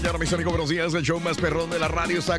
[0.00, 0.94] Mañana, mis amigos, buenos días.
[0.94, 2.38] El show más perrón de la radio está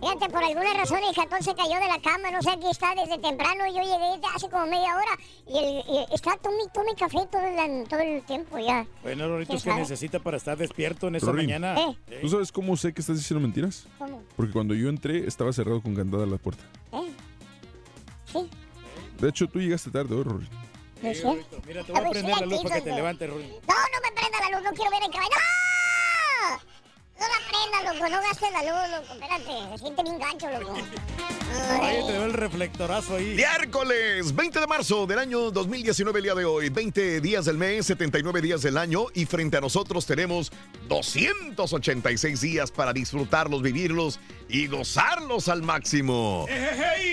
[0.00, 2.94] Fíjate, por alguna razón el cartón se cayó de la cama, no sé, aquí está
[2.94, 3.66] desde temprano.
[3.66, 7.86] Yo llegué hace como media hora y, el, y está tome, tome café todo el,
[7.86, 8.86] todo el tiempo ya.
[9.02, 9.82] Bueno, Rorito, es que sabe?
[9.82, 11.78] necesita para estar despierto en esta Rorín, mañana.
[11.78, 12.18] Eh.
[12.22, 13.86] ¿Tú sabes cómo sé que estás diciendo mentiras?
[13.98, 14.22] ¿Cómo?
[14.36, 16.64] Porque cuando yo entré estaba cerrado con candada la puerta.
[16.92, 17.12] ¿Eh?
[18.32, 18.48] Sí.
[19.20, 20.48] De hecho, tú llegaste tarde hoy, Rory.
[21.02, 21.24] ¿No es
[21.66, 23.60] Mira, te voy a ver, prender la luz para que te levantes, Rorito.
[23.66, 25.30] No, no me prenda la luz, no quiero ver el caballo.
[25.30, 26.70] ¡No!
[27.20, 29.12] No la prenda, loco, no gastes la luz, loco.
[29.14, 30.74] Espérate, se siente bien gancho, loco.
[31.80, 33.34] Oye, te veo el reflectorazo ahí.
[33.34, 36.68] Miércoles 20 de marzo del año 2019, el día de hoy.
[36.68, 39.06] 20 días del mes, 79 días del año.
[39.14, 40.52] Y frente a nosotros tenemos
[40.88, 46.46] 286 días para disfrutarlos, vivirlos y gozarlos al máximo.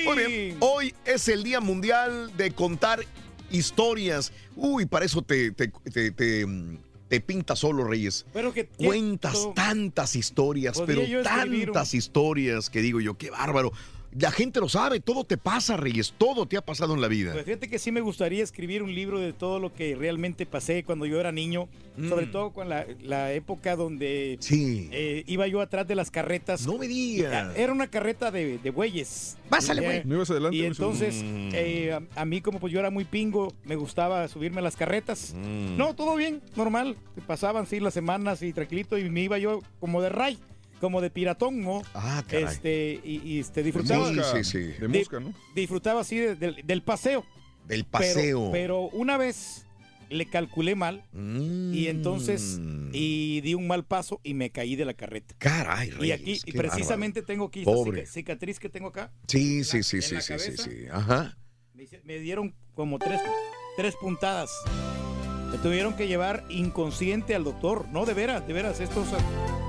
[0.06, 3.06] Muy bien, hoy es el Día Mundial de Contar
[3.52, 4.32] Historias.
[4.56, 6.78] Uy, para eso te, te, te, te, mm,
[7.08, 8.26] te pintas solo, Reyes.
[8.34, 13.72] Pero que Cuentas tantas historias, pero un- tantas historias que digo yo, qué bárbaro.
[14.20, 17.34] La gente lo sabe, todo te pasa, Reyes, todo te ha pasado en la vida.
[17.34, 20.84] Pues fíjate que sí me gustaría escribir un libro de todo lo que realmente pasé
[20.84, 21.68] cuando yo era niño,
[22.10, 24.42] sobre todo con la, la época donde Mm.
[24.42, 24.90] Sí.
[24.92, 26.66] eh, iba yo atrás de las carretas.
[26.66, 27.56] No me digas.
[27.56, 29.38] Era una carreta de, de bueyes.
[29.50, 30.02] Pásale, Eh, güey.
[30.06, 30.58] ¿No ibas adelante?
[30.58, 31.50] Y entonces, Mm.
[31.54, 34.76] eh, a, a mí como pues yo era muy pingo, me gustaba subirme a las
[34.76, 35.34] carretas.
[35.36, 35.78] Mm.
[35.78, 36.98] No, todo bien, normal.
[37.28, 40.38] Pasaban sí las semanas y tranquilito y me iba yo como de ray,
[40.80, 41.82] como de piratón, ¿no?
[41.94, 42.46] Ah, caray.
[42.46, 44.60] Este, y, y, este, disfrutaba, Sí, mosca, sí, sí.
[44.80, 45.34] De Di- mosca, ¿no?
[45.56, 47.26] disfrutaba así de- del- del paseo.
[47.68, 48.50] Del Pero- paseo.
[48.52, 49.66] Pero, una vez
[50.10, 51.74] le calculé mal Mm.
[51.74, 52.62] y entonces
[52.94, 55.36] y di un mal paso y me caí de la carreta.
[55.38, 58.02] Caray, Reyes, y aquí y precisamente tengo aquí esta Pobre.
[58.06, 59.02] cica- cicatriz que tengo acá.
[59.08, 59.20] bárbaro.
[59.28, 60.86] Sí, sí, la- sí, sí, sí, sí, sí.
[60.92, 61.38] Ajá.
[61.74, 63.20] Me, me dieron como tres,
[63.76, 64.50] tres puntadas.
[65.52, 67.86] Me tuvieron que llevar inconsciente al doctor.
[67.92, 68.80] No, de veras, de veras.
[68.80, 69.08] Esto es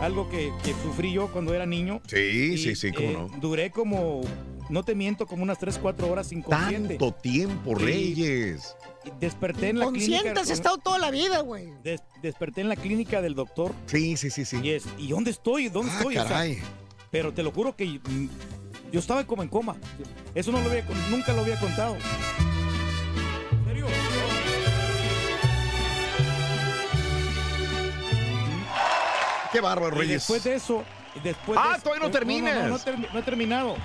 [0.03, 2.01] algo que, que sufrí yo cuando era niño.
[2.07, 2.17] Sí,
[2.55, 3.29] Y, sí, sí, cómo eh, no.
[3.41, 4.23] Duré como,
[4.71, 6.97] no te miento, como unas 3, 4 horas inconsciente.
[6.99, 8.77] Tanto tiempo, Reyes.
[9.05, 10.41] Y Desperté en la Consciente clínica.
[10.41, 11.69] has estado toda la vida, güey.
[11.85, 13.73] des- desperté en la clínica del doctor.
[13.87, 14.59] Sí, sí, sí, sí.
[14.63, 15.69] Y es, ¿y dónde estoy?
[15.69, 16.17] ¿Dónde Ah, estoy?
[16.17, 16.59] O sea, caray.
[17.11, 18.29] pero te lo juro que mm,
[18.93, 19.77] yo estaba como en coma.
[20.35, 21.97] Eso no lo había, nunca lo había contado.
[29.53, 30.15] Qué bárbaro, Y Reyes.
[30.21, 30.85] después de eso,
[31.23, 32.55] después Ah, de- todavía no terminas.
[32.55, 33.77] No, no, no termi- no he terminado.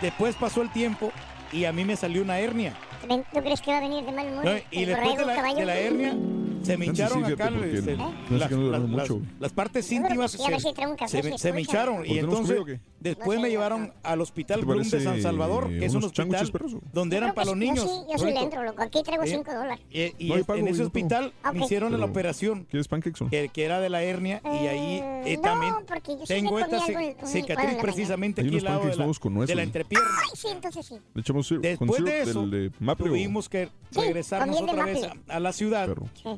[0.00, 1.12] Después pasó el tiempo
[1.52, 2.74] y a mí me salió una hernia.
[3.08, 4.44] ¿Tú crees que va a venir de mal humor?
[4.44, 4.52] ¿no?
[4.70, 6.16] Y después de la, de la hernia
[6.62, 9.20] se me hincharon acá este, no las, sé que no las- mucho.
[9.20, 13.48] las- las partes íntimas se, se se me hincharon y ¿Tenemos entonces después No me
[13.48, 16.52] llevaron al hospital ¿Te Bloom de San Salvador, que es un hospital
[16.92, 17.86] donde eran creo para los niños.
[17.86, 18.42] Yo sí, yo sí le Rorito.
[18.42, 18.82] entro, loco.
[18.82, 19.78] Aquí traigo Eh, 5 dólares.
[19.90, 22.88] Y, y No, es- pago, en ese hospital me hicieron la operación ¿Quieres
[23.30, 25.74] que, que era de la hernia y ahí Eh, eh, no, también
[26.26, 26.78] tengo esta
[27.24, 30.06] cicatriz precisamente aquí al lado de la, entrepierna.
[30.24, 30.96] Ay, sí, entonces sí.
[31.14, 32.46] Le echamos syrup, con Después de eso,
[32.96, 35.88] Tuvimos que Sí, regresarnos otra vez a, la ciudad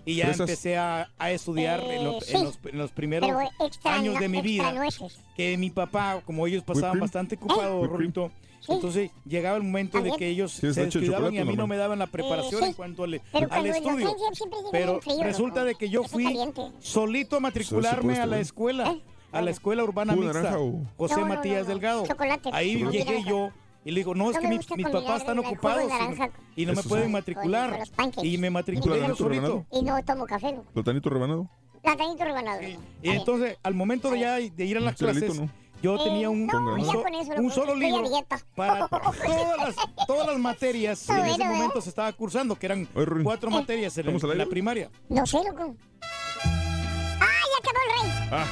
[0.06, 3.94] y ya empecé a, a estudiar en, lo- Eh, en los, en los primeros extra,
[3.94, 4.72] años de mi vida.
[4.72, 5.18] nueces.
[5.36, 7.58] Que mi papá, como ellos pasaban bastante cream.
[7.86, 8.30] Rorrito,
[8.68, 11.76] entonces llegaba el momento de que ellos ¿Quieres se descuidaban y a mí no me
[11.76, 12.70] daban la preparación Eh, sí.
[12.70, 14.16] en cuanto al, Pero estudio.
[14.70, 16.34] Pero frío, resulta de que yo fui
[16.80, 19.02] solito a matricularme a la escuela, ¿Eh?
[19.32, 20.58] a la escuela urbana ¿Jugo de mixta,
[20.96, 21.66] José No, no, Matías.
[21.66, 22.06] Delgado.
[22.06, 22.50] Chocolate.
[22.52, 22.98] Ahí Chocolate.
[22.98, 23.50] llegué yo
[23.84, 25.86] y le digo, no, es No que mis papás están ocupados y
[26.18, 27.12] no- y no me pueden sí.
[27.12, 27.78] Matricular.
[28.14, 28.24] con.
[28.26, 29.42] Y me matriculé yo ¿Platanito solito.
[29.42, 29.66] rebanado?
[29.72, 30.70] Y no tomo café, loco.
[30.72, 31.48] ¿Platanito rebanado?
[31.82, 32.60] Platanito rebanado.
[33.02, 35.48] Y entonces, al momento de ya de ir a las clases, ¿no?
[35.82, 37.04] yo Eh, tenía un, no, un so-
[37.38, 38.04] un solo libro
[38.54, 39.16] para todas
[39.58, 39.76] las,
[40.06, 41.44] todas las materias que en ese ¿eh?
[41.44, 44.90] momento se estaba cursando, que eran Oye, cuatro materias en, ¿Estamos al en la primaria.
[45.08, 45.74] No sé, loco.
[46.44, 48.28] ¡Ah, ya acabó el rey!
[48.30, 48.46] Ah,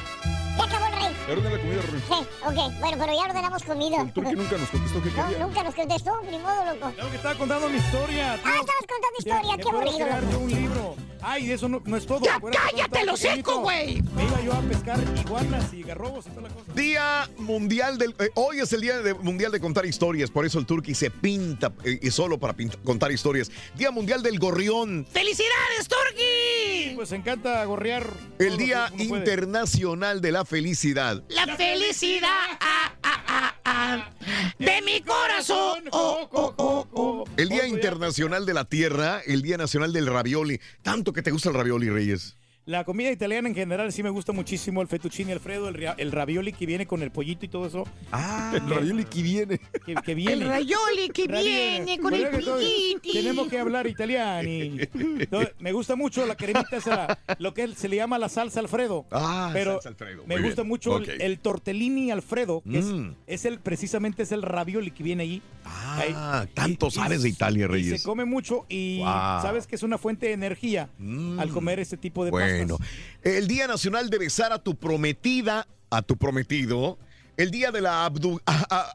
[0.58, 0.89] ¡Ya acabó el rey!
[1.26, 2.02] Ya ordena la comida, Ruin.
[2.08, 2.80] Sí, ok.
[2.80, 4.00] Bueno, pero ya ordenamos comida.
[4.02, 5.46] El turqui nunca nos contestó qué No, quería.
[5.46, 6.92] nunca nos contestó, ni modo, loco.
[6.94, 8.34] Claro que estaba contando mi historia.
[8.42, 8.52] tío.
[8.52, 10.96] Ah, estabas contando historia, qué puedo aburrido, crear yo un libro.
[11.22, 12.20] Ay, eso no, no es todo.
[12.24, 14.02] ¡Ya cállate el hocico, pequeñito, güey!
[14.14, 16.72] Me iba yo a pescar iguanas y garrobos y toda la cosa.
[16.74, 18.14] Día mundial del.
[18.18, 21.10] eh, hoy es el día de- mundial de contar historias, por eso el turqui se
[21.10, 23.50] pinta eh, y solo para contar historias.
[23.76, 25.06] Día mundial del gorrión.
[25.10, 26.94] ¡Felicidades, Turkey!
[26.96, 28.06] pues encanta gorrear.
[28.38, 29.04] El lo día puede.
[29.04, 31.22] internacional de la felicidad.
[31.28, 32.28] La felicidad
[32.60, 34.10] ah, ah, ah, ah,
[34.58, 35.84] de mi corazón.
[35.92, 37.24] Oh, oh, oh, oh.
[37.36, 40.60] El Día Otro día- Internacional de la Tierra, el Día Nacional del Ravioli.
[40.82, 42.36] Tanto que te gusta el ravioli, Reyes.
[42.70, 44.80] La comida italiana en general sí me gusta muchísimo.
[44.80, 47.82] El fettuccine Alfredo, el, ria- el ravioli que viene con el pollito y todo eso.
[48.12, 49.60] Ah, El ravioli que viene.
[49.84, 50.34] Que, que viene.
[50.34, 51.48] El rayoli que Ravioli.
[51.50, 53.12] viene con el es que todo- piquiti.
[53.12, 54.48] Tenemos que hablar italiano.
[54.48, 59.04] Entonces, me gusta mucho la cremita, esa, lo que se le llama la salsa Alfredo.
[59.10, 60.22] Ah, pero salsa Alfredo.
[60.28, 60.68] me Muy gusta bien.
[60.68, 61.08] mucho el- Ok.
[61.18, 63.16] el, tortellini Alfredo, que Mm.
[63.26, 65.42] es, es el precisamente es el ravioli que viene ahí.
[65.64, 66.48] Ah, Ahí.
[66.54, 68.00] tanto Y- y- sabes de Italia, y Reyes.
[68.00, 69.06] se come mucho y Wow.
[69.42, 71.40] sabes que es una fuente de energía Mm.
[71.40, 72.30] al comer este tipo de
[72.60, 72.76] Bueno,
[73.22, 76.98] el Día Nacional de besar a tu prometida, a tu prometido.
[77.38, 78.04] El día de la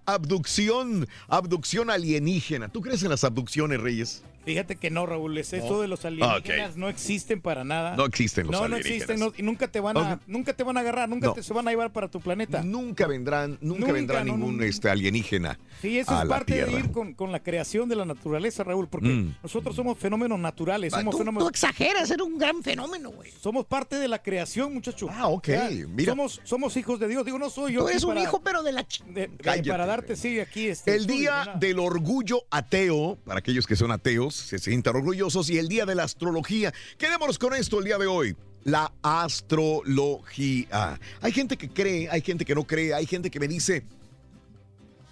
[0.06, 2.70] abducción, abducción alienígena.
[2.70, 4.22] ¿Tú crees en las abducciones, Reyes?
[4.46, 6.76] Fíjate que no, Raúl, es esto de los alienígenas Ok.
[6.78, 7.96] no existen para nada.
[7.96, 9.10] No existen los no, no alienígenas.
[9.10, 11.34] existen no- y nunca te van a, nunca te van a agarrar, nunca No.
[11.34, 12.62] te se van a llevar para tu planeta.
[12.64, 14.68] Nunca vendrán, nunca, Nunca, vendrá no, ningún no, no.
[14.68, 15.60] este, alienígena.
[15.82, 18.64] Sí, eso a es la parte de ir con, con la creación de la naturaleza,
[18.64, 19.36] Raúl, porque Mm.
[19.44, 23.32] nosotros somos fenómenos naturales, Ah, somos Tú, tú fenómenos, exageras, eres un gran fenómeno, güey.
[23.42, 25.08] somos parte de la creación, muchacho.
[25.12, 25.50] Ah, ok,
[25.90, 26.12] mira.
[26.12, 27.26] Somos, somos hijos de Dios.
[27.26, 27.82] Digo, no soy yo.
[27.82, 28.86] Tú eres un para- hijo, pero de la...
[29.08, 30.92] de- Cállate, para darte, sí, aquí este.
[30.96, 35.58] El estudio, día del orgullo ateo, para aquellos que son ateos, se sientan orgullosos, y
[35.58, 36.74] el día de la astrología.
[36.98, 38.36] Quedémonos con esto el día de hoy.
[38.64, 41.00] La astrología.
[41.22, 43.86] Hay gente que cree, hay gente que no cree, hay gente que me dice,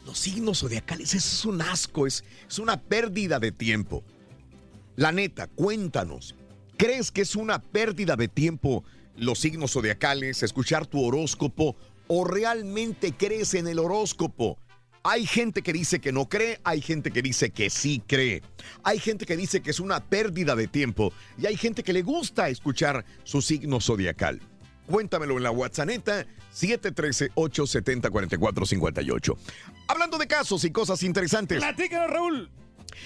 [0.05, 4.03] los signos zodiacales eso es un asco, es, es una pérdida de tiempo.
[4.95, 6.35] La neta, cuéntanos,
[6.77, 8.83] ¿crees que es una pérdida de tiempo
[9.15, 11.75] los signos zodiacales, escuchar tu horóscopo
[12.07, 14.57] o realmente crees en el horóscopo?
[15.05, 18.41] Hay gente que dice que no cree, hay gente que dice que sí cree.
[18.83, 22.03] Hay gente que dice que es una pérdida de tiempo y hay gente que le
[22.03, 24.39] gusta escuchar su signo zodiacal.
[24.87, 25.89] Cuéntamelo en la WhatsApp
[26.53, 29.37] 713-870-4458.
[29.89, 31.59] Hablando de casos y cosas interesantes.
[31.59, 32.49] Platícanos, Raúl.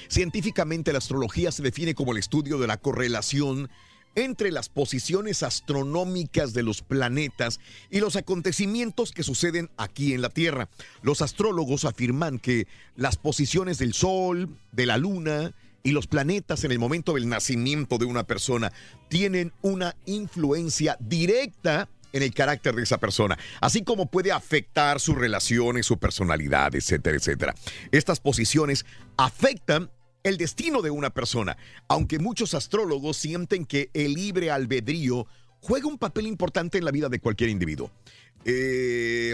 [0.08, 3.72] Científicamente la astrología se define como el estudio de la correlación
[4.16, 7.60] entre las posiciones astronómicas de los planetas
[7.90, 10.70] y los acontecimientos que suceden aquí en la Tierra.
[11.02, 15.54] Los astrólogos afirman que las posiciones del Sol, de la Luna
[15.84, 18.74] y los planetas en el momento del nacimiento de una persona
[19.08, 25.16] tienen una influencia directa en el carácter de esa persona, así como puede afectar sus
[25.16, 27.56] relaciones, su personalidad, etcétera, etcétera.
[27.92, 28.86] Estas posiciones
[29.18, 29.92] afectan
[30.28, 31.58] el destino de una persona,
[31.88, 35.26] aunque muchos astrólogos sienten que el libre albedrío
[35.62, 37.92] juega un papel importante en la vida de cualquier individuo.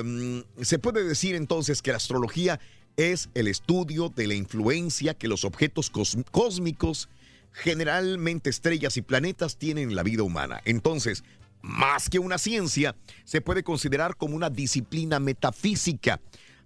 [0.03, 2.59] Mm, se puede decir entonces que la astrología
[2.97, 7.09] es el estudio de la influencia que los objetos cos- cósmicos,
[7.51, 10.61] generalmente estrellas y planetas, tienen en la vida humana.
[10.65, 11.23] Entonces,
[11.61, 16.19] más que una ciencia, se puede considerar como una disciplina metafísica.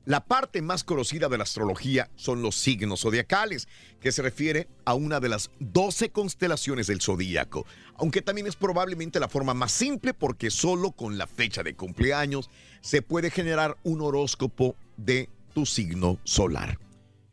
[0.08, 3.68] La parte más conocida de la astrología son los signos zodiacales,
[4.00, 7.66] que se refiere a una de las 12 constelaciones del zodíaco,
[7.98, 12.50] aunque también es probablemente la forma más simple porque solo con la fecha de cumpleaños
[12.80, 16.80] se puede generar un horóscopo de tu signo solar.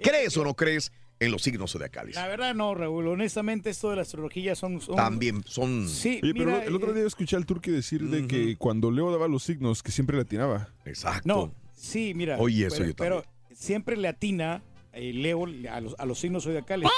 [0.01, 0.91] ¿Crees o no crees
[1.21, 2.17] en los signos zodiacales?
[2.17, 3.07] La verdad no, Raúl.
[3.07, 4.81] Honestamente, esto de la astrología son...
[4.81, 5.89] son- También son...
[5.89, 9.13] Sí, Oye, pero el otro eh, día escuché al turque decir de que cuando Leo
[9.13, 10.71] daba los signos, que siempre le atinaba.
[10.85, 11.29] Exacto.
[11.29, 12.37] No, sí, mira.
[12.39, 14.63] Oye, eso pero, yo pero siempre le atina,
[14.93, 16.89] eh, Leo, a los, a los signos zodiacales.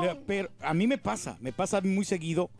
[0.00, 0.20] Pero...
[0.26, 2.50] Pero a mí me pasa, me pasa muy seguido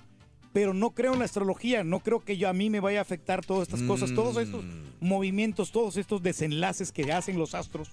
[0.53, 3.03] pero no creo en la astrología, no creo que yo a mí me vaya a
[3.03, 4.65] afectar todas estas cosas, todos estos
[4.99, 7.89] movimientos, todos estos desenlaces que hacen los astros,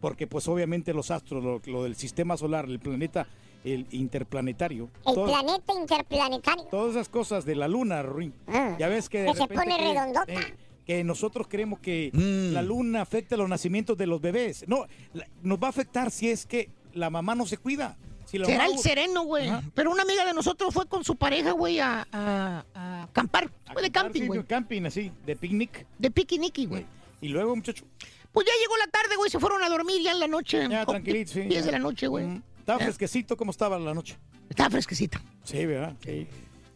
[0.00, 3.26] porque pues obviamente los astros, lo, lo del sistema solar, el planeta,
[3.64, 6.64] el interplanetario, El todo- planeta interplanetario.
[6.70, 8.32] todas esas cosas de la luna, Ruin.
[8.78, 10.32] ya ves que de que se pone que- redondota.
[10.32, 10.54] eh,
[10.90, 12.52] que nosotros creemos que Mm.
[12.52, 14.64] la luna afecta los nacimientos de los bebés.
[14.66, 17.96] No, la- nos va a afectar si es que la mamá no se cuida.
[18.24, 19.48] Si la Será mamá- el sereno, güey.
[19.74, 23.50] Pero una amiga de nosotros fue con su pareja, güey, a, a- a acampar.
[23.72, 24.42] Fue de camping, güey.
[24.44, 25.86] camping, así, de picnic.
[25.98, 26.84] De piquiniqui, güey.
[27.20, 27.84] Y luego, muchacho.
[28.32, 30.66] Pues ya llegó la tarde, güey, se fueron a dormir ya en la noche.
[30.68, 31.42] Ya, Oh, tranquilito, sí.
[31.42, 32.24] 10 de la noche, güey.
[32.26, 34.16] Mm, Estaba fresquecito, ¿cómo estaba la noche?
[34.48, 35.22] Estaba fresquecita.
[35.44, 35.94] Sí, ¿verdad?
[36.04, 36.26] Sí.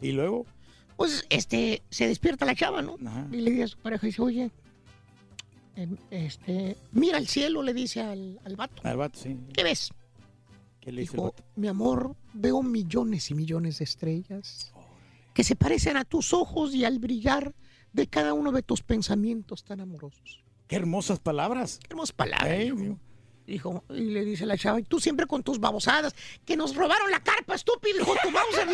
[0.01, 0.45] Y luego,
[0.97, 2.97] Pues, este, se despierta la chava, ¿no?
[3.05, 3.27] Ajá.
[3.31, 4.51] Y le dice a su pareja, dice, oye,
[5.75, 8.81] em, este, mira al cielo, le dice al, al vato.
[8.83, 9.37] al vato, sí.
[9.53, 9.91] ¿Qué ves?
[10.79, 14.71] ¿Qué le el Dijo, mi amor, veo millones y millones de estrellas
[15.35, 17.53] que se parecen a tus ojos y al brillar
[17.91, 20.43] de cada uno de tus pensamientos tan amorosos.
[20.67, 21.79] Qué hermosas palabras.
[21.81, 22.49] Qué hermosas palabras.
[22.49, 22.71] Ey,
[23.45, 23.55] dijo.
[23.55, 27.09] Dijo, y le dice la chava, y tú siempre con tus babosadas, que nos robaron
[27.11, 28.67] la carpa, estúpido, hijo de tu Mauser.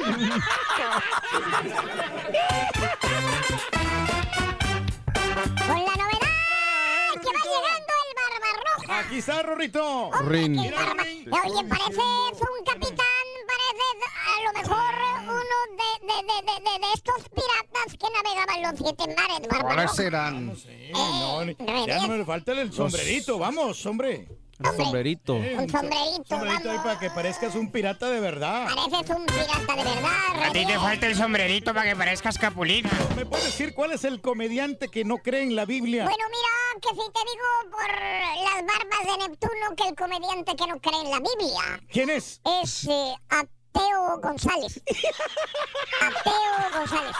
[5.68, 9.00] Con la novedad que va llegando el Barbarroja.
[9.00, 10.10] Aquí está, Rorrito.
[10.10, 13.86] Oye, parece un capitán, parece
[14.28, 18.76] a lo mejor uno de, de, de, de, de- de estos piratas que navegaban los
[18.80, 19.94] siete mares, ¿Cuáles Barbarroja.
[19.96, 20.34] serán?
[20.68, 24.28] Eh, no, ni- no ya no me falta el sombrerito, vamos, hombre.
[24.70, 25.34] El sombrerito.
[25.36, 28.68] Un sombrerito, sombrerito ahí para que parezcas un pirata de verdad.
[28.68, 32.90] Pareces un pirata de verdad, A ti te falta el sombrerito para que parezcas capulina.
[33.16, 36.04] ¿Me puedes decir cuál es el comediante que no cree en la Biblia?
[36.04, 40.68] Bueno, mira, que si te digo por las barbas de Neptuno que el comediante que
[40.68, 42.42] no cree en la Biblia ¿Quién es?
[42.64, 44.82] es eh, Ateo González.
[46.02, 47.16] Ateo González.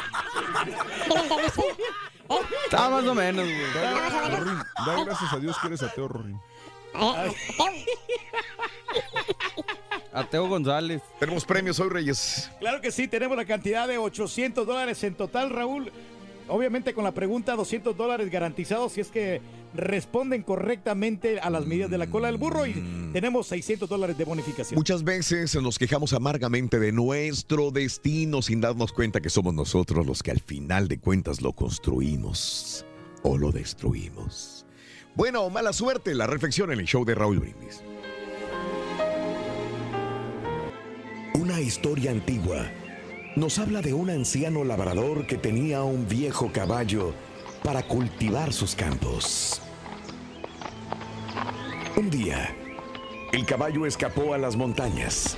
[1.06, 1.62] ¿Sí me entendiste?
[2.30, 2.40] ¿Eh?
[2.66, 3.94] Está más o menos, güey.
[3.94, 4.40] Más o menos.
[4.40, 6.40] Rorín, da gracias a Dios que eres ateo, Rorín.
[6.94, 7.34] Ateo.
[10.14, 11.02] Ateo González.
[11.20, 12.52] Tenemos premios hoy, Reyes.
[12.60, 15.92] Claro que sí, tenemos la cantidad de 800 dólares en total, Raúl.
[16.48, 19.42] Obviamente con la pregunta 200 dólares garantizados si es que
[19.74, 22.74] responden correctamente a las medidas de la cola del burro y
[23.14, 24.78] tenemos 600 dólares de bonificación.
[24.78, 30.24] Muchas veces nos quejamos amargamente de nuestro destino sin darnos cuenta que somos nosotros los
[30.24, 32.86] que al final de cuentas lo construimos
[33.24, 34.61] o lo destruimos.
[35.14, 37.84] Bueno, mala suerte, la reflexión en el show de Raúl Brindis.
[41.34, 42.72] Una historia antigua
[43.36, 47.14] nos habla de un anciano labrador que tenía un viejo caballo
[47.62, 49.62] para cultivar sus campos.
[51.98, 52.56] Un día,
[53.34, 55.38] el caballo escapó a las montañas.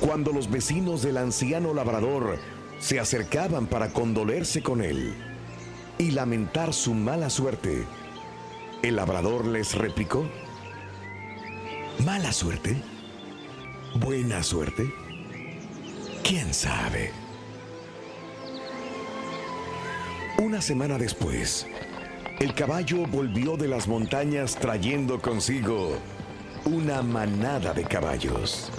[0.00, 2.38] Cuando los vecinos del anciano labrador
[2.80, 5.14] se acercaban para condolerse con él
[5.98, 7.84] y lamentar su mala suerte,
[8.82, 10.26] el labrador les replicó,
[12.04, 12.76] ¿Mala suerte?
[13.96, 14.92] ¿Buena suerte?
[16.22, 17.10] ¿Quién sabe?
[20.38, 21.66] Una semana después,
[22.38, 25.98] el caballo volvió de las montañas trayendo consigo
[26.64, 28.70] una manada de caballos.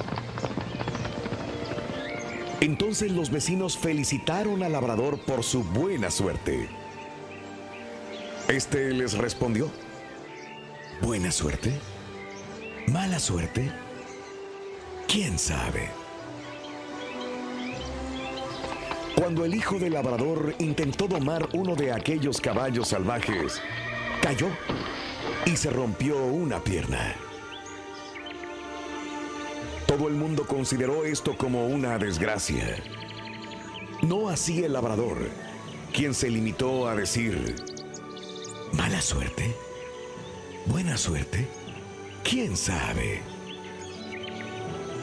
[2.62, 6.79] Entonces los vecinos felicitaron al labrador por su buena suerte.
[8.50, 9.70] Este les respondió,
[11.04, 11.72] ¿buena suerte?
[12.88, 13.72] ¿Mala suerte?
[15.08, 15.92] ¿Quién sabe?
[19.14, 23.62] Cuando el hijo del labrador intentó domar uno de aquellos caballos salvajes,
[24.20, 24.48] cayó
[25.46, 27.16] y se rompió una pierna.
[29.86, 32.78] Todo el mundo consideró esto como una desgracia.
[34.02, 35.18] No así el labrador,
[35.94, 37.56] quien se limitó a decir,
[38.74, 39.56] ¿mala suerte?
[40.66, 41.48] ¿Buena suerte?
[42.24, 43.22] ¿Quién sabe?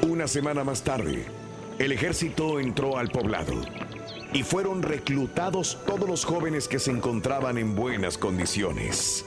[0.02, 1.26] Una semana más tarde,
[1.78, 3.54] el ejército entró al poblado
[4.32, 9.24] y fueron reclutados todos los jóvenes que se encontraban en buenas condiciones.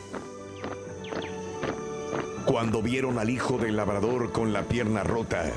[2.46, 5.52] Cuando vieron al hijo del labrador con la pierna rota,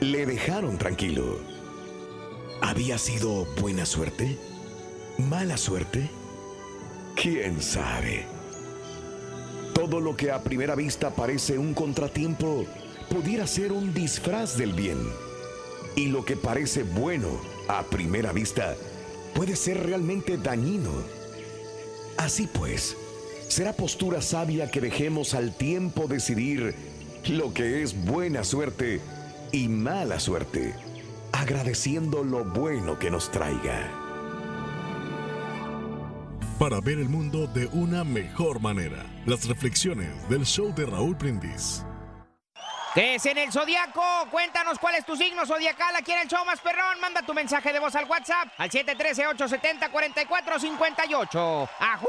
[0.00, 1.38] le dejaron tranquilo.
[2.60, 4.38] ¿Había sido buena suerte?
[5.18, 6.10] ¿Mala suerte?
[7.16, 8.24] ¿Quién sabe?
[9.74, 12.64] Todo lo que a primera vista parece un contratiempo
[13.10, 14.98] pudiera ser un disfraz del bien.
[15.96, 17.28] Y lo que parece bueno
[17.68, 18.74] a primera vista
[19.34, 20.90] puede ser realmente dañino.
[22.16, 22.96] Así pues,
[23.48, 26.74] será postura sabia que dejemos al tiempo decidir
[27.28, 29.00] lo que es buena suerte
[29.52, 30.74] y mala suerte.
[31.32, 34.01] agradeciendo lo bueno que nos traiga.
[36.58, 41.84] Para ver el mundo de una mejor manera, las reflexiones del show de Raúl Brindis.
[42.94, 44.02] ¿Qué es en el Zodíaco?
[44.30, 47.00] Cuéntanos cuál es tu signo zodiacal aquí en el show más perrón.
[47.00, 51.68] Manda tu mensaje de voz al WhatsApp al 713-870-4458.
[51.80, 52.06] ¡Ajú!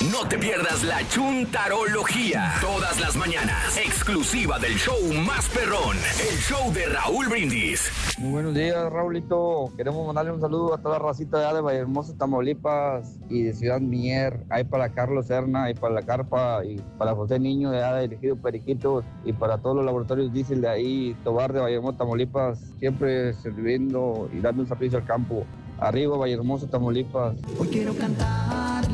[0.00, 2.54] No te pierdas la chuntarología.
[2.60, 3.76] Todas las mañanas.
[3.76, 4.94] Exclusiva del show
[5.26, 5.96] más perrón.
[6.20, 7.90] El show de Raúl Brindis.
[8.16, 9.72] Muy buenos días, Raulito.
[9.76, 13.54] Queremos mandarle un saludo a toda la racita de allá de Vallehermoso, Tamaulipas y de
[13.54, 14.44] Ciudad Mier.
[14.50, 18.36] Ahí para Carlos Serna y para la Carpa y para José Niño de de Elegido
[18.36, 22.60] Periquitos y para todos los laboratorios Diesel de ahí, Tobar de Vallehermoso, Tamaulipas.
[22.78, 25.44] Siempre sirviendo y dando un servicio al campo.
[25.80, 27.34] Arriba, Vallehermoso, Tamaulipas.
[27.58, 27.94] Hoy quiero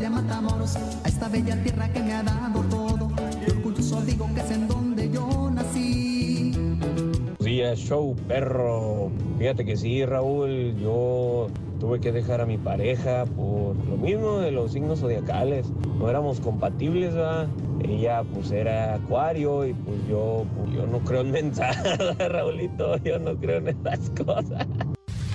[0.02, 3.10] a Matamoros, a esta bella tierra que me ha dado todo.
[3.46, 6.52] Y orgulloso digo que es en donde yo nací.
[6.54, 9.10] Buenos días, show perro.
[9.38, 11.46] Fíjate que sí, Raúl, yo
[11.78, 15.68] tuve que dejar a mi pareja por lo mismo de los signos zodiacales.
[15.98, 17.46] No éramos compatibles, ¿verdad?
[17.80, 23.18] Ella pues era acuario y pues yo, pues, yo no creo en mensajes, Raulito, yo
[23.18, 24.66] no creo en esas cosas.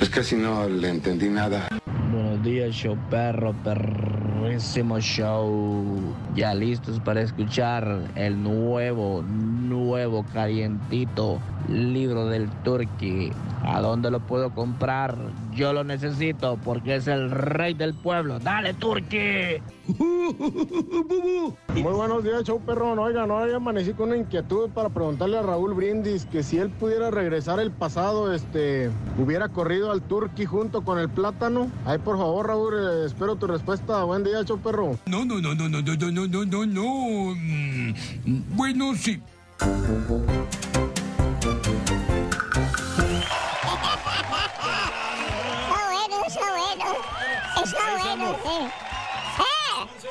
[0.02, 1.68] Es que si no le entendí nada.
[2.12, 3.54] Buenos días, show perro,
[4.42, 6.16] perrísimo show.
[6.36, 9.24] Ya listos para escuchar el nuevo,
[9.70, 13.32] nuevo, calientito libro del Turqui.
[13.64, 15.16] ¿A dónde lo puedo comprar?
[15.54, 18.40] Yo lo necesito porque es el rey del pueblo.
[18.40, 19.62] ¡Dale, Turqui!
[21.76, 23.00] Muy buenos días, show perrón.
[23.00, 26.70] Oiga, no había amanecí con una inquietud para preguntarle a Raúl Brindis que si él
[26.70, 31.70] pudiera regresar el pasado, este, hubiera corrido al Turqui junto con el plátano.
[31.86, 34.04] Ay, por favor, Raúl, eh, espero tu respuesta.
[34.04, 34.98] Buen día, show perro.
[35.06, 37.36] No, no, no, no, no, no, no, no, no, no, no.
[37.36, 37.94] Mm,
[38.56, 39.22] Bueno, sí.
[44.90, 46.86] Está bueno, está bueno.
[47.64, 48.50] Está bueno, sí.
[49.40, 50.10] ¡Eh!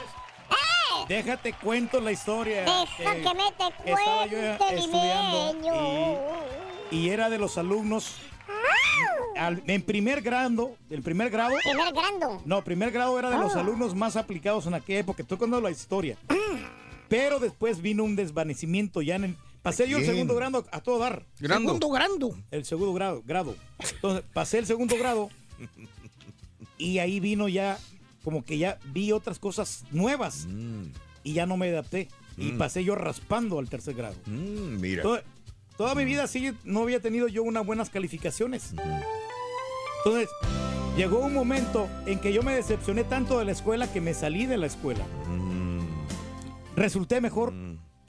[0.51, 1.05] ¡Eh!
[1.09, 2.61] Déjate cuento la historia.
[2.63, 5.75] Deja eh, que me te estaba yo cuente, estudiando limeño.
[6.91, 8.17] y era de los alumnos
[9.37, 11.55] al- en primer grado, el primer grado.
[11.63, 12.43] Primer grado.
[12.45, 13.61] No, primer grado era de los Ah.
[13.61, 15.23] alumnos más aplicados en aquella época.
[15.23, 16.17] Estoy contando la historia.
[17.09, 20.99] Pero después vino un desvanecimiento ya en el, pasé yo el segundo grado a todo
[20.99, 21.25] dar.
[21.41, 21.69] Grando.
[21.69, 22.37] Segundo grado.
[22.51, 23.55] El segundo grado, grado.
[23.95, 25.29] Entonces, pasé el segundo grado
[26.77, 27.79] y ahí vino ya
[28.25, 30.47] como que ya vi otras cosas nuevas
[31.25, 32.59] y ya no me adapté y Mm.
[32.59, 34.15] pasé yo raspando al tercer grado.
[34.27, 35.03] Mm, mira.
[35.03, 35.23] Toda,
[35.77, 38.75] toda mi vida sí no había tenido yo unas buenas calificaciones.
[40.05, 40.29] Entonces,
[40.97, 44.47] llegó un momento en que yo me decepcioné tanto de la escuela que me salí
[44.47, 45.05] de la escuela.
[46.79, 47.53] Resulté mejor.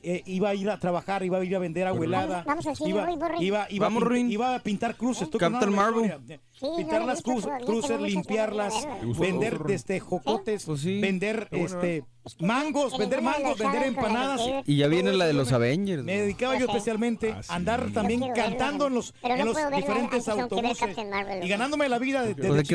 [0.01, 2.43] eh, iba a ir a trabajar, iba a ir a vender abuelada.
[2.47, 3.45] Vamos al cine, iba, voy, voy, voy.
[3.45, 4.31] iba, iba, Vamos, a pin- Ruin.
[4.31, 5.27] iba a pintar cruces.
[5.37, 6.05] Captain Marvel.
[6.05, 6.39] historia.
[6.59, 8.85] Sí, pintar las cruces, limpiarlas,
[9.17, 12.03] vender desde este jocotes, ah, pues vender este
[12.39, 14.41] mangos, vender mangos, vender empanadas.
[14.65, 16.03] Y ya viene la de los Avengers.
[16.03, 20.97] Me dedicaba yo especialmente ah, a andar también cantando en los, en los diferentes autobuses
[21.41, 22.35] y ganándome la vida de.
[22.35, 22.69] Pues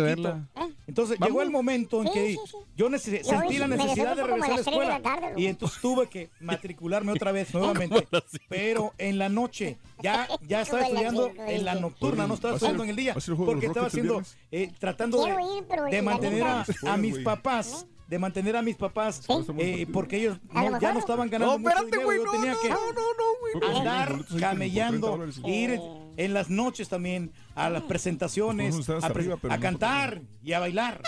[0.86, 2.36] entonces llegó el momento en que
[2.76, 5.00] yo sentí la necesidad de regresar a la escuela.
[5.36, 8.06] y entonces tuve que matricularme otra vez nuevamente,
[8.48, 12.60] pero en la noche ya, ya estaba estudiando en la nocturna, no estaba ¿Va a
[12.60, 13.14] ser- estudiando en el día,
[13.44, 15.34] porque estaba haciendo, eh, tratando de,
[15.68, 19.22] pero de mantener a, mis papás, de mantener a mis papás,
[19.58, 22.32] eh, porque ellos no- ya no estaban ganando No, mucho espérate, dinero, güey, yo no,
[22.32, 23.78] tenía no, que no, no, güey.
[23.78, 25.80] andar Los boletos ahí como por 30 camellando, ir
[26.16, 30.20] en las noches también a las presentaciones, Pues a, pre- arriba, pero a no cantar
[30.42, 31.00] y a bailar.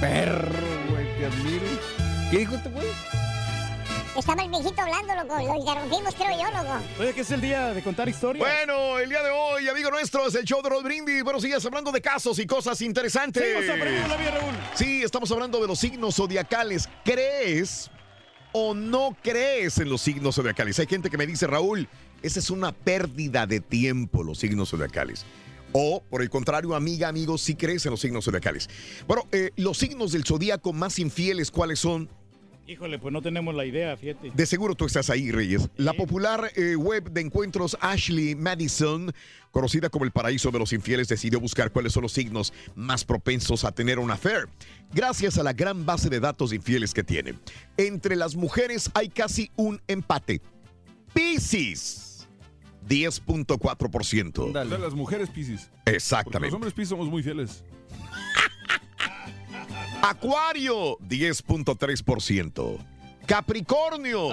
[0.00, 0.48] Perro,
[0.90, 1.66] güey, te admiro.
[2.30, 2.86] ¿Qué dijo este güey?
[4.20, 5.34] Estaba el viejito hablando, loco.
[5.42, 6.84] Lo interrumpimos, creo yo, loco.
[7.00, 8.46] Oye, que es el día de contar historias.
[8.46, 11.24] Bueno, el día de hoy, amigo nuestro, es el show de Rod Brindis.
[11.24, 13.42] Buenos días, hablando de casos y cosas interesantes.
[13.42, 14.54] Aprendiendo la vida, Raúl.
[14.74, 16.86] Sí, estamos hablando de los signos zodiacales.
[17.02, 17.90] ¿Crees
[18.52, 20.78] o no crees en los signos zodiacales?
[20.78, 21.88] Hay gente que me dice, Raúl,
[22.22, 25.24] esa es una pérdida de tiempo, los signos zodiacales.
[25.72, 28.68] O, por el contrario, amiga, amigo, sí crees en los signos zodiacales.
[29.06, 32.10] Bueno, eh, los signos del zodiaco más infieles, ¿cuáles son?
[32.70, 34.30] Híjole, pues no tenemos la idea, fíjate.
[34.32, 35.68] De seguro tú estás ahí, Reyes.
[35.76, 39.12] La popular eh, web de encuentros Ashley Madison,
[39.50, 43.64] conocida como el paraíso de los infieles, decidió buscar cuáles son los signos más propensos
[43.64, 44.48] a tener una affair,
[44.94, 47.34] gracias a la gran base de datos de infieles que tiene.
[47.76, 50.40] Entre las mujeres hay casi un empate.
[51.12, 52.28] Piscis,
[52.88, 54.52] 10.4%.
[54.68, 55.72] De las mujeres Piscis.
[55.86, 56.50] Exactamente.
[56.50, 57.64] Los hombres Piscis somos muy fieles.
[60.02, 62.78] Acuario, 10.3%.
[63.26, 64.30] Capricornio,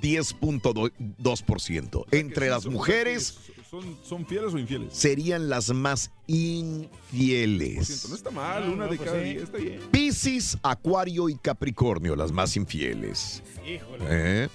[0.00, 2.04] 10.2%.
[2.12, 4.92] Entre las mujeres, ¿Son, ¿Son fieles o infieles?
[4.92, 8.08] serían las más infieles.
[8.08, 9.80] No está mal, una de cada está bien.
[9.90, 13.42] Piscis, Acuario y Capricornio, las más infieles.
[13.66, 14.04] Híjole.
[14.08, 14.48] ¿Eh?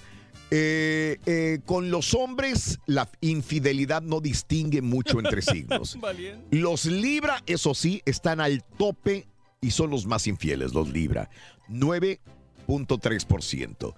[0.52, 5.98] Eh, eh, con los hombres, la infidelidad no distingue mucho entre signos.
[6.52, 9.28] Los Libra, eso sí, están al tope
[9.62, 11.30] y son los más infieles, los Libra.
[12.68, 13.94] 9.3%.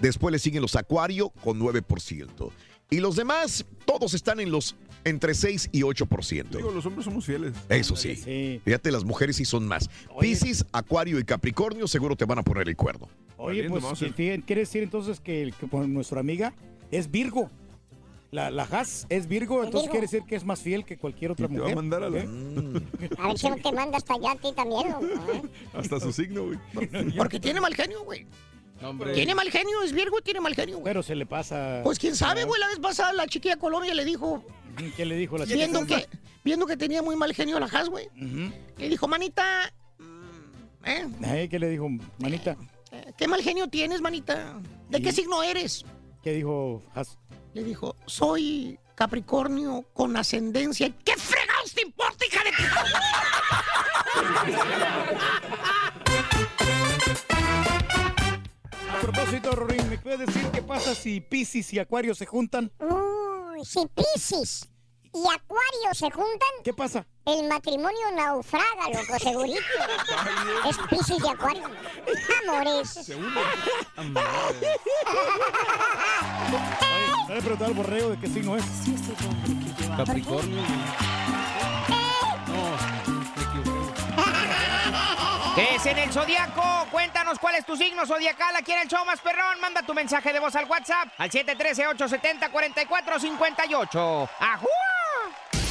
[0.00, 2.50] Después le siguen los Acuario con 9%.
[2.90, 6.56] Y los demás, todos están en los entre 6 y 8%.
[6.56, 7.52] Digo, los hombres somos fieles.
[7.68, 8.60] Eso sí.
[8.64, 9.88] Fíjate, las mujeres sí son más.
[10.20, 13.08] Piscis, Acuario y Capricornio seguro te van a poner el cuerno.
[13.38, 13.96] Oye, pues a-
[14.42, 16.54] quiere decir entonces que, el- que por nuestra amiga
[16.90, 17.50] es Virgo.
[18.32, 19.90] La, la Haas es Virgo, entonces Virgo.
[19.90, 21.72] quiere decir que es más fiel que cualquier otra Y te va mujer.
[21.72, 22.28] a mandar a la- ¿eh?
[23.18, 25.42] A ver si no te manda hasta allá a ti también, ¿eh?
[25.74, 26.58] Hasta su signo, güey.
[27.18, 28.26] Porque tiene mal genio, güey.
[28.82, 29.12] hombre.
[29.12, 30.84] Tiene mal genio, es Virgo y tiene mal genio, güey.
[30.84, 31.82] Pero se le pasa.
[31.84, 32.58] Pues quién sabe, güey.
[32.58, 34.42] La vez pasada la chiquilla Colombia le dijo,
[34.96, 35.56] ¿Qué le dijo la chica?
[35.56, 36.08] viendo que,
[36.42, 38.08] viendo que tenía muy mal genio la Has, güey.
[38.78, 41.48] Le dijo, manita, mm, ¿eh?
[41.50, 41.86] ¿Qué le dijo,
[42.18, 42.56] manita?
[42.92, 44.58] Eh, ¿Qué mal genio tienes, manita?
[44.88, 45.84] ¿De qué signo eres?
[46.22, 47.18] ¿Qué dijo Haas?
[47.54, 50.90] Le dijo, soy Capricornio con ascendencia.
[51.04, 52.50] ¿Qué fregados te importa, hija de
[58.90, 62.72] A propósito, Rorín, ¿me puedes decir qué pasa si Piscis y Acuario se juntan?
[62.78, 64.71] Uy, si Piscis
[65.14, 67.04] y Acuario se juntan, ¿Qué pasa?
[67.26, 69.60] el matrimonio naufraga, loco, segurito.
[70.68, 71.64] es Piscis y Acuario.
[72.48, 72.96] Amores.
[72.98, 73.16] Oye,
[77.28, 78.64] le he preguntado al borrego de qué signo es.
[79.96, 80.62] Capricornio.
[85.54, 86.86] ¿Qué es en el zodiaco?
[86.90, 89.60] Cuéntanos cuál es tu signo zodiacal aquí en el show más perrón.
[89.60, 94.28] Manda tu mensaje de voz al WhatsApp al 713-870-4458.
[94.40, 94.66] ¡Ajú!
[95.22, 95.61] Yeah!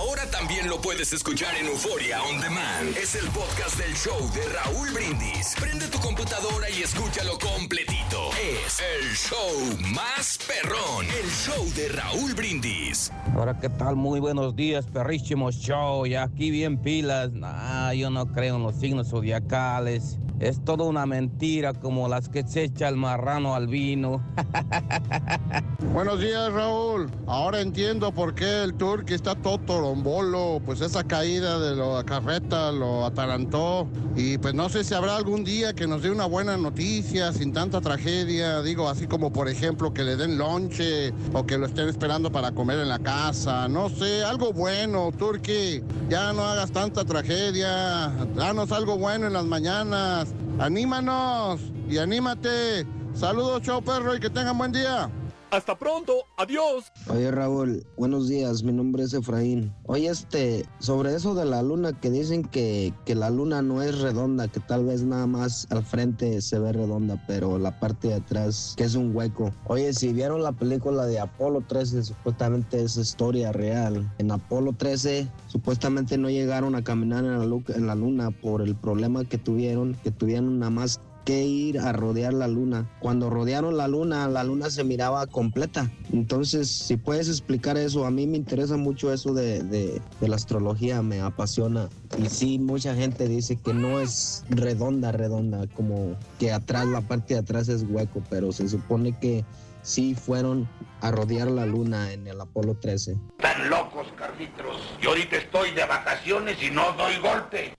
[0.00, 2.96] Ahora también lo puedes escuchar en Euforia On Demand.
[2.96, 5.54] Es el podcast del show de Raúl Brindis.
[5.60, 8.30] Prende tu computadora y escúchalo completito.
[8.64, 11.04] Es el show más perrón.
[11.04, 13.12] El show de Raúl Brindis.
[13.36, 13.94] Ahora, ¿qué tal?
[13.94, 16.06] Muy buenos días, perrísimos show.
[16.06, 17.32] Y aquí bien pilas.
[17.32, 20.16] Nah, yo no creo en los signos zodiacales.
[20.40, 24.24] Es toda una mentira como las que se echa el marrano al vino.
[25.92, 27.10] Buenos días, Raúl.
[27.26, 30.60] Ahora entiendo por qué el Turqui está todo torombolo.
[30.64, 33.88] Pues esa caída de la carreta lo atalantó.
[34.16, 37.52] Y pues no sé si habrá algún día que nos dé una buena noticia sin
[37.52, 38.62] tanta tragedia.
[38.62, 42.52] Digo, así como por ejemplo que le den lonche o que lo estén esperando para
[42.52, 43.68] comer en la casa.
[43.68, 45.82] No sé, algo bueno, Turqui.
[46.08, 48.12] Ya no hagas tanta tragedia.
[48.36, 50.28] Danos algo bueno en las mañanas.
[50.58, 52.86] Anímanos y anímate.
[53.12, 55.10] Saludos, show perro, y que tengan buen día.
[55.50, 56.92] Hasta pronto, adiós.
[57.08, 59.74] Oye Raúl, buenos días, mi nombre es Efraín.
[59.86, 63.98] Oye, este, sobre eso de la luna, que dicen que, que la luna no es
[63.98, 68.14] redonda, que tal vez nada más al frente se ve redonda, pero la parte de
[68.14, 69.52] atrás que es un hueco.
[69.66, 74.08] Oye, si vieron la película de Apolo 13, supuestamente es historia real.
[74.18, 78.76] En Apolo 13, supuestamente no llegaron a caminar en la, en la luna por el
[78.76, 82.88] problema que tuvieron, que tuvieron nada más que ir a rodear la luna.
[83.00, 85.90] Cuando rodearon la luna, la luna se miraba completa.
[86.12, 90.36] Entonces, si puedes explicar eso, a mí me interesa mucho eso de, de- de la
[90.36, 91.88] astrología, me apasiona.
[92.18, 97.34] Y sí, mucha gente dice que no es redonda, redonda, como que atrás, la parte
[97.34, 99.44] de atrás es hueco, pero se supone que
[99.82, 100.68] sí fueron
[101.00, 103.16] a rodear la luna en el Apolo 13.
[103.38, 104.76] Están locos, Carlitos.
[105.00, 107.74] Yo ahorita estoy de vacaciones y no doy golpe.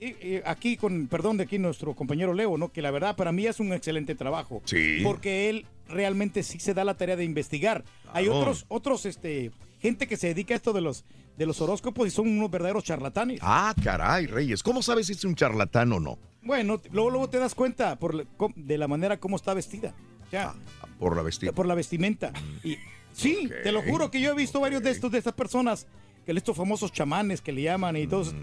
[0.00, 2.70] y- y aquí con, perdón de aquí nuestro compañero Leo, ¿no?
[2.70, 4.62] Que la verdad para mí es un excelente trabajo.
[4.64, 5.00] Sí.
[5.02, 7.85] Porque él realmente sí se da la tarea de investigar.
[8.12, 9.50] Hay otros, otros, este,
[9.81, 11.04] gente que se dedica a esto de los,
[11.38, 13.38] de los horóscopos y son unos verdaderos charlatanes.
[13.42, 14.62] Ah, caray, Reyes.
[14.64, 16.18] ¿Cómo sabes si es un charlatán o no?
[16.42, 19.94] Bueno, luego, luego te das cuenta por de la manera como está vestida.
[20.33, 20.55] Ya.
[20.98, 21.55] Por la vestimenta.
[21.57, 22.33] Por la vestimenta.
[22.64, 22.77] Y
[23.12, 25.87] sí, te lo juro que yo he visto varios de estos, de estas personas,
[26.27, 28.35] que estos famosos chamanes que le llaman y todos.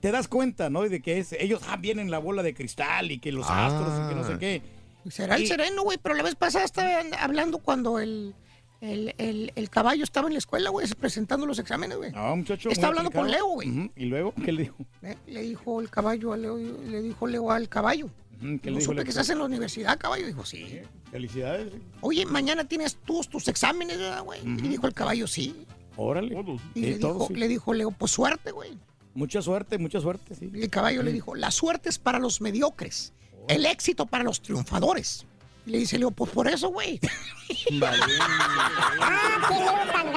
[0.00, 0.82] Te das cuenta, ¿no?
[0.82, 3.66] De que es, ellos ah, vienen la bola de cristal y que los Ah.
[3.66, 4.62] astros y que no sé qué.
[5.10, 8.34] Será el sereno, güey, pero la vez pasada estaba hablando cuando el,
[8.82, 12.12] el, el- el caballo estaba en la escuela, güey, presentando los exámenes, güey.
[12.12, 12.68] No, muchacho.
[12.68, 13.30] Está hablando con.
[13.30, 13.90] Leo, güey.
[13.96, 14.76] ¿Y luego qué le dijo?
[15.02, 18.06] Eh, Le dijo el caballo a Leo, le dijo Leo al caballo.
[18.06, 19.04] Ujú, ¿Qué le no dijo supe Leo?
[19.04, 20.26] que estás en la universidad, caballo.
[20.26, 20.80] Dijo, sí.
[21.10, 21.72] Felicidades.
[22.00, 24.40] Oye, mañana tienes tus, tus exámenes, ¿verdad, güey?
[24.42, 25.64] Y dijo el caballo, sí.
[25.96, 26.34] Órale.
[26.74, 27.34] Y Sí, le, todo, dijo, sí.
[27.36, 28.70] le dijo Leo, pues suerte, güey.
[29.14, 30.50] Mucha suerte, mucha suerte, sí.
[30.54, 33.12] Y el caballo le dijo, la suerte es para los mediocres,
[33.46, 35.26] el éxito para los triunfadores.
[35.64, 37.00] Y le dice Leo, pues por eso, güey.
[37.82, 40.12] Ah, qué Leo tan.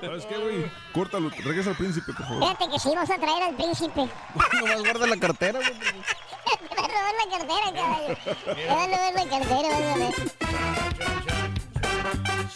[0.00, 0.70] ¿Sabes qué, güey?
[0.92, 2.42] Córtalo, regresa al príncipe, por favor.
[2.42, 4.08] Fíjate que sí vamos a traer al príncipe.
[4.60, 5.72] Nomás guarda la cartera, güey.
[5.72, 8.16] Te va a robar la cartera, caballo.
[8.44, 10.14] Te va a robar la cartera, vas a ver.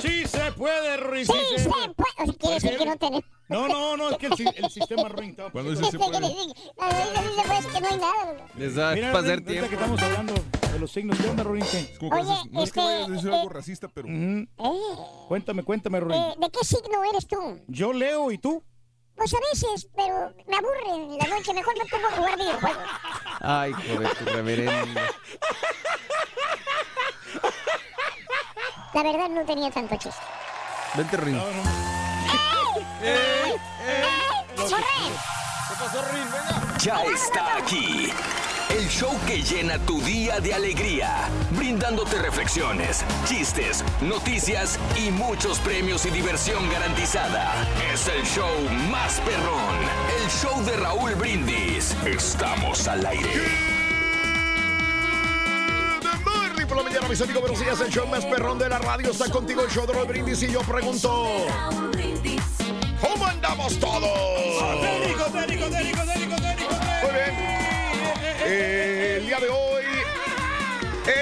[0.01, 1.27] Sí se puede, Ruiz.
[1.27, 1.87] Sí se puede.
[1.89, 3.25] O sea, quiere decir que no tenemos.
[3.49, 6.13] No, no, no, es que el, el sistema Ruin está- Cuando dice se puede.
[6.13, 6.21] Que
[7.81, 8.47] no hay nada.
[8.57, 9.69] Les da Mira, para hacer ahorita tiempo.
[9.69, 10.35] que estamos hablando
[10.73, 11.61] de los signos, ¿qué onda, Ruin?
[11.61, 14.09] No es que este, vayas a decir eh, algo racista, pero...
[14.09, 14.47] Eh,
[15.29, 16.21] Cuéntame, cuéntame, Ruin.
[16.21, 17.61] eh, ¿De qué signo eres tú?
[17.69, 18.63] Yo leo y tú.
[19.15, 21.55] Pues a veces, pero me aburre en la noche.
[21.55, 22.83] Mejor me pongo a jugar videojuegos.
[23.41, 25.01] Ay, joder, tu reverendo.
[28.93, 30.21] La verdad no tenía tanto chiste.
[30.97, 31.17] Vente,
[33.15, 33.57] Rin.
[34.57, 34.83] ¡Corre!
[35.69, 36.25] ¿Qué pasó, Rin?
[36.33, 36.79] Venga.
[36.79, 38.13] Ya está aquí.
[38.69, 46.05] El show que llena tu día de alegría, brindándote reflexiones, chistes, noticias y muchos premios
[46.05, 47.55] y diversión garantizada.
[47.95, 49.77] Es el show más perrón,
[50.21, 51.95] el show de Raúl Brindis.
[52.05, 53.77] Estamos al aire.
[56.69, 57.43] Por la mañana, mis amigos.
[57.43, 59.13] Buenos días, el show más perrón de la radio.
[59.13, 61.47] Está contigo el show de Raúl Brindis y yo pregunto...
[63.01, 64.81] ¿Cómo andamos todos?
[64.81, 66.75] Técnico, técnico, técnico, técnico, técnico.
[67.03, 67.35] Muy bien.
[68.45, 69.85] Eh, el día de hoy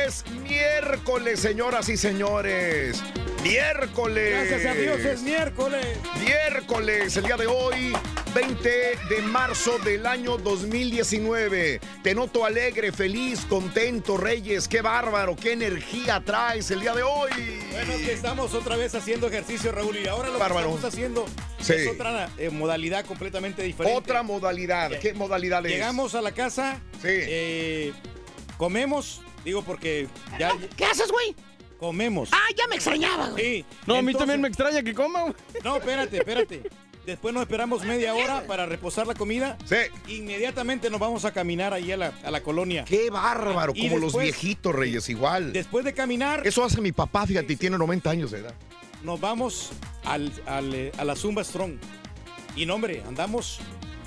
[0.06, 3.02] es miércoles, señoras y señores.
[3.44, 4.48] Miércoles.
[4.50, 5.86] Gracias a Dios es miércoles.
[6.18, 7.92] Miércoles, el día de hoy,
[8.34, 8.68] 20
[9.10, 11.78] de marzo del año 2019.
[12.02, 14.66] Te noto alegre, feliz, contento, Reyes.
[14.66, 17.30] Qué bárbaro, qué energía traes el día de hoy.
[17.70, 20.68] Bueno, que estamos otra vez haciendo ejercicio, Raúl, y ahora lo Bárbaro.
[20.70, 21.26] que estamos haciendo
[21.60, 21.74] Sí.
[21.74, 23.94] es otra eh, modalidad completamente diferente.
[23.94, 24.90] Otra modalidad.
[25.00, 25.72] ¿Qué modalidad es?
[25.72, 27.92] Llegamos a la casa, eh,
[28.56, 31.36] comemos, digo porque ya ¿Qué haces, güey?
[31.78, 32.28] Comemos.
[32.32, 33.44] Ah, ya me extrañaba, güey.
[33.60, 33.64] Sí.
[33.86, 35.34] No, a mí entonces- también me extraña que coma, güey.
[35.62, 36.62] No, espérate, espérate.
[37.06, 39.58] Después nos esperamos media hora para reposar la comida.
[39.66, 39.76] Sí.
[40.14, 42.84] Inmediatamente nos vamos a caminar ahí a la, a la colonia.
[42.86, 45.52] Qué bárbaro, Y como los después- viejitos, Reyes, igual.
[45.52, 48.54] Después de caminar, Eso hace mi papá, fíjate, y tiene 90 años de edad.
[49.02, 49.70] nos vamos
[50.04, 51.74] al, al, eh, a la Zumba Strong.
[52.56, 53.60] Y no, hombre, andamos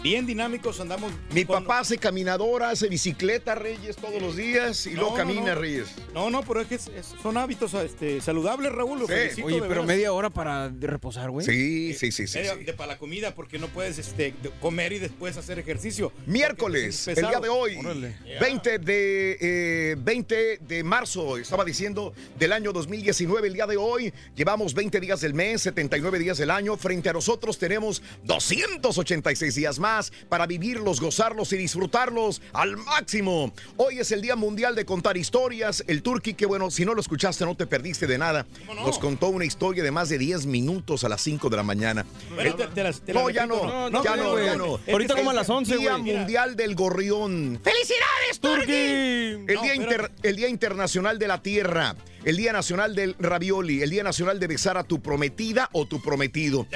[0.04, 1.12] bien dinámicos, andamos...
[1.34, 5.54] Mi con- papá hace caminadora, hace bicicleta, Reyes, todos los días y No, luego camina,
[5.56, 5.62] no.
[5.62, 5.88] Reyes.
[6.14, 9.00] No, no, pero es que es- es- son hábitos este, saludables, Raúl.
[9.00, 9.14] lo Sí.
[9.14, 9.86] felicito, Oye, pero veras.
[9.88, 11.46] media hora para reposar, güey.
[11.46, 12.38] Sí, sí, sí, sí.
[12.40, 12.64] Media- sí.
[12.64, 16.12] de para la comida, porque no puedes este, comer y después hacer ejercicio.
[16.26, 18.16] Miércoles, Porque es el día de hoy, Órale.
[18.40, 24.14] 20 de, eh, 20 de marzo, estaba diciendo, del año 2019, el día de hoy,
[24.36, 29.80] llevamos 20 días del mes, 79 días del año, frente a nosotros tenemos 286 días
[29.80, 29.97] más
[30.30, 33.52] para vivirlos, gozarlos y disfrutarlos al máximo.
[33.78, 35.84] Hoy es el Día Mundial de Contar Historias.
[35.88, 38.46] El Turqui, que bueno, si no lo escuchaste no te perdiste de nada.
[38.86, 42.06] Nos contó una historia de más de 10 minutos a las 5 de la mañana.
[42.34, 44.80] Bueno, El- te- te las- te las no, ya no, no, ya no, ya no.
[44.92, 45.98] Ahorita como a las 11, Día.
[45.98, 47.60] Mundial del Gorrión.
[47.64, 48.72] ¡Felicidades, Turqui!
[48.72, 53.82] El, No, día inter- el Día Internacional de la Tierra, el Día Nacional del Ravioli,
[53.82, 56.68] el Día Nacional de besar a tu prometida o tu prometido,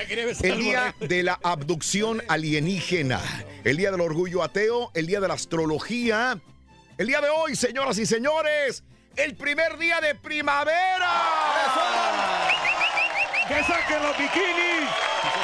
[0.41, 3.00] el Día de la Abducción Alienígena,
[3.63, 6.39] el Día del Orgullo Ateo, el Día de la Astrología,
[6.97, 8.83] el día de hoy, señoras y señores,
[9.15, 11.09] el primer día de primavera.
[13.47, 14.89] ¡Que saquen los bikinis!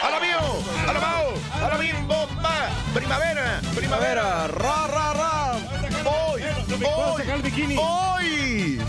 [0.04, 0.40] ¡A la mío!
[0.88, 1.34] ¡A la mao!
[1.64, 2.28] ¡A la bimbo!
[2.94, 3.62] ¡Primavera!
[3.76, 4.48] ¡Primavera!
[4.48, 5.54] ¡Ra, ra, ra!
[6.06, 6.44] ¡Hoy!
[6.86, 7.78] ¡Hoy!
[7.78, 8.82] ¡Hoy!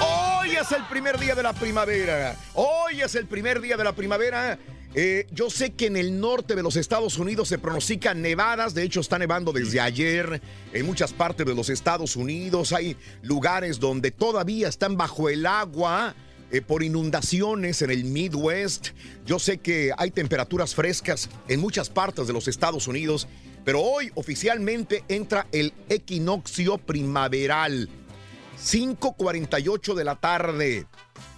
[0.00, 2.34] Hoy es el primer día de la primavera.
[2.54, 4.58] Hoy es el primer día de la primavera.
[4.94, 8.82] Eh, yo sé que en el norte de los Estados Unidos se pronostican nevadas, de
[8.82, 12.72] hecho está nevando desde ayer en muchas partes de los Estados Unidos.
[12.72, 16.16] Hay lugares donde todavía están bajo el agua
[16.50, 18.88] eh, por inundaciones en el Midwest.
[19.24, 23.28] Yo sé que hay temperaturas frescas en muchas partes de los Estados Unidos,
[23.64, 27.88] pero hoy oficialmente entra el equinoccio primaveral.
[28.60, 30.86] 5.48 de la tarde.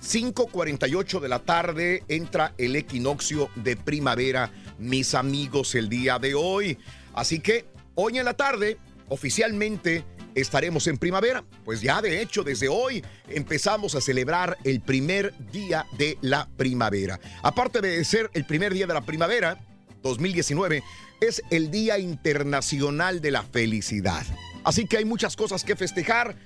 [0.03, 6.79] 5.48 de la tarde entra el equinoccio de primavera, mis amigos, el día de hoy.
[7.15, 11.45] Así que hoy en la tarde, oficialmente, estaremos en primavera.
[11.65, 17.21] Pues ya de hecho, desde hoy empezamos a celebrar el primer día de la primavera.
[17.43, 19.59] Aparte de ser el primer día de la primavera,
[20.03, 20.83] 2019,
[21.21, 24.25] es el Día Internacional de la Felicidad.
[24.65, 26.37] Así que hay muchas cosas que festejar.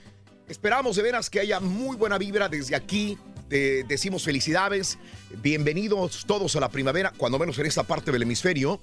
[0.49, 3.19] Esperamos de veras que haya muy buena vibra desde aquí.
[3.49, 4.97] Te decimos felicidades.
[5.43, 8.81] Bienvenidos todos a la primavera, cuando menos en esta parte del hemisferio.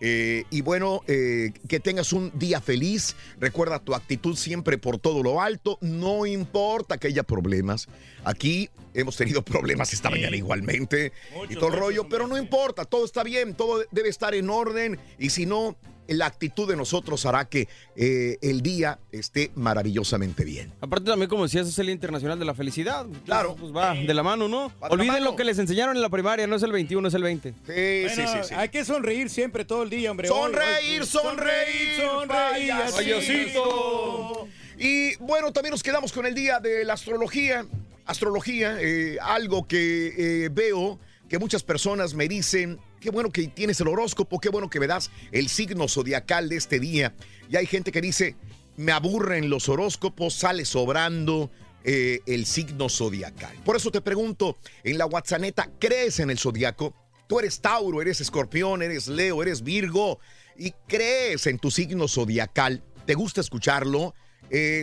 [0.00, 3.16] Eh, y bueno, eh, que tengas un día feliz.
[3.40, 5.78] Recuerda tu actitud siempre por todo lo alto.
[5.80, 7.88] No importa que haya problemas.
[8.22, 11.12] Aquí hemos tenido problemas esta mañana igualmente.
[11.48, 12.84] y todo el rollo, pero no importa.
[12.84, 13.54] Todo está bien.
[13.54, 14.98] Todo debe estar en orden.
[15.18, 15.76] Y si no,
[16.06, 20.72] la actitud de nosotros hará que eh, el día esté maravillosamente bien.
[20.80, 23.06] Aparte también, como decías, es el Día Internacional de la Felicidad.
[23.24, 23.56] Claro.
[23.58, 24.72] Pues va de la mano, ¿no?
[24.80, 25.24] Olviden mano.
[25.24, 27.54] lo que les enseñaron en la primaria, no es el 21, es el 20.
[27.66, 30.28] Bueno, Hay que sonreír siempre todo el día, hombre.
[30.28, 32.74] Hoy, Sonreír, sonreír, sonreír.
[32.94, 34.48] payasito.
[34.78, 37.64] Y bueno, también nos quedamos con el día de la astrología.
[38.06, 43.80] Astrología, eh, algo que eh, veo que muchas personas me dicen, qué bueno que tienes
[43.80, 47.14] el horóscopo, qué bueno que me das el signo zodiacal de este día.
[47.48, 48.36] Y hay gente que dice,
[48.76, 51.50] me aburren los horóscopos, sale sobrando
[51.82, 53.56] eh, el signo zodiacal.
[53.64, 55.42] Por eso te pregunto, en la WhatsApp,
[55.78, 56.94] ¿crees en el zodiaco?
[57.26, 60.18] Tú eres Tauro, eres Escorpión, eres Leo, eres Virgo
[60.58, 62.82] y crees en tu signo zodiacal.
[63.06, 64.14] ¿Te gusta escucharlo?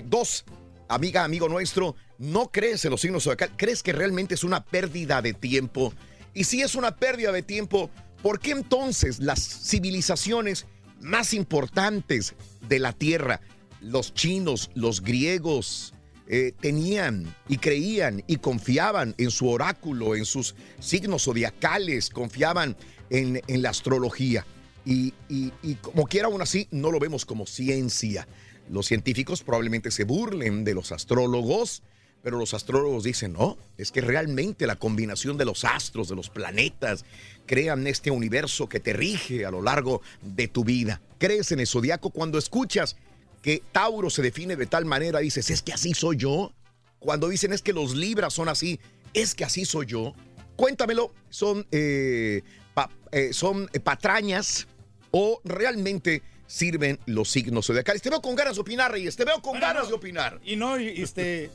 [0.06, 0.44] Dos,
[0.90, 3.52] amiga, amigo nuestro, ¿no crees en los signos zodiacal?
[3.58, 5.92] ¿Crees que realmente es una pérdida de tiempo?
[6.36, 7.90] Y si es una pérdida de tiempo,
[8.22, 10.68] ¿por qué entonces las civilizaciones
[11.00, 12.36] más importantes
[12.70, 13.42] de la Tierra,
[13.82, 15.96] los chinos, los griegos,
[16.28, 22.78] eh, tenían y creían y confiaban en su oráculo, en sus signos zodiacales, confiaban
[23.10, 24.46] en, la astrología.
[24.86, 28.28] Y- y como quiera aún así, no lo vemos como ciencia.
[28.70, 31.82] Los científicos probablemente se burlen de los astrólogos,
[32.24, 36.30] pero los astrólogos dicen, no, es que realmente la combinación de los astros, de los
[36.30, 37.04] planetas,
[37.46, 41.02] crean este universo que te rige a lo largo de tu vida.
[41.18, 42.96] Crees en el zodiaco cuando escuchas
[43.42, 46.54] que Tauro se define de tal manera, dices, es que así soy yo.
[47.00, 48.80] Cuando dicen es que los libras son así,
[49.14, 50.14] es que así soy yo.
[50.56, 52.44] Cuéntamelo, son, eh,
[52.76, 54.68] pa- eh, son patrañas
[55.10, 58.02] o realmente sirven los signos zodiacales.
[58.04, 60.40] Te veo con ganas de opinar, Reyes, te veo con ganas de opinar.
[60.46, 61.50] Y no, y este,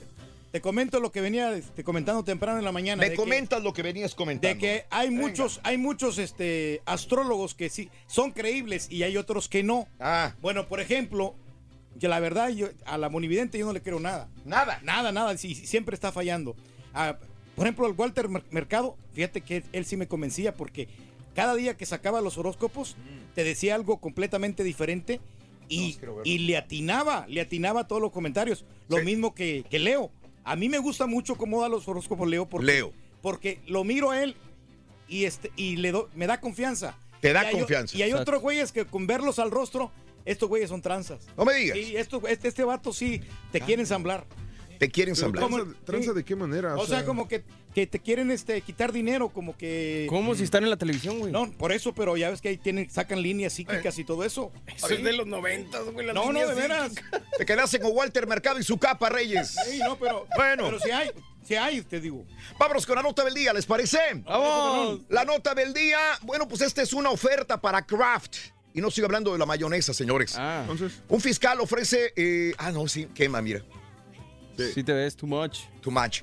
[0.57, 3.01] te comento lo que venía este, comentando temprano en la mañana.
[3.01, 4.55] Me de que- comentas lo que venías comentando.
[4.55, 9.51] De que hay muchos, hay muchos este, astrólogos que sí son creíbles y hay otros
[9.51, 9.87] que no.
[10.01, 10.35] Ah.
[10.41, 11.35] Bueno, por ejemplo,
[12.01, 14.31] que la verdad, yo, a la monividente yo no le creo nada.
[14.47, 14.81] Nada.
[14.83, 15.37] Nada, nada.
[15.37, 16.57] sí, sí, siempre está fallando.
[16.95, 17.19] Ah,
[17.55, 20.89] por ejemplo, el Walter Mer- Mercado, fíjate que él sí me convencía porque
[21.35, 22.97] cada día que sacaba los horóscopos
[23.35, 25.21] te decía algo completamente diferente
[25.69, 28.65] y, y le atinaba, le atinaba a todos los comentarios.
[28.89, 30.13] Lo mismo que, que Leo.
[30.47, 32.93] A mí me gusta mucho cómo da los horóscopos Leo porque, Leo.
[33.21, 34.37] porque lo miro a él
[35.09, 36.97] y, este, y le do- me da confianza.
[37.21, 37.97] Te da Y hay confianza.
[37.97, 38.23] Y hay Exacto.
[38.31, 39.91] otros güeyes que con verlos al rostro,
[40.25, 41.27] estos güeyes son tranzas.
[41.37, 41.77] No me digas.
[41.77, 43.21] Sí, esto, este, este vato sí
[43.53, 44.25] te quiere ensamblar.
[44.79, 45.49] Te quieren ensamblar.
[45.49, 46.77] ¿Tranza, tranza de qué manera?
[46.77, 50.07] O sea, como que, que te quieren este, quitar dinero, como que...
[50.09, 51.33] ¿Cómo si están en la televisión, güey?
[51.33, 54.53] No, por eso, pero ya ves que ahí tienen, sacan líneas psíquicas y todo eso.
[54.67, 56.07] Eso es de los noventas, güey.
[56.07, 56.93] las No, no, de veras.
[57.39, 59.55] Te quedaste con Walter Mercado y su capa, Reyes.
[59.69, 60.27] Sí, no, pero...
[60.37, 60.65] Bueno.
[60.65, 61.11] Pero si hay,
[61.43, 62.25] si hay, te digo.
[62.59, 63.99] Vámonos con la nota del día, ¿les parece?
[64.25, 65.01] ¡Vamos!
[65.09, 68.37] La nota del día, bueno, pues esta es una oferta para Kraft.
[68.75, 70.35] Y no estoy hablando de la mayonesa, señores.
[70.37, 70.67] Ah.
[70.69, 72.13] Entonces, Un fiscal ofrece.
[72.15, 73.63] eh, ah, no, sí, quema, mira.
[74.57, 75.61] Sí te ves too much.
[75.81, 76.23] Too much.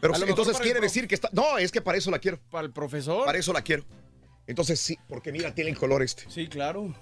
[0.00, 1.28] Pero entonces quiere decir que está.
[1.32, 2.38] No, es que para eso la quiero.
[2.50, 3.24] ¿Para el profesor?
[3.24, 3.84] Para eso la quiero.
[4.46, 6.24] Entonces sí, porque mira, tiene el color este.
[6.28, 6.94] Sí, claro.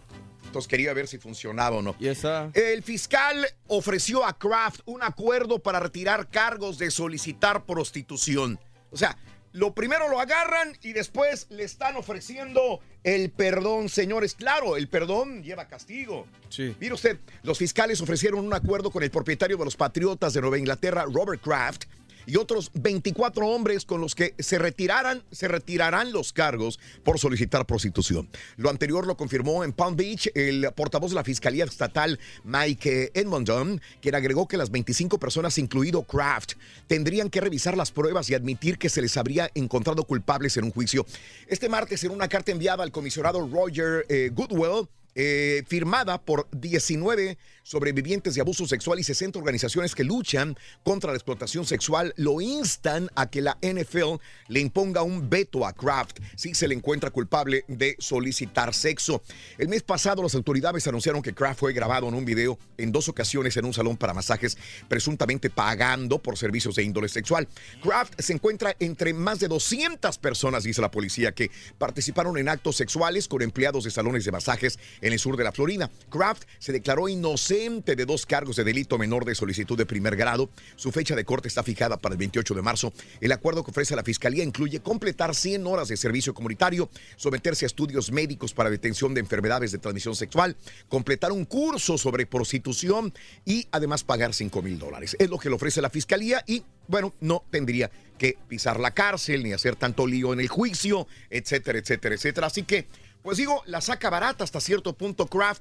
[0.44, 1.94] Entonces quería ver si funcionaba o no.
[1.98, 2.50] Y esa...
[2.54, 8.58] El fiscal ofreció a Kraft un acuerdo para retirar cargos de solicitar prostitución.
[8.90, 9.18] O sea,
[9.56, 14.34] lo primero lo agarran y después le están ofreciendo el perdón, señores.
[14.34, 16.26] Claro, el perdón lleva castigo.
[16.50, 16.76] Sí.
[16.78, 20.58] Mire usted, los fiscales ofrecieron un acuerdo con el propietario de los Patriotas de Nueva
[20.58, 21.84] Inglaterra, Robert Kraft,
[22.26, 27.66] y otros 24 hombres con los que se retiraran, se retirarán los cargos por solicitar
[27.66, 28.28] prostitución.
[28.56, 33.80] Lo anterior lo confirmó en Palm Beach el portavoz de la Fiscalía Estatal, Mike Edmondon,
[34.00, 36.54] quien agregó que las 25 personas, incluido Kraft,
[36.86, 40.72] tendrían que revisar las pruebas y admitir que se les habría encontrado culpables en un
[40.72, 41.06] juicio.
[41.46, 47.38] Este martes, en una carta enviada al comisionado Roger eh, Goodwell, eh, firmada por 19
[47.66, 53.10] sobrevivientes de abuso sexual y 60 organizaciones que luchan contra la explotación sexual, lo instan
[53.16, 57.64] a que la NFL le imponga un veto a Kraft si se le encuentra culpable
[57.66, 59.20] de solicitar sexo.
[59.58, 63.08] El mes pasado las autoridades anunciaron que Kraft fue grabado en un video en dos
[63.08, 64.56] ocasiones en un salón para masajes,
[64.86, 67.48] presuntamente pagando por servicios de índole sexual.
[67.82, 72.76] Kraft se encuentra entre más de 200 personas, dice la policía, que participaron en actos
[72.76, 75.90] sexuales con empleados de salones de masajes en el sur de la Florida.
[76.10, 80.50] Kraft se declaró inocente de dos cargos de delito menor de solicitud de primer grado.
[80.76, 82.92] Su fecha de corte está fijada para el 28 de marzo.
[83.18, 87.68] El acuerdo que ofrece la Fiscalía incluye completar 100 horas de servicio comunitario, someterse a
[87.68, 90.54] estudios médicos para detención de enfermedades de transmisión sexual,
[90.90, 93.14] completar un curso sobre prostitución
[93.46, 95.16] y además pagar 5 mil dólares.
[95.18, 99.42] Es lo que le ofrece la Fiscalía y, bueno, no tendría que pisar la cárcel
[99.42, 102.46] ni hacer tanto lío en el juicio, etcétera, etcétera, etcétera.
[102.48, 102.86] Así que
[103.26, 105.60] pues digo, la saca barata hasta cierto punto Kraft.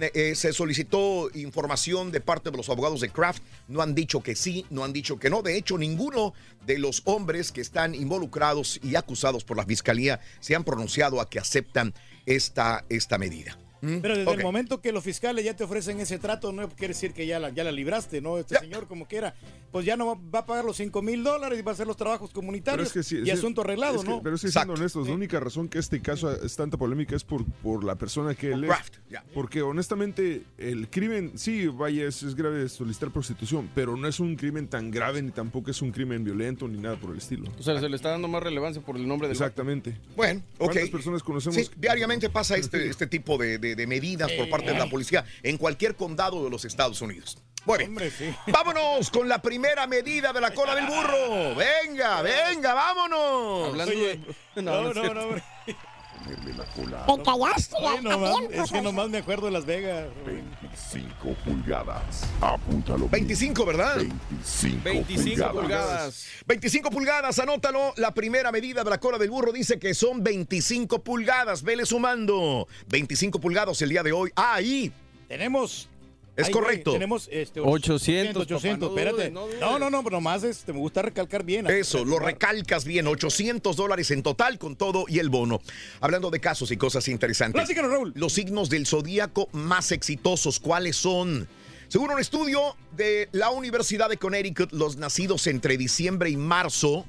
[0.00, 3.40] Eh, se solicitó información de parte de los abogados de Kraft.
[3.68, 5.40] No han dicho que sí, no han dicho que no.
[5.40, 6.34] De hecho, ninguno
[6.66, 11.30] de los hombres que están involucrados y acusados por la fiscalía se han pronunciado a
[11.30, 11.94] que aceptan
[12.26, 13.56] esta, esta medida.
[13.84, 14.00] ¿Mm?
[14.00, 17.12] Pero desde el momento que los fiscales ya te ofrecen ese trato, no quiere decir
[17.12, 18.38] que ya la, ya la libraste, ¿no?
[18.38, 19.34] Este señor, como quiera,
[19.70, 21.86] pues ya no va, va a pagar los 5 mil dólares y va a hacer
[21.86, 24.22] los trabajos pero comunitarios es que sí, y asunto arreglado, es que- ¿no?
[24.22, 27.44] Pero sí, siendo honestos, la única razón que este caso es tanta polémica es por,
[27.44, 28.70] por la persona que él es.
[28.70, 29.24] Kraft, ya.
[29.34, 34.36] Porque honestamente, el crimen, sí, vaya, es, es grave solicitar prostitución, pero no es un
[34.36, 37.50] crimen tan grave ni tampoco es un crimen violento ni nada por el estilo.
[37.58, 39.96] O sea, se le está dando más relevancia por el nombre del Exactamente.
[40.16, 40.72] Bueno, ok.
[40.72, 41.56] ¿Cuántas personas conocemos?
[41.56, 45.24] Sí, diariamente pasa este, este tipo de, de- de medidas por parte de la policía
[45.42, 47.38] en cualquier condado de los Estados Unidos.
[47.64, 47.98] Bueno,
[48.46, 51.54] vámonos con la primera medida de la cola del burro.
[51.54, 53.68] Venga, venga, vámonos.
[53.68, 54.20] Hablando Oye,
[54.54, 54.62] de...
[54.62, 55.42] no, no, no,
[56.24, 58.80] Te callaste, Oye, hasta nomás- tiempo, es que soy.
[58.82, 60.06] nomás me acuerdo de Las Vegas.
[60.24, 62.24] 25 pulgadas.
[62.40, 63.08] Apúntalo.
[63.08, 63.96] 25, ¿verdad?
[63.96, 66.26] 25, 25 pulgadas.
[66.46, 67.92] 25 pulgadas, anótalo.
[67.96, 71.62] La primera medida de la cola del burro dice que son 25 pulgadas.
[71.62, 72.66] Vele sumando.
[72.88, 74.30] 25 pulgadas el día de hoy.
[74.36, 74.92] Ahí.
[75.28, 75.88] Tenemos.
[76.36, 76.92] Es Ay, güey, correcto.
[76.92, 79.30] tenemos este, 800, 800, papá, no espérate.
[79.30, 79.46] no.
[79.60, 81.66] No, no, no, pero nomás este, me gusta recalcar bien.
[81.68, 83.06] Eso, lo recalcas bien.
[83.06, 85.60] 800 dólares en total con todo y el bono.
[86.00, 87.60] Hablando de casos y cosas interesantes.
[87.60, 88.12] Platícanos, Raúl.
[88.16, 91.46] Los signos del zodíaco más exitosos, ¿cuáles son?
[91.86, 97.06] Según un estudio de la Universidad de Connecticut, los nacidos entre diciembre y marzo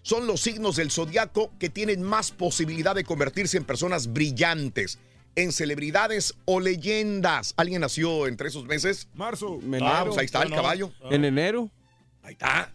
[0.00, 4.98] son los signos del zodiaco que tienen más posibilidad de convertirse en personas brillantes,
[5.34, 7.54] en celebridades o leyendas.
[7.56, 9.08] ¿Alguien nació entre esos meses?
[9.14, 9.60] Marzo.
[9.80, 10.92] Ah, pues ahí está el caballo.
[11.10, 11.70] En enero.
[12.22, 12.72] Ahí está.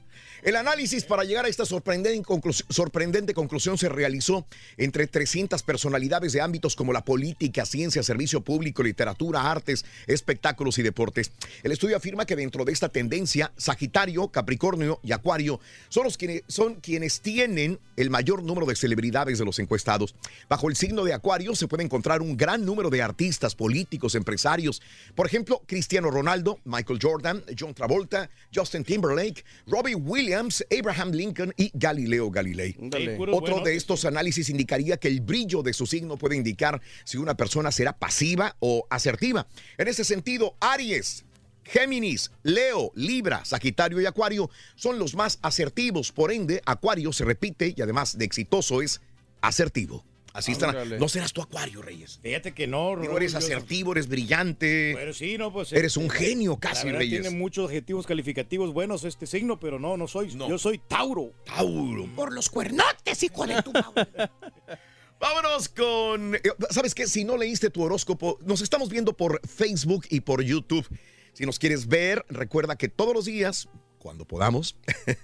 [0.48, 6.32] El análisis para llegar a esta sorprendente, conclus- sorprendente conclusión se realizó entre 300 personalidades
[6.32, 11.34] de ámbitos como la política, ciencia, servicio público, literatura, artes, espectáculos y deportes.
[11.64, 16.44] El estudio afirma que dentro de esta tendencia, Sagitario, Capricornio y Acuario son, los quienes,
[16.48, 20.16] son quienes tienen el mayor número de celebridades de los encuestados.
[20.48, 24.82] Bajo el signo de Acuario se puede encontrar un gran número de artistas, políticos, empresarios.
[25.14, 30.37] Por ejemplo, Cristiano Ronaldo, Michael Jordan, John Travolta, Justin Timberlake, Robbie Williams,
[30.78, 32.76] Abraham Lincoln y Galileo Galilei.
[32.80, 33.18] Dale.
[33.32, 37.36] Otro de estos análisis indicaría que el brillo de su signo puede indicar si una
[37.36, 39.48] persona será pasiva o asertiva.
[39.78, 41.26] En ese sentido, Aries,
[41.64, 46.12] Géminis, Leo, Libra, Sagitario y Acuario son los más asertivos.
[46.12, 49.02] Por ende, Acuario se repite y además de exitoso es
[49.42, 50.04] asertivo.
[50.38, 51.00] Así están.
[51.00, 52.20] No serás tu Acuario, Reyes.
[52.22, 54.94] Fíjate que no, Digo, eres asertivo, eres brillante.
[54.96, 55.74] Pero sí, no, pues.
[55.74, 57.22] Eres un este, genio la casi, verdad, Reyes.
[57.22, 60.30] Tiene muchos adjetivos calificativos buenos este signo, pero no, no soy.
[60.30, 61.34] Yo soy Tauro.
[61.44, 62.06] Tauro.
[62.16, 64.30] Por los cuernotes, hijo de tu madre.
[65.20, 66.36] Vámonos con.
[66.36, 67.08] eh, ¿Sabes qué?
[67.08, 70.88] Si no leíste tu horóscopo, nos estamos viendo por Facebook y por YouTube.
[71.34, 73.70] Si nos quieres ver, recuerda que todos los días,
[74.08, 74.78] cuando podamos,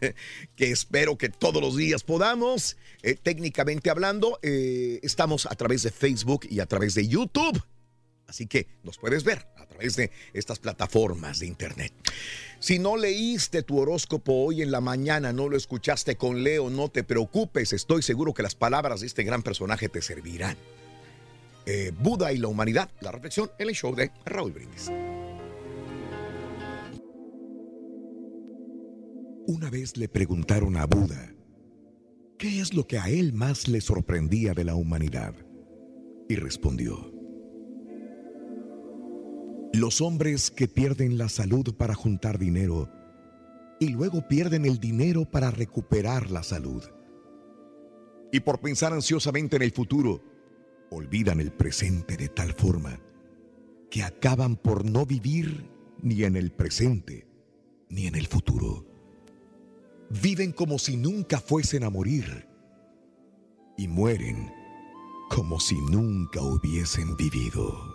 [0.58, 5.92] que espero que todos los días podamos, eh, técnicamente hablando, eh, estamos a través de
[5.92, 7.64] Facebook y a través de YouTube.
[8.28, 11.94] Así que nos puedes ver a través de estas plataformas de internet.
[12.60, 16.90] Si no leíste tu horóscopo hoy en la mañana, no lo escuchaste con Leo, no
[16.90, 20.58] te preocupes, estoy seguro que las palabras de este gran personaje te servirán.
[21.66, 24.92] Eh, Buda y la humanidad, la reflexión en el show de Raúl Brindis.
[29.46, 31.36] Una vez le preguntaron a Buda,
[32.38, 35.36] ¿qué es lo que a él más le sorprendía de la humanidad?
[36.30, 37.12] Y respondió,
[39.74, 42.90] los hombres que pierden la salud para juntar dinero
[43.82, 46.82] y luego pierden el dinero para recuperar la salud.
[48.32, 50.24] Y por pensar ansiosamente en el futuro,
[50.90, 52.98] olvidan el presente de tal forma
[53.92, 55.70] que acaban por no vivir
[56.02, 57.28] ni en el presente
[57.90, 58.93] ni en el futuro.
[60.22, 62.48] Viven como si nunca fuesen a morir
[63.78, 64.54] y mueren
[65.32, 67.93] como si nunca hubiesen vivido.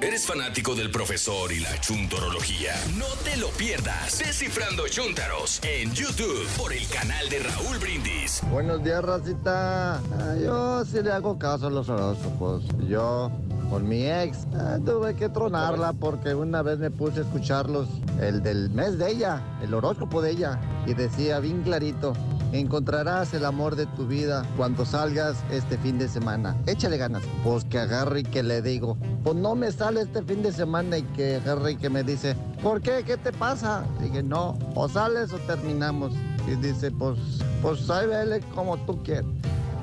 [0.00, 2.72] ¿Eres fanático del profesor y la chuntorología?
[2.96, 4.20] No te lo pierdas.
[4.20, 8.40] Descifrando Chuntaros en YouTube por el canal de Raúl Brindis.
[8.48, 9.96] Buenos días, racita.
[9.96, 12.62] Ah, yo sí le hago caso a los horóscopos.
[12.88, 13.32] Yo,
[13.70, 17.88] con mi ex, ah, tuve que tronarla porque una vez me puse a escucharlos,
[18.20, 22.12] el del mes de ella, el horóscopo de ella, y decía bien clarito.
[22.52, 26.56] Encontrarás el amor de tu vida cuando salgas este fin de semana.
[26.66, 27.22] Échale ganas.
[27.44, 30.96] Pues que agarre y que le digo, pues no me sale este fin de semana
[30.98, 33.02] y que agarre y que me dice, ¿por qué?
[33.04, 33.84] ¿Qué te pasa?
[34.00, 36.14] Dije, no, o sales o terminamos.
[36.46, 37.18] Y dice, pues,
[37.60, 39.26] pues ahí vele como tú quieras.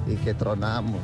[0.08, 1.02] Y que tronamos.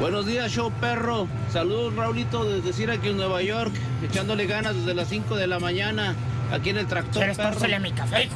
[0.00, 1.28] Buenos días, show perro.
[1.52, 3.72] Saludos, Raulito, desde Syracuse, Nueva York.
[4.02, 6.14] Echándole ganas desde las 5 de la mañana.
[6.50, 7.74] Aquí en el tractor, ¿Quieres perro.
[7.74, 8.34] a mi café, hijo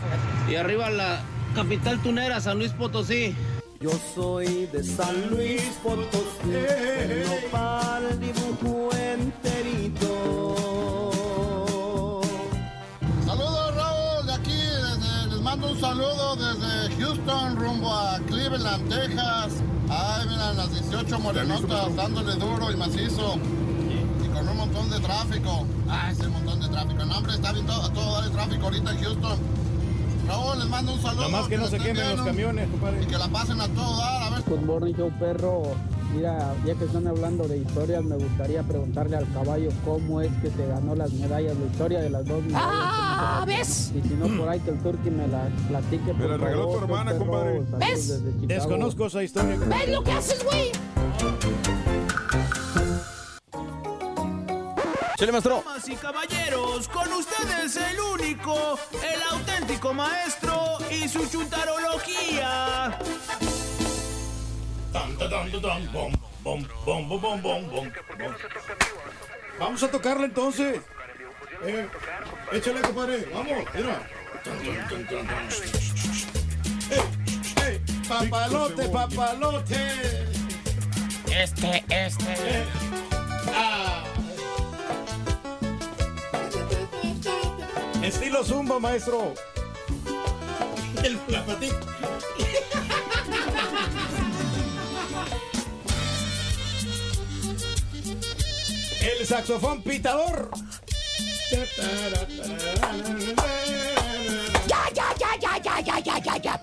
[0.50, 1.20] Y arriba la
[1.62, 3.34] capital tunera, San Luis Potosí.
[3.80, 10.14] Yo soy de San Luis Potosí, el nopal dibujo enterito.
[13.26, 19.54] Saludos Raúl, de aquí desde- les mando un saludo desde Houston rumbo a Cleveland, Texas.
[19.90, 23.34] Ay, miran las 18 morenotas dándole duro y macizo.
[24.24, 25.66] Y con un montón de tráfico.
[25.88, 27.04] Ay, ese montón de tráfico.
[27.04, 29.38] No, hombre, está bien todo, a todo dar el tráfico ahorita en Houston.
[30.28, 31.22] Raúl, les mando un saludo.
[31.22, 33.02] Nada más que no se quemen los camiones, compadre.
[33.02, 34.42] Y que la pasen a todo dar, a ver.
[34.46, 35.62] Good morning, show perro.
[36.14, 40.50] Mira, ya que están hablando de historias, me gustaría preguntarle al caballo cómo es que
[40.50, 42.64] se ganó las medallas, la historia de las dos medallas.
[42.64, 43.92] Ah, ¿ves?
[43.94, 46.14] Y si no, por ahí que el turqui me la platique.
[46.14, 47.62] Me la regaló tu favor, hermana, compadre.
[47.78, 48.22] ¿Ves?
[48.46, 49.58] Desconozco esa historia.
[49.58, 50.72] ¿Ves lo que haces, güey?
[55.18, 55.64] Chile, maestro.
[55.64, 62.96] Damas y caballeros, con ustedes el único, el auténtico maestro y su chuntarología.
[69.58, 70.82] Vamos a tocarla entonces.
[71.64, 71.88] Eh,
[72.52, 73.28] échale, compadre.
[73.34, 74.08] Vamos, mira.
[76.90, 77.02] Eh,
[77.66, 79.90] eh, papalote, papalote.
[81.26, 82.64] Este, este.
[83.52, 84.04] Ah.
[88.08, 89.34] Estilo zumba, maestro.
[91.04, 91.78] El la patita.
[99.02, 100.50] El saxofón pitador.
[104.66, 106.60] Ya, ya, ya, ya, ya, ya, ya, ya, ya.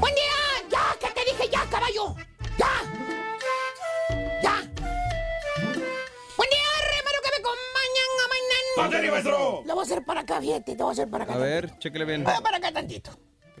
[0.00, 0.22] Buen día,
[0.70, 2.14] ya, que te dije ya, caballo.
[2.56, 2.72] Ya.
[4.42, 4.75] Ya.
[8.78, 9.62] Ándale, maestro.
[9.64, 11.34] Lo voy a hacer para acá, fíjate, te voy a hacer para acá.
[11.34, 12.24] A ver, chéquele bien.
[12.24, 13.10] Voy para acá tantito.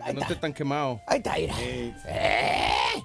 [0.04, 1.00] Que no esté tan quemado.
[1.06, 1.54] Ahí está, mira.
[1.58, 3.02] ¡Eh!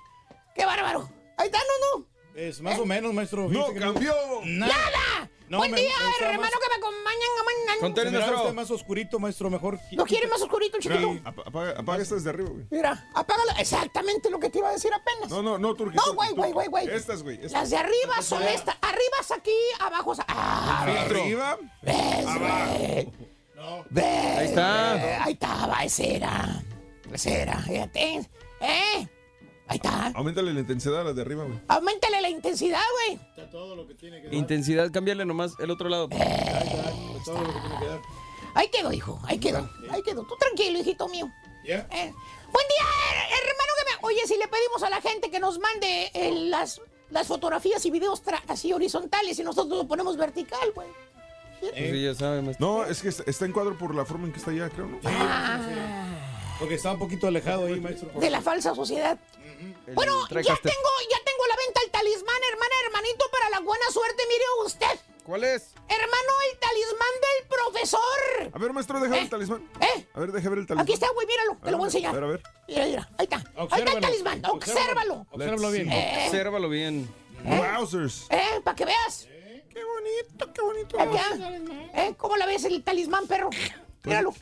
[0.54, 1.10] ¡Qué bárbaro!
[1.38, 2.06] Ahí está, no, no.
[2.36, 3.48] Es más o menos, maestro.
[3.50, 4.14] No cambió.
[4.46, 5.30] ¡Nada!
[5.52, 5.92] No, Buen día,
[6.22, 8.04] hermano, más- que me acompañan a mañana.
[8.04, 9.78] Se miraba usted más oscurito, maestro, mejor.
[9.92, 11.18] ¿Lo quiere más oscurito, el chiquito?
[11.26, 12.66] Apa- Apaga, apaga esta desde arriba, güey.
[12.70, 13.52] Mira, apágala.
[13.60, 15.30] Exactamente lo que te iba a decir apenas.
[15.30, 15.98] No, no, no, Turki.
[15.98, 16.88] No, güey, güey, güey, güey.
[16.90, 17.36] Estas, güey.
[17.36, 17.52] estas.
[17.52, 18.78] Las de arriba Estas son estas.
[18.82, 20.20] Arriba es aquí, abajo es...
[20.26, 21.58] Ah, Arriba.
[21.82, 23.12] ¿Ves, güey?
[23.90, 25.24] ¿Ves, Ahí está.
[25.26, 26.64] Ahí estaba, ese era.
[27.12, 28.30] Ese era, fíjate.
[28.62, 29.08] ¿Eh?
[29.72, 30.12] Ahí está.
[30.16, 31.58] Aumentale la intensidad a las de arriba, güey.
[31.70, 33.20] Aumentale la intensidad, güey.
[34.32, 36.10] Intensidad, cámbiale nomás el otro lado.
[38.54, 39.20] Ahí quedó, hijo.
[39.24, 39.70] Ahí quedó.
[39.90, 40.24] Ahí quedó.
[40.24, 41.32] Tú tranquilo, hijito mío.
[41.66, 41.86] Eh,
[42.52, 43.72] Buen día, her- hermano.
[43.78, 44.08] Que me...
[44.08, 47.92] Oye, si le pedimos a la gente que nos mande eh, las, las fotografías y
[47.92, 50.90] videos tra- así horizontales y nosotros lo ponemos vertical, güey.
[51.62, 52.56] Sí, ya sabe.
[52.60, 54.88] No, es que está, está en cuadro por la forma en que está allá, creo,
[54.88, 55.00] ¿no?
[56.60, 58.10] Porque estaba un poquito alejado ahí, maestro.
[58.20, 59.18] De la falsa sociedad.
[59.94, 63.90] Bueno, ya caste- tengo, ya tengo la venta el talismán, hermana, hermanito, para la buena
[63.92, 64.24] suerte.
[64.28, 65.00] Mire usted.
[65.26, 65.74] ¿Cuál es?
[65.88, 68.52] Hermano, el talismán del profesor.
[68.54, 69.70] A ver, maestro, deja el talismán.
[69.80, 70.08] ¿Eh?
[70.14, 70.84] A ver, deja ver el talismán.
[70.84, 71.58] Aquí está, güey, míralo.
[71.64, 72.12] Te lo voy a enseñar.
[72.12, 72.44] A ver, a ver.
[72.68, 73.10] Mira, mira.
[73.18, 73.38] Ahí está.
[73.56, 74.42] Ahí está el talismán.
[74.46, 75.26] Obsérvalo.
[75.32, 75.92] Obsérvalo bien.
[75.92, 76.24] Eh.
[76.28, 77.14] Obsérvalo bien.
[77.44, 78.28] Wowzers.
[78.30, 78.62] ¿Eh?
[78.64, 79.28] Para que veas.
[79.74, 80.98] Qué bonito, qué bonito.
[81.94, 82.14] ¿Eh?
[82.18, 83.50] ¿Cómo la ves el talismán, perro?
[84.04, 84.34] Míralo.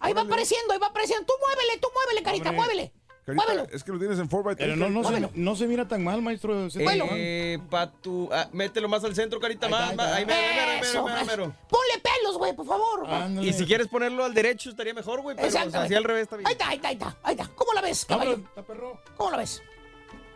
[0.00, 1.26] Ahí va apareciendo, ahí va apareciendo.
[1.26, 2.92] Tú muévele, tú muévele, carita, muévele.
[3.36, 3.68] Carita, Muévelo.
[3.74, 4.56] es que lo tienes en 4x3.
[4.56, 6.68] Pero no, no, se, no se mira tan mal, maestro.
[6.74, 8.28] Eh, pa' tu...
[8.32, 9.66] ah, mételo más al centro, carita.
[9.66, 10.06] Ahí Más, está, más.
[10.12, 11.44] ahí Ahí, mero, mero, mero, Eso, mero, mero.
[11.68, 13.06] Ponle pelos, güey, por favor.
[13.08, 13.46] Ándale.
[13.48, 15.36] Y si quieres ponerlo al derecho estaría mejor, güey.
[15.36, 15.94] Pero o sea, Exactamente.
[15.94, 16.46] así al revés está bien.
[16.46, 17.48] Ahí está, ahí está, ahí está, ahí está.
[17.54, 18.32] ¿Cómo la ves, caballo?
[18.32, 19.00] está perro.
[19.16, 19.62] ¿Cómo la ves?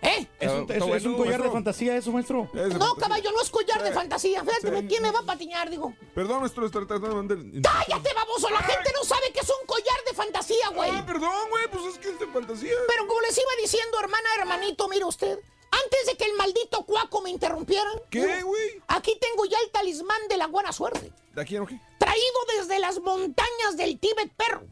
[0.05, 0.27] ¿Eh?
[0.39, 2.43] Es un, Está es collar de fantasía eso, maestro.
[2.55, 3.01] Es No, fantasía.
[3.01, 3.95] caballo, no es collar de Sí.
[3.95, 4.45] fantasía.
[4.45, 4.87] Fíjate, Sí.
[4.89, 5.71] ¿quién me va a patiñar?
[5.71, 7.39] Digo, Perdón, maestro, estoy tratando de mandar.
[7.63, 8.51] cállate, baboso.
[8.51, 10.91] La gente no sabe que es un collar de fantasía, güey.
[10.93, 12.75] Ah, perdón, güey, pues es que es de fantasía.
[12.87, 15.39] Pero como les iba diciendo, hermana, hermanito, mire usted.
[15.71, 17.91] Antes de que el maldito cuaco me interrumpiera.
[18.11, 18.81] ¿Qué, güey?
[18.87, 21.11] Aquí tengo ya el talismán de la buena suerte.
[21.35, 21.81] ¿De aquí o qué?
[22.15, 24.63] Traído desde las montañas del Tíbet, perro.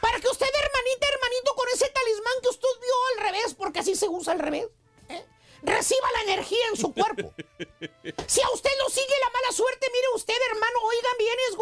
[0.00, 3.94] Para que usted, hermanita, hermanito, con ese talismán que usted vio al revés, porque así
[3.94, 4.66] se usa al revés.
[5.62, 7.32] Reciba la energía en su cuerpo.
[8.26, 11.56] Si a usted lo sigue la mala suerte, mire usted, hermano, oigan bien, es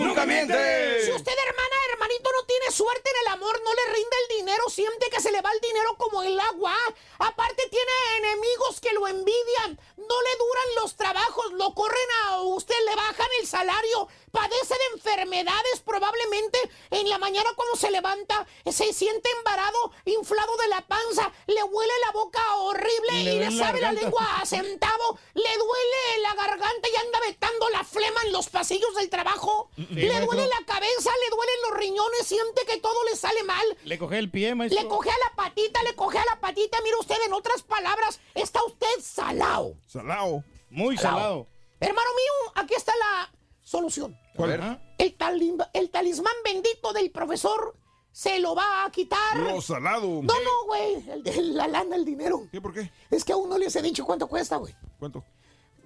[0.00, 1.04] ¡Nunca miente!
[1.04, 4.68] Si usted, hermana, hermanito, no tiene suerte en el amor, no le rinde el dinero,
[4.68, 6.74] siente que se le va el dinero como el agua.
[7.18, 12.74] Aparte tiene enemigos que lo envidian, no le duran los trabajos, lo corren a usted,
[12.88, 16.58] le bajan el salario, padece de enfermedades probablemente
[16.90, 21.92] en la mañana cuando se levanta, se siente embarado, inflado de la panza, le huele
[22.06, 26.34] la boca horrible Y y le la sabe la lengua a centavo, le duele la
[26.34, 30.26] garganta y anda vetando la flema en los pasillos del trabajo, le maestro.
[30.26, 33.64] duele la cabeza, le duelen los riñones, siente que todo le sale mal.
[33.84, 34.82] Le coge el pie, maestro.
[34.82, 36.80] Le coge a la patita, le coge a la patita.
[36.82, 39.76] Mire usted, en otras palabras, está usted salado.
[39.86, 40.42] Salao.
[40.70, 41.16] Muy Salado.
[41.20, 41.46] salado.
[41.80, 43.30] Hermano mío, aquí está la
[43.64, 44.16] solución.
[44.36, 44.60] ¿Cuál?
[44.60, 44.80] Ajá.
[44.98, 47.76] El, talim- el talismán bendito del profesor
[48.12, 49.36] se lo va a quitar.
[49.36, 50.06] Lo salado.
[50.06, 51.04] No, no, güey.
[51.52, 52.46] La lana, el dinero.
[52.52, 52.92] ¿Qué, por qué?
[53.10, 54.72] Es que aún no les he dicho cuánto cuesta, güey.
[55.00, 55.24] ¿Cuánto?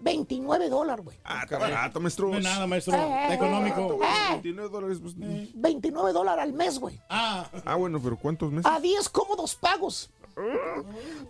[0.00, 1.18] 29 dólares, güey.
[1.24, 2.28] Ah, está barato, maestro.
[2.28, 2.94] No es nada, maestro.
[2.94, 3.98] Eh, económico.
[4.04, 4.28] eh.
[4.32, 4.98] 29 dólares.
[5.02, 7.00] pues, 29 dólares al mes, güey.
[7.08, 8.70] Ah, Ah, bueno, pero ¿cuántos meses?
[8.70, 10.10] A 10 cómodos pagos.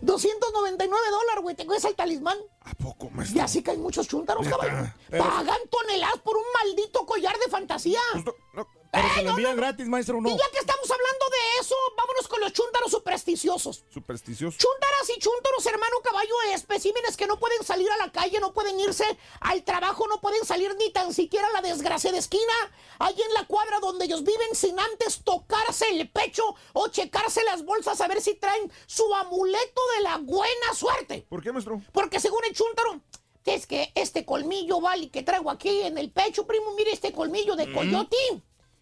[0.01, 1.55] 299 dólares, güey.
[1.55, 2.37] Te cuesta el talismán.
[2.61, 3.43] ¿A poco, Y maestro?
[3.43, 4.57] así que hay muchos chúntaros, Neta.
[4.57, 4.87] caballo.
[5.11, 7.99] Pagan toneladas por un maldito collar de fantasía.
[8.13, 8.67] Pues no, no.
[8.91, 10.29] Pero se lo no, envían gratis, maestro, ¿no?
[10.29, 13.83] Y ya que estamos hablando de eso, vámonos con los chúntaros supersticiosos.
[13.89, 14.57] Supersticioso.
[14.57, 18.79] Chúntaras y chúntaros, hermano caballo, especímenes que no pueden salir a la calle, no pueden
[18.79, 19.05] irse
[19.41, 22.53] al trabajo, no pueden salir ni tan siquiera a la desgracia de esquina.
[22.99, 27.63] Ahí en la cuadra donde ellos viven sin antes tocarse el pecho o checarse las
[27.63, 31.25] bolsas a ver si traen su amuleto de la buena suerte.
[31.29, 31.81] ¿Por qué, maestro?
[31.91, 33.01] Porque según el chúntaro,
[33.45, 37.55] es que este colmillo, vale, que traigo aquí en el pecho, primo, mire este colmillo
[37.55, 38.17] de coyote.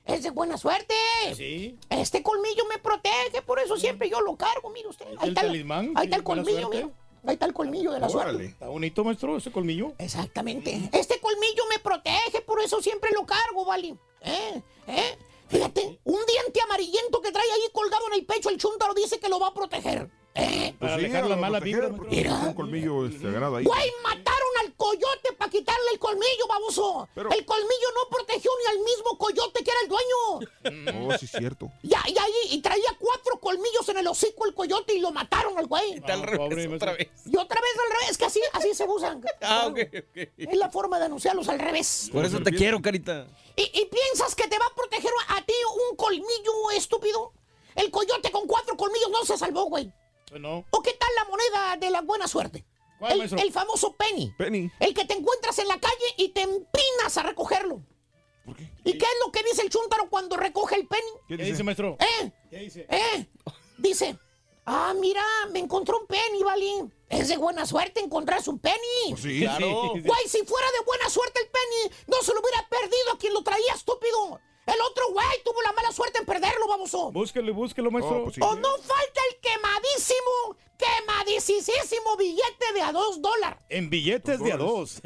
[0.07, 0.93] Es de buena suerte.
[1.35, 1.77] Sí.
[1.89, 5.05] Este colmillo me protege, por eso siempre yo lo cargo, mire usted.
[5.19, 5.91] Ahí está, el- talismán?
[5.95, 6.25] ahí está el ¿Sí?
[6.25, 6.91] ¿Buena colmillo.
[7.25, 8.21] Ahí está el colmillo de la Órale.
[8.31, 8.45] suerte.
[8.45, 9.93] Está bonito, maestro, ese colmillo.
[9.97, 10.89] Exactamente.
[10.93, 13.95] Este colmillo me protege, por eso siempre lo cargo, vale.
[14.21, 14.61] ¿Eh?
[14.87, 15.17] ¿Eh?
[15.49, 19.27] Fíjate, un diente amarillento que trae ahí colgado en el pecho, el chúntaro dice que
[19.29, 20.09] lo va a proteger.
[20.39, 20.75] ¿Eh?
[20.79, 21.87] Para Pues sí, a la mala vibra.
[21.87, 23.63] Un colmillo este, ahí.
[23.63, 27.09] Güey, mataron al coyote para quitarle el colmillo, baboso.
[27.15, 31.07] Pero- El colmillo no protegió ni al mismo coyote que era el dueño.
[31.07, 31.71] Oh, sí, es cierto.
[31.81, 32.13] Y ahí,
[32.51, 35.95] y traía cuatro colmillos en el hocico el coyote y lo mataron al güey.
[36.05, 37.13] Al Ah, revés, pobre, otra maestro.
[37.15, 37.33] vez.
[37.33, 39.23] Y otra vez al revés, que así, así se usan.
[39.41, 40.29] Ah, ok, ok.
[40.37, 42.09] Es la forma de anunciarlos al revés.
[42.13, 43.25] Por eso te quiero, carita.
[43.55, 45.53] ¿Y, y piensas que te va a proteger a ti
[45.89, 47.33] un colmillo estúpido?
[47.75, 49.91] El coyote con cuatro colmillos no se salvó, güey.
[50.29, 50.65] Pues no.
[50.69, 52.65] ¿O qué tal la moneda de la buena suerte?
[52.99, 53.39] ¿Cuál, el, maestro?
[53.39, 54.33] el famoso penny.
[54.37, 54.71] Penny.
[54.79, 57.81] El que te encuentras en la calle y te empinas a recogerlo.
[58.83, 61.11] ¿Y qué es lo que dice el chúntaro cuando recoge el penny?
[61.27, 61.97] ¿Qué dice, maestro?
[61.99, 62.31] ¿Eh?
[62.49, 62.87] ¿Qué dice?
[62.89, 63.27] ¿Eh?
[63.77, 64.17] Dice,
[64.65, 66.89] ah, mira, me encontró un penny, Vali.
[67.09, 69.09] Es de buena suerte encontrarse un penny.
[69.09, 69.41] Pues sí.
[69.41, 69.91] Claro.
[69.91, 73.33] Güey, si fuera de buena suerte el penny, no se lo hubiera perdido a quien
[73.33, 74.39] lo traía, estúpido.
[74.67, 77.11] El otro güey tuvo la mala suerte en perderlo, baboso.
[77.11, 78.17] Búsquelo, búsquelo, maestro.
[78.19, 78.41] Oh, pues sí.
[78.43, 83.59] O no falta el quemadísimo, quemadísimo billete de a dos dólares.
[83.69, 85.01] En billetes de a dos.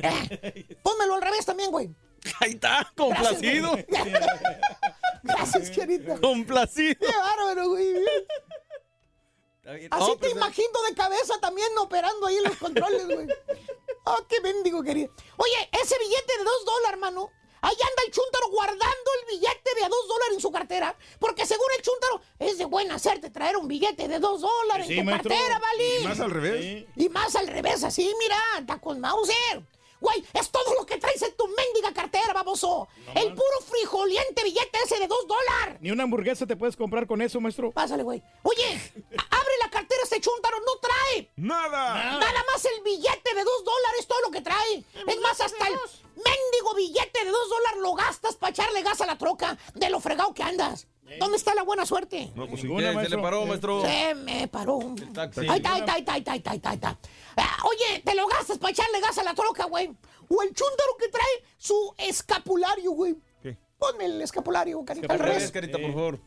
[0.81, 1.89] Pónmelo al revés también, güey.
[2.39, 3.77] Ahí está, complacido.
[5.23, 6.19] Gracias, querida.
[6.19, 6.99] Complacido.
[6.99, 7.95] Qué bárbaro, güey.
[9.63, 13.27] Así No, te pues, imagino de cabeza también operando ahí en los controles, güey.
[14.05, 15.13] Ah, qué mendigo, querido.
[15.37, 17.29] Oye, ese billete de dos dólares, mano.
[17.61, 20.95] Ahí anda el chúntaro guardando el billete de a dos dólares en su cartera.
[21.19, 24.93] Porque según el chúntaro, es de buena suerte traer un billete de dos dólares Sí,
[24.93, 25.29] en tu maestro.
[25.29, 25.99] cartera, ¿vale?
[26.01, 26.85] Y más al revés.
[26.95, 29.61] Y más al revés, así, mira, está con Mauser.
[30.01, 32.87] Güey, es todo lo que traes en tu mendiga cartera, baboso.
[33.13, 35.77] el puro frijoliente billete ese de dos dólares.
[35.79, 37.71] Ni una hamburguesa te puedes comprar con eso, maestro.
[37.71, 38.21] Pásale, güey.
[38.41, 38.91] Oye,
[39.29, 41.31] abre la cartera este chúntaro, no trae.
[41.35, 42.17] Nada.
[42.19, 44.83] Nada más el billete de dos dólares, todo lo que trae.
[45.07, 45.75] Es más, hasta el
[46.15, 49.99] mendigo billete de dos dólares lo gastas para echarle gas a la troca de lo
[49.99, 50.87] fregado que andas.
[51.19, 52.31] ¿Dónde está la buena suerte?
[52.35, 52.61] No, pues.
[52.61, 53.81] Se le paró, maestro.
[53.81, 54.79] Se me paró.
[55.13, 55.41] taxi.
[55.41, 56.97] Ahí está, ahí está, ahí está, ahí está, ahí está,
[57.31, 57.55] está, está.
[57.55, 59.87] Ah, oye, te lo gastas para echarle gas a la troca, güey.
[60.29, 63.15] O el chúndaro que trae su escapulario, güey.
[63.41, 63.57] ¿Qué?
[63.77, 66.19] Ponme el escapulario, carita, al Al revés, carita, por favor.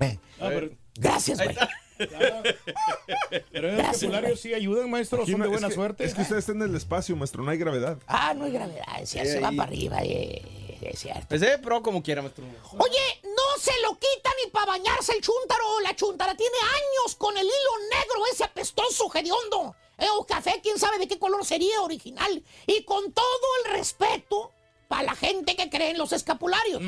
[0.00, 1.56] Ah, pero, Gracias, güey.
[3.52, 5.22] pero el escapulario sí ayudan, maestro.
[5.22, 6.04] Aquí Son no- de buena es que- suerte.
[6.04, 7.98] Es que ustedes están en el espacio, maestro, no hay gravedad.
[8.06, 10.42] Ah, no hay gravedad, se va para arriba, eh,
[10.90, 11.26] es cierto.
[11.28, 12.44] Pues eh, pero como quiera, maestro.
[12.78, 15.80] Oye, no se lo quita ni para bañarse el chúntaro.
[15.80, 19.74] La chúntara tiene años con el hilo negro ese apestoso hediondo.
[19.98, 22.42] Eh, o café, quién sabe de qué color sería original.
[22.66, 24.52] Y con todo el respeto
[24.88, 26.80] para la gente que cree en los escapularios.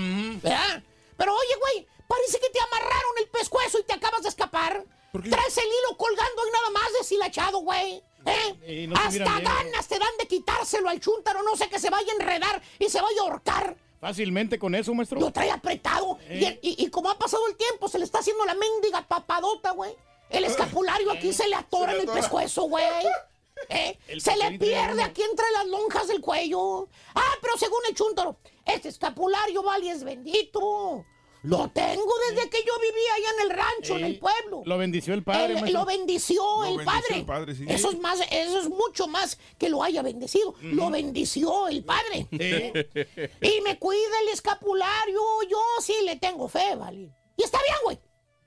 [0.43, 0.83] ¿verdad?
[1.17, 4.85] Pero oye, güey, parece que te amarraron el pescuezo y te acabas de escapar.
[5.13, 8.03] Traes el hilo colgando y nada más deshilachado, güey.
[8.27, 8.87] ¿Eh?
[8.89, 12.17] No Hasta ganas te dan de quitárselo al chúntaro, no sé que se vaya a
[12.17, 13.77] enredar y se vaya a ahorcar.
[14.01, 15.19] Fácilmente con eso, maestro.
[15.21, 16.19] Lo trae apretado.
[16.31, 16.59] Y, Eh.
[16.63, 19.95] y- y como ha pasado el tiempo, se le está haciendo la mendiga papadota, güey.
[20.31, 22.21] El escapulario aquí se le atora en el atora.
[22.21, 22.85] pescuezo, güey.
[23.71, 23.99] ¿Eh?
[24.09, 26.89] El Se le pierde aquí entre las lonjas del cuello.
[27.15, 28.37] Ah, pero según el chúntaro,
[28.67, 31.05] este escapulario, vale, es bendito.
[31.47, 34.63] Lo tengo desde que yo vivía allá en el rancho, en el pueblo.
[34.65, 37.17] Lo bendició el padre, El- lo bendició Lo el bendició padre.
[37.21, 37.65] el padre, sí.
[37.69, 40.55] Eso es más, eso es mucho más que lo haya bendecido.
[40.61, 42.27] Lo bendició el padre.
[43.41, 45.21] Y me cuida el escapulario.
[45.49, 47.11] Yo sí le tengo fe, ¿vale?
[47.37, 47.99] Y está bien, güey.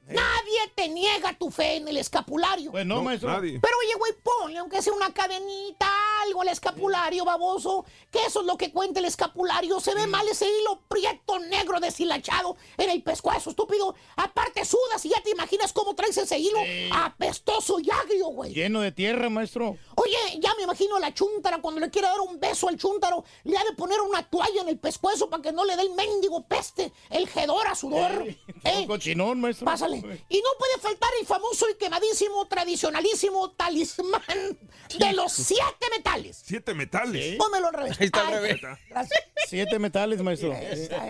[0.10, 2.72] Nadie te niega tu fe en el escapulario.
[2.72, 3.30] Pues no, No, maestro.
[3.30, 3.60] nadie.
[3.62, 5.88] Pero oye, güey, ponle aunque sea una cadenita,
[6.26, 7.86] algo al escapulario, baboso.
[8.12, 9.80] Que eso es lo que cuenta el escapulario.
[9.80, 13.96] Se ve mal ese hilo prieto negro deshilachado en el pescuezo, estúpido.
[14.16, 16.60] Aparte sudas y ya te imaginas cómo traes ese hilo
[16.94, 18.54] apestoso y agrio, güey.
[18.54, 19.78] Lleno de tierra, maestro.
[19.96, 23.24] Oye, ya me imagino a la chúntara cuando le quiere dar un beso al chúntaro,
[23.44, 25.92] le ha de poner una toalla en el pescuezo para que no le dé el
[25.94, 28.26] mendigo peste, el hedor a sudor.
[28.64, 28.86] ¿Eh?
[28.88, 29.66] cochinón, maestro.
[29.66, 29.99] Pásale.
[30.30, 34.58] Y no puede faltar el famoso y quemadísimo, tradicionalísimo talismán
[34.98, 36.42] de los siete metales.
[36.46, 37.36] Siete metales.
[37.38, 38.00] Pónmelo al revés.
[38.00, 38.62] Ahí está al revés.
[38.90, 39.24] gracias.
[39.48, 40.54] Siete metales, maestro.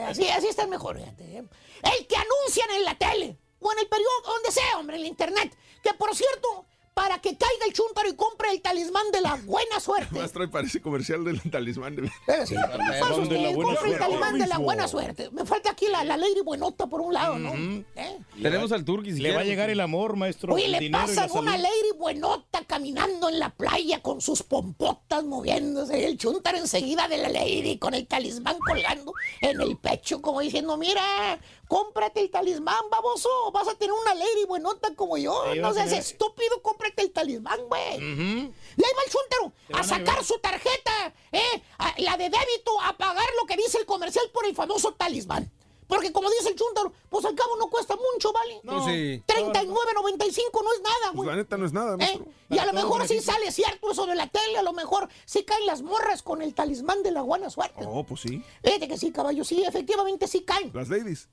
[0.07, 0.97] Así, así está el mejor.
[0.97, 1.43] fíjate, ¿eh?
[1.83, 5.07] El que anuncian en la tele o en el periódico, donde sea, hombre, en la
[5.07, 5.57] internet.
[5.83, 6.65] Que por cierto,
[6.99, 10.19] para que caiga el chúntaro y compre el talismán de la buena suerte.
[10.19, 11.95] Maestro, ahí parece comercial del talismán.
[11.95, 12.11] De...
[12.27, 13.97] Pero sí, de la buena compre el suerte.
[13.99, 15.29] talismán de la buena suerte.
[15.31, 17.53] Me falta aquí la, la Lady Buenota por un lado, ¿no?
[17.95, 18.19] ¿Eh?
[18.41, 20.53] Tenemos al Turqui si Le va a llegar el amor, maestro.
[20.55, 25.23] Oye, el le y pasan una lady buenota caminando en la playa con sus pompotas
[25.23, 26.05] moviéndose.
[26.05, 30.75] El chúntaro enseguida de la lady con el talismán colgando en el pecho, como diciendo:
[30.75, 31.39] Mira,
[31.69, 33.29] cómprate el talismán, baboso.
[33.53, 35.43] Vas a tener una lady buenota como yo.
[35.43, 35.99] Ahí No seas ver.
[35.99, 37.97] estúpido, cómprate el talismán, güey.
[37.97, 41.61] Y ahí va el chúntaro Te a sacar su tarjeta, ¿eh?
[41.77, 45.51] A- la de débito, a pagar lo que dice el comercial por el famoso talismán.
[45.87, 48.61] Porque como dice el chúntaro, pues al cabo no cuesta mucho, ¿vale?
[48.63, 49.23] Pues sí.
[49.25, 51.29] 39.95 no es nada, Pues güey.
[51.29, 51.97] la neta no es nada, ¿Eh?
[51.97, 52.25] maestro.
[52.51, 55.43] Y a lo mejor sí sale cierto eso de la tele, a lo mejor sí
[55.43, 57.85] caen las morras con el talismán de la buena suerte.
[57.87, 58.43] Oh, pues sí.
[58.63, 60.69] Fíjate que sí, caballo, sí, efectivamente sí caen.
[60.75, 61.27] Las ladies.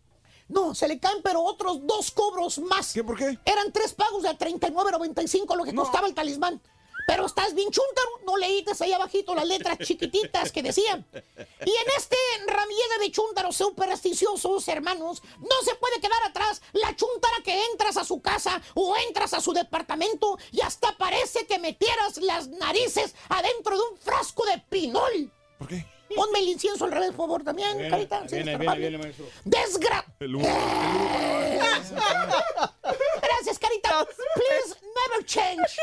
[0.49, 2.93] No, se le caen, pero otros dos cobros más.
[2.93, 3.39] ¿Qué por qué?
[3.45, 5.83] Eran tres pagos de a 39.95 lo que No.
[5.83, 6.61] costaba el talismán.
[7.09, 11.07] Pero estás bien chúntaro, no leíste ahí abajito las letras chiquititas que decían.
[11.15, 12.17] Y en este
[12.49, 18.05] ramillete de chúntaros supersticiosos, hermanos, no se puede quedar atrás la chúntara que entras a
[18.05, 23.77] su casa o entras a su departamento y hasta parece que metieras las narices adentro
[23.79, 25.31] de un frasco de pinol.
[25.59, 25.87] ¿Por qué?
[26.15, 28.29] Ponme el incienso al revés, por favor, también, Viene, carita.
[28.29, 29.27] sí, viene, viene, viene, maestro.
[29.45, 30.05] Desgra...
[30.21, 32.75] El humo, el humo para abajo.
[33.23, 34.07] Gracias, carita.
[34.35, 35.77] Please never change.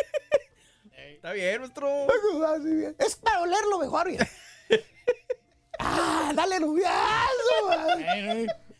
[1.15, 2.07] Está bien, maestro.
[2.97, 4.11] Es para olerlo mejor.
[4.11, 4.27] ya.
[5.85, 6.87] Ah, dale lugazo.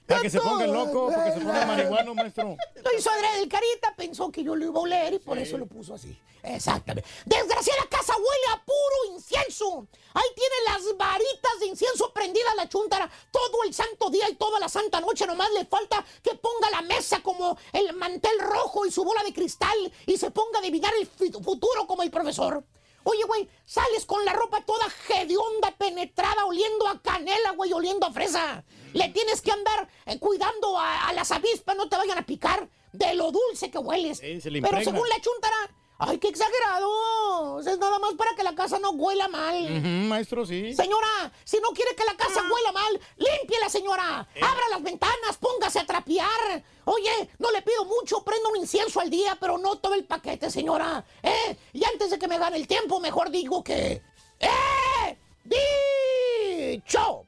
[0.08, 2.58] Para que se ponga loco, para que se ponga marihuano, maestro.
[2.84, 3.10] Lo hizo
[3.42, 6.18] el carita, pensó que yo lo iba a oler y por eso lo puso así.
[6.44, 7.10] Exactamente.
[7.26, 9.88] Desgraciada casa huele a puro incienso.
[10.14, 14.36] Ahí tiene las varitas de incienso prendida a la chuntara todo el santo día y
[14.36, 15.26] toda la santa noche.
[15.26, 19.34] Nomás le falta que ponga la mesa como el mantel rojo y su bola de
[19.34, 22.64] cristal y se ponga a adivinar el futuro como el profesor.
[23.04, 28.12] Oye, güey, sales con la ropa toda hedionda, penetrada, oliendo a canela, güey, oliendo a
[28.12, 28.64] fresa.
[28.94, 32.70] Le tienes que andar eh, cuidando a, a las avispas, no te vayan a picar
[32.92, 34.20] de lo dulce que hueles.
[34.20, 35.58] Sí, se le Pero según la chuntara,
[35.98, 37.60] ay, qué exagerado.
[37.60, 39.64] Es nada más para que la casa no huela mal.
[39.64, 40.74] Ujú, maestro, sí.
[40.74, 44.28] Señora, si no quiere que la casa huela mal, límpiela, señora.
[44.36, 44.42] Eh.
[44.44, 46.64] Abra las ventanas, póngase a trapear.
[46.86, 50.50] Oye, no le pido mucho, prenda un incienso al día, pero no todo el paquete,
[50.50, 51.04] señora.
[51.22, 51.58] ¿Eh?
[51.74, 54.02] Y antes de que me gane el tiempo, mejor digo que...
[54.40, 55.18] ¡Eh!
[55.44, 57.26] ¡Dicho!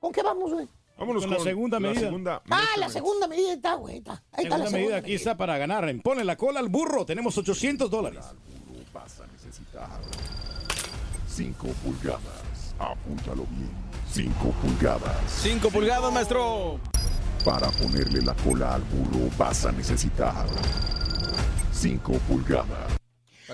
[0.00, 0.68] ¿Con qué vamos, güey?
[0.98, 2.00] Vámonos Con la segunda medida.
[2.00, 3.98] segunda Ah, la segunda medida está, güey.
[3.98, 4.22] está.
[4.32, 5.94] Ahí está la Segunda segunda medida aquí está para ganar.
[6.02, 7.04] Pone la cola al burro.
[7.04, 8.24] Tenemos 800 dólares.
[8.92, 9.88] Vas a necesitar
[11.28, 12.74] 5 pulgadas.
[12.78, 13.70] Apúntalo bien.
[14.10, 15.30] 5 pulgadas.
[15.42, 16.80] 5 pulgadas, maestro.
[17.44, 20.46] Para ponerle la cola al burro vas a necesitar
[21.72, 22.96] 5 pulgadas.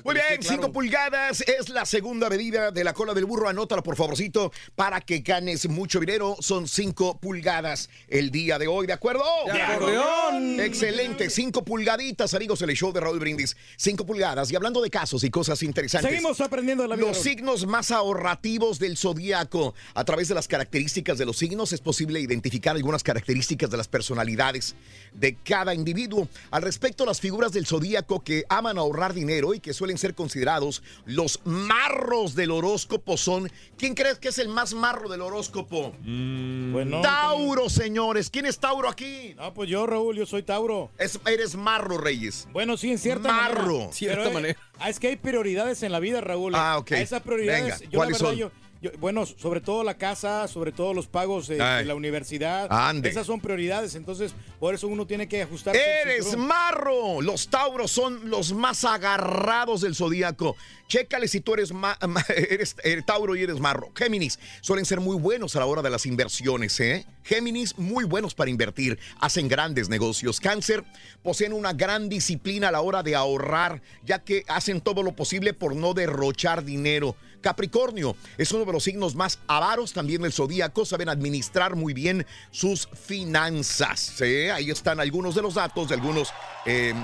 [0.04, 3.48] Muy bien, 5 pulgadas es la segunda medida de la cola del burro.
[3.48, 6.34] Anótalo, por favorcito, para que ganes mucho dinero.
[6.40, 9.22] Son 5 pulgadas el día de hoy, ¿de acuerdo?
[9.52, 10.60] ¡De acordeón!
[10.60, 13.54] Excelente, 5 pulgaditas, amigos, el show de Raúl Brindis.
[13.76, 14.50] 5 pulgadas.
[14.50, 16.10] Y hablando de casos y cosas interesantes.
[16.10, 17.08] Seguimos aprendiendo de la vida.
[17.08, 19.74] Los signos más ahorrativos del zodiaco.
[19.94, 23.88] A través de las características de los signos es posible identificar algunas características de las
[23.88, 24.74] personalidades
[25.12, 26.28] de cada individuo.
[26.50, 30.80] Al respecto, las figuras del zodíaco que aman ahorrar dinero y que suelen ser considerados
[31.06, 33.50] los marros del horóscopo son.
[33.76, 35.92] ¿Quién crees que es el más marro del horóscopo?
[36.04, 38.30] Bueno, Tauro, señores.
[38.30, 39.34] ¿Quién es Tauro aquí?
[39.36, 40.92] No, pues yo, Raúl, yo soy Tauro.
[40.98, 42.46] Es- eres marro, Reyes.
[42.52, 43.72] Bueno, sí, en cierta Marro.
[43.78, 43.92] manera.
[43.92, 44.60] Cierta Pero, eh, manera.
[44.78, 46.54] ah, es que hay prioridades en la vida, Raúl.
[46.54, 46.92] Ah, ok.
[46.92, 48.38] A esas prioridades, Venga, yo la ¿cuáles verdad, son?
[48.38, 48.50] yo,
[48.82, 52.66] yo- bueno, sobre todo la casa, sobre todo los pagos eh, de la universidad.
[52.70, 53.08] Ande.
[53.08, 55.80] Esas son prioridades, entonces por eso uno tiene que ajustarse.
[56.02, 57.22] el Eres marro.
[57.22, 60.56] Los tauros son los más agarrados del zodíaco.
[60.88, 63.90] Chécale si tú eres, ma- ma- eres, eres tauro y eres marro.
[63.96, 67.06] Géminis suelen ser muy buenos a la hora de las inversiones, ¿eh?
[67.24, 70.38] Géminis muy buenos para invertir, hacen grandes negocios.
[70.40, 70.84] Cáncer
[71.22, 75.54] poseen una gran disciplina a la hora de ahorrar, ya que hacen todo lo posible
[75.54, 77.16] por no derrochar dinero.
[77.42, 82.26] Capricornio es uno de los signos más avaros también del zodíaco, saben administrar muy bien
[82.50, 84.20] sus finanzas.
[84.22, 84.50] ¿eh?
[84.50, 86.32] Ahí están algunos de los datos de algunos,
[86.64, 86.94] eh,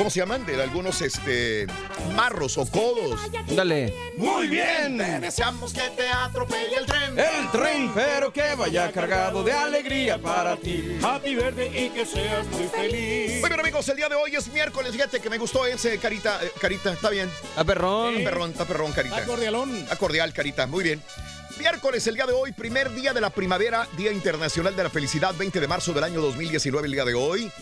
[0.00, 0.46] ¿cómo se llaman?
[0.46, 1.66] De algunos este,
[2.16, 3.20] marros o codos.
[3.54, 3.94] Dale.
[4.16, 4.96] Muy bien.
[4.96, 7.18] Deseamos que te atropelle el tren.
[7.18, 10.98] El tren, pero que vaya cargado de alegría para ti.
[11.02, 13.40] Happy verde y que seas muy feliz.
[13.40, 16.42] Muy bien amigos, el día de hoy es miércoles, fíjate que me gustó ese carita,
[16.42, 17.30] eh, carita, está bien.
[17.56, 18.14] A perrón.
[18.14, 19.16] Está perrón, está perrón, carita.
[19.16, 19.86] Está cordialón.
[19.98, 21.02] Cordial, carita, muy bien.
[21.58, 25.34] Miércoles, el día de hoy, primer día de la primavera, Día Internacional de la Felicidad,
[25.34, 27.52] 20 de marzo del año 2019, el día de hoy.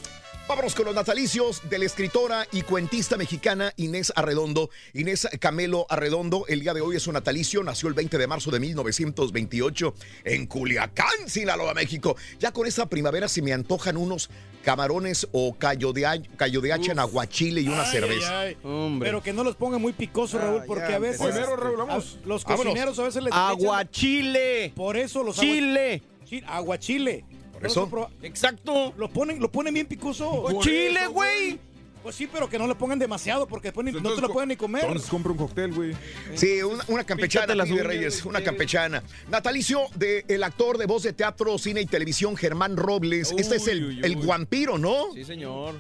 [0.49, 4.71] Vámonos con los natalicios de la escritora y cuentista mexicana Inés Arredondo.
[4.95, 8.51] Inés Camelo Arredondo, el día de hoy es su natalicio, nació el 20 de marzo
[8.51, 9.95] de 1928
[10.25, 12.17] en Culiacán, Sinaloa, México.
[12.39, 14.31] Ya con esta primavera se me antojan unos
[14.65, 18.41] camarones o callo de, callo de hacha en aguachile y una Ay, cerveza.
[18.41, 18.57] ay.
[19.01, 21.21] Pero que no los pongan muy picosos, Raúl, porque a veces.
[21.27, 22.19] Primero, Raúl, vamos.
[22.23, 22.65] a- Los Vámonos.
[22.73, 23.33] cocineros a veces les.
[23.35, 24.67] Aguachile.
[24.69, 26.03] echan- Por eso los Chile.
[26.47, 27.25] Aguachile.
[27.59, 27.89] Por eso.
[27.89, 28.93] pro- Exacto.
[28.97, 30.47] Lo ponen, lo ponen bien picoso.
[30.63, 31.59] Chile, güey.
[32.03, 34.49] Pues sí, pero que no le pongan demasiado porque después ni- no te lo pueden
[34.49, 34.85] ni comer.
[34.85, 35.93] Entonces compra un cóctel, güey.
[36.35, 39.03] Sí, una, una campechana las uñas, Reyes, una campechana.
[39.31, 43.35] Natalicio del actor de voz de teatro, cine y televisión Germán Robles.
[43.37, 44.25] este es el, Uy, uy, el uy.
[44.25, 45.13] guampiro, ¿no?
[45.13, 45.75] Sí, señor.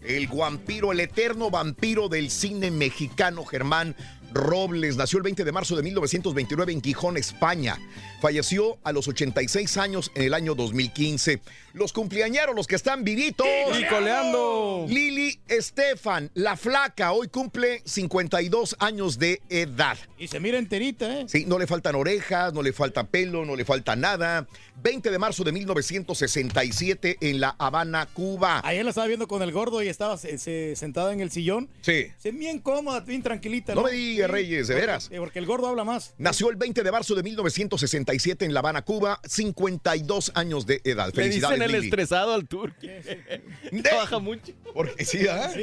[0.00, 3.94] El guampiro, el eterno vampiro del cine mexicano, Germán
[4.32, 7.78] Robles nació el 20 de marzo de 1929 en Gijón, España.
[8.20, 11.40] Falleció a los 86 años en el año 2015.
[11.72, 13.46] Los cumpleañeros, los que están vivitos.
[13.72, 14.86] Nicoleando.
[14.88, 19.96] Lili Estefan, la flaca, hoy cumple 52 años de edad.
[20.18, 21.26] Y se mira enterita, ¿eh?
[21.28, 24.46] Sí, no le faltan orejas, no le falta pelo, no le falta nada.
[24.80, 28.60] 20 de marzo de 1967 en La Habana, Cuba.
[28.64, 31.68] Ayer la estaba viendo con el gordo y estaba se- se- sentada en el sillón.
[31.80, 32.06] Sí.
[32.18, 33.74] Se bien cómoda, bien tranquilita.
[33.74, 35.04] No me digas, Reyes, de veras.
[35.04, 36.14] Porque, porque el gordo habla más.
[36.18, 41.06] Nació el 20 de marzo de 1967 en La Habana, Cuba, 52 años de edad.
[41.08, 41.86] Le Felicidades, dicen el Lili.
[41.88, 42.88] estresado al turqui.
[43.82, 44.52] Trabaja mucho.
[44.74, 45.50] Porque sí, ¿ah?
[45.52, 45.62] Sí.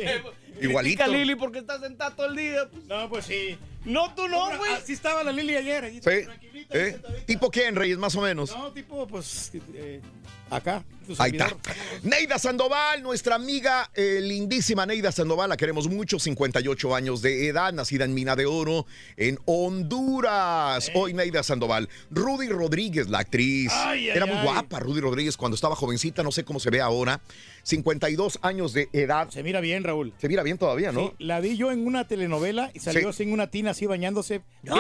[0.62, 0.80] Igualito.
[0.80, 2.70] Critica a Lili porque está sentada todo el día.
[2.88, 3.58] No, pues sí.
[3.86, 4.74] No, tú no, güey.
[4.74, 5.92] Así estaba la Lili ayer.
[5.94, 6.00] Sí.
[6.02, 7.00] tranquilita, ¿Eh?
[7.26, 8.50] ¿Tipo quién, Reyes, más o menos?
[8.50, 10.02] No, tipo, pues, eh,
[10.50, 10.84] acá.
[11.20, 11.56] Ahí está.
[12.02, 17.74] Neida Sandoval, nuestra amiga eh, lindísima Neida Sandoval, la queremos mucho, 58 años de edad,
[17.74, 18.88] nacida en Mina de Oro,
[19.18, 20.92] en Honduras.
[20.96, 21.90] Hoy Neida Sandoval.
[22.10, 23.72] Rudy Rodríguez, la actriz.
[23.72, 24.44] Ay, ay, Era muy ay.
[24.44, 27.22] guapa Rudy Rodríguez cuando estaba jovencita, no sé cómo se ve ahora.
[27.70, 29.28] 52 años de edad.
[29.32, 30.14] Se mira bien, Raúl.
[30.18, 31.08] Se mira bien todavía, ¿no?
[31.08, 33.08] Sí, la vi yo en una telenovela y salió Sí.
[33.08, 34.44] así en una tina así bañándose.
[34.62, 34.78] Bien,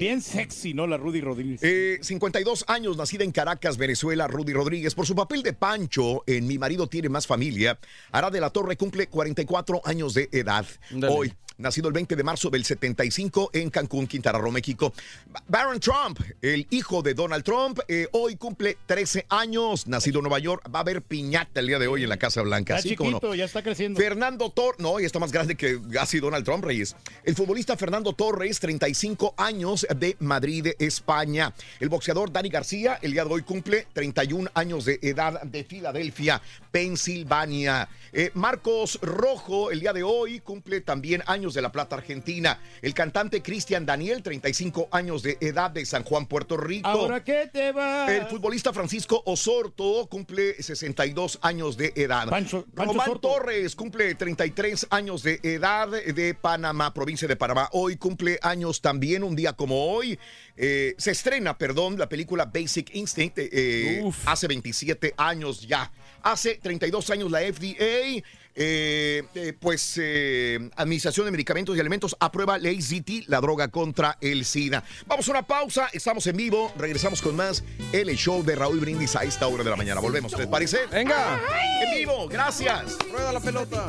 [0.00, 0.86] bien sexy, ¿no?
[0.86, 1.60] La Rudy Rodríguez.
[1.62, 4.94] Eh, 52 años, nacida en Caracas, Venezuela, Rudy Rodríguez.
[4.94, 7.78] Por su papel de Pancho en Mi marido tiene más familia,
[8.10, 10.64] Ara de la Torre cumple 44 años de edad.
[10.90, 11.14] Dale.
[11.14, 11.32] Hoy,
[11.62, 14.92] nacido el 20 de marzo del 75 en Cancún, Quintana Roo, México.
[15.30, 20.24] Ba- Barron Trump, el hijo de Donald Trump, eh, hoy cumple 13 años, nacido en
[20.24, 20.68] Nueva York.
[20.74, 22.76] Va a haber piñata el día de hoy en la Casa Blanca.
[22.76, 23.34] Está Sí, no.
[23.34, 23.98] ya está creciendo.
[24.00, 26.96] Fernando Torres, no, y está más grande que así Donald Trump, Reyes.
[27.24, 31.54] El futbolista Fernando Torres, 35 años de Madrid, España.
[31.80, 36.40] El boxeador Dani García, el día de hoy cumple 31 años de edad de Filadelfia,
[36.72, 37.88] Pensilvania.
[38.14, 42.58] Eh, Marcos Rojo, el día de hoy cumple también años de La Plata, Argentina.
[42.82, 46.88] El cantante Cristian Daniel, 35 años de edad de San Juan, Puerto Rico.
[46.88, 48.10] Ahora que te vas.
[48.10, 52.28] El futbolista Francisco Osorto cumple 62 años de edad.
[52.28, 53.12] Pancho Román.
[53.20, 57.68] Torres cumple 33 años de edad de Panamá, provincia de Panamá.
[57.72, 60.18] Hoy cumple años también, un día como hoy.
[60.56, 65.90] Eh, se estrena, perdón, la película Basic Instinct eh, hace 27 años ya.
[66.22, 68.22] Hace 32 años la FDA.
[68.54, 74.18] eh, eh, pues eh, Administración de Medicamentos y Alimentos aprueba Ley ZT, la droga contra
[74.20, 74.84] el SIDA.
[75.06, 79.16] Vamos a una pausa, estamos en vivo, regresamos con más el show de Raúl Brindis
[79.16, 80.00] a esta hora de la mañana.
[80.00, 80.86] Volvemos, ¿les parece?
[80.90, 81.40] Venga.
[81.82, 82.98] En vivo, gracias.
[83.10, 83.86] Rueda la pelota.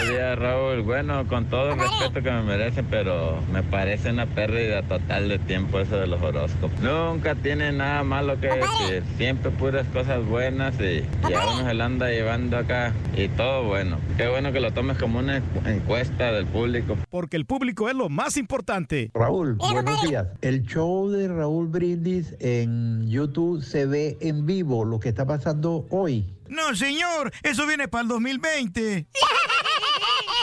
[0.07, 0.83] Buenos días, Raúl.
[0.83, 5.41] Bueno, con todo el respeto que me merecen, pero me parece una pérdida total de
[5.41, 6.79] tiempo eso de los horóscopos.
[6.81, 9.03] Nunca tiene nada malo que decir.
[9.17, 13.65] Siempre puras cosas buenas y, y a uno se la anda llevando acá y todo
[13.65, 13.99] bueno.
[14.17, 16.97] Qué bueno que lo tomes como una encuesta del público.
[17.11, 19.11] Porque el público es lo más importante.
[19.13, 20.29] Raúl, buenos días.
[20.41, 25.85] El show de Raúl Brindis en YouTube se ve en vivo lo que está pasando
[25.91, 26.33] hoy.
[26.49, 29.09] No, señor, eso viene para el 2020.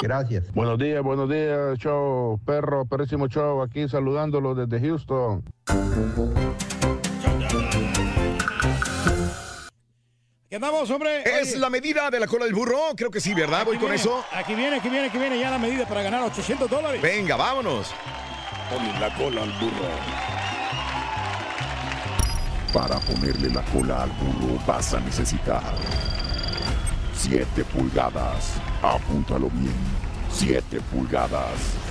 [0.02, 0.54] Gracias.
[0.54, 5.44] Buenos días, buenos días, show, perro, perrísimo show, aquí saludándolo desde Houston.
[10.50, 11.24] ¿Qué andamos, hombre?
[11.42, 12.78] ¿Es la medida de la cola del burro?
[12.96, 13.66] Creo que sí, ¿verdad?
[13.66, 14.24] Voy con viene, eso.
[14.34, 17.02] Aquí viene, aquí viene, aquí viene ya la medida para ganar 800 dólares.
[17.02, 17.92] Venga, vámonos.
[18.70, 19.88] Ponle la cola al burro.
[22.72, 25.62] Para ponerle la cola al burro vas a necesitar
[27.14, 28.54] 7 pulgadas.
[28.82, 29.74] Apúntalo bien.
[30.32, 31.83] 7 pulgadas.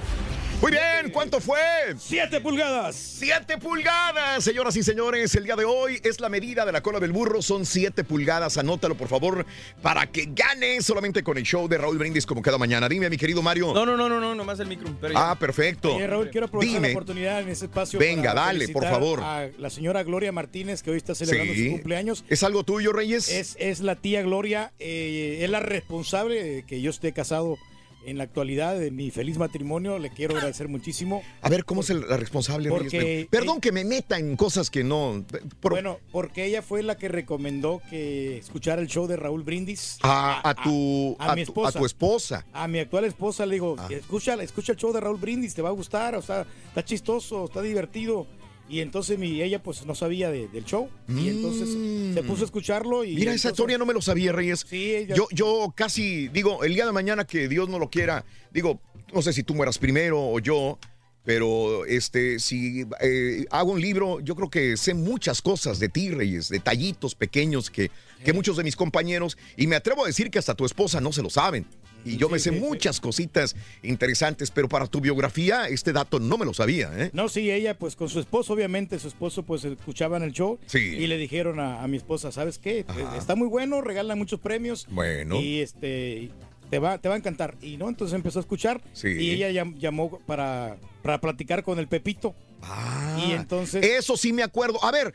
[0.63, 1.59] Muy bien, ¿cuánto fue?
[1.99, 2.95] ¡Siete pulgadas!
[2.95, 4.45] ¡Siete pulgadas!
[4.45, 7.43] Señoras y señores, el día de hoy es la medida de la cola del burro,
[7.43, 8.59] son siete pulgadas.
[8.59, 9.45] Anótalo, por favor,
[9.83, 12.89] para que gane solamente con el show de Raúl Brindis como cada mañana.
[12.89, 13.75] Dime, mi querido Mario.
[13.75, 14.97] No, no, no, no, no, nomás el micro.
[15.01, 15.19] pero.
[15.19, 15.97] Ah, perfecto.
[15.97, 16.89] Oye, Raúl, quiero aprovechar Dime.
[16.89, 17.99] la oportunidad en ese espacio.
[17.99, 19.21] Venga, para dale, por favor.
[19.21, 21.65] A la señora Gloria Martínez, que hoy está celebrando Sí.
[21.65, 22.25] su cumpleaños.
[22.29, 23.29] ¿Es algo tuyo, Reyes?
[23.29, 27.59] Es, es la tía Gloria, eh, es la responsable de que yo esté casado
[28.05, 29.99] en la actualidad de mi feliz matrimonio.
[29.99, 31.23] Le quiero agradecer muchísimo.
[31.41, 32.83] A ver, ¿cómo es el- la responsable, Reyes?
[32.93, 35.25] Porque- Perdón que me meta en cosas que no...
[35.61, 39.99] por- Bueno, porque ella fue la que recomendó que escuchara el show de Raúl Brindis.
[40.03, 41.69] a, a tu, a mi esposa.
[41.79, 42.47] a tu esposa.
[42.53, 43.89] A mi actual esposa le digo, Ah.
[43.91, 47.45] escucha, escucha el show de Raúl Brindis, te va a gustar, o sea, está chistoso,
[47.45, 48.27] está divertido.
[48.73, 50.89] Y entonces mi, ella pues no sabía de- del show.
[51.07, 51.69] Y entonces
[52.15, 53.13] se puso a escucharlo y...
[53.13, 53.15] Mm.
[53.17, 54.65] Mira, esa entonces- historia no me lo sabía, Reyes.
[54.67, 58.25] Sí, ella- Yo, yo casi, digo, el día de mañana que Dios no lo quiera,
[58.51, 58.81] digo,
[59.13, 60.79] no sé si tú mueras primero o yo,
[61.23, 66.11] pero este, si eh, hago un libro, yo creo que sé muchas cosas de ti,
[66.11, 67.91] Reyes, detallitos pequeños que,
[68.25, 71.13] que muchos de mis compañeros, y me atrevo a decir que hasta tu esposa no
[71.13, 71.67] se lo saben.
[72.05, 76.45] Y yo me sé muchas cositas interesantes, pero para tu biografía, este dato no me
[76.45, 77.11] lo sabía, ¿eh?
[77.13, 80.79] No, sí, ella pues con su esposo, obviamente, su esposo pues escuchaban el show Sí.
[80.79, 82.85] y le dijeron a, a mi esposa, ¿sabes qué?
[82.85, 84.87] Pues, Está muy bueno, regalan muchos premios.
[84.91, 85.41] Bueno.
[85.41, 86.31] Y este
[86.71, 87.57] te va, te va a encantar.
[87.61, 89.09] Y no, entonces empezó a escuchar Sí.
[89.09, 92.35] y ella llam- llamó para, para platicar con el Pepito.
[93.29, 93.85] y entonces...
[93.85, 94.83] Eso sí me acuerdo.
[94.85, 95.13] A ver,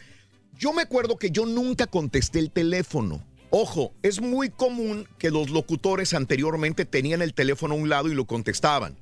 [0.59, 3.23] yo me acuerdo que yo nunca contesté el teléfono.
[3.49, 8.13] Ojo, es muy común que los locutores anteriormente tenían el teléfono a un lado y
[8.15, 8.97] lo contestaban.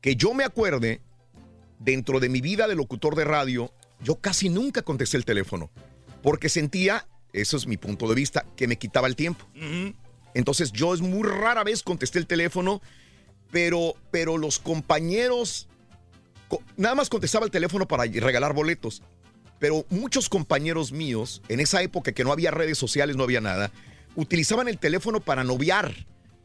[0.00, 1.00] Que yo me acuerde,
[1.78, 5.70] dentro de mi vida de locutor de radio, yo casi nunca contesté el teléfono.
[6.22, 9.44] Porque sentía, eso es mi punto de vista, que me quitaba el tiempo.
[10.34, 12.80] Entonces yo es muy rara vez contesté el teléfono,
[13.50, 15.68] pero, pero los compañeros,
[16.48, 19.02] co- nada más contestaba el teléfono para regalar boletos.
[19.58, 23.72] Pero muchos compañeros míos, en esa época que no había redes sociales, no había nada,
[24.14, 25.94] utilizaban el teléfono para noviar,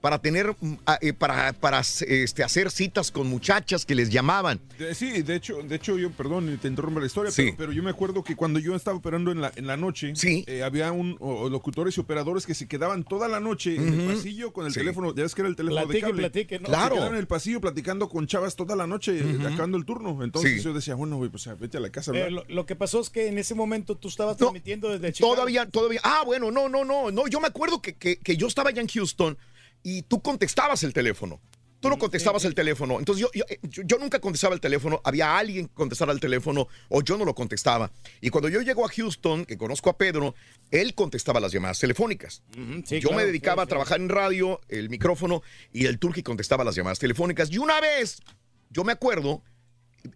[0.03, 4.59] para tener, mm, eh, para, para este, hacer citas con muchachas que les llamaban.
[4.77, 7.43] De- sí, de hecho, de hecho yo, perdón, te interrumpo la historia, Sí.
[7.43, 10.11] pero, pero yo me acuerdo que cuando yo estaba operando en la, en la noche,
[10.21, 14.13] eh, había un, o- locutores y operadores que se quedaban toda la noche en el
[14.13, 14.79] pasillo con el Sí.
[14.81, 16.21] teléfono, ya es que era el teléfono Platique, de cable.
[16.29, 16.65] platique, ¿no?
[16.65, 16.95] Se Claro.
[16.95, 20.21] quedaban en el pasillo platicando con chavas toda la noche, acabando el turno.
[20.21, 20.63] Entonces Sí.
[20.65, 22.11] yo decía, bueno, güey, pues vete a la casa.
[22.13, 25.35] Eh, lo, lo que pasó es que en ese momento tú estabas transmitiendo desde Chicago.
[25.35, 26.01] Todavía, todavía.
[26.03, 27.25] Ah, bueno, no, no, no, no.
[27.27, 29.37] Yo me acuerdo que, que- que yo estaba allá en Houston
[29.83, 31.39] y tú contestabas el teléfono.
[31.79, 32.97] Tú no contestabas el teléfono.
[32.97, 35.01] Entonces yo, yo, yo- yo nunca contestaba el teléfono.
[35.03, 37.91] Había alguien que contestara el teléfono o yo no lo contestaba.
[38.21, 40.33] Y cuando yo llego a Houston, que conozco a Pedro,
[40.71, 42.41] él contestaba las llamadas telefónicas.
[42.85, 45.41] sí, yo me dedicaba a trabajar en radio, el micrófono,
[45.73, 47.51] y el turqui contestaba las llamadas telefónicas.
[47.51, 48.21] Y una vez,
[48.69, 49.43] yo me acuerdo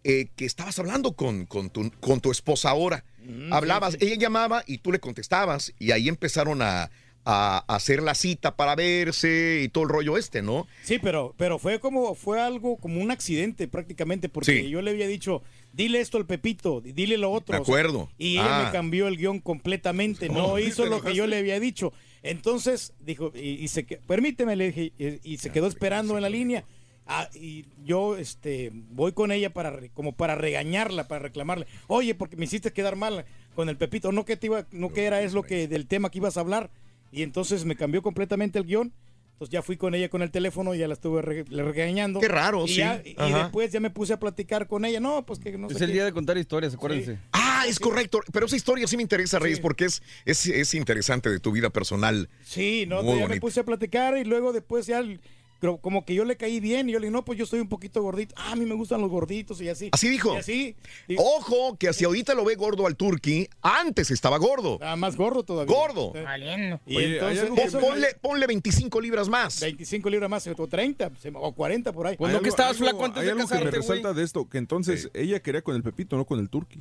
[0.05, 3.03] eh, que estabas hablando con, con, tu, con tu esposa ahora.
[3.25, 4.05] Mm, Hablabas, sí, sí.
[4.07, 6.89] ella llamaba y tú le contestabas y ahí empezaron a,
[7.29, 10.65] a hacer la cita para verse y todo el rollo este, ¿no?
[10.83, 14.69] Sí, pero, pero fue como, fue algo como un accidente prácticamente, porque Sí.
[14.69, 17.53] yo le había dicho, dile esto al Pepito, dile lo otro.
[17.55, 18.09] De o sea, acuerdo.
[18.17, 18.63] y ella Ah.
[18.67, 21.91] me cambió el guion completamente, no hizo ¿te lo que yo le había dicho.
[22.23, 26.29] Entonces, dijo, y, y se permíteme, le dije, y, y se quedó esperando en la
[26.29, 26.63] línea.
[27.07, 31.65] Ah, y yo este voy con ella para como para regañarla, para reclamarle.
[31.87, 33.25] Oye, porque me hiciste quedar mal
[33.55, 36.09] con el Pepito, no que te iba, no que era es lo que del tema
[36.09, 36.69] que ibas a hablar.
[37.11, 38.93] Y entonces me cambió completamente el guion.
[39.33, 42.19] Entonces ya fui con ella con el teléfono, ya la estuve re- le regañando.
[42.19, 42.75] Qué raro, y sí.
[42.77, 43.43] ya- y Ajá.
[43.43, 44.99] después ya me puse a platicar con ella.
[44.99, 45.93] No, pues que no Es sé el qué.
[45.93, 47.19] día de contar historias, acuérdense.
[47.33, 48.19] Ah, es correcto.
[48.33, 51.69] Pero esa historia sí me interesa, Reyes, porque es, es, es interesante de tu vida
[51.69, 52.29] personal.
[52.43, 55.19] Sí, no, Muy ya me puse a platicar y luego después ya el-
[55.59, 57.59] creo- como que yo le caí bien y yo le dije, no, pues yo estoy
[57.59, 58.35] un poquito gordito.
[58.37, 59.89] Ah, a mí me gustan los gorditos y así.
[59.91, 60.33] Así dijo.
[60.33, 60.75] Y así.
[61.17, 64.79] Ojo, que si ahorita lo ve gordo al turqui, antes estaba gordo.
[64.81, 65.73] Ah, más gordo todavía.
[65.75, 66.13] Gordo.
[66.13, 66.79] Valiendo.
[66.85, 69.59] Y Oye, entonces, que- eso- ponle, ponle 25 libras más.
[69.61, 72.15] 25 libras más, o 30, se- o 40 por ahí.
[72.29, 72.43] Hay algo-
[72.91, 76.17] algo- Hay algo que me resalta de esto, que entonces ella quería con el Pepito,
[76.17, 76.79] no con el Turqui.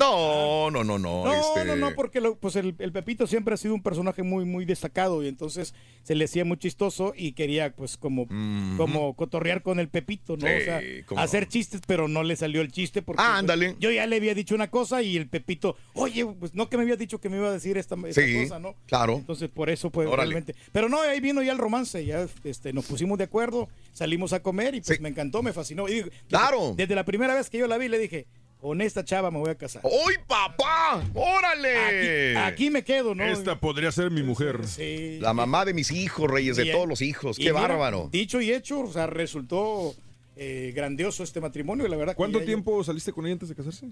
[0.00, 1.24] No, no, no, no.
[1.24, 4.22] No, este- no, no, porque lo- pues el, el Pepito siempre ha sido un personaje
[4.22, 8.26] muy, muy destacado y entonces se le hacía muy chistoso y quería pues como,
[8.76, 10.46] como cotorrear con el Pepito, ¿no?
[10.46, 10.80] Sí, o sea,
[11.22, 14.34] hacer chistes, pero no le salió el chiste porque Ah, pues, yo ya le había
[14.34, 17.36] dicho una cosa y el Pepito, oye, pues no que me había dicho que me
[17.36, 18.74] iba a decir esta, esta Sí, cosa, ¿no?
[18.86, 19.14] claro.
[19.16, 20.30] Entonces por eso pues Órale.
[20.32, 20.54] realmente.
[20.72, 24.42] Pero no, ahí vino ya el romance, ya este, nos pusimos de acuerdo, salimos a
[24.42, 25.88] comer y pues me encantó, me fascinó.
[25.88, 26.74] Y Claro.
[26.76, 28.26] Desde la primera vez que yo la vi le dije,
[28.60, 29.82] con esta chava me voy a casar.
[29.84, 31.02] ¡Uy, papá!
[31.14, 32.34] ¡Órale!
[32.36, 33.24] Aquí, aquí me quedo, ¿no?
[33.24, 34.60] Esta podría ser mi mujer.
[35.20, 37.36] La mamá de mis hijos, reyes, de todos los hijos.
[37.36, 38.08] ¡Qué mira, bárbaro!
[38.12, 39.94] Dicho y hecho, o sea, resultó
[40.36, 42.12] eh, grandioso este matrimonio, la verdad.
[42.12, 43.88] que ¿Cuánto yo- tiempo saliste con ella antes de casarse?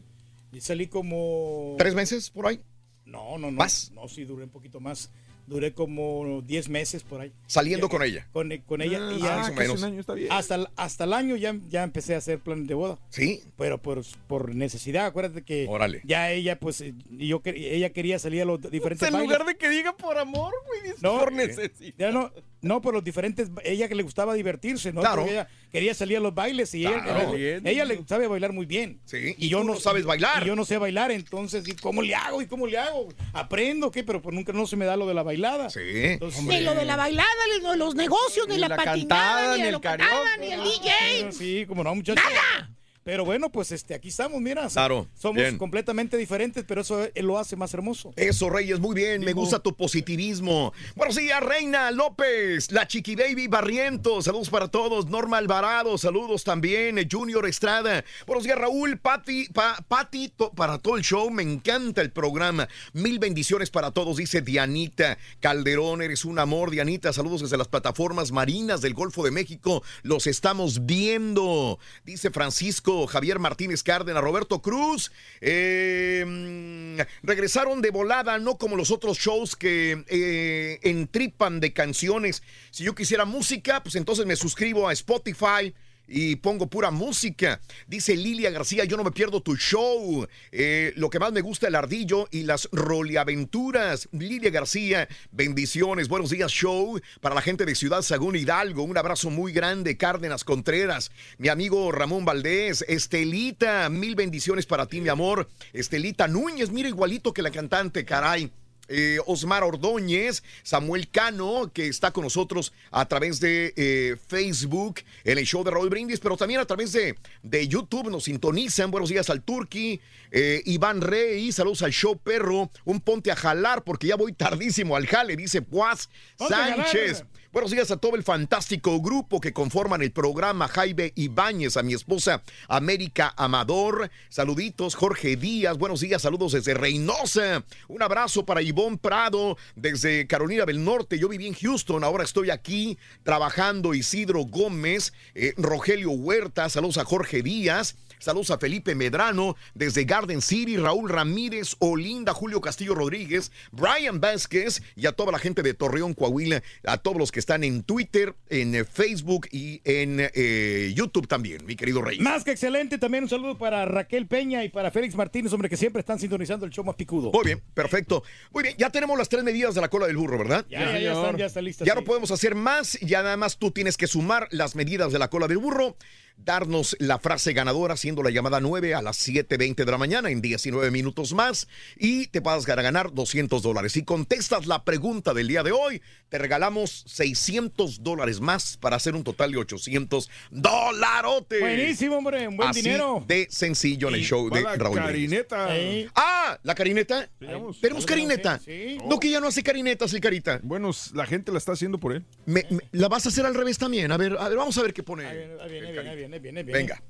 [0.51, 1.75] y salí como...
[1.79, 2.61] ¿Tres meses por ahí?
[3.05, 3.59] No, no, no.
[3.59, 3.91] ¿Más?
[3.95, 5.11] No, sí, duré un poquito más.
[5.49, 7.33] Duré como 10 meses por ahí.
[7.47, 8.29] Saliendo Ya- con ella.
[8.33, 8.99] Con, con ella.
[9.01, 9.79] Ah, y sí, ya, más o menos.
[9.79, 10.29] un año está bien.
[10.31, 12.99] Hasta, el- hasta el año ya, ya empecé a hacer planes de boda.
[13.09, 13.43] Sí.
[13.57, 16.03] Pero por, por necesidad, acuérdate que Órale.
[16.05, 19.69] ya ella, pues, eh, yo, ella quería salir a los diferentes en lugar de que
[19.71, 21.95] diga por amor, güey, dice No, por necesidad.
[21.99, 22.31] Ya no,
[22.61, 25.01] no, por los diferentes, ella que le gustaba divertirse, ¿no?
[25.01, 25.23] Claro.
[25.23, 27.35] Porque ella quería salir a los bailes y ella, Claro.
[27.35, 29.01] ella, ella le sabe bailar muy bien.
[29.05, 30.43] Sí, Y, y yo tú no no sabes bailar.
[30.43, 32.43] Y yo no sé bailar, entonces, ¿y ¿cómo le hago?
[32.43, 33.09] ¿Y cómo le hago?
[33.33, 34.03] ¿Aprendo qué?
[34.05, 35.71] Pero pues nunca no se me da lo de la bailada.
[35.71, 35.81] Sí.
[35.85, 38.77] Entonces, Ni lo de la bailada, ni lo de los negocios, ni, Ni la, la
[38.77, 40.39] patinada, cantada, ni, ni la el karaoke.
[40.41, 41.33] ni el DJ.
[41.33, 42.25] Sí, como no, muchachos.
[42.25, 42.68] ¡Nada!
[43.09, 44.69] Pero bueno, pues este, aquí estamos, mira.
[44.69, 45.57] Claro, Somos bien.
[45.57, 48.13] completamente diferentes, pero eso lo hace más hermoso.
[48.17, 49.23] Eso, Reyes, muy bien.
[49.23, 50.75] Me gusta tu positivismo.
[50.95, 54.27] Buenos días, Reina López, la Chiqui Baby Barrientos.
[54.27, 55.07] Saludos para todos.
[55.07, 56.99] Norma Alvarado, saludos también.
[57.11, 58.05] Junior Estrada.
[58.27, 58.99] Buenos días, Raúl.
[58.99, 61.31] Pati, pa- Pati, to- para todo el show.
[61.31, 62.69] Me encanta el programa.
[62.93, 66.03] Mil bendiciones para todos, dice Dianita Calderón.
[66.03, 67.15] Eres un amor, Dianita.
[67.15, 69.83] Saludos desde las plataformas marinas del Golfo de México.
[70.03, 71.79] Los estamos viendo.
[72.05, 75.11] Dice Francisco Javier Martínez Cárdenas, Roberto Cruz.
[75.41, 82.43] mm, regresaron de volada, no como los otros shows que eh, entripan de canciones.
[82.71, 85.75] Si yo quisiera música, pues entonces me suscribo a Spotify.
[86.09, 87.61] Y pongo pura música.
[87.87, 90.27] Dice Lilia García, yo no me pierdo tu show.
[90.51, 94.09] Eh, lo que más me gusta, el ardillo y las roliaventuras.
[94.13, 96.09] Lilia García, bendiciones.
[96.09, 96.99] Buenos días, show.
[97.21, 99.99] Para la gente de Ciudad Sagún Hidalgo, un abrazo muy grande.
[99.99, 105.49] Cárdenas Contreras, mi amigo Ramón Valdés, Estelita, mil bendiciones para ti, mi amor.
[105.75, 108.51] Estelita Núñez, mira igualito que la cantante, caray.
[108.89, 115.39] Eh, Osmar Ordóñez, Samuel Cano, que está con nosotros a través de eh, Facebook, en
[115.39, 118.91] el show de Raúl Brindis, pero también a través de, de YouTube nos sintonizan.
[118.91, 120.01] Buenos días al Turqui,
[120.31, 124.97] eh, Iván Rey, saludos al show perro, un ponte a jalar porque ya voy tardísimo
[124.97, 126.09] al jale, dice Puaz.
[126.39, 127.25] Sánchez.
[127.51, 131.95] Buenos días a todo el fantástico grupo que conforman el programa Jaime Ibáñez, a mi
[131.95, 134.11] esposa América Amador.
[134.29, 135.79] Saluditos, Jorge Díaz.
[135.79, 137.65] Buenos días, saludos desde Reynosa.
[137.89, 141.19] Un abrazo para Ivonne Prado desde Carolina del Norte.
[141.19, 143.95] Yo viví en Houston, ahora estoy aquí trabajando.
[143.95, 147.97] Isidro Gómez, eh, Rogelio Huerta, saludos a Jorge Díaz.
[148.19, 154.83] Saludos a Felipe Medrano desde Garden City, Raúl Ramírez, Olinda, Julio Castillo Rodríguez, Brian Vázquez
[154.97, 158.35] y a toda la gente de Torreón, Coahuila, a todos los que están en Twitter,
[158.49, 162.19] en eh, Facebook y en eh, YouTube también, mi querido Rey.
[162.19, 165.77] Más que excelente, también un saludo para Raquel Peña y para Félix Martínez, hombre, que
[165.77, 167.31] siempre están sintonizando el show más picudo.
[167.33, 168.23] Muy bien, perfecto.
[168.53, 170.67] Muy bien, ya tenemos las tres medidas de la cola del burro, ¿verdad?
[170.69, 171.87] Ya, ya, ya están, ya están listas.
[171.87, 171.99] Ya sí.
[171.99, 175.29] no podemos hacer más, ya nada más tú tienes que sumar las medidas de la
[175.29, 175.97] cola del burro,
[176.45, 180.41] darnos la frase ganadora haciendo la llamada 9 a las 7.20 de la mañana en
[180.41, 183.93] 19 minutos más y te vas a ganar 200 dólares.
[183.93, 189.15] Si contestas la pregunta del día de hoy, te regalamos 600 dólares más para hacer
[189.15, 191.61] un total de 800 dolarotes.
[191.61, 193.25] Buenísimo, hombre, un buen Así dinero.
[193.27, 194.97] de sencillo en el show de Raúl.
[194.99, 195.77] Carineta.
[195.77, 196.09] Ey.
[196.15, 197.29] Ah, la carineta.
[197.39, 197.81] Tenemos.
[197.81, 198.59] Tenemos carineta.
[198.59, 198.99] Sí, sí.
[199.07, 200.61] No que ya no hace carinetas el carita.
[200.63, 202.25] Bueno, la gente la está haciendo por él.
[202.47, 204.11] Me- me- la vas a hacer al revés también.
[204.13, 205.25] A ver, a ver, vamos a ver qué pone.
[205.27, 206.79] Ahí viene, ahí viene, ahí viene, viene, viene, viene.
[206.79, 207.03] Venga.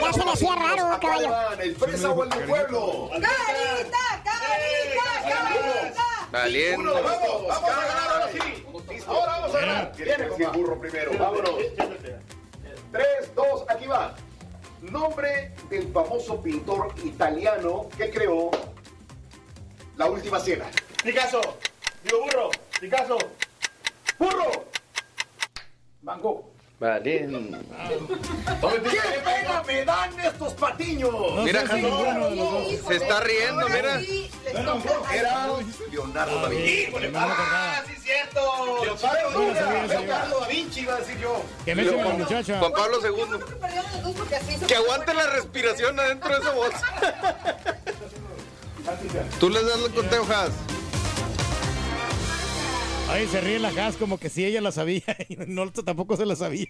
[0.00, 1.60] Ya se me hacía raro, caballo.
[1.60, 3.10] ¿El fresa o el de pueblo?
[3.10, 6.04] ¡Carita, carita, carita!
[6.32, 6.84] Valiente.
[6.84, 8.38] vamos, vamos a ganar ahora sí.
[9.06, 9.92] Ahora vamos a ganar.
[9.96, 11.54] Viene con el burro primero, vámonos.
[12.92, 14.14] Tres, dos, aquí va.
[14.80, 18.50] Nombre del famoso pintor italiano que creó
[19.96, 20.66] La Última Cena.
[21.02, 21.40] Picasso,
[22.04, 22.50] digo burro,
[22.80, 23.18] Picasso,
[24.18, 24.64] ¡Burro!
[26.02, 26.50] Mango.
[26.80, 27.58] Valiente.
[28.60, 31.10] ¡Qué pena me dan estos patiños!
[31.12, 32.02] No Mira, sé si dos.
[32.86, 34.00] Se está riendo, mira.
[35.12, 35.48] Era
[35.90, 36.70] Leonardo da Vinci.
[36.88, 37.82] ¡Híjole, no acordaba.
[37.86, 38.84] sí, cierto!
[38.84, 41.42] Leonardo Sí, da Vinci, iba a decir yo.
[41.64, 42.58] Que me echen a la muchacha.
[42.60, 43.40] Juan Pablo II.
[44.66, 46.70] Que aguante la respiración adentro de esa voz.
[49.40, 50.50] Tú les das el conteo, Has.
[53.10, 56.26] Ay, se ríe la gas como que si ella la sabía y no tampoco se
[56.26, 56.68] la sabía.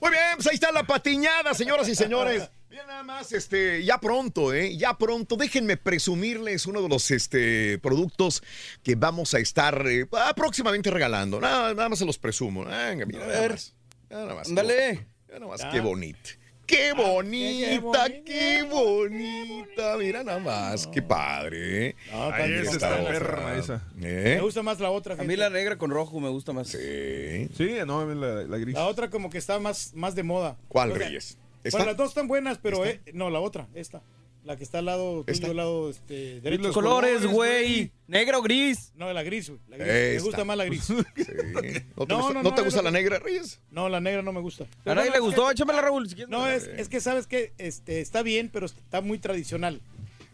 [0.00, 2.50] Muy bien, pues ahí está la patiñada, señoras y señores.
[2.68, 4.76] Bien, nada más, este, ya pronto, ¿eh?
[4.76, 5.36] Ya pronto.
[5.36, 8.42] Déjenme presumirles uno de los este, productos
[8.82, 10.06] que vamos a estar eh,
[10.36, 11.40] próximamente regalando.
[11.40, 12.64] Nada, nada más se los presumo.
[12.64, 13.74] Venga, mira, nada más.
[14.10, 14.54] Nada más.
[14.54, 15.06] Dale.
[15.28, 16.30] Nada más, qué bonito.
[16.66, 19.96] ¡Qué bonita, qué bonita!
[19.98, 21.88] Mira nada más, qué padre.
[21.88, 21.96] ¿eh?
[22.10, 23.12] No, Ahí también está está otra.
[23.12, 23.74] perra esa.
[24.00, 24.34] ¿Eh?
[24.36, 25.14] Me gusta más la otra.
[25.14, 26.68] A mí la negra con rojo me gusta más.
[26.68, 27.48] Sí.
[27.56, 28.74] Sí, no, a mí la, la gris.
[28.74, 30.56] La otra como que está más, más de moda.
[30.68, 31.36] ¿Cuál, Reyes?
[31.36, 31.84] Bueno, ¿Esta?
[31.86, 34.02] las dos están buenas, pero eh, no, la otra, esta.
[34.44, 36.64] La que está al lado tuyo, al lado este, derecho.
[36.64, 37.90] Los colores, güey.
[38.06, 38.92] Negro o gris.
[38.94, 39.60] No, la gris, güey.
[39.68, 39.88] La gris.
[39.88, 40.90] Me gusta más la gris.
[40.90, 43.60] ¿No te No, gusta, no, no no, te gusta la negra, Reyes?
[43.70, 44.66] No, la negra no me gusta.
[44.84, 46.08] A nadie le gustó, que- échamela, Raúl.
[46.10, 46.16] si.
[46.28, 49.80] No, es, es que sabes que este, está bien, pero está muy tradicional.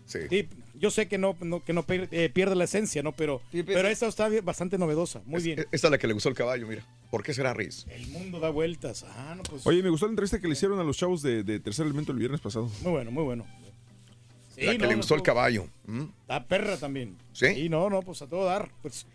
[0.07, 0.19] Sí.
[0.74, 3.12] yo sé que no, no- que no eh, pierde la esencia, ¿no?
[3.12, 5.23] Pero, pero esta está bastante novedosa.
[5.24, 5.61] Muy bien.
[5.70, 6.85] Esta es la que le gustó el caballo, mira.
[7.12, 7.87] ¿Por qué será Reyes?
[7.91, 9.05] El mundo da vueltas.
[9.05, 9.65] Ah, no, pues.
[9.69, 12.11] Oye, me gustó la entrevista que le hicieron a los chavos de, de Tercer Elemento
[12.11, 12.69] el viernes pasado.
[12.82, 13.47] Muy bueno, muy bueno.
[14.61, 15.66] Sí, la que no, le no, gustó el caballo.
[15.87, 16.03] ¿Mm?
[16.20, 17.16] Está perra también.
[17.32, 17.69] ¿Sí?
[17.70, 18.70] no, no, pues a todo dar.
[18.82, 19.07] Pues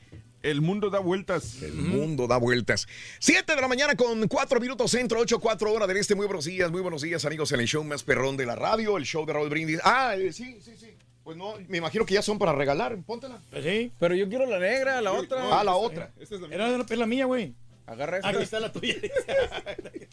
[0.41, 1.61] El mundo da vueltas.
[1.61, 2.88] El mundo da vueltas.
[3.19, 6.15] 7 de la mañana con 4 minutos centro, 8, 4 horas del este.
[6.15, 8.97] Muy buenos días, muy buenos días, amigos, en el show más perrón de la radio,
[8.97, 9.80] el show de Raúl Brindis.
[9.84, 10.95] Ah, eh, sí, sí, sí.
[11.23, 12.97] Pues no, me imagino que ya son para regalar.
[13.03, 13.39] Póntela.
[13.51, 13.91] Pues sí.
[13.99, 15.59] Pero yo quiero la negra, la otra.
[15.59, 16.11] Ah, la otra.
[16.49, 17.53] La, es la mía, güey.
[17.85, 18.30] Agarra esta.
[18.30, 18.95] Aquí está la tuya.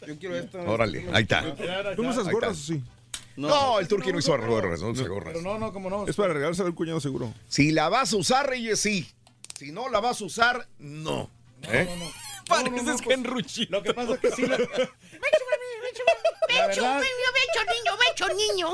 [0.07, 0.61] Yo quiero esta.
[0.63, 1.55] Órale, ahí está.
[1.95, 2.83] ¿Tú no usas Ahí gorras sí?
[3.35, 5.33] No, el turqui no hizo gorras, no usa gorras.
[5.33, 6.07] Pero no, no, como no.
[6.07, 7.33] Es para regalarse al cuñado seguro.
[7.47, 9.07] Si la vas a usar, Reyes, sí.
[9.57, 11.29] Si no la vas a usar, no.
[11.63, 11.87] ¿Eh?
[12.47, 13.65] Pareces Henruchi.
[13.67, 14.57] Lo que pasa es que sí la,
[16.67, 18.67] Becho, verdad- niño, becho, niño.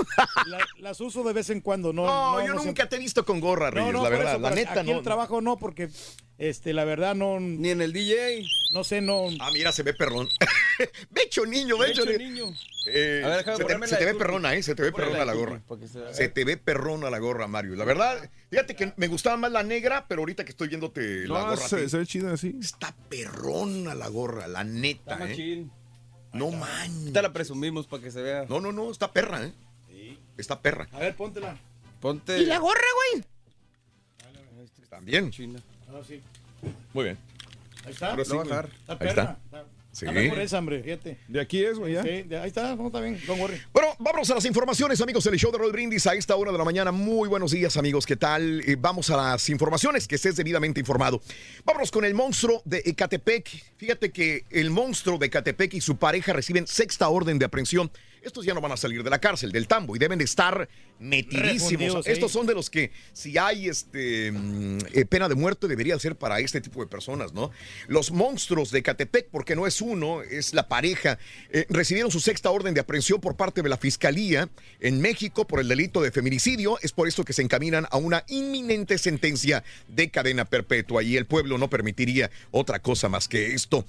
[0.48, 2.06] la- las uso de vez en cuando, ¿no?
[2.06, 4.32] No, no, yo no nunca te he visto con gorra, Reyes, la verdad.
[4.34, 4.98] eso, la neta, aquí no.
[4.98, 5.90] el trabajo no, porque
[6.38, 7.40] este, la verdad no.
[7.40, 8.44] Ni en el DJ.
[8.74, 9.28] No sé, no.
[9.40, 10.28] Ah, mira, se ve perrón.
[11.10, 12.46] becho niño, becho, Becho, niño.
[12.48, 12.58] niño.
[12.92, 14.64] Eh, A ver, se te, se la ve perrona, ¿eh?
[14.64, 15.62] Se te ve perrona la la gorra.
[16.12, 17.76] Se te ve perrona la gorra, Mario.
[17.76, 21.40] La verdad, fíjate que me gustaba más la negra, pero ahorita que estoy viéndote la
[21.40, 21.54] No, gorra.
[21.66, 22.56] a se, se ve chida así.
[22.62, 25.66] Está perrona la gorra, la neta, Está ¿eh?
[26.34, 27.12] No man.
[27.14, 28.46] Te la presumimos para que se vea.
[28.48, 29.54] No, no, no, está perra, ¿eh?
[30.38, 30.88] Está perra.
[30.94, 31.58] A ver, póntela.
[32.00, 32.40] Ponte.
[32.40, 32.80] ¿Y la gorra,
[33.14, 33.24] güey?
[34.90, 35.32] También.
[35.32, 35.60] China.
[35.90, 36.22] Ah, sí.
[36.94, 37.18] Muy bien.
[37.86, 38.12] Ahí está.
[38.12, 38.56] Ahora sí, Lo va a güey.
[38.58, 38.70] dejar.
[38.80, 39.38] Está Ahí perra.
[39.46, 39.66] está.
[39.92, 40.06] Sí.
[40.06, 41.18] Dame por esa, hombre, fíjate.
[41.28, 42.04] De aquí es, güey, ya.
[42.04, 42.76] Sí, de- ahí está.
[42.76, 46.58] Bueno, vámonos a las informaciones, amigos, el show de Roll Brindis a esta hora de
[46.58, 46.92] la mañana.
[46.92, 48.06] Muy buenos días, amigos.
[48.06, 48.62] ¿Qué tal?
[48.62, 51.22] Eh, vamos a las informaciones, que estés debidamente informado.
[51.66, 53.50] Vámonos con el monstruo de Ecatepec.
[53.78, 57.92] Fíjate que el monstruo de Ecatepec y su pareja reciben sexta orden de aprehensión.
[58.22, 60.68] Estos ya no van a salir de la cárcel, del tambo, y deben de estar
[61.00, 61.72] metidísimos.
[61.72, 62.14] Refundidos ahí.
[62.14, 66.16] Estos son de los que, si hay este mm, eh, pena de muerte, debería ser
[66.16, 67.52] para este tipo de personas, ¿no?
[67.88, 71.18] Los monstruos de Ecatepec, porque no es uno, es la pareja,
[71.50, 75.60] eh, recibieron su sexta orden de aprehensión por parte de la Fiscalía en México por
[75.60, 76.78] el delito de feminicidio.
[76.82, 81.26] Es por esto que se encaminan a una inminente sentencia de cadena perpetua y el
[81.26, 83.86] pueblo no permitiría otra cosa más que esto.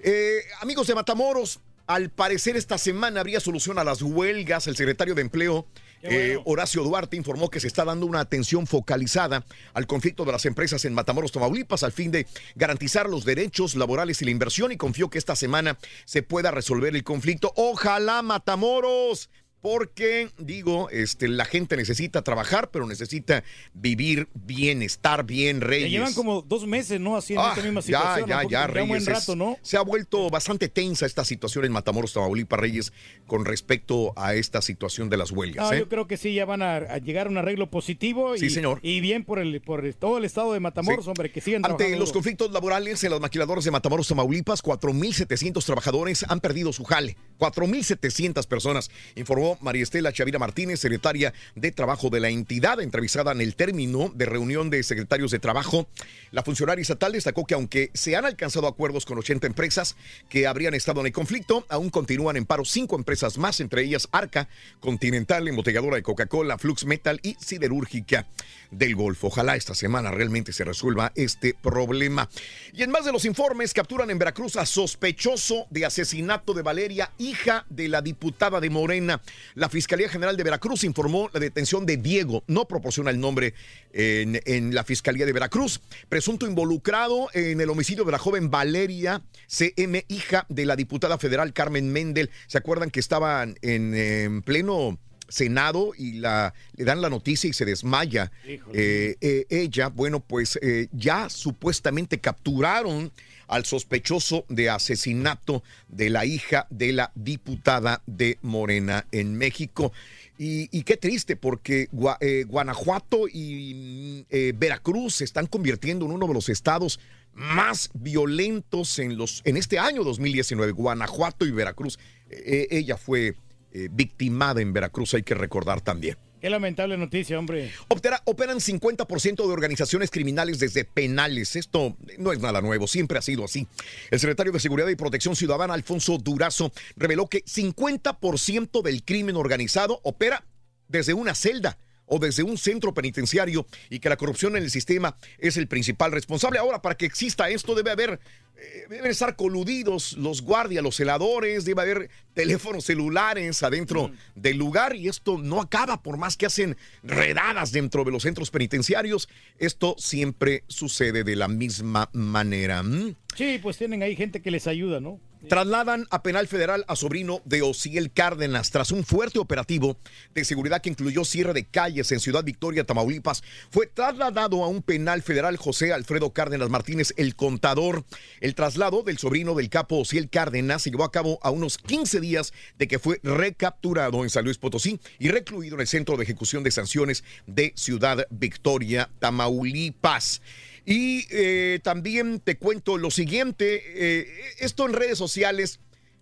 [0.00, 4.66] Eh, amigos de Matamoros, al parecer esta semana habría solución a las huelgas.
[4.66, 5.66] El secretario de Empleo,
[6.02, 9.44] eh, Horacio Duarte, informó que se está dando una atención focalizada
[9.74, 14.22] al conflicto de las empresas en Matamoros, Tamaulipas, al fin de garantizar los derechos laborales
[14.22, 17.52] y la inversión y confió que esta semana se pueda resolver el conflicto.
[17.56, 19.28] Ojalá Matamoros.
[19.62, 25.90] Porque, digo, este, la gente necesita trabajar, pero necesita vivir bien, estar bien, Ya Reyes.
[25.92, 27.10] llevan como dos meses, ¿no?
[27.16, 28.28] En Ah, esta misma ya, situación.
[28.28, 29.20] ya, ya, Porque un buen Reyes.
[29.20, 29.56] rato, ¿no?
[29.62, 32.92] Se ha vuelto bastante tensa esta situación en Matamoros, Tamaulipas, Reyes,
[33.28, 35.70] con respecto a esta situación de las huelgas.
[35.72, 35.78] ¿eh?
[35.78, 38.34] yo creo que sí, ya van a, a llegar a un arreglo positivo.
[38.34, 38.80] Y, Sí, señor.
[38.82, 41.10] Y bien por el por el- todo el estado de Matamoros, Sí.
[41.10, 45.64] hombre, que sigan Ante trabajando los conflictos laborales en las maquiladoras de Matamoros, Tamaulipas, 4.700
[45.64, 47.16] trabajadores han perdido su jale.
[47.38, 53.40] 4.700 personas, informó María Estela Chavira Martínez, secretaria de Trabajo de la entidad, entrevistada en
[53.40, 55.88] el término de reunión de secretarios de trabajo.
[56.30, 59.96] La funcionaria estatal destacó que aunque se han alcanzado acuerdos con 80 empresas
[60.28, 64.08] que habrían estado en el conflicto, aún continúan en paro cinco empresas más, entre ellas
[64.12, 64.48] Arca,
[64.80, 68.26] Continental, embotelladora de Coca-Cola, Flux Metal y Siderúrgica
[68.70, 69.28] del Golfo.
[69.28, 72.28] Ojalá esta semana realmente se resuelva este problema.
[72.72, 77.10] Y en más de los informes, capturan en Veracruz a sospechoso de asesinato de Valeria,
[77.18, 79.20] hija de la diputada de Morena.
[79.54, 83.54] La Fiscalía General de Veracruz informó la detención de Diego, no proporciona el nombre
[83.92, 90.04] en, la Fiscalía de Veracruz, presunto involucrado en el homicidio de la joven Valeria CM,
[90.08, 92.30] hija de la diputada federal Carmen Mendel.
[92.46, 94.98] ¿Se acuerdan que estaban en, en pleno...
[95.32, 98.30] Senado y la, le dan la noticia y se desmaya
[98.72, 99.88] eh, eh, ella.
[99.88, 103.10] Bueno, pues eh, ya supuestamente capturaron
[103.48, 109.92] al sospechoso de asesinato de la hija de la diputada de Morena en México.
[110.38, 116.26] Y, y qué triste, porque Gua- Guanajuato y mm, Veracruz se están convirtiendo en uno
[116.26, 116.98] de los estados
[117.34, 120.72] más violentos en, los, en este año 2019.
[120.72, 121.98] Guanajuato y Veracruz.
[122.30, 123.34] Eh, ella fue
[123.72, 126.16] eh, victimada en Veracruz, hay que recordar también.
[126.40, 127.70] Qué lamentable noticia, hombre.
[127.88, 131.54] Opera- operan 50% de organizaciones criminales desde penales.
[131.54, 133.68] Esto no es nada nuevo, siempre ha sido así.
[134.10, 140.00] El secretario de Seguridad y Protección Ciudadana, Alfonso Durazo, reveló que 50% del crimen organizado
[140.02, 140.44] opera
[140.88, 141.78] desde una celda
[142.12, 146.12] o desde un centro penitenciario y que la corrupción en el sistema es el principal
[146.12, 146.58] responsable.
[146.58, 148.20] Ahora, para que exista esto, debe haber,
[148.58, 154.94] eh, deben estar coludidos los guardias, los celadores, debe haber teléfonos celulares adentro del lugar
[154.94, 159.30] y esto no acaba por más que hacen redadas dentro de los centros penitenciarios.
[159.58, 162.82] Esto siempre sucede de la misma manera.
[162.82, 163.14] ¿Mm?
[163.34, 165.18] Sí, pues tienen ahí gente que les ayuda, ¿no?
[165.48, 169.96] Trasladan a penal federal a sobrino de Ociel Cárdenas tras un fuerte operativo
[170.34, 173.42] de seguridad que incluyó cierre de calles en Ciudad Victoria, Tamaulipas.
[173.70, 178.04] Fue trasladado a un penal federal José Alfredo Cárdenas Martínez, el contador.
[178.40, 182.20] El traslado del sobrino del capo Ociel Cárdenas se llevó a cabo a unos 15
[182.20, 186.22] días de que fue recapturado en San Luis Potosí y recluido en el Centro de
[186.22, 190.40] Ejecución de Sanciones de Ciudad Victoria, Tamaulipas.
[190.84, 194.26] Y eh, también te cuento lo siguiente, eh,
[194.58, 195.78] esto en redes sociales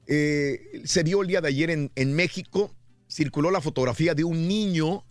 [0.06, 2.74] eh, se vio el día de ayer en, en México,
[3.08, 5.04] circuló la fotografía de un niño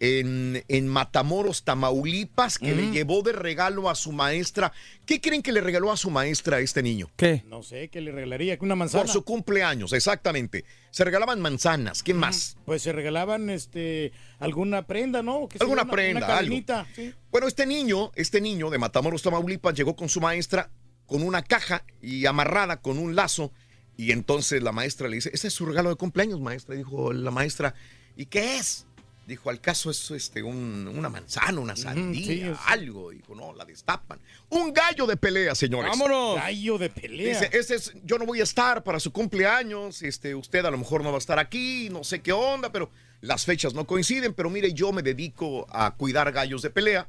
[0.00, 4.72] en, en Matamoros, Tamaulipas, que le llevó de regalo a su maestra.
[5.06, 7.10] ¿Qué creen que le regaló a su maestra a este niño?
[7.16, 7.42] ¿Qué?
[7.48, 8.56] No sé, ¿qué le regalaría?
[8.58, 9.04] ¿Que una manzana?
[9.04, 10.64] Por su cumpleaños, exactamente.
[10.90, 12.56] Se regalaban manzanas, ¿qué más?
[12.64, 15.48] Pues se regalaban este alguna prenda, ¿no?
[15.48, 16.48] Que Alguna una- prenda, una algo.
[16.48, 17.12] cadenita, sí.
[17.30, 20.70] Bueno, este niño, este niño de Matamoros, Tamaulipas, llegó con su maestra
[21.06, 23.52] con una caja y amarrada con un lazo.
[23.96, 26.74] Y entonces la maestra le dice, ese es su regalo de cumpleaños, maestra.
[26.76, 27.74] Dijo la maestra,
[28.14, 28.86] ¿y qué es?
[29.28, 33.10] Dijo, al caso es este, un- una manzana, una sandía, sí, es- algo.
[33.10, 34.18] Dijo, no, la destapan.
[34.48, 35.90] Un gallo de pelea, señores.
[35.90, 36.36] ¡Vámonos!
[36.36, 37.38] Gallo de pelea.
[37.38, 40.78] Dice, ese es, yo no voy a estar para su cumpleaños, este, usted a lo
[40.78, 42.90] mejor no va a estar aquí, no sé qué onda, pero
[43.20, 47.06] las fechas no coinciden, pero mire, yo me dedico a cuidar gallos de pelea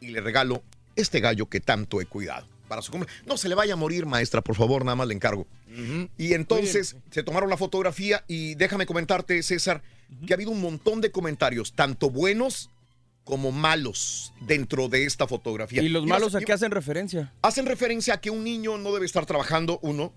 [0.00, 0.62] y le regalo
[0.94, 3.26] este gallo que tanto he cuidado para su cumpleaños.
[3.26, 5.48] No se le vaya a morir, maestra, por favor, nada más le encargo.
[6.16, 9.82] Y entonces se tomaron la fotografía y déjame comentarte, César,
[10.26, 12.70] que ha habido un montón de comentarios, tanto buenos
[13.24, 15.82] como malos, dentro de esta fotografía.
[15.82, 17.32] ¿Y los malos a qué hacen referencia?
[17.42, 20.12] hacen referencia a que un niño no debe estar trabajando, uno,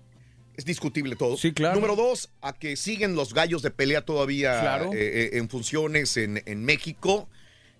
[0.56, 1.36] es discutible todo.
[1.36, 1.74] Sí, claro.
[1.76, 4.92] Número dos, a que siguen los gallos de pelea todavía Claro.
[4.94, 7.28] eh, eh, en funciones en, en México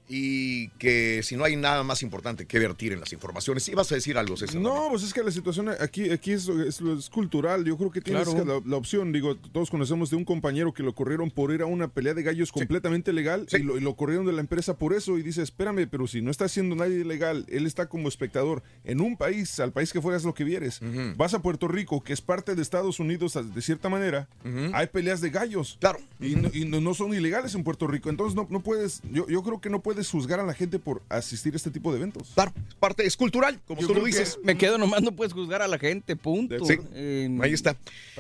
[0.09, 3.67] y que si no hay nada más importante que vertir en las informaciones.
[3.69, 4.61] ¿Ibas a decir algo, César?
[4.61, 7.65] No, pues es que la situación aquí, aquí es, es- es cultural.
[7.65, 8.45] Yo creo que tienes Claro.
[8.45, 9.13] que la, la opción.
[9.13, 12.23] Digo, todos conocemos de un compañero que lo corrieron por ir a una pelea de
[12.23, 15.17] gallos completamente legal y, lo, y lo corrieron de la empresa por eso.
[15.19, 19.01] Y dice, espérame, pero si no está haciendo nadie ilegal, él está como espectador en
[19.01, 20.81] un país, al país que fueras lo que vieres.
[21.17, 24.29] Vas a Puerto Rico, que es parte de Estados Unidos de cierta manera,
[24.75, 25.79] hay peleas de gallos.
[25.81, 25.99] Claro.
[26.21, 28.11] Y, no, y no- no son ilegales en Puerto Rico.
[28.11, 31.03] Entonces no, no puedes, yo, yo creo que no puedes juzgar a la gente por
[31.09, 32.31] asistir a este tipo de eventos.
[32.35, 34.39] Claro, parte es cultural, como Yo tú lo dices.
[34.43, 36.65] Me quedo nomás, no puedes juzgar a la gente, punto.
[36.65, 37.77] Sí, Eh, ahí está.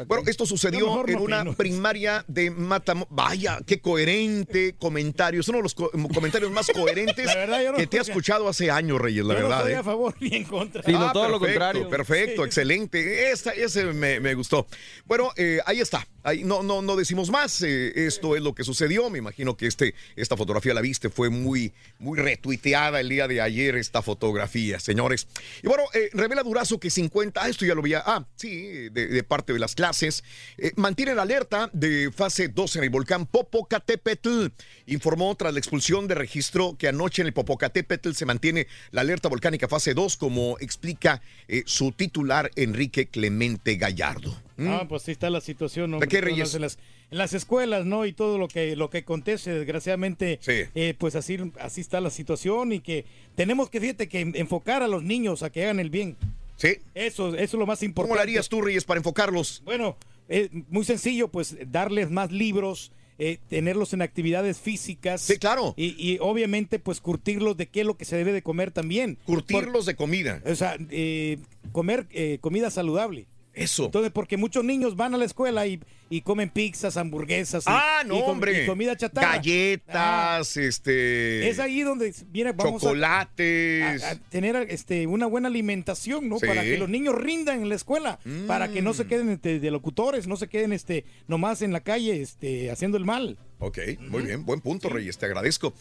[0.06, 1.54] Bueno, esto sucedió en no una opino.
[1.54, 3.08] primaria de Matamoros.
[3.14, 5.40] Vaya, qué coherente comentario.
[5.40, 8.70] Es uno de los co- comentarios más coherentes verdad, no que te he escuchado hace
[8.70, 9.60] años, Reyes, la Yo no verdad.
[9.60, 9.76] estoy ¿eh?
[9.76, 10.82] a favor ni en contra.
[10.86, 13.30] Ah, perfecto, Perfecto, excelente.
[13.30, 14.66] Esta- ese me, me gustó.
[15.06, 16.06] Bueno, eh, ahí está.
[16.44, 17.62] No, no, no decimos más.
[17.62, 19.10] eh, esto es lo que sucedió.
[19.10, 21.10] Me imagino que este, esta fotografía la viste.
[21.10, 25.28] Fue muy, muy retuiteada el día de ayer esta fotografía, señores.
[25.62, 27.42] Y bueno, eh, revela Durazo que 50.
[27.42, 27.94] Ah, esto ya lo vi.
[27.94, 30.24] Ah, sí, de, de parte de las clases.
[30.56, 34.46] Eh, mantienen alerta de fase 2 en el volcán Popocatépetl.
[34.86, 39.28] Informó tras la expulsión de registro que anoche en el Popocatépetl se mantiene la alerta
[39.28, 44.40] volcánica fase 2, como explica eh, su titular Enrique Clemente Gallardo.
[44.56, 44.68] ¿Mm?
[44.68, 46.78] Ah, pues sí está la situación, ¿De qué, En las,
[47.10, 48.06] en las escuelas, ¿no?
[48.06, 52.72] Y todo lo que lo que acontece, desgraciadamente, eh, pues así, así está la situación
[52.72, 53.04] y que
[53.34, 56.16] tenemos que, fíjate, que enfocar a los niños a que hagan el bien.
[56.56, 56.76] Sí.
[56.94, 58.10] Eso, eso es lo más importante.
[58.10, 59.62] ¿Cómo lo harías tú, Reyes, para enfocarlos?
[59.64, 59.96] Bueno,
[60.28, 65.20] es muy sencillo, pues darles más libros, eh, tenerlos en actividades físicas.
[65.20, 65.74] Sí, claro.
[65.76, 69.18] Y, y obviamente, pues curtirlos de qué es lo que se debe de comer también.
[69.24, 70.42] Curtirlos de comida.
[70.46, 71.38] O sea, eh,
[71.72, 73.26] comer eh, comida saludable.
[73.54, 73.84] Eso.
[73.86, 77.64] Entonces, porque muchos niños van a la escuela y, y comen pizzas, hamburguesas.
[77.64, 78.64] y- Ah, no, y com- hombre.
[78.64, 79.34] y comida chatarra.
[79.34, 81.48] Ah, Galletas, este.
[81.48, 84.02] Es ahí donde viene, vamos a- chocolates.
[84.02, 86.38] a, a tener este, una buena alimentación, ¿no?
[86.38, 86.46] Sí.
[86.46, 89.70] Para que los niños rindan en la escuela, para que no se queden este, de
[89.70, 93.38] locutores, no se queden este, nomás en la calle este, haciendo el mal.
[93.66, 95.72] Ok, muy bien, buen punto, Reyes, te agradezco.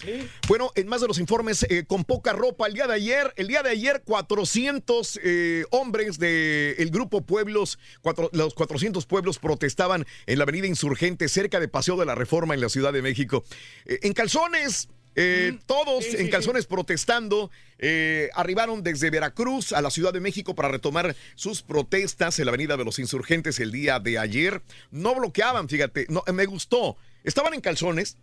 [0.47, 3.47] Bueno, en más de los informes, eh, con poca ropa, el día de ayer, el
[3.49, 10.37] día de ayer, 400 eh, hombres del grupo Pueblos, cuatro- los 400 pueblos protestaban en
[10.37, 13.43] la avenida Insurgente, cerca de Paseo de la Reforma en la Ciudad de México.
[13.85, 20.13] Eh, en calzones, eh, todos en calzones protestando, eh, arribaron desde Veracruz a la Ciudad
[20.13, 24.17] de México para retomar sus protestas en la Avenida de los Insurgentes el día de
[24.19, 24.61] ayer.
[24.89, 26.95] No bloqueaban, fíjate, no, me gustó.
[27.23, 28.17] Estaban en calzones,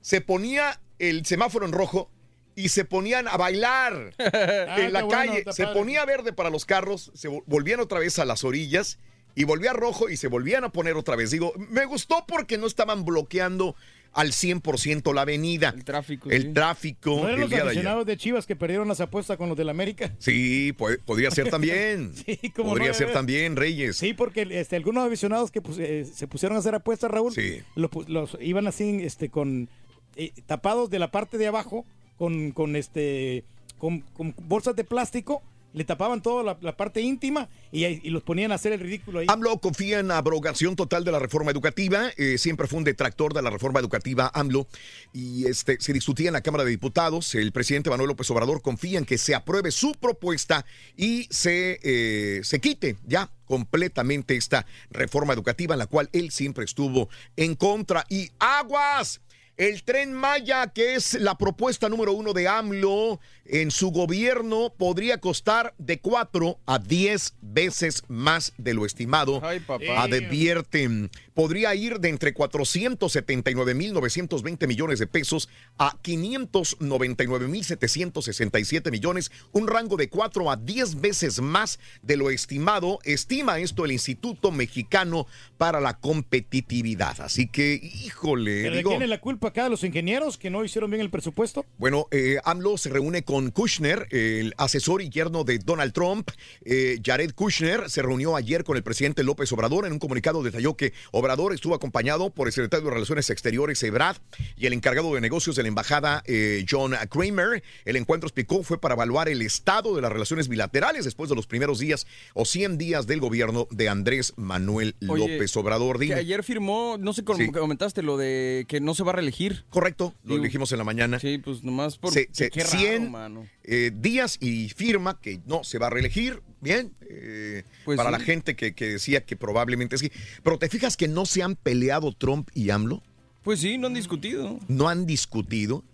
[0.00, 2.10] se ponía el semáforo en rojo
[2.54, 5.44] y se ponían a bailar en la bueno, calle.
[5.52, 5.78] se padre.
[5.78, 8.98] ponía verde para los carros, se vol- volvían otra vez a las orillas
[9.34, 11.30] y volvía rojo y se volvían a poner otra vez.
[11.30, 13.74] Digo, me gustó porque no estaban bloqueando
[14.14, 15.72] al 100% la avenida.
[15.74, 16.30] El tráfico.
[16.30, 19.48] El tráfico ¿No eran el los día aficionados de Chivas que perdieron las apuestas con
[19.48, 20.12] los del América?
[20.18, 22.12] Sí, po- podría ser también.
[22.56, 23.12] cómo podría no, ser eh.
[23.12, 23.96] también, Reyes.
[23.96, 27.32] Sí, porque este, algunos aficionados que pus- eh, se pusieron a hacer apuestas, Raúl,
[27.74, 29.68] lo pu- los iban así, este, con
[30.16, 31.86] eh, tapados de la parte de abajo,
[32.18, 33.44] con, con este,
[33.78, 35.42] con, con bolsas de plástico,
[35.72, 39.26] le tapaban toda la, parte íntima y los ponían a hacer el ridículo ahí.
[39.28, 42.10] AMLO confía en la abrogación total de la reforma educativa.
[42.16, 44.66] eh, siempre fue un detractor de la reforma educativa AMLO.
[45.12, 47.34] Y este se discutía en la Cámara de Diputados.
[47.34, 50.64] El presidente Manuel López Obrador confía en que se apruebe su propuesta
[50.96, 56.64] y se, eh, se quite ya completamente esta reforma educativa en la cual él siempre
[56.64, 58.04] estuvo en contra.
[58.08, 59.20] Y aguas.
[59.58, 65.18] El tren Maya, que es la propuesta número uno de AMLO en su gobierno, podría
[65.18, 69.40] costar de 4 a 10 veces más de lo estimado.
[69.66, 70.02] papá.
[70.02, 71.10] Advierten.
[71.34, 75.48] Podría ir de entre 479 mil 920 millones de pesos
[75.78, 82.30] a 599 mil 767 millones, un rango de 4 a 10 veces más de lo
[82.30, 82.98] estimado.
[83.04, 85.26] Estima esto el Instituto Mexicano
[85.58, 87.20] para la Competitividad.
[87.20, 88.90] Así que, híjole, ¿Pero ¿De digo.
[88.90, 89.64] quién es la culpa acá?
[89.64, 91.64] ¿De los ingenieros que no hicieron bien el presupuesto?
[91.78, 96.30] Bueno, eh, AMLO se reúne con Kushner, el asesor y yerno de Donald Trump.
[96.64, 99.86] Eh, Jared Kushner se reunió ayer con el presidente López Obrador.
[99.86, 100.92] En un comunicado detalló que
[101.22, 104.16] Obrador estuvo acompañado por el secretario de Relaciones Exteriores, Ebrard,
[104.56, 107.62] y el encargado de negocios de la embajada, eh, John Kramer.
[107.84, 111.46] El encuentro, explicó, fue para evaluar el estado de las relaciones bilaterales después de los
[111.46, 115.98] primeros días o 100 días del gobierno de Andrés Manuel Oye, López Obrador.
[116.00, 116.16] Que Dime.
[116.16, 117.52] ayer firmó, no sé cómo Sí.
[117.52, 119.64] comentaste lo de que no se va a reelegir.
[119.70, 121.20] Correcto, lo dijimos en la mañana.
[121.20, 123.46] Sí, pues nomás por Se- se- qué raro, 100 mano.
[123.62, 126.42] eh, días y firma que no se va a reelegir.
[126.62, 128.12] Bien, eh, para sí.
[128.12, 130.10] la gente que, que decía que probablemente sí.
[130.42, 133.02] Pero te fijas que no se han peleado Trump y AMLO,
[133.42, 134.58] Pues sí, no han discutido.
[134.68, 135.84] no han discutido.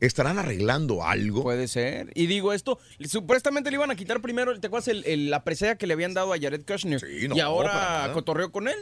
[0.00, 1.42] ¿Estarán arreglando algo?
[1.42, 2.10] Puede ser.
[2.14, 5.76] Y digo esto, supuestamente le iban a quitar primero, ¿te acuerdas el- el- la presea
[5.76, 7.02] que le habían dado a Jared Kushner?
[7.02, 8.78] no, y para ahora cotorreó con él.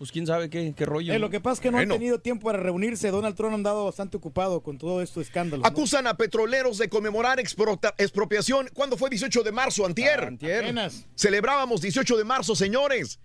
[0.00, 1.12] Pues quién sabe qué, qué rollo.
[1.12, 1.26] Eh, ¿no?
[1.26, 1.92] lo que pasa es que no Bueno.
[1.92, 3.10] han tenido tiempo para reunirse.
[3.10, 5.62] Donald Trump ha andado bastante ocupado con todo esto escándalo.
[5.62, 5.68] ¿no?
[5.68, 8.70] Acusan a petroleros de conmemorar expropiación.
[8.72, 9.84] ¿Cuándo fue 18 de marzo?
[9.84, 10.20] Antier.
[10.24, 11.06] Apenas.
[11.14, 13.20] Celebrábamos 18 de marzo, señores.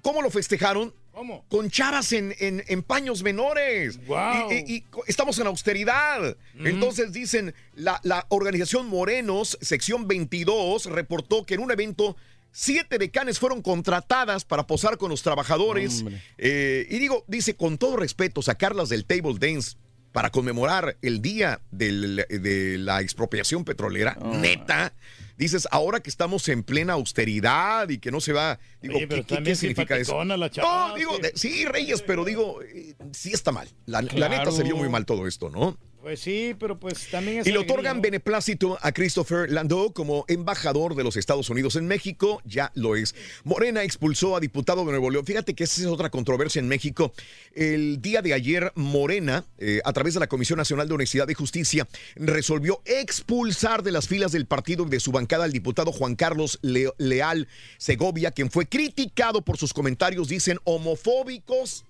[0.00, 0.94] ¿Cómo lo festejaron?
[1.10, 1.44] ¿Cómo?
[1.48, 3.98] Con chavas en, en- en paños menores.
[4.06, 4.50] Guau.
[4.52, 6.36] Y, y- y co- estamos en austeridad.
[6.54, 12.16] Entonces dicen, la, la organización Morenos, sección 22, reportó que en un evento
[12.52, 16.04] siete decanes fueron contratadas para posar con los trabajadores.
[16.38, 19.76] Eh, y digo, dice, con todo respeto, sacarlas del table dance
[20.12, 24.92] para conmemorar el día del- de la expropiación petrolera, neta.
[25.38, 29.26] Dices, ahora que estamos en plena austeridad y que no se va, digo, Oye, pero
[29.26, 30.12] ¿qué, significa eso?
[30.12, 31.64] simpaticona la chava, no, digo, sí.
[31.64, 33.66] Reyes, pero digo, eh, sí está mal.
[33.86, 35.78] La, la neta se vio muy mal todo esto, ¿no?
[36.02, 38.02] Pues sí, pero pues también es Y le otorgan ¿no?
[38.02, 42.42] beneplácito a Christopher Landau como embajador de los Estados Unidos en México.
[42.44, 43.14] Ya lo es.
[43.44, 45.24] Morena expulsó a diputado de Nuevo León.
[45.24, 47.12] Fíjate que esa es otra controversia en México.
[47.54, 51.34] El día de ayer, Morena, eh, a través de la Comisión Nacional de Honestidad y
[51.34, 56.16] Justicia, resolvió expulsar de las filas del partido y de su bancada al diputado Juan
[56.16, 57.46] Carlos Le- Leal
[57.78, 61.84] Segovia, quien fue criticado por sus comentarios, dicen, homofóbicos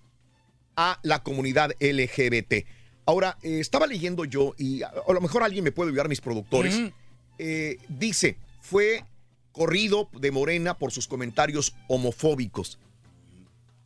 [0.77, 2.67] a la comunidad LGBT.
[3.05, 6.21] Ahora, eh, estaba leyendo yo, y a, a lo mejor alguien me puede ayudar, mis
[6.21, 6.81] productores.
[7.39, 9.05] Eh, dice, fue
[9.53, 12.79] corrido de Morena por sus comentarios homofóbicos.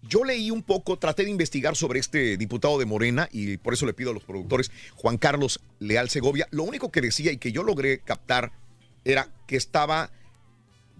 [0.09, 3.87] Yo leí un poco, traté de investigar sobre este diputado de Morena y por eso
[3.87, 7.51] le pido a los productores, Juan Carlos Leal Segovia, lo único que decía y que
[7.51, 8.53] yo logré captar
[9.05, 10.11] era que estaba,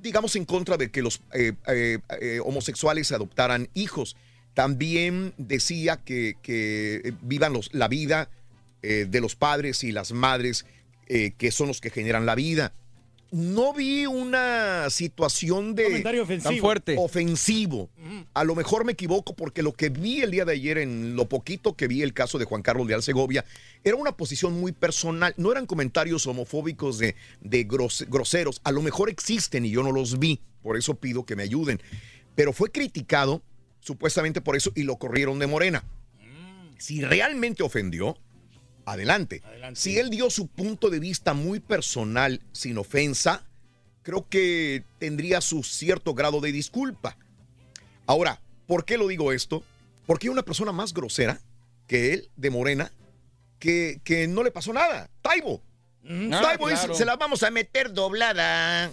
[0.03, 4.17] digamos, en contra de que los eh, eh, eh, homosexuales adoptaran hijos.
[4.57, 8.31] También decía que, que vivan los, la vida
[8.83, 10.65] eh, de los padres y las madres
[11.09, 12.73] eh, que son los que generan la vida.
[13.33, 16.51] no vi una situación de Comentario ofensivo.
[16.53, 16.97] Tan fuerte.
[16.99, 17.91] ofensivo.
[18.33, 21.29] A lo mejor me equivoco porque lo que vi el día de ayer, en lo
[21.29, 23.45] poquito que vi el caso de Juan Carlos Leal Segovia,
[23.85, 25.35] era una posición muy personal.
[25.37, 28.63] No eran comentarios homofóbicos de, de gros- groseros.
[28.65, 30.41] A lo mejor existen y yo no los vi.
[30.63, 31.79] Por eso pido que me ayuden.
[32.37, 33.43] Pero fue criticado
[33.87, 35.85] supuestamente por eso y lo corrieron de Morena.
[36.77, 38.19] Si realmente ofendió,
[38.85, 39.43] adelante.
[39.75, 43.45] Si él dio su punto de vista muy personal, sin ofensa,
[44.03, 47.17] creo que tendría su cierto grado de disculpa.
[48.07, 49.63] Ahora, ¿por qué lo digo esto?
[50.05, 51.41] Porque hay una persona más grosera
[51.87, 52.93] que él, de Morena,
[53.61, 55.09] que, que no le pasó nada.
[55.23, 55.63] Taibo.
[56.05, 56.95] Ah, Taibo dice, claro.
[56.95, 58.91] se la vamos a meter doblada.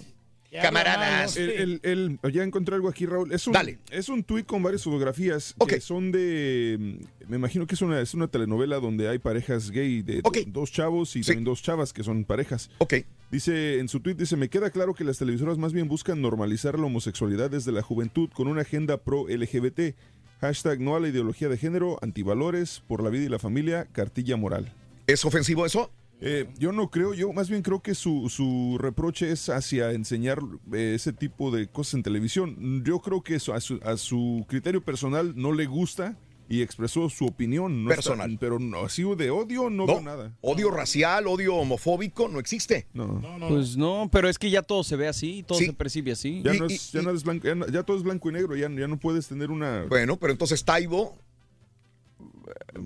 [0.61, 1.35] Camaradas.
[1.37, 3.31] El- el- el- ya encontré algo aquí, Raúl.
[3.31, 3.79] Es un, Dale.
[3.91, 6.77] Es un tuit con varias fotografías que son de.
[6.79, 10.29] mm, Me imagino que es una, es una telenovela donde hay parejas gay de do-
[10.47, 12.69] dos chavos y también dos chavas que son parejas.
[12.79, 12.95] Ok.
[13.31, 16.77] Dice en su tuit, dice, me queda claro que las televisoras más bien buscan normalizar
[16.77, 19.95] la homosexualidad desde la juventud con una agenda pro LGBT.
[20.41, 24.35] Hashtag no a la ideología de género, antivalores, por la vida y la familia, cartilla
[24.35, 24.73] moral.
[25.07, 25.89] ¿Es ofensivo eso?
[26.25, 30.39] Eh, yo no creo, yo más bien creo que su, su reproche es hacia enseñar
[30.71, 32.81] eh, ese tipo de cosas en televisión.
[32.85, 36.17] Yo creo que eso a, su, a su criterio personal no le gusta
[36.47, 37.83] y expresó su opinión.
[37.83, 38.37] no está- Personal.
[38.39, 40.31] pero no, así de odio no, No, veo nada.
[40.39, 42.87] Odio racial, odio homofóbico, no existe.
[42.93, 43.21] No.
[43.49, 45.65] Pues no, pero es que ya todo se ve así, todo Sí.
[45.65, 46.41] se percibe así.
[46.41, 48.55] Ya, no es, ya, no es blanco, ya, no- ya todo es blanco y negro,
[48.55, 49.83] ya, ya no puedes tener una...
[49.89, 51.17] Bueno, pero entonces Taibo.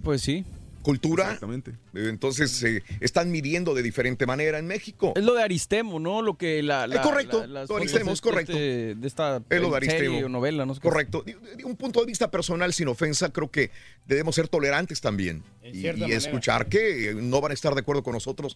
[0.03, 0.43] Pues sí.
[0.81, 1.26] Cultura.
[1.26, 1.73] Exactamente.
[1.98, 5.14] Eh, Entonces eh, están midiendo de diferente manera en México.
[5.15, 6.22] Es lo de Aristemo, ¿no?
[6.22, 6.88] Lo que la...
[6.88, 8.53] la- Es correcto, la- las lo de Aristemo, es fotos correcto.
[8.53, 10.26] De, de esta Es lo de serie Aristemo.
[10.26, 10.88] o novela, no sé qué.
[10.90, 11.24] Correcto.
[11.26, 13.72] De, de un punto de vista personal, sin ofensa, creo que
[14.06, 15.44] debemos ser tolerantes también.
[15.64, 16.15] Y, y manera.
[16.15, 18.56] escuchar que eh, no van a estar de acuerdo con nosotros.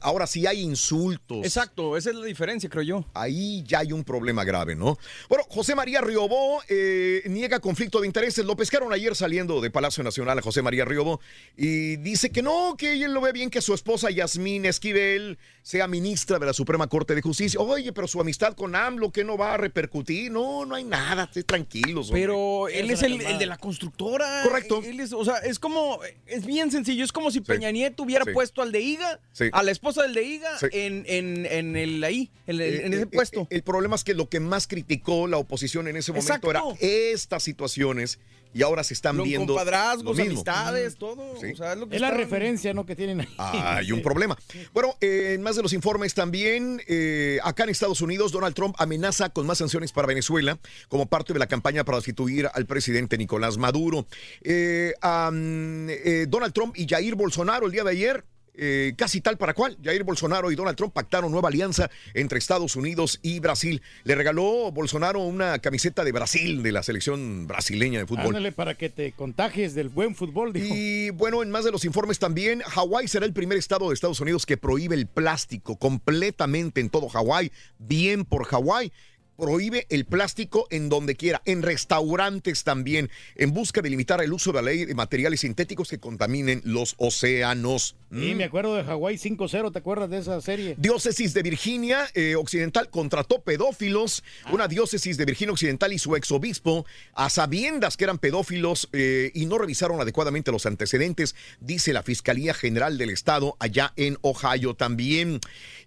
[0.00, 1.44] Ahora sí hay insultos.
[1.44, 3.04] Exacto, esa es la diferencia, creo yo.
[3.14, 4.98] Ahí ya hay un problema grave, ¿no?
[5.28, 8.44] Bueno, José María Riobó eh, niega conflicto de intereses.
[8.44, 11.20] Lo pescaron ayer saliendo de Palacio Nacional a José María Riobó
[11.56, 15.86] y dice que no, que él lo ve bien que su esposa Yasmín Esquivel sea
[15.86, 17.60] ministra de la Suprema Corte de Justicia.
[17.60, 20.30] Oye, pero su amistad con AMLO, ¿qué no va a repercutir?
[20.32, 22.06] No, no hay nada, tranquilos.
[22.08, 22.22] hombre.
[22.22, 24.42] Pero él es el, el de la constructora.
[24.44, 24.80] Correcto.
[24.82, 27.04] Él es, o sea, es como, es bien sencillo.
[27.04, 28.30] Es como si Peña Nieto hubiera Sí.
[28.32, 29.50] puesto al de Higa, Sí.
[29.52, 30.66] a la esposa del de Higa, Sí.
[30.72, 33.40] en, en, en el ahí, en, el- Eh, en ese eh, puesto.
[33.42, 36.50] eh, El problema es que lo que más criticó la oposición en ese momento Exacto.
[36.50, 38.18] era estas situaciones
[38.54, 39.54] y ahora se están Lo- viendo.
[39.54, 40.30] compadrazgos, lo mismo.
[40.32, 41.34] amistades, todo.
[41.40, 41.52] Sí.
[41.52, 42.86] O sea, es lo que Es la referencia, ¿no?
[42.86, 43.28] Que tienen ahí.
[43.38, 44.36] Hay un problema.
[44.72, 48.74] Bueno, eh, en más de los informes también, eh, acá en Estados Unidos, Donald Trump
[48.78, 50.58] amenaza con más sanciones para Venezuela
[50.88, 54.06] como parte de la campaña para destituir al presidente Nicolás Maduro.
[54.42, 58.24] Eh, eh, Donald Trump y Jair Bolsonaro el día de ayer.
[58.58, 59.78] Eh, casi tal para cual.
[59.82, 63.80] Jair Bolsonaro y Donald Trump pactaron nueva alianza entre Estados Unidos y Brasil.
[64.02, 68.26] Le regaló Bolsonaro una camiseta de Brasil, de la selección brasileña de fútbol.
[68.26, 70.74] Ándale para que te contagies del buen fútbol, dijo.
[70.74, 74.20] Y bueno, en más de los informes también, Hawái será el primer estado de Estados
[74.20, 77.52] Unidos que prohíbe el plástico completamente en todo Hawái.
[77.78, 78.92] Bien por Hawái.
[79.38, 84.50] Prohíbe el plástico en donde quiera, en restaurantes también, en busca de limitar el uso
[84.50, 87.94] de la ley de materiales sintéticos que contaminen los océanos.
[88.10, 88.34] Mm.
[88.34, 90.74] me acuerdo de Hawái 5-0, ¿te acuerdas de esa serie?
[90.76, 96.84] Diócesis de Virginia eh, Occidental contrató pedófilos, una diócesis de Virginia Occidental y su exobispo,
[97.14, 102.54] a sabiendas que eran pedófilos eh, y no revisaron adecuadamente los antecedentes, dice la Fiscalía
[102.54, 105.38] General del Estado allá en Ohio también.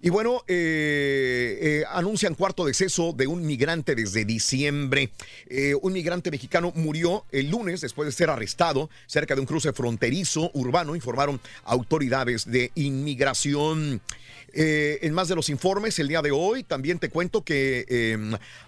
[0.02, 5.11] Y bueno, eh, eh, anuncian cuarto deceso de un migrante desde diciembre.
[5.47, 9.73] Eh, un migrante mexicano murió el lunes después de ser arrestado cerca de un cruce
[9.73, 14.01] fronterizo urbano, informaron autoridades de inmigración.
[14.53, 18.18] Eh, en más de los informes el día de hoy, también te cuento que eh,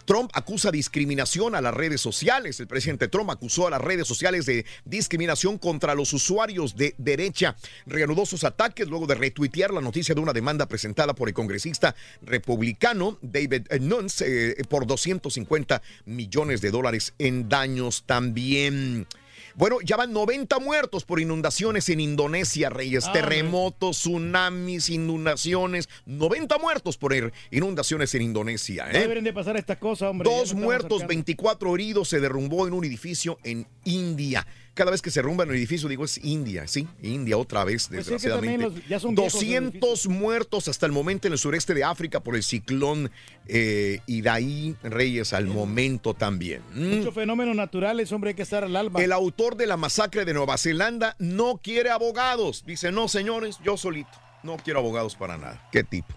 [0.06, 2.60] Trump acusa discriminación a las redes sociales.
[2.60, 7.58] El presidente Trump acusó a las redes sociales de discriminación contra los usuarios de derecha.
[7.86, 11.96] Reanudó sus ataques luego de retuitear la noticia de una demanda presentada por el congresista
[12.22, 19.08] republicano David Nunes eh, por 250 millones de dólares en daños también.
[19.56, 23.06] Bueno, ya van 90 muertos por inundaciones en Indonesia, Reyes.
[23.08, 25.90] Ah, Terremotos, tsunamis, inundaciones.
[26.08, 27.14] 90 muertos por
[27.52, 28.86] inundaciones en Indonesia.
[28.86, 29.02] No ¿eh?
[29.02, 30.28] deberían de pasar estas cosas, hombre.
[30.28, 31.08] Dos muertos, acercando.
[31.08, 32.10] 24 heridos.
[32.10, 34.46] Se derrumbó en un edificio en India.
[34.74, 36.88] Cada vez que se derrumba en un edificio, digo, es India, ¿sí?
[37.04, 38.66] India otra vez, Pues sí, desgraciadamente.
[38.66, 42.22] los- ya son viejos los 200 muertos hasta el momento en el sureste de África
[42.22, 43.12] por el ciclón
[43.48, 46.62] eh, Idaí Reyes al momento también.
[46.74, 46.98] Mm.
[46.98, 49.04] Muchos fenómenos naturales, hombre, hay que estar al alba.
[49.04, 52.64] El autor de la masacre de Nueva Zelanda no quiere abogados.
[52.66, 54.10] Dice, no, señores, yo solito.
[54.42, 55.70] No quiero abogados para nada.
[55.72, 56.14] ¿Qué tipo?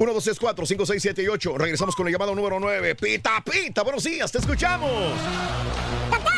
[0.00, 1.56] 1, 2, 3, 4, 5, 6, 7 y 8.
[1.56, 2.96] Regresamos con el llamado número 9.
[2.96, 3.82] Pita, pita.
[3.82, 4.90] Buenos días, te escuchamos.
[6.10, 6.33] Ganaron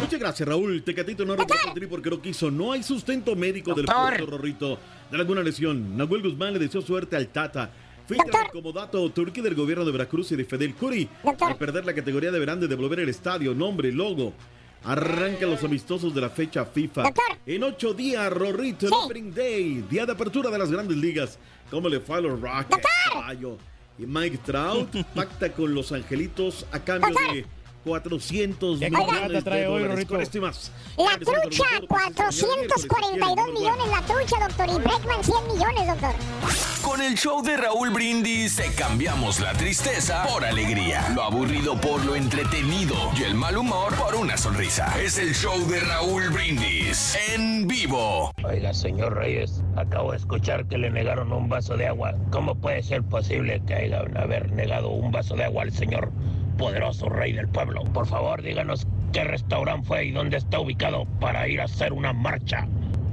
[0.00, 0.82] Muchas gracias, Raúl.
[0.82, 2.50] Tecatito no reportó tri porque no quiso.
[2.50, 4.16] No hay sustento médico del Doctor.
[4.16, 4.78] puerto Rorrito
[5.10, 5.96] de alguna lesión.
[5.96, 7.70] Nahuel Guzmán le deseó suerte al Tata.
[8.06, 11.08] Filtra como dato turqui del gobierno de Veracruz y de Fidel Curi.
[11.40, 14.32] Al perder la categoría deberán de devolver el estadio, nombre, logo.
[14.84, 17.02] Arrancan los amistosos de la fecha FIFA.
[17.44, 21.38] En ocho días, Rorrito, el Opening Day, día de apertura de las grandes ligas.
[21.68, 22.86] ¿Cómo le fue a los Rockets?
[23.98, 27.44] Y Mike Trout pacta con los Angelitos a cambio de
[27.86, 29.90] 400 ¿Qué millones de trae hoy, dólares.
[29.90, 30.14] Rorrito?
[30.14, 30.72] Con esto y más.
[30.96, 34.68] La trucha, 442 millones la trucha, doctor.
[34.68, 36.14] Y Breckman, 100 millones, doctor.
[36.82, 42.04] Con el show de Raúl Brindis te cambiamos la tristeza por alegría, lo aburrido por
[42.04, 44.92] lo entretenido y el mal humor por una sonrisa.
[45.00, 48.30] Es el show de Raúl Brindis en vivo.
[48.44, 52.14] Oiga, señor Reyes, acabo de escuchar que le negaron un vaso de agua.
[52.30, 56.12] ¿Cómo puede ser posible que hayan haber negado un vaso de agua al señor
[56.56, 57.84] poderoso rey del pueblo?
[57.92, 62.12] Por favor, díganos qué restaurante fue y dónde está ubicado para ir a hacer una
[62.12, 62.66] marcha,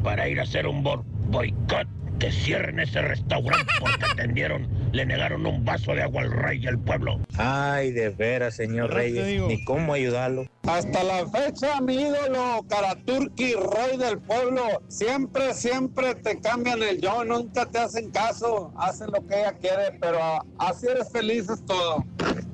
[0.04, 1.88] para ir a hacer un bo- boicot.
[2.20, 6.78] Que cierren ese restaurante porque atendieron, le negaron un vaso de agua al rey del
[6.80, 7.20] pueblo.
[7.38, 10.46] Ay, de veras, señor Reyes, ni cómo ayudarlo.
[10.68, 17.26] Hasta la fecha, mi ídolo, Karaturki, rey del pueblo, siempre, siempre te cambian el yo,
[17.26, 20.20] nunca te hacen caso, hacen lo que ella quiere, pero
[20.60, 22.06] así eres feliz es todo.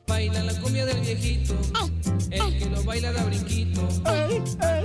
[0.10, 1.53] Baila la cumbia del viejito,
[2.31, 3.88] el que lo baila da brinquito,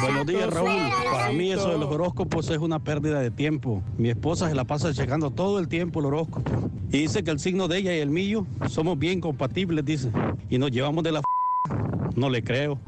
[0.00, 0.70] Buenos días, Raúl.
[1.12, 3.82] Para mí eso de los horóscopos es una pérdida de tiempo.
[3.98, 6.70] Mi esposa se la pasa checando todo el tiempo el horóscopo.
[6.90, 10.10] Y dice que el signo de ella y el mío somos bien compatibles, dice.
[10.48, 11.33] Y nos llevamos de la...
[12.16, 12.78] No le creo.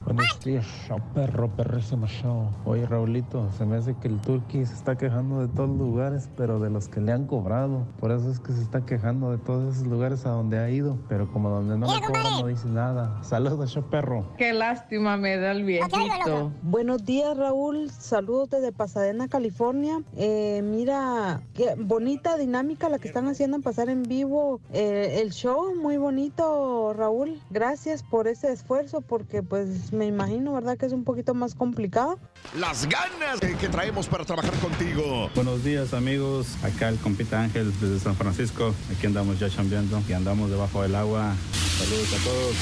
[0.00, 2.48] Buenos días, show perro, perrísimo show.
[2.64, 6.28] Oye, Raulito, se me hace que el Turqui se está quejando de todos los lugares,
[6.36, 7.86] pero de los que le han cobrado.
[8.00, 10.98] Por eso es que se está quejando de todos esos lugares a donde ha ido.
[11.08, 13.22] Pero como donde no le cobran, no dice nada.
[13.22, 14.32] Saludos, show perro.
[14.36, 16.52] Qué lástima me da el viejito.
[16.62, 17.90] Buenos días, Raúl.
[17.90, 20.02] Saludos desde Pasadena, California.
[20.16, 25.30] Eh, mira, qué bonita dinámica la que están haciendo en pasar en vivo eh, el
[25.30, 25.74] show.
[25.76, 27.40] Muy bonito, Raúl.
[27.50, 30.76] Gracias por ese esfuerzo, porque pues me imagino, ¿verdad?
[30.76, 32.18] Que es un poquito más complicado.
[32.56, 35.28] Las ganas que, que traemos para trabajar contigo.
[35.34, 36.56] Buenos días, amigos.
[36.62, 38.74] Acá el compita Ángel desde San Francisco.
[38.96, 41.34] Aquí andamos ya chambeando y andamos debajo del agua.
[41.78, 42.54] Saludos a todos.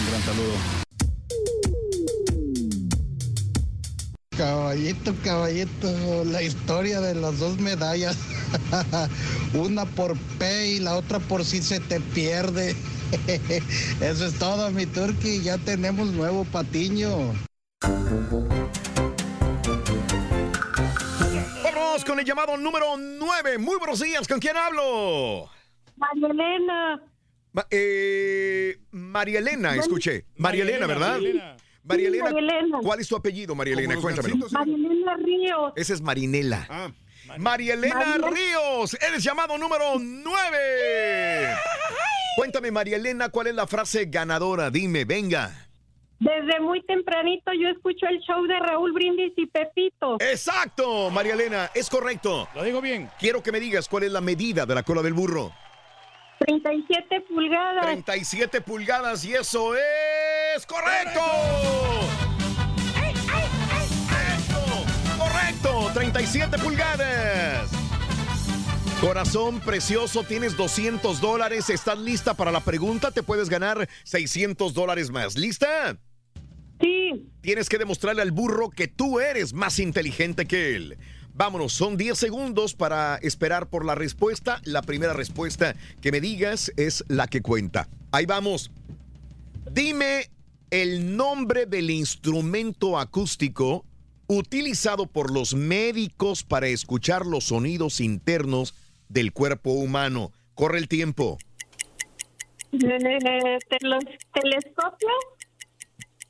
[0.00, 0.82] Un gran saludo.
[4.36, 8.16] Caballito, caballito, la historia de las dos medallas.
[9.54, 12.74] Una por P y la otra por si se te pierde.
[14.00, 15.42] Eso es todo, mi turqui.
[15.42, 17.34] Ya tenemos nuevo patiño.
[21.62, 23.58] Vamos con el llamado número 9.
[23.58, 24.26] Muy buenos días.
[24.26, 25.50] ¿Con quién hablo?
[25.96, 27.02] María Elena.
[27.52, 30.24] Ma- eh, María Elena, escuché.
[30.36, 31.18] María Elena, ¿verdad?
[31.84, 32.24] María Sí, Elena.
[32.30, 32.78] María Elena.
[32.82, 33.96] ¿Cuál es tu apellido, María Elena?
[34.00, 34.36] Cuéntamelo.
[34.50, 35.72] María Elena Ríos.
[35.76, 36.92] Esa es Marinela.
[37.38, 41.54] María Elena María- Ríos, eres llamado número 9.
[42.36, 44.70] Cuéntame, María Elena, ¿cuál es la frase ganadora?
[44.70, 45.68] Dime, venga.
[46.18, 50.16] Desde muy tempranito yo escucho el show de Raúl Brindis y Pepito.
[50.20, 52.48] Exacto, María Elena, es correcto.
[52.54, 53.10] Lo digo bien.
[53.18, 55.52] Quiero que me digas cuál es la medida de la cola del burro.
[56.44, 57.84] 37 pulgadas.
[57.84, 61.20] 37 pulgadas y eso es correcto.
[65.18, 67.70] Correcto, 37 pulgadas.
[69.00, 71.70] Corazón precioso, tienes 200 dólares.
[71.70, 73.10] ¿Estás lista para la pregunta?
[73.10, 75.36] Te puedes ganar 600 dólares más.
[75.36, 75.98] ¿Lista?
[76.80, 77.28] Sí.
[77.40, 80.98] Tienes que demostrarle al burro que tú eres más inteligente que él.
[81.34, 84.60] Vámonos, son 10 segundos para esperar por la respuesta.
[84.64, 87.88] La primera respuesta que me digas es la que cuenta.
[88.10, 88.70] Ahí vamos.
[89.70, 90.28] Dime
[90.70, 93.84] el nombre del instrumento acústico
[94.26, 98.74] utilizado por los médicos para escuchar los sonidos internos
[99.08, 100.32] del cuerpo humano.
[100.54, 101.38] Corre el tiempo.
[102.70, 105.08] Telescopio.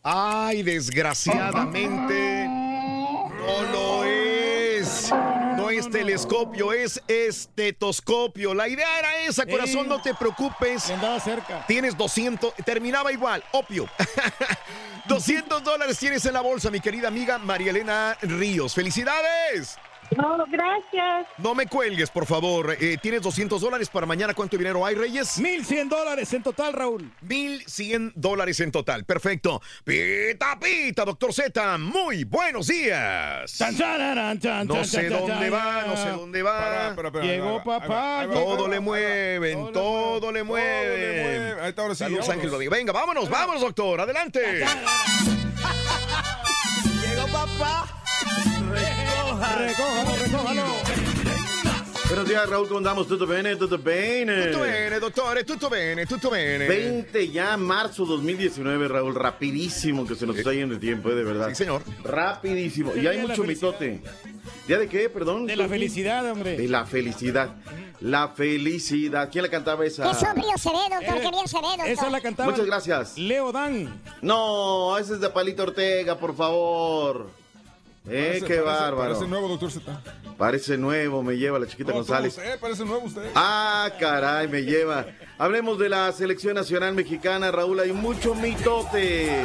[0.03, 4.05] Ay, desgraciadamente no lo
[4.83, 5.11] es.
[5.57, 8.55] No es telescopio, es estetoscopio.
[8.55, 10.91] La idea era esa, corazón, no te preocupes.
[10.91, 11.65] Andaba cerca.
[11.67, 13.89] Tienes 200, terminaba igual, opio.
[15.07, 18.75] 200 dólares tienes en la bolsa, mi querida amiga María Elena Ríos.
[18.75, 19.79] ¡Felicidades!
[20.17, 21.27] No, gracias.
[21.39, 22.77] No me cuelgues, por favor.
[22.79, 24.35] Eh, ¿Tienes 200 dólares para mañana?
[24.35, 25.39] ¿Cuánto dinero hay, Reyes?
[25.39, 27.11] 1100 dólares en total, Raúl.
[27.23, 29.05] 1100 dólares en total.
[29.05, 29.61] Perfecto.
[29.85, 31.79] Pita, pita, doctor Z.
[31.79, 33.57] Muy buenos días.
[33.57, 36.95] Chan, chan, chan, No chan, sé chan, dónde chan, va, no sé dónde va.
[37.23, 38.27] Llegó papá.
[38.33, 41.61] Todo le mueven, todo le mueven.
[41.61, 42.29] Ahí está, ahora sí, Saludos.
[42.29, 42.79] Ángel Rodríguez.
[42.79, 44.01] Venga, vámonos, vámonos, doctor.
[44.01, 44.65] Adelante.
[47.03, 47.89] Llegó papá.
[49.43, 50.63] Recójalo, recójalo.
[52.07, 53.09] Buenos días, Raúl, ¿cómo andamos?
[53.09, 53.57] ¿Tutto bene?
[53.57, 54.47] ¿Tutto bene?
[54.47, 56.69] Tutto bene, dottore, tutto bene, tutto bene.
[56.69, 61.25] 20 ya, marzo 2019, Raúl, rapidísimo que se nos está yendo el tiempo, eh, de
[61.25, 61.49] verdad.
[61.49, 61.83] Sí, señor.
[62.05, 62.95] Rapidísimo.
[62.95, 64.01] Y hay mucho mitote.
[64.69, 65.47] ¿Día de qué, perdón?
[65.47, 66.57] De la felicidad, hombre.
[66.57, 67.57] De la felicidad.
[68.01, 69.29] La felicidad.
[69.33, 70.05] ¿Quién la cantaba esa?
[70.09, 71.89] Qué sobrio se ve, doctor, Eh, qué bien se ve, doctor.
[71.89, 72.51] Esa la cantaba.
[72.51, 73.19] Muchas gracias.
[73.19, 74.01] Leo Dan.
[74.21, 77.42] No, ese es de Palito Ortega, por favor.
[78.05, 78.97] Eh, Parece- qué parece- bárbaro.
[79.15, 80.03] Parece nuevo, doctor Z.
[80.37, 82.37] Parece nuevo, me lleva la chiquita No, González.
[82.61, 83.31] parece nuevo usted.
[83.35, 85.07] Ah, caray, me lleva.
[85.43, 87.81] Hablemos de la selección nacional mexicana, Raúl.
[87.81, 89.45] Hay mucho mitote.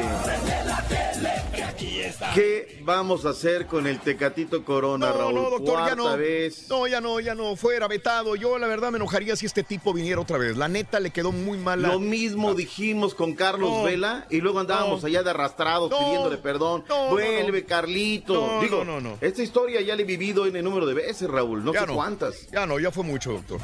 [2.36, 5.34] ¿Qué vamos a hacer con el Tecatito Corona, No, Raúl?
[5.34, 6.16] no, doctor, ya no.
[6.16, 6.70] vez.
[6.70, 7.56] No, ya no, ya no.
[7.56, 8.36] Fuera vetado.
[8.36, 10.56] Yo, la verdad, me enojaría si este tipo viniera otra vez.
[10.56, 11.88] La neta le quedó muy mala.
[11.88, 13.84] Lo mismo dijimos con Carlos No.
[13.84, 16.84] Vela y luego andábamos allá de arrastrados pidiéndole perdón.
[17.10, 17.66] Vuelve.
[17.66, 18.36] Carlito.
[18.36, 19.18] No, Digo, no, no, no.
[19.20, 21.66] esta historia ya la he vivido en el número de veces, Raúl.
[21.66, 22.48] No Ya sé cuántas.
[22.52, 23.60] Ya no, ya fue mucho, doctor.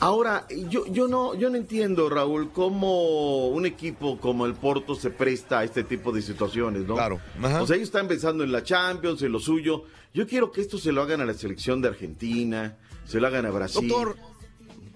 [0.00, 5.10] Ahora, yo, yo no, yo no entiendo, Raúl, cómo un equipo como el Porto se
[5.10, 6.94] presta a este tipo de situaciones, ¿no?
[6.94, 7.20] Claro.
[7.42, 7.62] Ajá.
[7.62, 9.84] O sea, ellos están pensando en la Champions, en lo suyo.
[10.14, 12.76] Yo quiero que esto se lo hagan a la selección de Argentina,
[13.06, 13.88] se lo hagan a Brasil.
[13.88, 14.16] Doctor,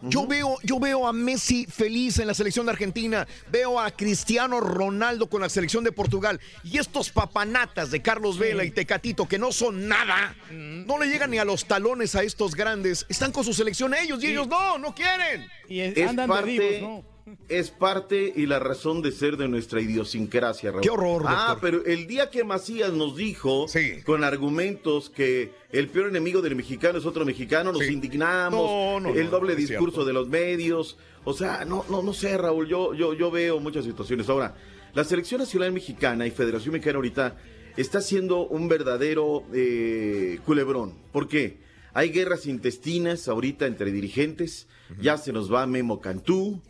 [0.03, 4.61] yo veo, yo veo a Messi feliz en la selección de Argentina, veo a Cristiano
[4.61, 6.41] Ronaldo con la selección de Portugal.
[6.65, 11.31] Y estos papanatas de Carlos Vela y Tecatito que no son nada, no le llegan
[11.31, 14.79] ni a los talones a estos grandes, están con su selección ellos y ellos no,
[14.79, 15.47] no quieren.
[15.69, 17.12] Y es- es andan de parte, vivos, ¿no?
[17.49, 20.83] Es parte y la razón de ser de nuestra idiosincrasia, Raúl.
[20.83, 24.03] Qué horror, Ah, pero el día que Macías nos dijo, Sí.
[24.05, 27.93] con argumentos, que el peor enemigo del mexicano es otro mexicano, nos Sí.
[27.93, 30.97] indignamos, No, no, el doble no discurso de los medios.
[31.25, 34.29] O sea, no, no, no sé, Raúl, yo, yo, yo veo muchas situaciones.
[34.29, 34.57] Ahora,
[34.95, 37.37] la selección nacional mexicana y Federación Mexicana ahorita
[37.77, 40.95] está siendo un verdadero eh, culebrón.
[41.13, 41.59] ¿Por qué?
[41.95, 44.67] Hay guerras intestinas ahorita entre dirigentes.
[45.01, 46.61] Ya se nos va Memo Cantú.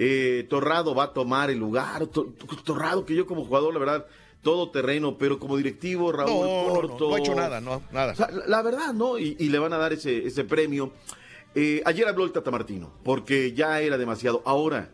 [0.00, 2.06] Eh, Torrado va a tomar el lugar.
[2.06, 2.32] To-
[2.64, 4.06] Torrado, que yo como jugador, la verdad,
[4.42, 7.08] todo terreno, pero como directivo, Raúl No, no, no, Corto.
[7.10, 8.12] no ha hecho nada, no, nada.
[8.12, 9.18] O sea, la, la verdad, ¿no?
[9.18, 10.92] Y, y le van a dar ese, ese premio.
[11.56, 14.40] Eh, ayer habló el Tata Martino, porque ya era demasiado.
[14.46, 14.90] Ahora,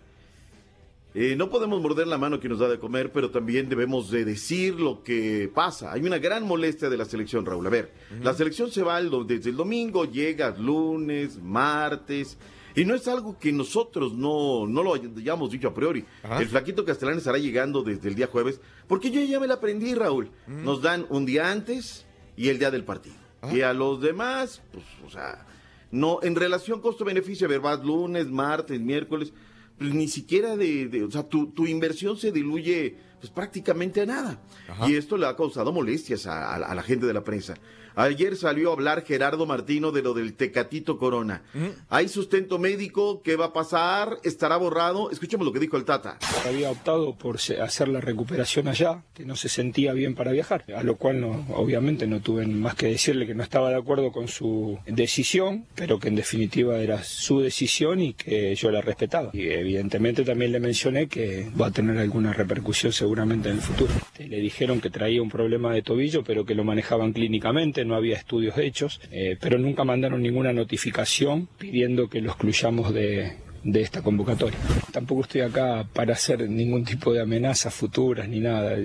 [1.14, 4.24] eh, no podemos morder la mano que nos da de comer, pero también debemos de
[4.24, 5.92] decir lo que pasa.
[5.92, 7.66] Hay una gran molestia de la selección, Raúl.
[7.66, 12.38] A ver, la selección se va el desde el domingo, llega lunes, martes,
[12.74, 16.04] y no es algo que nosotros no, no lo hayamos dicho a priori.
[16.22, 16.40] Ajá.
[16.40, 19.94] El flaquito Castellán estará llegando desde el día jueves, porque yo ya me la aprendí,
[19.94, 20.30] Raúl.
[20.46, 22.06] Nos dan un día antes
[22.36, 23.16] y el día del partido.
[23.52, 25.46] Y a los demás, pues, o sea,
[25.90, 29.32] no, en relación costo-beneficio, a ver, vas lunes, martes, miércoles,
[29.78, 34.06] pues ni siquiera de, de- o sea, tu, tu inversión se diluye pues prácticamente a
[34.06, 34.40] nada.
[34.88, 37.54] Y esto le ha causado molestias a, a la- a la gente de la prensa.
[37.96, 41.42] Ayer salió a hablar Gerardo Martino de lo del Tecatito Corona.
[41.88, 44.18] Hay sustento médico, ¿qué va a pasar?
[44.24, 45.10] ¿Estará borrado?
[45.10, 46.18] Escuchemos lo que dijo el Tata.
[46.46, 50.82] Había optado por hacer la recuperación allá, que no se sentía bien para viajar, a
[50.82, 54.28] lo cual no, obviamente no tuve más que decirle que no estaba de acuerdo con
[54.28, 59.30] su decisión, pero que en definitiva era su decisión y que yo la respetaba.
[59.32, 63.92] Y evidentemente también le mencioné que va a tener alguna repercusión seguramente en el futuro.
[64.18, 68.16] Le dijeron que traía un problema de tobillo, pero que lo manejaban clínicamente, no había
[68.16, 73.32] estudios hechos, eh, pero nunca mandaron ninguna notificación pidiendo que lo excluyamos de,
[73.64, 74.58] de esta convocatoria.
[74.92, 78.76] Tampoco estoy acá para hacer ningún tipo de amenazas futuras ni nada.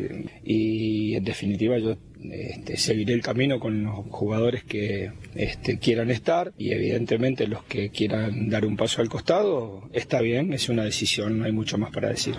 [0.44, 1.98] Y en definitiva yo
[2.32, 7.90] este, seguiré el camino con los jugadores que este, quieran estar y evidentemente los que
[7.90, 11.92] quieran dar un paso al costado está bien, es una decisión, no hay mucho más
[11.92, 12.36] para decir.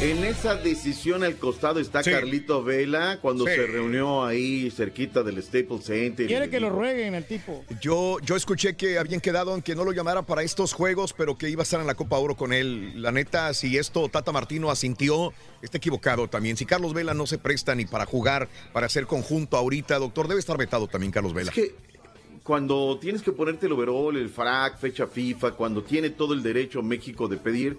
[0.00, 3.50] En esa decisión al costado está Carlito Vela cuando Sí.
[3.56, 6.28] se reunió ahí cerquita del Staples Center.
[6.28, 7.64] Quiere que lo rueguen el tipo.
[7.80, 11.36] Yo, yo escuché que habían quedado en que no lo llamara para estos juegos, pero
[11.36, 13.02] que iba a estar en la Copa Oro con él.
[13.02, 16.56] La neta, si esto Tata Martino asintió, está equivocado también.
[16.56, 20.38] Si Carlos Vela no se presta ni para jugar, para hacer conjunto ahorita, doctor, debe
[20.38, 21.50] estar vetado también Carlos Vela.
[21.50, 21.74] Es que
[22.44, 26.82] cuando tienes que ponerte el overall, el frac, fecha FIFA, cuando tiene todo el derecho
[26.84, 27.78] México de pedir,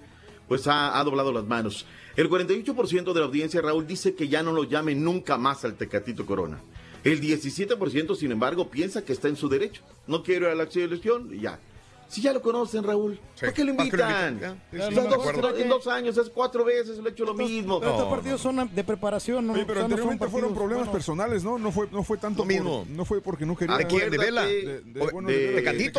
[0.50, 1.86] pues ha, ha doblado las manos.
[2.20, 5.76] El 48% de la audiencia, Raúl, dice que ya no lo llame nunca más al
[5.76, 6.60] Tecatito Corona.
[7.06, 9.84] El 17%, sin embargo, piensa que está en su derecho.
[10.06, 11.62] No quiero ir a la selección y ya.
[12.10, 14.36] Si ya lo conocen, Raúl, ¿por qué lo ¿para qué lo invitan?
[14.44, 14.95] O sí, sea, sí,
[15.41, 17.80] dos- en dos años, es cuatro veces, lo he hecho lo mismo.
[17.80, 19.53] Pero estos partidos son de preparación, ¿no?
[19.53, 21.60] Oye, pero O sea, no anteriormente fueron problemas bueno, personales, ¿no?
[21.60, 22.80] No fue, no fue tanto mismo.
[22.84, 23.77] por- no fue porque no quería.
[23.77, 24.10] ¿De quién?
[24.10, 24.44] ¿De Vela?
[24.44, 25.30] De, de- bueno,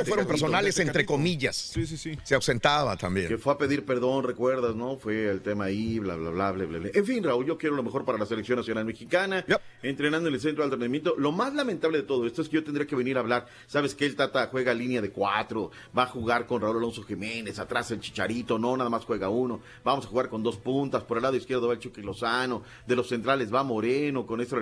[0.04, 1.54] fueron personales, entre comillas.
[1.56, 2.18] Sí, sí, sí.
[2.24, 3.38] Se ausentaba Que también.
[3.38, 4.96] fue a pedir perdón, recuerdas, ¿no?
[4.96, 6.90] Fue el tema ahí, bla, bla, bla, bla, bla, bla.
[6.92, 9.44] En fin, Raúl, yo quiero lo mejor para la selección nacional mexicana,
[9.82, 11.14] entrenando en el centro de entrenamiento.
[11.16, 13.46] Lo más lamentable de todo esto es que yo tendría que venir a hablar.
[13.68, 17.58] ¿Sabes que El Tata juega línea de cuatro, va a jugar con Raúl Alonso Jiménez,
[17.58, 19.60] atrás el Chicharito, no, nada más juega uno.
[19.84, 22.96] Vamos a jugar con dos puntas, por el lado izquierdo va el Chucky Lozano, de
[22.96, 24.56] los centrales va Moreno, con esto...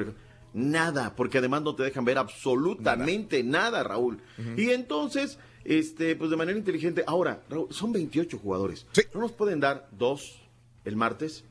[0.54, 4.18] Nada, porque además no te dejan ver absolutamente nada, Raúl.
[4.56, 8.86] Y entonces, este, pues de manera inteligente, ahora, Raúl, son 28 jugadores.
[9.12, 10.47] No nos pueden dar dos
[10.88, 11.44] el martes,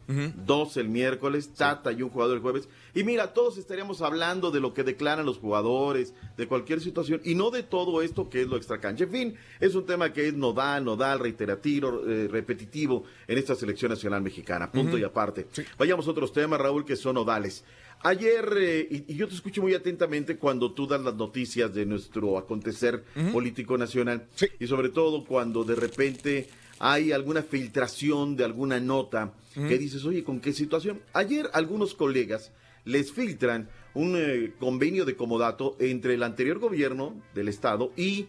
[0.45, 2.67] dos el miércoles, Tata y un jugador el jueves.
[2.93, 7.35] Y mira, todos estaríamos hablando de lo que declaran los jugadores, de cualquier situación, y
[7.35, 9.03] no de todo esto que es lo extracancha.
[9.03, 13.91] En fin, es un tema que es nodal, nodal, reiterativo, eh, repetitivo en esta selección
[13.91, 14.71] nacional mexicana.
[14.71, 15.47] Punto y aparte.
[15.77, 17.63] Vayamos a otros temas, Raúl, que son nodales.
[18.01, 21.85] Ayer, eh, y, y yo te escucho muy atentamente cuando tú das las noticias de
[21.85, 24.27] nuestro acontecer político nacional,
[24.59, 30.23] y sobre todo cuando de repente hay alguna filtración de alguna nota que dices, oye,
[30.23, 31.01] ¿con qué situación?
[31.13, 32.51] Ayer algunos colegas
[32.85, 38.27] les filtran un eh, convenio de comodato entre el anterior gobierno del estado y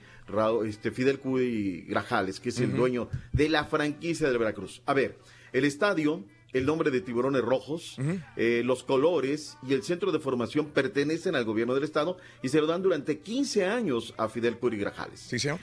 [0.67, 4.83] este, Fidel Cuy Grajales, que es el dueño de la franquicia del Veracruz.
[4.87, 5.19] A ver,
[5.53, 7.99] el estadio, el nombre de Tiburones Rojos,
[8.37, 12.61] eh, los colores y el centro de formación pertenecen al gobierno del estado y se
[12.61, 15.21] lo dan durante 15 años a Fidel Cuy Grajales.
[15.21, 15.59] Sí, señor.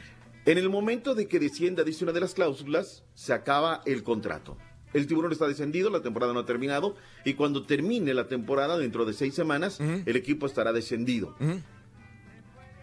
[0.45, 4.57] En el momento de que descienda, dice una de las cláusulas, se acaba el contrato.
[4.93, 6.95] El tiburón está descendido, la temporada no ha terminado,
[7.25, 11.35] y cuando termine la temporada, dentro de seis semanas, el equipo estará descendido.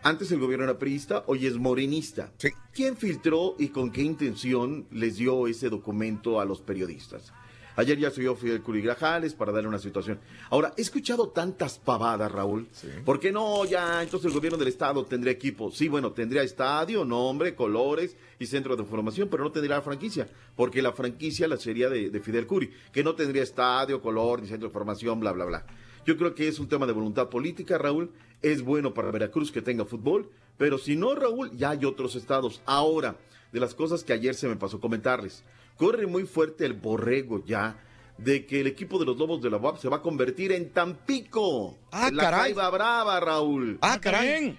[0.02, 2.32] Antes el gobierno era priista, hoy es morenista.
[2.74, 7.32] ¿Quién filtró y con qué intención les dio ese documento a los periodistas?
[7.76, 10.20] Ayer ya subió Fidel Curigrajales para darle una situación.
[10.50, 12.68] Ahora, he escuchado tantas pavadas, Raúl.
[13.04, 13.64] ¿Por qué no?
[13.64, 15.70] Ya, entonces el gobierno del Estado tendría equipo.
[15.70, 20.28] Sí, bueno, tendría estadio, nombre, colores y centro de formación, pero no tendría la franquicia.
[20.56, 24.48] Porque la franquicia la sería de, de Fidel Curi, que no tendría estadio, color, ni
[24.48, 25.66] centro de formación, bla, bla, bla.
[26.04, 28.10] Yo creo que es un tema de voluntad política, Raúl.
[28.42, 30.28] Es bueno para Veracruz que tenga fútbol,
[30.58, 32.60] pero si no, Raúl, ya hay otros estados.
[32.66, 33.16] Ahora,
[33.52, 35.44] de las cosas que ayer se me pasó comentarles,
[35.76, 37.78] corre muy fuerte el borrego ya
[38.18, 40.70] de que el equipo de los Lobos de la UAP se va a convertir en
[40.70, 41.76] Tampico.
[41.90, 42.40] Ah, la caray.
[42.54, 43.78] Jaiba brava, Raúl.
[43.80, 44.56] Ah, caray.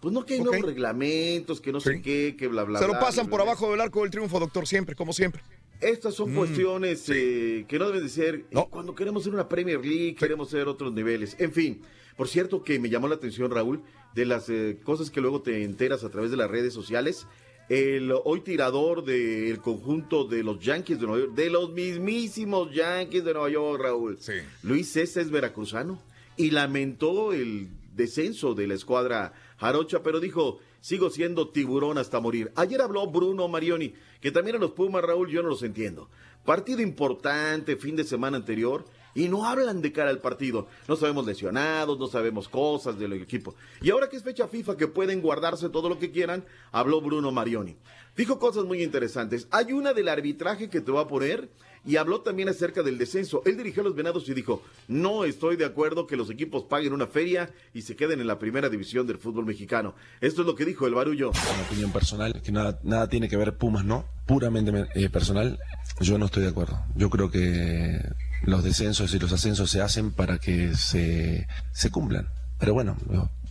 [0.00, 2.94] Pues no que hay nuevos reglamentos, que no sé qué, que bla, bla, Se lo
[2.94, 3.52] pasan bla, por bla.
[3.52, 5.42] abajo del arco del triunfo, doctor, siempre, como siempre.
[5.80, 9.48] Estas son Mm, cuestiones eh, que no deben de ser eh, cuando queremos ser una
[9.48, 11.36] Premier League, queremos ser otros niveles.
[11.38, 11.82] En fin,
[12.16, 13.82] por cierto que me llamó la atención, Raúl,
[14.14, 17.26] de las eh, cosas que luego te enteras a través de las redes sociales.
[17.68, 23.24] El hoy tirador del conjunto de los Yankees de Nueva York, de los mismísimos Yankees
[23.24, 24.18] de Nueva York, Raúl.
[24.62, 25.98] Luis César es veracruzano
[26.36, 32.52] y lamentó el descenso de la escuadra jarocha, pero dijo, sigo siendo tiburón hasta morir.
[32.56, 36.08] Ayer habló Bruno Marioni, que también a los Pumas, Raúl, yo no los entiendo.
[36.44, 38.84] Partido importante, fin de semana anterior,
[39.14, 40.68] y no hablan de cara al partido.
[40.88, 43.54] No sabemos lesionados, no sabemos cosas del equipo.
[43.80, 47.32] Y ahora que es fecha FIFA, que pueden guardarse todo lo que quieran, habló Bruno
[47.32, 47.76] Marioni.
[48.16, 49.46] Dijo cosas muy interesantes.
[49.50, 51.48] Hay una del arbitraje que te va a poner
[51.84, 53.42] y habló también acerca del descenso.
[53.46, 56.92] Él dirigió a los Venados y dijo, no estoy de acuerdo que los equipos paguen
[56.92, 59.94] una feria y se queden en la primera división del fútbol mexicano.
[60.20, 61.30] Esto es lo que dijo el barullo.
[61.30, 64.04] Una opinión personal, que nada, tiene que ver Pumas, ¿no?
[64.26, 65.58] Puramente eh, personal,
[66.00, 66.78] yo no estoy de acuerdo.
[66.94, 67.98] Yo creo que
[68.42, 72.28] los descensos y los ascensos se hacen para que se, se cumplan.
[72.58, 72.96] Pero bueno,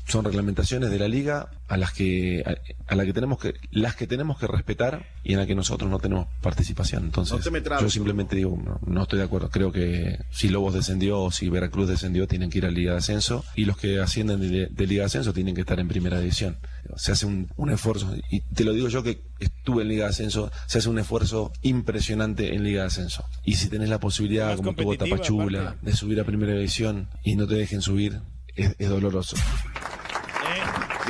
[0.07, 3.95] son reglamentaciones de la liga a las que a, a la que tenemos que las
[3.95, 7.06] que tenemos que respetar y en la que nosotros no tenemos participación.
[7.06, 9.49] Entonces, No trabes, yo simplemente digo, no, no estoy de acuerdo.
[9.49, 12.98] Creo que si Lobos descendió o si Veracruz descendió, tienen que ir a Liga de
[12.98, 16.19] Ascenso y los que ascienden de, de Liga de Ascenso tienen que estar en Primera
[16.19, 16.57] División.
[16.98, 20.10] Se hace un, un esfuerzo, y te lo digo yo que estuve en Liga de
[20.10, 23.23] Ascenso, se hace un esfuerzo impresionante en Liga de Ascenso.
[23.45, 25.86] Y si tenés la posibilidad, Más como tuvo Tapachula, aparte.
[25.86, 28.19] de subir a Primera División y no te dejen subir,
[28.56, 29.38] es, es doloroso.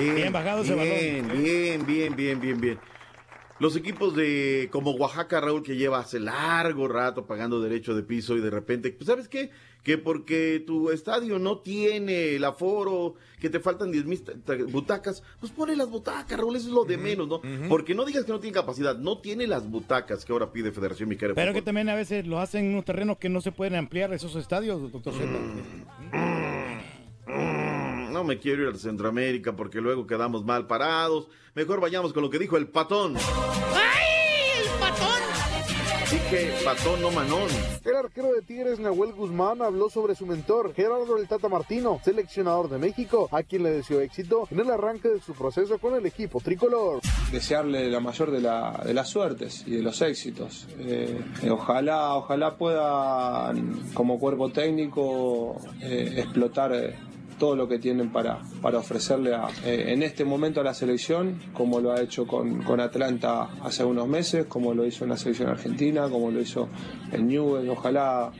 [0.01, 1.43] Bien, bajado ese bien, balón.
[1.43, 2.79] Bien, bien, bien, bien, bien.
[3.61, 8.35] Los equipos de como Oaxaca, Raúl, que lleva hace largo rato pagando derecho de piso
[8.35, 9.51] y de repente, pues, ¿sabes qué?
[9.83, 14.23] Que porque tu estadio no tiene el aforo, que te faltan 10 mil
[14.71, 17.39] butacas, pues pone las butacas, Raúl, eso es lo de menos, ¿no?
[17.69, 21.09] Porque no digas que no tiene capacidad, no tiene las butacas que ahora pide Federación
[21.09, 23.75] Mexicana Pero que también a veces lo hacen en unos terrenos que no se pueden
[23.75, 25.23] ampliar esos estadios, doctor Z.
[28.11, 31.27] no me quiero ir a Centroamérica porque luego quedamos mal parados.
[31.55, 33.15] Mejor vayamos con lo que dijo el patón.
[33.17, 35.21] ¡Ay, el patón!
[36.11, 37.47] Dije patón, no manón.
[37.85, 42.69] El arquero de Tigres, Nahuel Guzmán, habló sobre su mentor, Gerardo El Tata Martino, seleccionador
[42.69, 46.05] de México, a quien le deseó éxito en el arranque de su proceso con el
[46.05, 46.99] equipo tricolor.
[47.31, 50.67] desearle la mayor de, la- de las suertes y de los éxitos.
[50.79, 56.93] Eh, eh, ojalá, ojalá puedan, como cuerpo técnico, eh, explotar eh,
[57.41, 61.39] todo lo que tienen para, para ofrecerle a, eh, en este momento a la selección,
[61.53, 65.17] como lo ha hecho con, con Atlanta hace unos meses, como lo hizo en la
[65.17, 66.69] selección argentina, como lo hizo
[67.11, 67.67] en Newell.
[67.67, 68.31] Ojalá,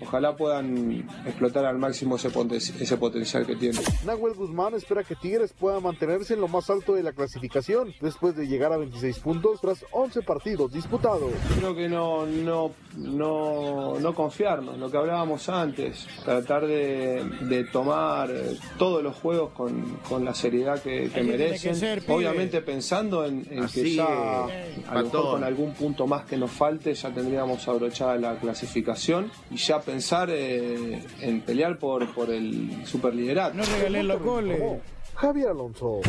[0.00, 3.80] ojalá puedan explotar al máximo ese, poten- ese potencial que tienen.
[4.04, 8.36] Nahuel Guzmán espera que Tigres pueda mantenerse en lo más alto de la clasificación después
[8.36, 11.32] de llegar a 26 puntos tras 11 partidos disputados.
[11.58, 18.30] Creo que no, no, no, no confiarnos, lo que hablábamos antes, tratar de, de tomar
[18.78, 23.24] todos los juegos con, con la seriedad que, que tiene que merecen, ser, obviamente pensando
[23.24, 26.94] en, en que ya es, a lo mejor con algún punto más que nos falte
[26.94, 33.56] ya tendríamos abrochada la clasificación y ya pensar eh, en pelear por, por el superliderato.
[33.56, 34.60] No regalé los goles.
[35.14, 36.00] Javier Alonso.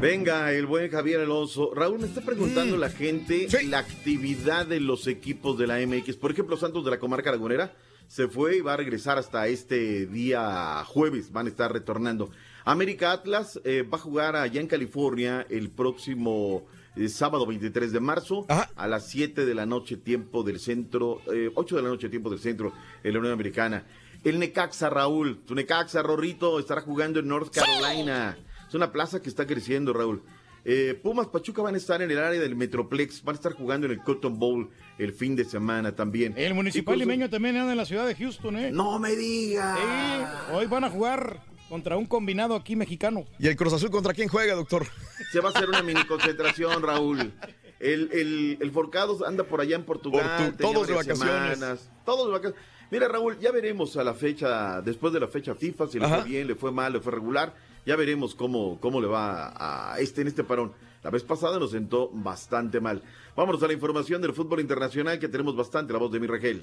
[0.00, 1.74] Venga, el buen Javier Alonso.
[1.74, 6.16] Raúl, me está preguntando la gente la actividad de los equipos de la MX.
[6.16, 7.74] Por ejemplo, Santos de la Comarca Lagunera
[8.06, 11.32] se fue y va a regresar hasta este día jueves.
[11.32, 12.30] Van a estar retornando.
[12.64, 16.66] América Atlas eh, va a jugar allá en California el próximo
[16.98, 21.50] eh, sábado 23 de marzo a las 7 de la noche, tiempo del centro, eh,
[21.54, 22.72] 8 de la noche, tiempo del centro
[23.02, 23.84] en la Unión Americana.
[24.24, 28.36] El Necaxa, Raúl, tu Necaxa, Rorrito, estará jugando en North Carolina.
[28.66, 30.22] Es una plaza que está creciendo, Raúl.
[30.64, 33.86] Eh, Pumas Pachuca van a estar en el área del Metroplex, van a estar jugando
[33.86, 34.68] en el Cotton Bowl
[34.98, 36.34] el fin de semana también.
[36.36, 38.70] El municipal limeño también anda en la ciudad de Houston, ¿eh?
[38.70, 39.78] No me digas.
[39.78, 43.24] Sí, hoy van a jugar contra un combinado aquí mexicano.
[43.38, 44.86] ¿Y el Cruz Azul contra quién juega, doctor?
[45.32, 47.32] Se va a hacer una mini concentración, Raúl.
[47.80, 50.22] El, el, el Forcados anda por allá en Portugal.
[50.36, 51.58] Por tu- tenía todos de vacaciones.
[51.58, 52.60] semanas, todos de vacaciones.
[52.90, 56.20] Mira, Raúl, ya veremos a la fecha, después de la fecha FIFA, si le Ajá.
[56.20, 57.54] fue bien, le fue mal, le fue regular.
[57.84, 60.72] Ya veremos cómo, cómo le va a este en este parón.
[61.02, 63.02] La vez pasada nos sentó bastante mal.
[63.38, 65.92] Vámonos a la información del fútbol internacional que tenemos bastante.
[65.92, 66.60] La voz de mi Regel.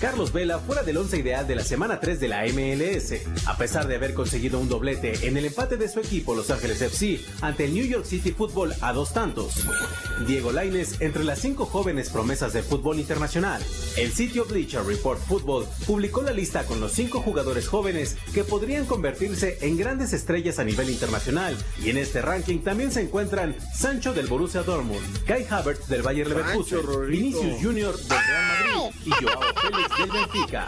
[0.00, 3.12] Carlos Vela fuera del once ideal de la semana 3 de la MLS,
[3.46, 6.80] a pesar de haber conseguido un doblete en el empate de su equipo Los Ángeles
[6.80, 9.64] FC ante el New York City Football a dos tantos.
[10.26, 13.62] Diego Laines entre las cinco jóvenes promesas del fútbol internacional.
[13.96, 18.86] El sitio Bleacher Report Football publicó la lista con los cinco jugadores jóvenes que podrían
[18.86, 24.12] convertirse en grandes estrellas a nivel internacional y en este ranking también se encuentran Sancho
[24.12, 26.80] del Borussia Dortmund, Kai Havertz del Bayer Leverkusen.
[27.08, 30.66] Vinicius Junior del Real Madrid y Joao Félix del Benfica.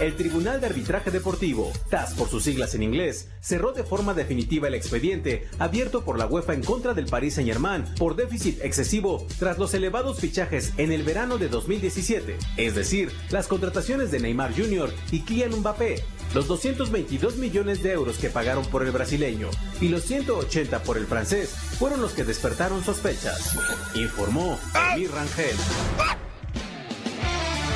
[0.00, 4.68] El Tribunal de Arbitraje Deportivo, TAS por sus siglas en inglés, cerró de forma definitiva
[4.68, 9.58] el expediente abierto por la UEFA en contra del Paris Saint-Germain por déficit excesivo tras
[9.58, 14.92] los elevados fichajes en el verano de 2017, es decir, las contrataciones de Neymar Jr.
[15.10, 16.02] y Kylian Mbappé,
[16.32, 19.48] los 222 millones de euros que pagaron por el brasileño
[19.80, 23.56] y los 180 por el francés fueron los que despertaron sospechas,
[23.94, 24.58] informó
[24.94, 25.56] Emir Rangel.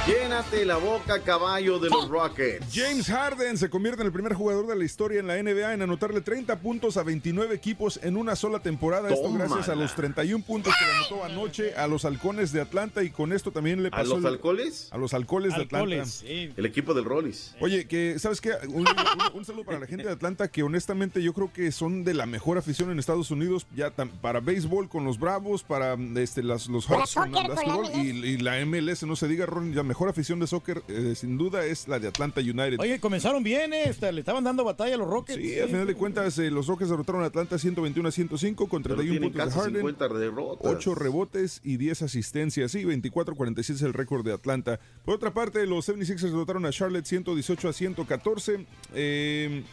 [0.08, 2.64] Llénate la boca, caballo de los Rockets.
[2.74, 5.82] James Harden se convierte en el primer jugador de la historia en la NBA en
[5.82, 9.10] anotarle 30 puntos a 29 equipos en una sola temporada.
[9.10, 9.44] Esto Tómala.
[9.44, 13.34] gracias a los 31 puntos que anotó anoche a los halcones de Atlanta y con
[13.34, 14.14] esto también le ¿A pasó.
[14.14, 14.88] los el- alcoholes?
[14.92, 16.06] A los halcones de Atlanta.
[16.06, 16.54] Sí.
[16.56, 17.54] El equipo del Rollis.
[17.60, 18.52] Oye, que, ¿sabes qué?
[18.68, 18.86] Un, un-
[19.34, 22.24] un saludo para la gente de Atlanta, que honestamente yo creo que son de la
[22.24, 26.66] mejor afición en Estados Unidos, ya tam- para béisbol con los Bravos, para este, las,
[26.68, 29.97] los Hawks con con básquetbol y, y la MLS, no se diga, Ron, la mejor
[30.06, 32.78] afición de soccer eh, sin duda es la de Atlanta United.
[32.78, 33.88] Oye, comenzaron bien, ¿eh?
[33.88, 35.40] Este, le estaban dando batalla a los Rockets.
[35.42, 38.82] Sí, al final de cuentas, eh, los Rockets derrotaron a Atlanta 121 a 105 con
[38.82, 39.80] Pero 31 tienen puntos de Harden.
[39.80, 40.72] 50 derrotas.
[40.72, 42.70] 8 rebotes y 10 asistencias.
[42.70, 44.78] Sí, 24-46 es el récord de Atlanta.
[45.04, 48.66] Por otra parte, los 76ers derrotaron a Charlotte 118 a 114.
[48.94, 49.64] Eh,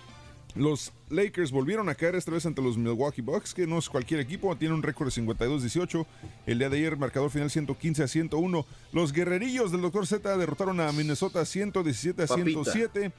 [0.55, 4.21] los Lakers volvieron a caer esta vez ante los Milwaukee Bucks, que no es cualquier
[4.21, 6.05] equipo, tiene un récord de 52-18.
[6.45, 8.65] El día de ayer, marcador final 115 a 101.
[8.93, 10.07] Los guerrerillos del Dr.
[10.07, 12.45] Z derrotaron a Minnesota 117 a Papita.
[12.45, 13.11] 107.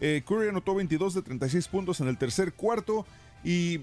[0.00, 3.04] Eh, Curry anotó 22 de 36 puntos en el tercer cuarto.
[3.42, 3.80] Y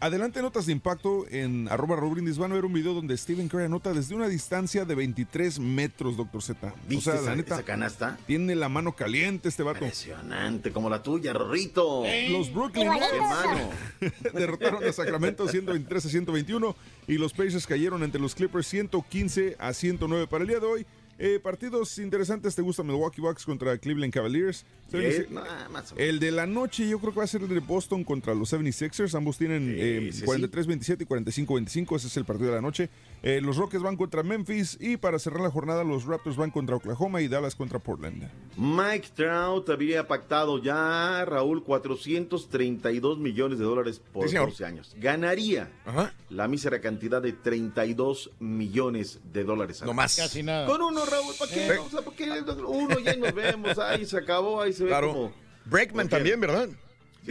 [0.00, 2.38] adelante notas de impacto en arroba Raúl Brindis.
[2.38, 6.16] Van a ver un video donde Stephen Curry anota desde una distancia de 23 metros,
[6.16, 6.66] doctor Z.
[6.68, 8.18] O ¿Viste sea, esa, la neta, esa canasta?
[8.26, 9.84] tiene la mano caliente este vato.
[9.84, 12.02] Impresionante, como la tuya, Rorrito.
[12.30, 12.88] Los Brooklyn.
[12.88, 19.56] Nets derrotaron a Sacramento 123 a 121 y los Pacers cayeron ante los Clippers 115
[19.58, 20.86] a 109 para el día de hoy.
[21.22, 24.64] Eh, partidos interesantes, ¿te gusta Milwaukee Bucks contra Cleveland Cavaliers?
[24.94, 26.08] Eh, nah, más o menos.
[26.08, 28.50] El de la noche yo creo que va a ser el de Boston contra los
[28.50, 29.14] 76ers.
[29.14, 30.24] Ambos tienen eh, sí, sí.
[30.24, 31.96] 43-27 y 45-25.
[31.96, 32.88] Ese es el partido de la noche.
[33.22, 36.76] Eh, los Rockets van contra Memphis y para cerrar la jornada los Raptors van contra
[36.76, 38.30] Oklahoma y Dallas contra Portland.
[38.56, 44.48] Mike Trout había pactado ya, Raúl, 432 millones de dólares por Sí, señor.
[44.50, 44.94] 12 años.
[44.98, 46.14] Ganaría Ajá.
[46.30, 49.82] la mísera cantidad de 32 millones de dólares.
[49.84, 50.16] No más.
[50.16, 50.66] Casi nada.
[50.66, 51.68] Con uno, Raúl, ¿para qué?
[51.72, 51.78] Sí.
[51.86, 52.30] O sea, ¿por qué?
[52.66, 55.12] Uno ya nos vemos, ahí se acabó, ahí se ve Claro.
[55.12, 55.32] como...
[55.66, 56.68] Breakman también, ¿verdad?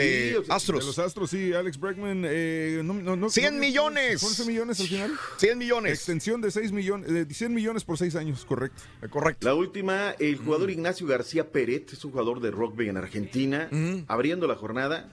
[0.04, 0.80] De o sea, Astros.
[0.82, 2.24] De los Astros, sí, Alex Bregman.
[2.26, 4.24] Eh, no, no, no, 100 no- millones.
[4.24, 5.12] 11 millones al final.
[5.38, 5.94] 100 millones.
[5.94, 8.82] Extensión de 6 millones, de 100 millones por 6 años, correcto.
[9.10, 9.48] Correcto.
[9.48, 10.46] La última, el Mm.
[10.46, 14.06] jugador Ignacio García Peret, es un jugador de rugby en Argentina, Mm.
[14.08, 15.12] abriendo la jornada,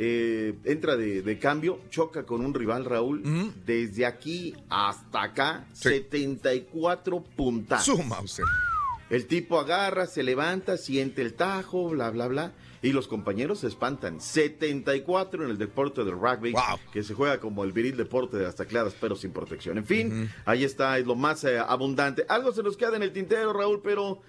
[0.00, 3.52] eh, entra de, de cambio, choca con un rival, Raúl, Mm.
[3.66, 7.96] desde aquí hasta acá, 74 puntazos.
[7.96, 8.44] Suma usted.
[9.10, 12.52] El tipo agarra, se levanta, siente el tajo, bla, bla, bla.
[12.82, 14.20] Y los compañeros se espantan.
[14.20, 16.54] 74 en el deporte del rugby,
[16.92, 19.78] que se juega como el viril deporte de las tacleadas, pero sin protección.
[19.78, 22.24] En fin, ahí está, es lo más eh, abundante.
[22.28, 24.20] Algo se nos queda en el tintero, Raúl, pero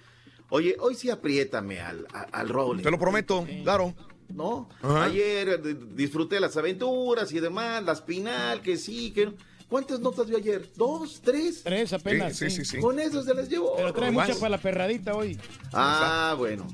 [0.50, 2.82] oye, hoy sí apriétame al, a- al Rolling.
[2.82, 3.94] Te lo prometo, claro.
[4.28, 4.68] ¿No?
[4.82, 5.04] Ajá.
[5.04, 9.34] Ayer eh, disfruté las aventuras y demás, la espinal, que sí, que no.
[9.68, 10.68] ¿Cuántas notas dio ayer?
[10.76, 11.20] ¿Dos?
[11.22, 11.62] ¿Tres?
[11.62, 12.36] Tres apenas.
[12.36, 12.80] Sí, sí, sí, sí.
[12.80, 13.74] Con eso se las llevó.
[13.76, 15.38] Pero trae mucha para la perradita hoy.
[15.72, 16.66] Ah, bueno.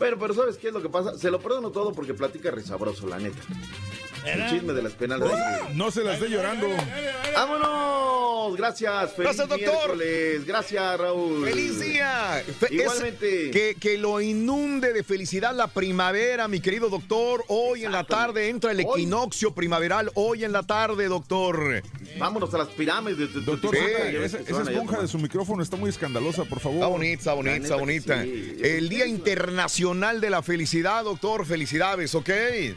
[0.00, 1.18] Bueno, pero ¿sabes qué es lo que pasa?
[1.18, 3.42] Se lo perdono todo porque platica risabroso, la neta.
[4.26, 5.30] El chisme de las penales.
[5.74, 6.66] No se las dé llorando.
[7.34, 8.56] ¡Vámonos!
[8.56, 9.96] Gracias, feliz Gracias, doctor.
[9.96, 10.46] miércoles.
[10.46, 11.44] Gracias, Raúl.
[11.46, 12.40] ¡Feliz día!
[12.40, 13.50] Es- Igualmente.
[13.50, 17.44] que, que lo inunde de felicidad la primavera, mi querido doctor.
[17.48, 20.10] Hoy en la tarde entra el equinoccio primaveral.
[20.14, 21.82] Hoy en la tarde, doctor.
[22.18, 23.18] Vámonos a las pirámides.
[23.18, 26.76] De, de- Doctor, esa- esponja de su micrófono está muy escandalosa, por favor.
[26.78, 28.22] Está bonita, está bonita, está bonita.
[28.22, 31.46] El Día Internacional de la Felicidad, doctor.
[31.46, 32.30] Felicidades, ¿ok?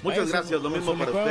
[0.04, 1.12] Muchas gracias, lo mismo para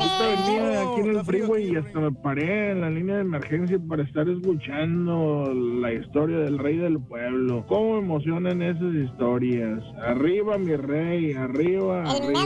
[0.00, 3.78] Ahorita venía aquí en el freeway y hasta me paré en la línea de emergencia
[3.86, 7.66] para estar escuchando la historia del rey del pueblo.
[7.68, 9.82] ¿Cómo emocionan esas historias?
[10.02, 12.42] Arriba mi rey, arriba, arriba.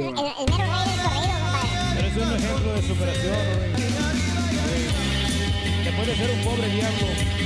[1.94, 3.72] Pero es un ejemplo de superación, Rubén.
[5.84, 7.43] Después de ser un pobre diablo.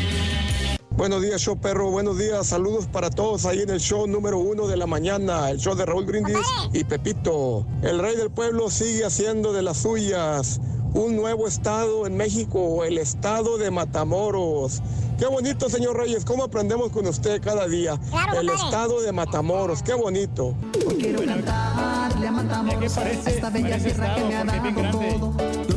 [0.98, 1.92] Buenos días, show perro.
[1.92, 2.48] Buenos días.
[2.48, 5.86] Saludos para todos ahí en el show número uno de la mañana, el show de
[5.86, 6.36] Raúl Brindis
[6.72, 7.64] y Pepito.
[7.82, 10.60] El rey del pueblo sigue haciendo de las suyas.
[10.94, 14.82] Un nuevo estado en México, el estado de Matamoros.
[15.20, 16.24] Qué bonito, señor Reyes.
[16.24, 17.96] ¿Cómo aprendemos con usted cada día?
[18.36, 19.84] el estado de Matamoros.
[19.84, 20.56] Qué bonito.
[20.98, 25.36] Quiero cantarle a Matamoros a esta bella tierra que me ha dado todo.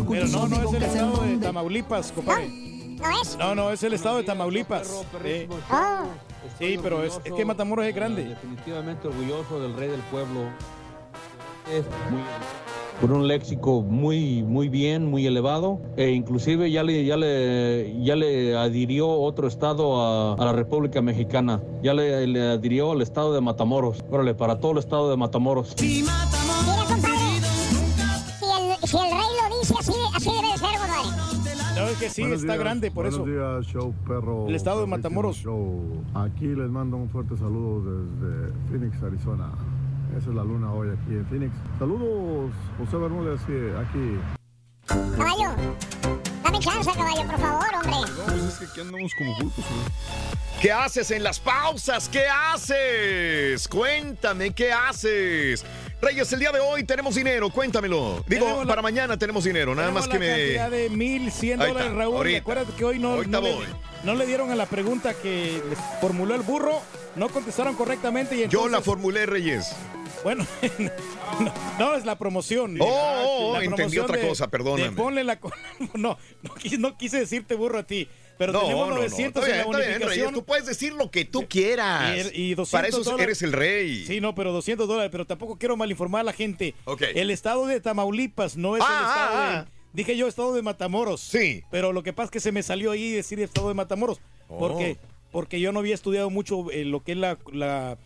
[0.09, 2.80] Pero no, no es el estado de Tamaulipas, compadre.
[3.01, 3.37] ¿No es?
[3.37, 4.87] No, no, es el estado de Tamaulipas.
[5.23, 6.03] Sí, Oh,
[6.59, 8.23] Sí, pero es, es que Matamoros es grande.
[8.25, 10.41] Definitivamente orgulloso del rey del pueblo.
[11.71, 12.21] Es muy-
[12.99, 18.15] Por un léxico muy, muy bien, muy elevado, e inclusive ya le, ya le, ya
[18.15, 21.61] le adhirió otro estado a, a la República Mexicana.
[21.81, 24.03] Ya le, le adhirió al estado de Matamoros.
[24.11, 25.73] Órale, para todo el estado de Matamoros.
[32.01, 33.19] Que sí, Buenos está días, grande, por eso.
[33.19, 34.47] Buenos días, show perro.
[34.47, 35.37] El estado de Matamoros.
[35.37, 36.03] Show.
[36.15, 39.51] Aquí les mando un fuerte saludo desde Phoenix, Arizona.
[40.17, 41.53] Esa es la luna hoy aquí en Phoenix.
[41.79, 44.17] Saludos, José Bermúdez, aquí.
[45.15, 45.51] Caballo,
[46.43, 48.11] dame chance, caballo, por favor, hombre.
[48.17, 50.31] No, pues es que aquí andamos como pulpos, güey.
[50.61, 52.09] ¿Qué haces en las pausas?
[52.09, 53.67] ¿Qué haces?
[53.67, 55.65] Cuéntame, ¿qué haces?
[56.01, 58.23] Reyes, el día de hoy tenemos dinero, cuéntamelo.
[58.27, 60.77] Digo, la- para mañana tenemos dinero, nada más que la cantidad me...
[60.77, 62.15] de 1.100 Ahí dólares, Raúl.
[62.17, 62.39] ahorita.
[62.39, 63.65] Acuérdate que hoy no, no, le, voy.
[64.03, 66.81] no le dieron a la pregunta que les formuló el burro,
[67.15, 68.71] no contestaron correctamente y Yo entonces...
[68.71, 69.75] la formulé, Reyes.
[70.23, 70.45] Bueno,
[71.39, 72.77] no, no, es la promoción.
[72.79, 74.89] Oh, oh, La entendí promoción otra de- cosa, perdóname.
[74.89, 75.39] de ponle la...
[75.93, 76.17] No, no,
[76.79, 78.07] no quise decirte burro a ti,
[78.41, 79.01] pero no, tenemos no, no.
[79.01, 80.09] 900 Está en la bien, está bien, bonificación.
[80.09, 82.31] Reyes, tú puedes decir lo que tú quieras.
[82.33, 83.23] Y, y 200 Para eso dólares.
[83.23, 84.03] eres el rey.
[84.07, 85.11] Sí, no, pero 200 dólares.
[85.11, 86.73] Pero tampoco quiero malinformar a la gente.
[86.85, 87.03] Ok.
[87.13, 89.81] El estado de Tamaulipas no es Ah, el estado ah, de...
[89.93, 91.21] Dije yo estado de Matamoros.
[91.21, 91.63] Sí.
[91.69, 94.21] Pero lo que pasa es que se me salió ahí decir estado de Matamoros.
[94.47, 94.97] Porque,
[95.31, 97.99] porque yo no había estudiado mucho eh, lo que es la, la,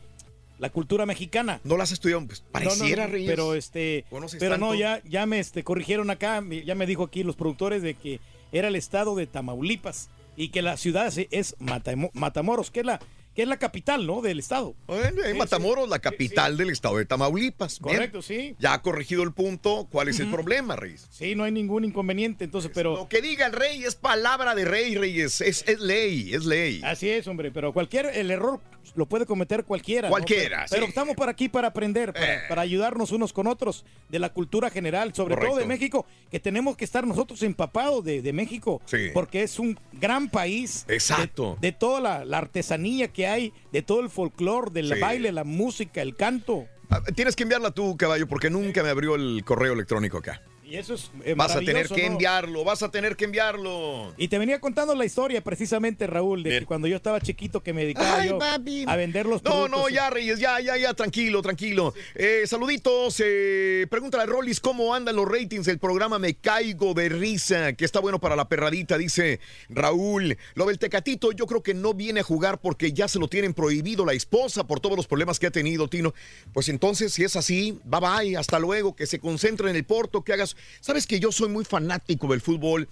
[0.60, 1.62] la cultura mexicana.
[1.64, 3.30] No las has estudiado, pues No, no, pareciera, no, Reyes.
[3.30, 4.04] Pero este,
[4.38, 7.94] pero no, ya, ya me este, corrigieron acá, ya me dijo aquí los productores de
[7.94, 8.20] que
[8.52, 13.00] era el estado de Tamaulipas y que la ciudad es Matamo- Matamoros, que es la,
[13.34, 14.22] que es la capital, ¿no?
[14.22, 14.76] Del estado.
[14.88, 17.80] Bueno, en Matamoros, la capital del estado de Tamaulipas.
[17.82, 17.96] Bien.
[17.96, 18.56] Correcto, sí.
[18.60, 19.88] Ya ha corregido el punto.
[19.92, 21.08] ¿Cuál es el problema, Reyes?
[21.12, 22.96] Sí, no hay ningún inconveniente, entonces, pero...
[22.96, 25.42] Lo que diga el rey es palabra de rey, Reyes.
[25.42, 26.82] Es, es ley, es ley.
[26.84, 28.62] Así es, hombre, pero cualquier, el error
[28.96, 30.10] lo puede cometer cualquiera.
[30.10, 30.86] Cualquiera, Pero, pero sí.
[30.86, 30.90] Eh.
[30.90, 35.14] estamos para aquí para aprender, para, para ayudarnos unos con otros de la cultura general,
[35.16, 35.66] sobre todo de.
[35.66, 39.10] México, que tenemos que estar nosotros empapados de, de México, Sí.
[39.14, 40.86] porque es un gran país.
[40.88, 41.58] Exacto.
[41.62, 45.00] De, de toda la, la artesanía que hay, de todo el folclore, del Sí.
[45.00, 46.66] baile, la música, el canto.
[46.90, 50.42] Ah, Tienes que enviarla tú, caballo, porque nunca me abrió el correo electrónico acá.
[50.68, 52.14] Y eso es eh, Vas a tener que ¿no?
[52.14, 54.14] enviarlo, vas a tener que enviarlo.
[54.18, 57.72] Y te venía contando la historia precisamente, Raúl, de que cuando yo estaba chiquito que
[57.72, 58.84] me dedicaba Ay, yo papi.
[58.88, 59.80] a vender los No, productos.
[59.80, 61.94] no, ya, Reyes, ya, ya, ya, tranquilo, tranquilo.
[62.16, 67.10] Eh, saluditos, eh, pregúntale a Rollis cómo andan los ratings del programa Me Caigo de
[67.10, 69.40] Risa, que está bueno para la perradita, dice
[69.70, 70.36] Raúl.
[70.56, 73.54] Lo del Tecatito, yo creo que no viene a jugar porque ya se lo tienen
[73.54, 76.16] prohibido la esposa por todos los problemas que ha tenido, Tino.
[76.54, 80.24] Pues entonces, si es así, bye bye, hasta luego, que se concentre en el Porto,
[80.24, 80.55] que hagas.
[80.82, 82.88] Sabes que yo soy muy fanático del fútbol.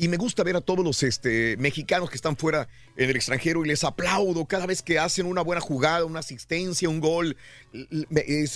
[0.00, 3.64] Y me gusta ver a todos los este, mexicanos que están fuera en el extranjero
[3.64, 7.36] y les aplaudo cada vez que hacen una buena jugada, una asistencia, un gol.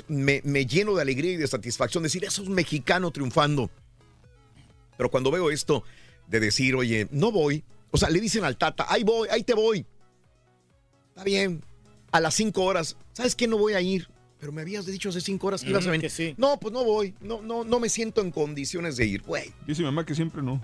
[0.07, 3.73] Me, me- lleno de alegría y de satisfacción decir, eso es un mexicano triunfando.
[4.97, 5.83] Pero cuando veo esto
[6.29, 9.55] de decir, oye, no voy, o sea, le dicen al Tata, ahí voy, ahí te
[9.55, 9.85] voy.
[11.09, 11.65] Está bien,
[12.13, 13.49] a las cinco horas, ¿sabes qué?
[13.49, 14.09] No voy a ir.
[14.43, 16.11] Pero me habías dicho hace cinco horas que ibas a Ujú, venir.
[16.11, 16.35] sí.
[16.37, 19.53] No, pues no voy, no, no, no me siento en condiciones de ir, güey.
[19.69, 20.61] Dice mi mamá que siempre no.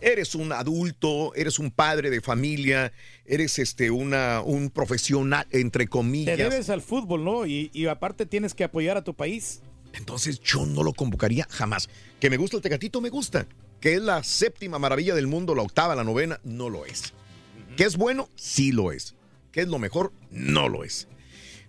[0.00, 2.94] Eres un adulto, eres un padre de familia,
[3.26, 6.38] eres este una un profesional entre Te comillas.
[6.38, 7.44] debes al fútbol, ¿no?
[7.44, 9.60] Y, y aparte tienes que apoyar a tu país.
[9.92, 11.90] Entonces yo no lo convocaría jamás.
[12.20, 13.46] Que me gusta el Tecatito, me gusta.
[13.82, 17.12] Que es la séptima maravilla del mundo, la octava, la novena, no lo es.
[17.76, 19.14] Que es bueno, sí lo es.
[19.52, 21.06] Que es lo mejor, no lo es.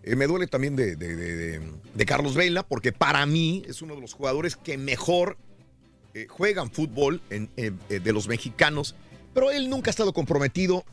[0.07, 3.81] Eh, me duele también de, de- de- de- de Carlos Vela, porque para mí es
[3.81, 5.35] uno de los jugadores que mejor
[6.13, 8.95] eh, juegan fútbol en- eh, de los mexicanos,
[9.33, 10.85] pero él nunca ha estado comprometido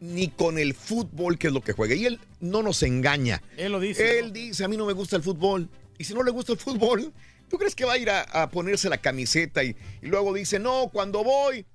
[0.00, 1.94] ni con el fútbol, que es lo que juega.
[1.94, 3.42] Y él no nos engaña.
[3.56, 4.18] Él lo dice.
[4.20, 5.68] Él dice, a mí no me gusta el fútbol.
[5.98, 7.12] Y si no le gusta el fútbol,
[7.48, 10.60] ¿tú crees que va a ir a, a ponerse la camiseta y, y luego dice,
[10.60, 11.66] no, cuando voy,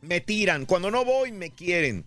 [0.00, 2.04] me tiran, cuando no voy, me quieren?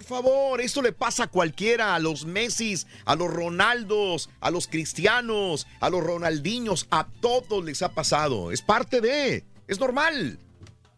[0.00, 4.66] Por favor, esto le pasa a cualquiera, a los Messis, a los Ronaldos, a los
[4.66, 8.50] Cristianos, a los Ronaldiños, a todos les ha pasado.
[8.50, 10.38] Es parte de, es normal,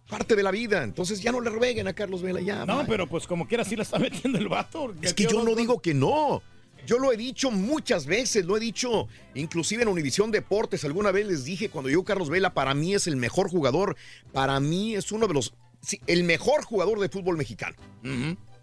[0.08, 0.84] parte de la vida.
[0.84, 2.64] Entonces ya no le rueguen a Carlos Vela, ya.
[2.64, 4.94] No, pero pues como quiera sí la está metiendo el vato.
[5.02, 6.40] Es que yo no digo que no.
[6.86, 10.84] Yo lo he dicho muchas veces, lo he dicho inclusive en Univisión Deportes.
[10.84, 13.96] Alguna vez les dije cuando yo Carlos Vela para mí es el mejor jugador,
[14.32, 17.74] para mí es uno de los sí, el mejor jugador de fútbol mexicano.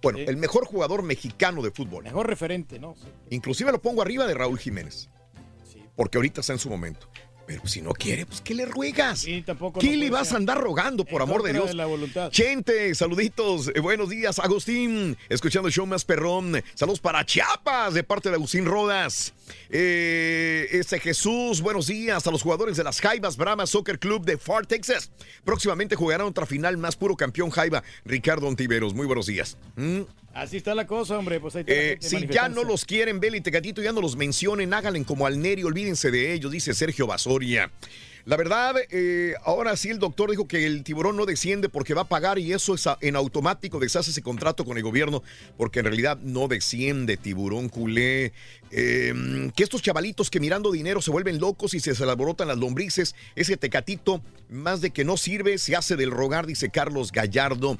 [0.01, 2.03] Bueno, el mejor jugador mexicano de fútbol.
[2.03, 2.95] Mejor referente, ¿no?
[2.95, 3.07] Sí.
[3.31, 5.09] Inclusive lo pongo arriba de Raúl Jiménez.
[5.95, 7.09] Porque ahorita está en su momento.
[7.49, 9.25] Pero si no quiere, pues ¿qué le ruegas?
[9.43, 11.69] tampoco ¿Qué no le vas a andar rogando, por amor de Dios?
[11.69, 12.29] de la voluntad.
[12.29, 16.63] Chente, saluditos, eh, buenos días, Agustín, escuchando el show más perrón.
[16.75, 19.33] Saludos para Chiapas, de parte de Agustín Rodas.
[19.71, 24.37] Eh, este Jesús, buenos días a los jugadores de las Jaivas Brahma Soccer Club de
[24.37, 25.09] Far Texas.
[25.43, 28.93] Próximamente jugarán otra final más puro campeón Jaiba, Ricardo Ontiveros.
[28.93, 29.57] Muy buenos días.
[29.75, 30.01] ¿Mm?
[30.39, 31.39] Así está la cosa, hombre.
[31.39, 34.01] Pues ahí está la Eh, si ya no los quieren, Beli y Tecatito, ya no
[34.01, 37.71] los mencionen, háganle como al Neri, olvídense de ellos, dice Sergio Basoria.
[38.25, 42.01] La verdad, eh, ahora sí el doctor dijo que el tiburón no desciende porque va
[42.01, 45.23] a pagar y eso es a- en automático, deshace ese contrato con el gobierno
[45.57, 48.33] porque en realidad no desciende tiburón culé.
[48.71, 52.57] Eh, que estos chavalitos que mirando dinero se vuelven locos y se se alborotan las
[52.57, 57.77] lombrices, ese tecatito más de que no sirve, se hace del rogar, dice Carlos Gallardo.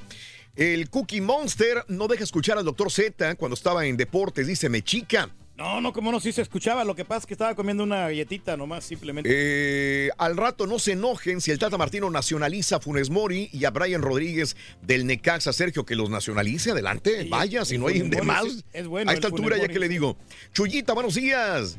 [0.59, 5.29] El Cookie Monster no deja escuchar al doctor Z cuando estaba en deportes, dice Mechica.
[5.55, 6.83] No, no, como no, sí se escuchaba.
[6.83, 9.29] Lo que pasa es que estaba comiendo una galletita nomás, simplemente.
[9.31, 13.63] Eh, al rato no se enojen si el Tata Martino nacionaliza a Funes Mori y
[13.63, 18.11] a Brian Rodríguez del Necaxa, Sergio, que los nacionalice, adelante, vaya, si no hay Funes
[18.11, 18.43] de Mori más.
[18.43, 20.17] sí, es bueno a esta Funes altura ya que le digo.
[20.51, 21.77] Chuyita, buenos días.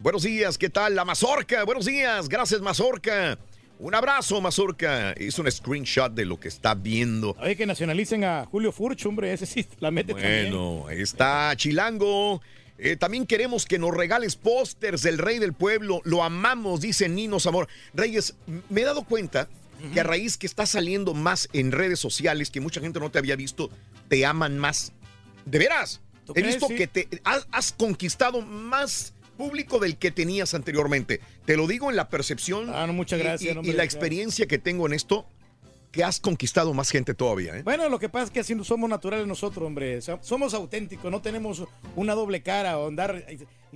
[0.00, 0.96] Buenos días, ¿qué tal?
[0.96, 3.38] La Mazorca, buenos días, gracias Mazorca.
[3.78, 5.12] Un abrazo, Mazorca.
[5.12, 7.36] Es un screenshot de lo que está viendo.
[7.38, 10.50] Oye, que nacionalicen a Julio Furch, hombre, ese sí la mete también.
[10.50, 12.40] Bueno, ahí está Chilango.
[12.78, 16.00] Eh, también queremos que nos regales pósters del Rey del Pueblo.
[16.04, 17.68] Lo amamos, dice Nino Zamor.
[17.94, 18.34] Reyes,
[18.70, 19.48] me he dado cuenta
[19.92, 23.18] que a raíz que estás saliendo más en redes sociales, que mucha gente no te
[23.18, 23.70] había visto,
[24.08, 24.92] te aman más.
[25.44, 26.00] De veras.
[26.24, 26.54] ¿Tú He crees?
[26.56, 26.74] visto Sí.
[26.76, 31.20] que te has, has conquistado más público del que tenías anteriormente.
[31.44, 33.84] Te lo digo en la percepción Ah, no, muchas y- gracias, y, hombre, y la
[33.84, 35.26] experiencia que tengo en esto,
[35.92, 37.56] que has conquistado más gente todavía.
[37.56, 37.62] ¿eh?
[37.62, 39.96] Bueno, lo que pasa es que así somos naturales nosotros, hombre.
[39.96, 41.64] O sea, somos auténticos, no tenemos
[41.94, 43.24] una doble cara o andar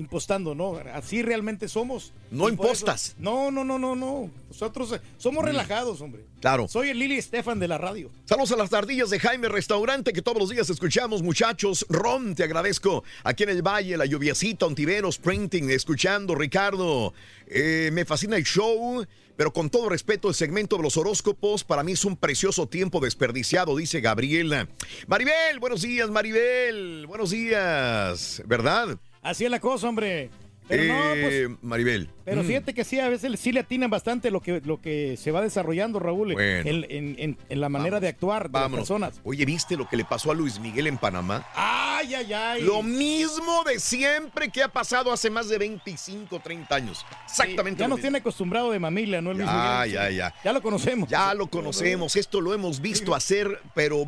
[0.01, 0.77] impostando, ¿no?
[0.93, 2.12] Así realmente somos.
[2.31, 3.14] No impostas.
[3.18, 4.31] no, no, no, no, no.
[4.48, 5.47] Nosotros eh, somos Mm.
[5.47, 6.24] relajados, hombre.
[6.40, 6.66] Claro.
[6.68, 8.10] Soy el Lili Estefan de la radio.
[8.24, 11.86] Saludos a las tardillas de Jaime Restaurante que todos los días escuchamos, muchachos.
[11.89, 13.05] Ron, te agradezco.
[13.24, 16.35] Aquí en el Valle, la lluviacita, Ontiveros, Printing, escuchando.
[16.35, 17.12] Ricardo,
[17.47, 19.05] eh, me fascina el show,
[19.36, 23.01] pero con todo respeto, el segmento de los horóscopos para mí es un precioso tiempo
[23.01, 24.68] desperdiciado, dice Gabriela.
[25.06, 27.06] Maribel, buenos días, Maribel.
[27.06, 28.98] Buenos días, ¿verdad?
[29.22, 30.30] Así es la cosa, hombre.
[30.68, 31.34] Pero no, pues.
[31.34, 32.09] Eh, Maribel.
[32.24, 35.16] Pero mm, fíjate que sí, a veces sí le atinan bastante lo que, lo que
[35.16, 36.70] se va desarrollando, Raúl, Bueno.
[36.70, 39.20] en, en- en- en la manera de actuar de las personas.
[39.24, 41.44] Oye, ¿viste lo que le pasó a Luis Miguel en Panamá?
[41.56, 42.62] Ay, ay, ay.
[42.62, 47.05] Lo mismo de siempre que ha pasado hace más de 25, 30 años.
[47.24, 47.80] Exactamente.
[47.80, 48.02] Ya lo nos mismo.
[48.05, 49.32] tiene acostumbrado de mamila, ¿no?
[49.34, 49.92] Luis Ya, Miguel?
[49.92, 50.34] ya, ya.
[50.44, 51.09] Ya lo conocemos.
[51.09, 54.05] Ya lo conocemos, esto lo hemos visto hacer, pero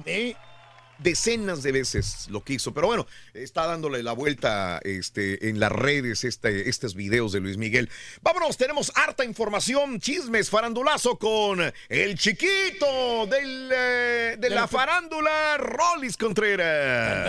[1.02, 2.72] decenas de veces lo quiso.
[2.72, 7.56] Pero bueno, está dándole la vuelta este, en las redes este, estos videos de Luis
[7.56, 7.88] Miguel.
[8.22, 16.16] Vámonos, tenemos harta información, chismes, farandulazo con el chiquito del, eh, de la farándula, Rollis
[16.16, 17.26] Contreras.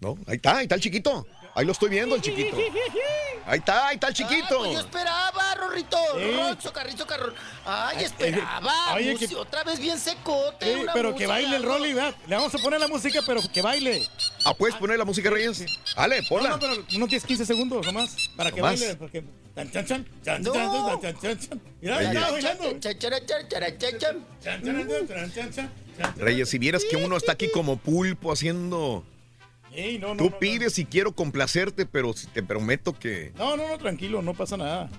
[0.00, 1.26] No, ahí está, ahí está el chiquito.
[1.54, 2.56] Ahí lo estoy viendo, el chiquito.
[3.46, 4.58] Ahí está, ahí está el chiquito.
[4.58, 5.96] Pues yo esperaba, Rorrito.
[6.16, 6.30] Sí.
[6.36, 7.34] Ronzo, carrizo, carrón.
[7.64, 8.94] Ay, Eh, esperaba.
[8.94, 10.74] oye, Musi- que- Otra vez bien secote.
[10.74, 11.62] Sí, una pero que baile el.
[11.64, 12.14] Rolly, ¿verdad?
[12.26, 14.06] Le vamos a poner la música, pero que baile.
[14.44, 15.64] Ah, ¿puedes poner la música, Reyes?
[15.96, 16.50] Dale, ponla.
[16.50, 18.14] No, no, pero unos 10, 15 segundos nomás.
[18.36, 18.78] Para que Nomás.
[18.80, 18.96] baile.
[18.96, 19.24] Porque...
[19.54, 20.52] Tan, chan, chan, chan, No.
[20.52, 21.60] chan, chan, chan, chan, chan.
[21.80, 22.30] Mira, Ahí está está.
[22.32, 22.78] bailando.
[22.78, 24.26] Cha, chara, chara, chara, cha, chan.
[24.42, 26.14] Chan, chan, chan, chan, chan, chan, chan.
[26.16, 29.04] Reyes, si vieras que uno está aquí como pulpo haciendo...
[29.72, 33.32] Ey, no, no, Tú no, pides y quiero complacerte, pero si te prometo que...
[33.38, 34.90] No, no, no, tranquilo, no pasa nada.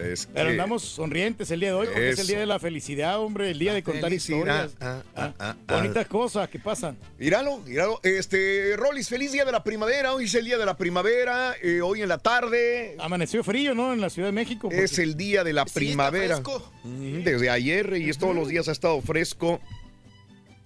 [0.00, 2.60] Es Pero que- andamos sonrientes el día de hoy porque es el día de la
[2.60, 4.38] felicidad, hombre, el día de contar Felicidad.
[4.66, 4.70] historias.
[4.80, 5.74] Ah, ah, ah, ah.
[5.76, 6.96] Bonitas cosas que pasan.
[7.18, 7.98] Míralo, míralo.
[8.04, 10.14] Este, Rolis, feliz día de la primavera.
[10.14, 11.54] Hoy es el día de la primavera.
[11.60, 12.94] eh, hoy en la tarde.
[13.00, 13.92] Amaneció frío, ¿no?
[13.92, 14.68] En la Ciudad de México.
[14.68, 16.36] porque- Es el día de la primavera.
[16.36, 16.72] fresco.
[16.84, 19.60] Mm, Desde ayer y es todos los días ha estado fresco.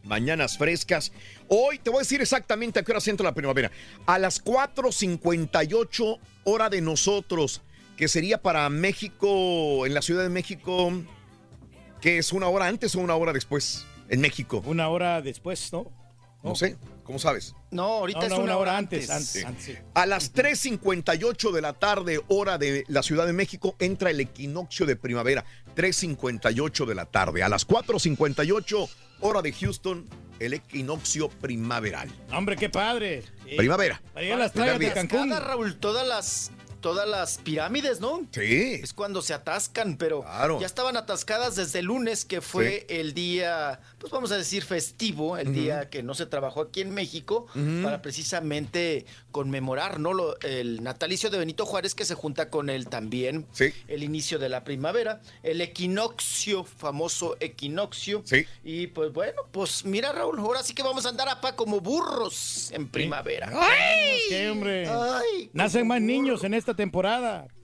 [0.02, 1.12] Mañanas frescas.
[1.48, 3.70] Hoy te voy a decir exactamente a qué hora entra la primavera.
[4.06, 7.62] A las 4.58 hora de nosotros,
[7.96, 10.92] que sería para México, en la Ciudad de México,
[12.00, 14.62] que es una hora antes o una hora después, en México.
[14.66, 15.90] Una hora después, ¿no?
[16.42, 17.54] No sé, ¿cómo sabes?
[17.70, 19.08] No, ahorita No, es no, una, una hora hora antes.
[19.08, 19.42] antes, Sí.
[19.44, 19.74] antes, sí.
[19.94, 24.84] A las 3.58 de la tarde, hora de la Ciudad de México, entra el equinoccio
[24.84, 25.46] de primavera.
[25.74, 27.42] 3.58 de la tarde.
[27.42, 28.88] A las 4.58,
[29.20, 30.06] hora de Houston,
[30.46, 32.08] el equinoccio primaveral.
[32.32, 33.22] Hombre, qué padre.
[33.56, 34.00] Primavera.
[34.12, 34.92] Para ir a las playas de.
[34.92, 35.30] Cancún.
[35.30, 36.50] Raúl, todas las,
[36.84, 38.26] todas las pirámides, ¿no?
[38.30, 38.74] Sí.
[38.82, 40.60] Es cuando se atascan, pero Claro.
[40.60, 45.38] ya estaban atascadas desde el lunes, que fue el día, pues vamos a decir festivo,
[45.38, 47.46] el día que no se trabajó aquí en México,
[47.82, 50.12] para precisamente conmemorar, ¿no?
[50.12, 53.72] Lo- el natalicio de Benito Juárez, que se junta con el también Sí.
[53.88, 58.20] el inicio de la primavera, el equinoccio, famoso equinoccio.
[58.26, 58.44] Sí.
[58.62, 61.80] Y pues bueno, pues mira, Raúl, ahora sí que vamos a andar a pa como
[61.80, 63.50] burros en primavera.
[64.28, 64.86] ¿Qué, hombre?
[64.86, 67.46] Ay, Nacen más niños en esta temporada.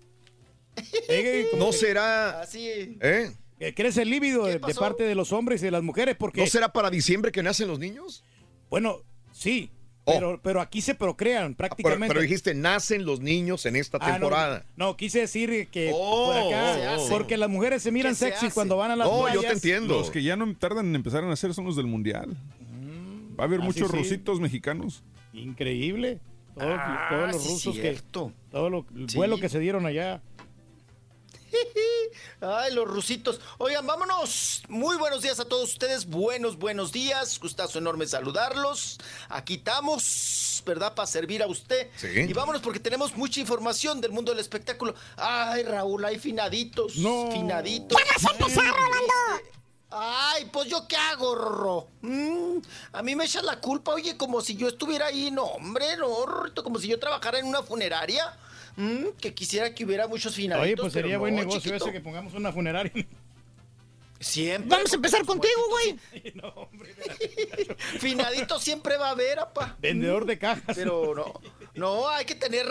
[1.09, 2.97] Eh, ¿No será, Así.
[3.01, 3.33] eh?
[3.59, 6.47] que crece el líbido de, parte de los hombres y de las mujeres porque ¿No
[6.47, 8.25] será para diciembre que nacen los niños?
[8.71, 9.71] bueno sí
[10.05, 10.13] Oh.
[10.15, 13.99] pero, pero aquí se procrean Ah, Pero, prácticamente pero dijiste, nacen los niños en esta
[14.01, 14.65] Ah, no, temporada.
[14.77, 18.51] no, quise decir que Oh, por acá porque las mujeres se miran ¿Qué se sexy
[18.51, 19.99] cuando van a las No, yo te entiendo.
[19.99, 22.35] Los que ya no tardan en empezar a nacer son los del Mundial.
[23.39, 25.03] Va a haber Ah, muchos sí, rusitos mexicanos.
[25.35, 26.19] increíble
[26.61, 28.01] todos, Ah, todos los sí, rusos que
[28.51, 29.17] todo lo, el Sí.
[29.17, 30.21] vuelo que se dieron allá
[32.41, 33.41] Ay, los rusitos.
[33.59, 34.63] Oigan, vámonos.
[34.69, 36.07] Muy buenos días a todos ustedes.
[36.07, 37.39] Buenos, buenos días.
[37.39, 38.99] Gustazo enorme saludarlos.
[39.29, 40.95] Aquí estamos, ¿verdad?
[40.95, 41.89] Para servir a usted.
[41.97, 42.07] Sí.
[42.29, 44.95] Y vámonos porque tenemos mucha información del mundo del espectáculo.
[45.17, 46.97] Ay, Raúl, hay finaditos.
[46.97, 47.31] No.
[47.33, 47.99] Finaditos.
[47.99, 49.60] ¡Ya vas a empezar, Rolando!
[49.91, 51.89] Ay, pues yo qué hago, Rorro.
[52.03, 52.59] Mm,
[52.93, 55.31] a mí me echas la culpa, oye, como si yo estuviera ahí.
[55.31, 58.37] No, hombre, no, Rorrito, como si yo trabajara en una funeraria.
[58.77, 60.65] Mm, que quisiera que hubiera muchos finaditos.
[60.65, 61.85] oye pues sería buen no, negocio chiquito.
[61.87, 62.93] ese que pongamos una funeraria
[64.21, 64.69] Siempre.
[64.71, 65.99] Vamos a empezar contigo, güey.
[66.35, 66.95] no, hombre,
[67.99, 69.77] Finadito siempre va a haber, apa.
[69.81, 71.41] vendedor de cajas Pero no.
[71.75, 72.67] No, hay que tener,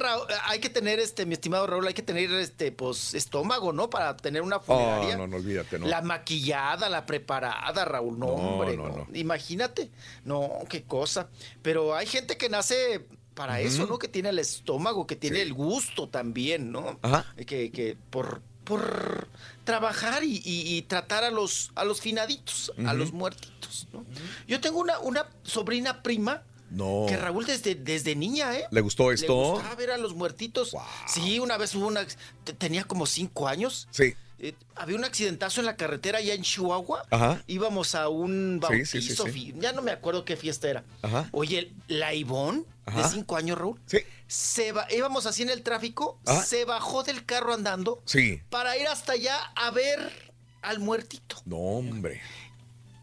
[0.46, 3.90] hay que tener, este, mi estimado Raúl, hay que tener, este, pues, estómago, ¿no?
[3.90, 5.16] Para tener una funeraria.
[5.16, 5.88] Oh, no, no, olvídate, no.
[5.88, 8.20] La maquillada, la preparada, Raúl.
[8.20, 9.08] No, No, hombre, no, no, no.
[9.14, 9.90] Imagínate.
[10.26, 11.30] No, qué cosa.
[11.62, 13.86] Pero hay gente que nace para eso.
[13.88, 13.98] ¿no?
[14.00, 17.00] Que tiene el estómago, que tiene el gusto también, ¿no?
[17.02, 17.26] Ajá.
[17.48, 19.30] Que, que por, por
[19.64, 24.04] trabajar y, y- y tratar a los, a los finaditos, a los muertitos, ¿no?
[24.48, 27.06] Yo tengo una, una sobrina prima No.
[27.08, 28.66] que Raúl desde, desde niña, ¿eh?
[28.72, 29.34] ¿Le gustó Le esto?
[29.54, 30.76] gustaba ver a los muertitos.
[31.08, 32.06] Sí, una vez hubo una.
[32.44, 33.88] te- Tenía como cinco años.
[33.92, 34.14] Sí.
[34.42, 37.04] Eh, había un accidentazo en la carretera allá en Chihuahua.
[37.10, 37.44] Ajá.
[37.48, 38.92] Íbamos a un bautizo.
[39.02, 39.54] sí, sí, sí.
[39.60, 40.84] Ya no me acuerdo qué fiesta era.
[41.02, 41.28] Ajá.
[41.34, 43.80] Oye, la Ivonne, de cinco años, Raúl.
[43.86, 43.98] Sí.
[44.28, 46.20] Se va, íbamos así en el tráfico.
[46.26, 46.44] Ajá.
[46.44, 48.42] Se bajó del carro andando Sí.
[48.50, 50.32] para ir hasta allá a ver
[50.62, 51.36] al muertito.
[51.46, 52.22] No, hombre.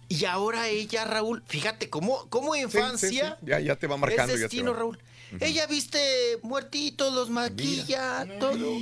[0.08, 3.38] Y ahora ella, Raúl, fíjate cómo, cómo Sí, sí, infancia.
[3.40, 3.46] sí.
[3.48, 4.34] Ya, ya te va marcando.
[4.34, 4.78] Es ya te destino, va.
[4.78, 4.98] Raúl.
[5.40, 5.98] Ella viste
[6.42, 8.76] muertitos, los maquilla, todo.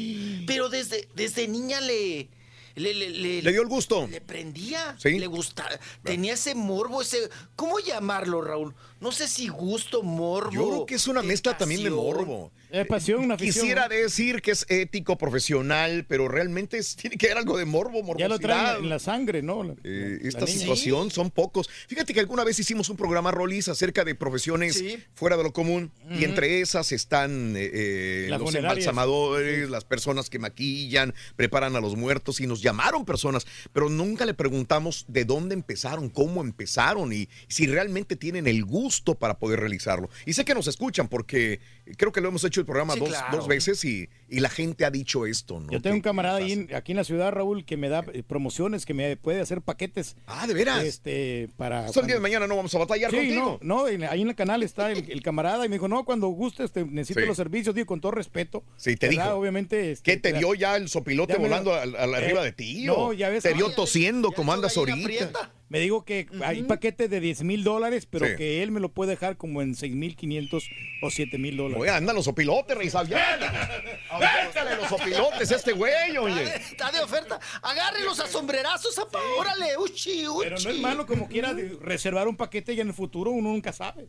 [0.47, 2.29] Pero desde, desde niña le.
[2.77, 4.09] Le, le, le- Le dio el gusto.
[4.09, 4.97] Le prendía.
[4.99, 5.11] Sí.
[5.19, 5.71] Le gustaba.
[6.03, 7.31] Tenía ese morbo, ese.
[7.55, 8.75] ¿Cómo llamarlo, Raúl?
[9.01, 10.51] No sé si gusto, morbo.
[10.51, 12.51] Yo creo que es una mezcla también de morbo.
[12.81, 13.63] Es pasión, una afición.
[13.63, 13.95] Quisiera ¿no?
[13.95, 18.19] decir que es ético, profesional, pero realmente es- tiene que haber algo de morbo, morbosidad.
[18.19, 19.63] Ya lo traen en la sangre, ¿no?
[19.63, 20.59] La- Eh, la esta niña.
[20.59, 21.69] situación son pocos.
[21.89, 24.99] Fíjate que alguna vez hicimos un programa, Rolis, acerca de profesiones Sí.
[25.15, 25.93] fuera de lo común.
[26.19, 28.73] Y entre esas están eh, eh, los funerarias.
[28.87, 32.41] embalsamadores, las personas que maquillan, preparan a los muertos.
[32.41, 37.67] Y nos llamaron personas, pero nunca le preguntamos de dónde empezaron, cómo empezaron y si
[37.67, 40.09] realmente tienen el gusto para poder realizarlo.
[40.27, 41.61] Y sé que nos escuchan porque
[41.97, 43.37] creo que lo hemos hecho el programa Sí, dos, claro.
[43.37, 45.61] dos veces y, y la gente ha dicho esto.
[45.61, 45.71] ¿no?
[45.71, 48.23] Yo tengo un camarada ahí en- aquí en la ciudad, Raúl, que me da eh,
[48.23, 50.17] promociones, que me puede hacer paquetes.
[50.27, 50.85] Ah, ¿de veras?
[50.85, 51.87] Este, para...
[51.87, 53.59] El día de mañana no vamos a batallar Sí, contigo.
[53.63, 56.73] no, ahí en el canal está el, el camarada y me dijo, no, cuando gustes,
[56.73, 57.27] te necesito Sí.
[57.27, 58.63] los servicios, digo, con todo respeto.
[58.77, 59.25] Sí, te ¿verdad?
[59.27, 59.37] dijo.
[59.37, 59.93] Obviamente.
[59.93, 62.45] este, ¿Qué te la- dio ya el sopilote Ya me- volando al, al- arriba Eh,
[62.47, 62.85] de ti?
[62.85, 65.27] no, ya ves, Te vio ah, tosiendo como Ya andas tu gallina ahorita.
[65.31, 65.53] prieta.
[65.71, 68.37] Me digo que hay paquetes de 10 mil dólares, pero Sí.
[68.37, 70.69] que él me lo puede dejar como en 6 mil 500
[71.03, 71.81] o 7 mil dólares.
[71.83, 72.91] Oye, andan los sopilotes, Rey
[74.43, 76.57] Véntale los sopilotes a este güey, oye.
[76.57, 77.39] Está de oferta.
[77.63, 79.19] Agárrenlos a sombrerazos, apa.
[79.39, 80.45] Órale, uchi, uchi.
[80.45, 83.73] Pero no es malo como quiera reservar un paquete y en el futuro uno nunca
[83.73, 84.09] sabe.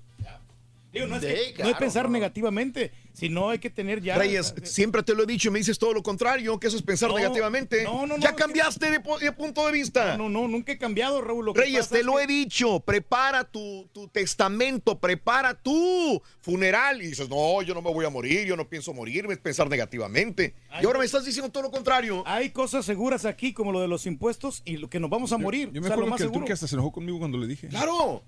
[0.96, 2.12] Digo, no es, que- Sí, no es claro, pensar no.
[2.12, 4.18] negativamente, sino hay que tener ya.
[4.18, 6.84] Reyes, siempre te lo he dicho y me dices todo lo contrario, que eso es
[6.84, 7.84] pensar No, negativamente.
[7.84, 9.00] no, no, no, ya cambiaste de,
[9.34, 10.16] punto de vista.
[10.18, 11.46] No, no, nunca he cambiado, Raúl.
[11.46, 17.02] Lo Reyes, te lo que- he dicho, prepara tu, tu testamento, prepara tu funeral.
[17.02, 19.70] Y dices, no, yo no me voy a morir, yo no pienso morirme, es pensar
[19.70, 20.56] negativamente.
[20.82, 22.24] y ahora me estás diciendo todo lo contrario.
[22.26, 25.38] Hay cosas seguras aquí, como lo de los impuestos, y lo que nos vamos a
[25.38, 25.70] morir.
[25.74, 26.40] Yo me sea, lo acuerdo más que el seguro.
[26.42, 27.68] turque hasta se enojó conmigo cuando le dije.
[27.68, 28.24] Claro.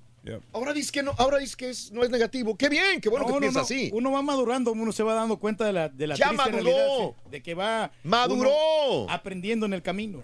[0.53, 2.57] Ahora dices que no, ahora dices que es- no es negativo.
[2.57, 3.63] Qué bien, qué bueno No, que no, piensas no.
[3.63, 3.89] así.
[3.93, 6.55] Uno va madurando, uno se va dando cuenta de la, de la Ya maduró.
[6.63, 9.09] realidad, de que va Maduró.
[9.09, 10.23] aprendiendo en el camino.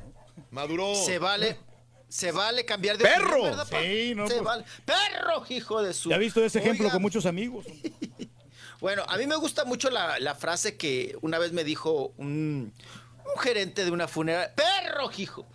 [0.51, 0.93] Maduró.
[0.95, 1.57] Se vale.
[2.09, 3.41] Se vale cambiar de ¡Perro!
[3.43, 3.57] opinión.
[3.69, 4.43] Sí, no, Se pues.
[4.43, 4.65] vale.
[4.85, 6.09] ¡Perro, hijo de su!
[6.11, 7.65] Ya he visto ese ejemplo Oiga, con muchos amigos.
[8.79, 12.73] Bueno, a mí me gusta mucho la, la frase que una vez me dijo un,
[13.33, 14.53] un gerente de una funeraria.
[14.53, 15.45] ¡Perro, hijo!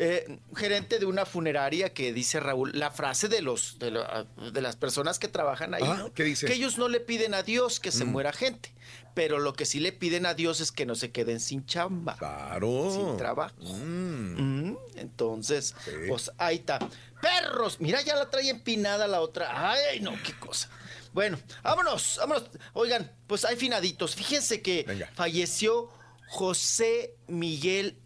[0.00, 4.60] Eh, gerente de una funeraria que dice Raúl, la frase de los de, la- de
[4.60, 6.12] las personas que trabajan ahí, Ah, ¿no?
[6.14, 6.46] ¿qué dice?
[6.46, 8.08] que ellos no le piden a Dios que se Mm.
[8.12, 8.72] muera gente,
[9.14, 12.16] pero lo que sí le piden a Dios es que no se queden sin chamba,
[12.16, 12.92] Claro.
[12.94, 13.56] sin trabajo.
[13.60, 14.68] Mm.
[14.70, 15.90] Mm, Entonces, Sí.
[16.08, 16.78] pues ahí está.
[17.20, 19.72] Perros, mira, ya la trae empinada la otra.
[19.72, 20.68] Ay, no, qué cosa.
[21.12, 22.44] Bueno, vámonos, vámonos.
[22.74, 24.14] Oigan, pues hay finaditos.
[24.14, 25.10] Fíjense que Venga.
[25.14, 25.88] falleció
[26.28, 27.96] José Miguel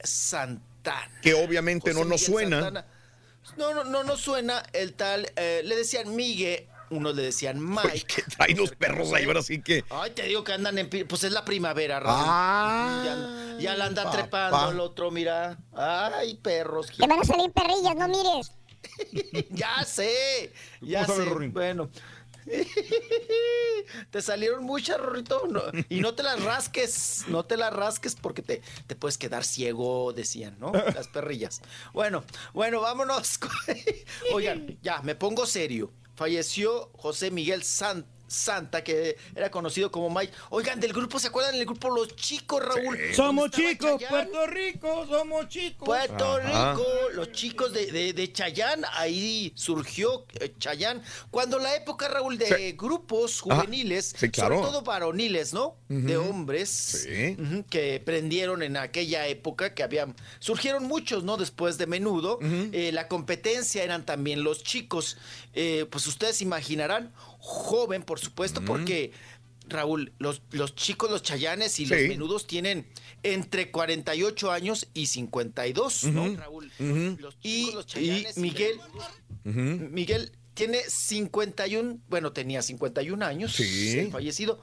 [0.84, 1.20] Santana.
[1.20, 2.60] Que obviamente José no nos Miguel suena.
[2.62, 2.86] Santana.
[3.56, 5.30] No, no, no nos suena el tal.
[5.36, 7.88] eh, le decían Miguel, unos le decían Mike.
[7.92, 9.84] Oye, que traen los perros ahí, ahora sí que.
[9.90, 10.88] Ay, te digo que andan en...
[10.88, 12.16] pi- Pues es la primavera, Raúl.
[12.24, 14.16] Ah, ya, ya la anda papá.
[14.16, 15.58] trepando el otro, mira.
[15.74, 16.88] Ay, perros.
[16.96, 18.52] Te van a salir perrillas, no mires.
[19.50, 21.24] ya sé, ya sé.
[21.48, 21.88] Bueno.
[24.10, 25.42] te salieron muchas, Rorrito.
[25.88, 30.12] y no te las rasques, no te las rasques porque te, te puedes quedar ciego,
[30.12, 30.72] decían, ¿no?
[30.72, 31.60] Las perrillas.
[31.92, 33.38] Bueno, bueno, vámonos.
[34.32, 35.92] Oigan, ya, me pongo serio.
[36.14, 40.32] Falleció José Miguel San- Santa, que era conocido como Mike.
[40.50, 42.98] Oigan, del grupo, ¿se acuerdan del grupo Los Chicos, Raúl?
[43.14, 44.08] Somos ¿Dónde estaba chicos?
[44.08, 45.86] Puerto Rico, somos chicos.
[45.86, 46.72] Puerto Ajá.
[46.72, 46.84] Rico,
[47.14, 51.02] los chicos de, de, de Chayán, ahí surgió eh, Chayán.
[51.30, 52.72] Cuando la época, Raúl, de Sí.
[52.72, 54.56] grupos juveniles, Sí, claro.
[54.56, 55.76] sobre todo varoniles, ¿no?
[55.88, 57.06] De hombres,
[57.70, 61.36] que prendieron en aquella época, que habían, surgieron muchos, ¿no?
[61.36, 62.38] Después de menudo.
[62.42, 65.16] Eh, la competencia eran también los chicos.
[65.54, 67.12] Eh, pues ustedes imaginarán,
[67.44, 69.10] joven, por supuesto, porque
[69.68, 71.90] Raúl, los, los chicos, los chayanes y Sí.
[71.94, 72.86] los menudos tienen
[73.24, 76.70] entre 48 años y 52, ¿no, Raúl?
[77.20, 78.78] Los y, y Miguel,
[79.44, 83.98] Miguel tiene 51, bueno, tenía 51 años, Sí.
[83.98, 84.60] el fallecido.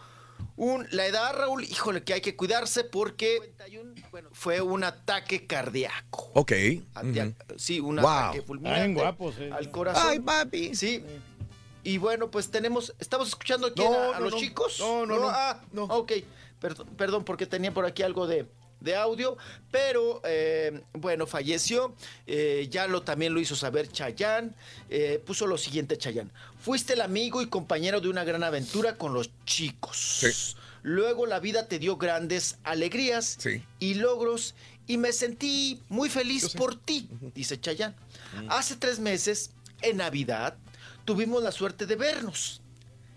[0.56, 3.54] Un, la edad, Raúl, híjole, que hay que cuidarse porque
[4.32, 6.32] fue un ataque cardíaco.
[6.34, 6.54] Ok.
[7.58, 8.08] Sí, un Wow.
[8.08, 9.50] ataque fulminante Ay, guapos, eh.
[9.52, 10.04] al corazón.
[10.08, 10.76] Ay, papi.
[10.76, 11.04] Sí.
[11.84, 14.40] Y bueno, pues tenemos, estamos escuchando aquí No, a, a no, los no.
[14.40, 14.80] chicos.
[14.80, 15.30] No, no, no.
[15.30, 16.12] Ah, ok.
[16.60, 18.46] Perdón, perdón, porque tenía por aquí algo de,
[18.82, 19.38] de audio,
[19.72, 21.96] pero eh, bueno, falleció.
[22.28, 24.56] eh, ya lo también lo hizo saber Chayán.
[24.90, 26.32] eh, puso lo siguiente, Chayán.
[26.62, 30.58] Fuiste el amigo y compañero de una gran aventura con los chicos.
[30.82, 33.38] Luego la vida te dio grandes alegrías
[33.80, 34.54] y logros
[34.88, 37.96] y me sentí muy feliz por ti, dice Chayán.
[38.50, 39.52] Hace tres meses,
[39.82, 40.58] en Navidad,
[41.10, 42.62] tuvimos la suerte de vernos.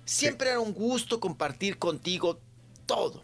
[0.06, 2.40] Siempre era un gusto compartir contigo
[2.86, 3.22] todo.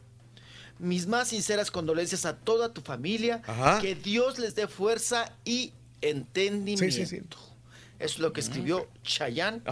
[0.79, 3.41] Mis más sinceras condolencias a toda tu familia.
[3.47, 3.81] Ajá.
[3.81, 5.73] Que Dios les dé fuerza y
[6.03, 6.95] entendimiento.
[6.95, 7.23] Sí, sí,
[7.99, 9.65] es lo que escribió Chayán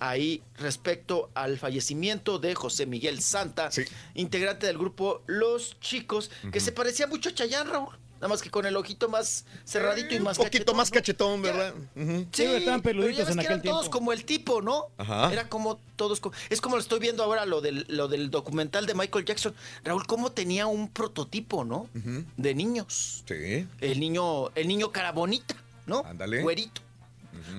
[0.00, 3.70] ahí respecto al fallecimiento de José Miguel Santa,
[4.14, 7.99] integrante del grupo Los Chicos, que se parecía mucho a Chayán, Raúl.
[8.20, 10.94] Nada más que con el ojito más cerradito y Un más poquito más ¿no?
[10.94, 11.74] cachetón, ¿verdad?
[11.96, 12.26] Ujú.
[12.32, 14.88] Sí, estaban pero peluditos ya ves en que aquel eran todos como el tipo, ¿no?
[14.98, 15.32] Ajá.
[15.32, 16.20] Era como todos.
[16.20, 19.54] co- Es como lo estoy viendo ahora lo del, lo del documental de Michael Jackson.
[19.84, 21.88] Raúl, cómo tenía un prototipo, ¿no?
[22.36, 23.24] De niños.
[23.26, 23.66] Sí.
[23.80, 25.56] El niño, el niño cara bonita,
[25.86, 26.04] ¿no?
[26.04, 26.42] Ándale.
[26.42, 26.82] Güerito.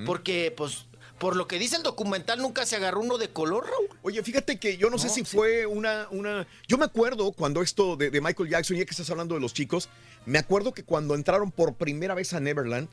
[0.05, 0.85] Porque, pues,
[1.17, 3.87] por lo que dice el documental, nunca se agarró uno de color, Raúl.
[4.03, 6.47] Oye, fíjate que yo no, sé si fue una, una...
[6.67, 9.53] Yo me acuerdo cuando esto de, de Michael Jackson, ya que estás hablando de los
[9.53, 9.89] chicos,
[10.25, 12.87] me acuerdo que cuando entraron por primera vez a Neverland,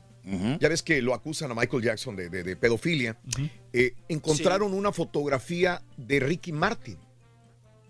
[0.59, 3.17] ya ves que lo acusan a Michael Jackson de, de- de pedofilia,
[3.73, 6.97] eh, encontraron una fotografía de Ricky Martin,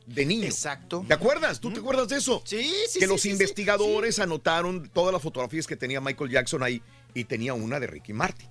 [0.06, 0.46] de niño.
[0.46, 1.04] Exacto.
[1.08, 1.60] ¿Te acuerdas?
[1.60, 2.42] ¿Tú te acuerdas de eso?
[2.46, 3.34] Sí, sí, Que sí, los sí, sí.
[3.34, 6.82] investigadores anotaron todas las fotografías que tenía Michael Jackson ahí
[7.14, 8.48] y tenía una de Ricky Martin.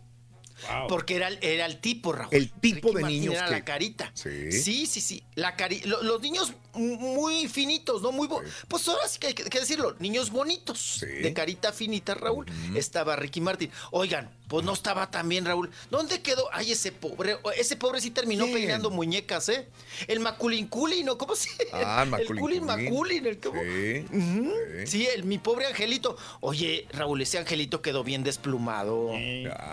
[0.89, 2.29] Porque era, el- era el tipo, Raúl.
[2.33, 4.11] El tipo Ricky de niños Era que- la carita.
[4.15, 4.53] Sí.
[4.53, 5.23] Sí, sí, sí.
[5.35, 8.13] La cari lo- los niños muy finitos, ¿no?
[8.13, 9.97] Muy bo- Pues ahora sí que hay que, decirlo.
[9.99, 10.99] Niños bonitos.
[11.01, 12.47] De carita finita, Raúl.
[12.75, 13.71] Estaba Ricky Martin.
[13.91, 15.71] Oigan, pues no estaba también, Raúl.
[15.91, 16.49] ¿Dónde quedó?
[16.53, 17.39] Ay, ese pobre.
[17.57, 18.57] Ese pobre sí terminó ¿Quién?
[18.57, 19.69] peinando muñecas, ¿eh?
[20.07, 21.19] El Maculin Culin, ¿no?
[21.19, 22.85] ¿Cómo se Ah, El Macaulay Culin Culkin.
[22.85, 23.27] Maculin.
[23.27, 24.87] El cómo- Sí.
[24.87, 26.17] Sí, el, mi pobre angelito.
[26.41, 29.11] Oye, Raúl, ese angelito quedó bien desplumado.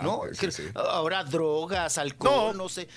[0.02, 0.18] ¿No?
[0.20, 0.68] pues, Que- sí, sí.
[0.74, 2.88] Ahora drogas, alcohol, no, sé.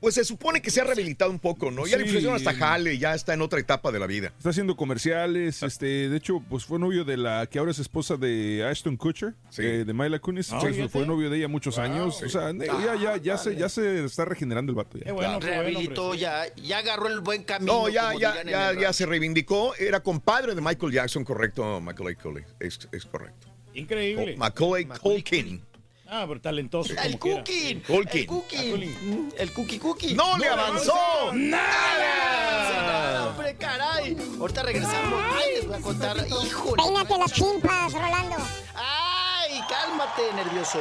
[0.00, 1.86] Pues se supone que se ha rehabilitado un poco, ¿no?
[1.86, 2.08] Ya le Sí.
[2.10, 4.32] ofrecieron hasta jale, ya está en otra etapa de la vida.
[4.38, 8.16] Está haciendo comerciales, este, de hecho, pues fue novio de la que ahora es esposa
[8.16, 12.28] de Ashton Kutcher, eh, de Myla Kunis, Ah, fue, novio de ella muchos años, o
[12.28, 15.12] sea, ne- ya, ya, ya se, ya se está regenerando el vato ya.
[15.38, 17.72] Rehabilitó, ya, ya agarró el buen camino.
[17.72, 19.74] No, ya, ya, ya, ya se reivindicó.
[19.76, 22.44] Era compadre de Michael Jackson, correcto, Macaulay Culkin.
[22.60, 23.48] Es, es correcto.
[23.74, 24.36] Increíble.
[24.36, 25.62] Macaulay Culkin.
[26.08, 26.92] Ah, pero talentoso.
[27.02, 27.82] El como quiera.
[27.82, 27.82] cooking.
[27.88, 29.32] El cooking.
[29.36, 30.14] El cookie cookie.
[30.14, 31.32] ¡No le avanzó!
[31.32, 33.28] ¡Nada!
[33.28, 34.16] ¡Hombre, caray!
[34.38, 35.20] Ahorita regresamos.
[35.34, 36.16] Ay, les voy a contar.
[36.44, 36.82] ¡Híjole!
[36.82, 38.36] Peínate las chimpas, Rolando.
[38.74, 40.78] ¡Ay, cálmate, nervioso!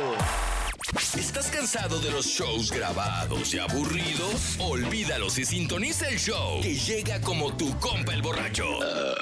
[0.93, 4.55] ¿Estás cansado de los shows grabados y aburridos?
[4.59, 8.65] Olvídalos y sintoniza el show que llega como tu compa el borracho.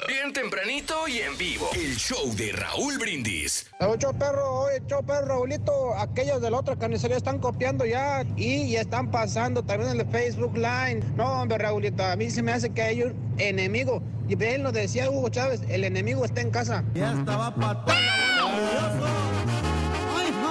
[0.06, 1.70] Bien tempranito y en vivo.
[1.74, 3.66] El show de Raúl Brindis.
[3.80, 8.72] Ocho perro, oye, ocho perro, Raulito, aquellos de la otra carnicería están copiando ya y
[8.72, 11.02] ya están pasando también en el Facebook Line.
[11.16, 14.02] No, hombre, Raulito, a mí se me hace que hay un enemigo.
[14.28, 16.84] Y bien lo decía Hugo Chávez, el enemigo está en casa.
[16.94, 17.54] Ya estaba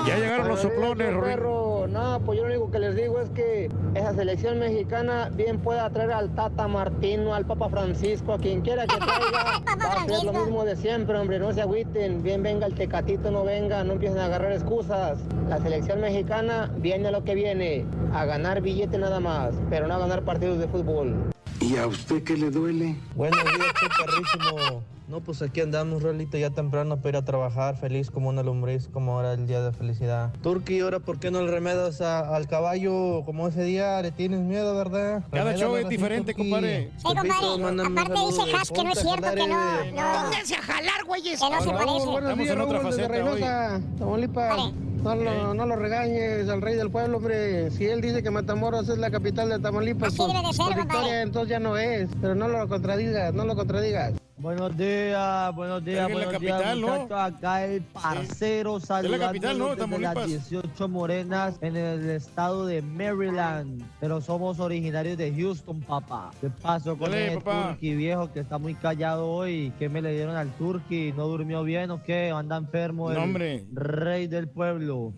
[0.05, 1.87] Ya llegaron los soplones, perro.
[1.87, 5.79] No, pues yo lo único que les digo es que esa selección mexicana bien puede
[5.79, 9.61] atraer al Tata Martino, al Papa Francisco, a quien quiera que traiga.
[9.79, 12.23] Va a ser lo mismo de siempre, hombre, no se agüiten.
[12.23, 15.19] Bien venga el tecatito, no venga, no empiecen a agarrar excusas.
[15.49, 19.93] La selección mexicana viene a lo que viene, a ganar billete nada más, pero no
[19.93, 21.15] a ganar partidos de fútbol.
[21.59, 22.95] ¿Y a usted qué le duele?
[23.15, 24.83] Buenos días, qué perrísimo.
[25.13, 28.87] No, pues aquí andamos, Rolito, ya temprano para ir a trabajar, feliz como una lombriz,
[28.91, 30.33] como ahora el día de felicidad.
[30.41, 34.01] Turki, ahora, ¿por qué no le remedas a- al caballo como ese día?
[34.01, 35.21] Le tienes miedo, ¿verdad?
[35.31, 36.89] Cada show es diferente, compadre.
[36.97, 37.83] Sí, compadre.
[37.85, 39.85] Aparte dice Has que no es cierto que no.
[39.85, 40.23] no.
[40.23, 41.39] Pónganse a jalar, güeyes.
[41.39, 41.91] Que no se parece.
[41.91, 44.57] buenos Estamos días, en otra faceta Tamaulipas.
[45.03, 47.69] No lo, no lo regañes al rey del pueblo, hombre.
[47.71, 50.65] Si él dice que Matamoros es la capital de Tamaulipas Así por, debe de ser,
[50.65, 50.81] por compadre.
[51.01, 52.09] victoria, entonces ya no es.
[52.19, 54.13] Pero no lo contradigas, no lo contradigas.
[54.43, 56.87] Buenos días, buenos días, en la buenos capital, días, ¿no?
[56.87, 57.11] muchachos.
[57.37, 59.67] Acá el parcero Es la capital, ¿no?
[59.69, 60.49] saludándolos desde las Tamaulipas.
[60.49, 63.81] 18 morenas en el estado de Maryland.
[64.01, 66.31] Pero somos originarios de Houston, papá.
[66.41, 67.69] ¿Qué pasó con Dale, el papá.
[67.69, 69.71] turqui viejo que está muy callado hoy?
[69.79, 71.13] ¿Qué me le dieron al turqui?
[71.15, 72.31] ¿No durmió bien o qué?
[72.31, 73.39] ¿Anda enfermo el No,
[73.71, 75.13] rey del pueblo?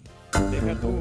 [0.51, 0.99] Deja tú.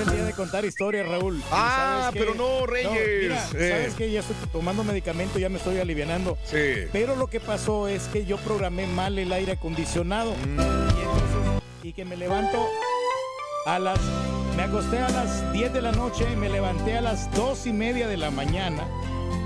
[0.00, 1.42] El día de contar historias, Raúl.
[1.50, 2.90] Ah, pero no, Reyes.
[3.22, 3.70] mira, Eh.
[3.70, 4.10] ¿sabes qué?
[4.10, 6.38] Ya estoy tomando medicamento, ya me estoy alivianando.
[6.44, 6.86] Sí.
[6.92, 10.32] Pero lo que pasó es que yo programé mal el aire acondicionado.
[10.32, 10.58] Mm.
[10.58, 12.66] Y, entonces- y que me levanto
[13.66, 13.98] a las...
[14.56, 17.72] Me acosté a las 10 de la noche y me levanté a las 2 y
[17.72, 18.86] media de la mañana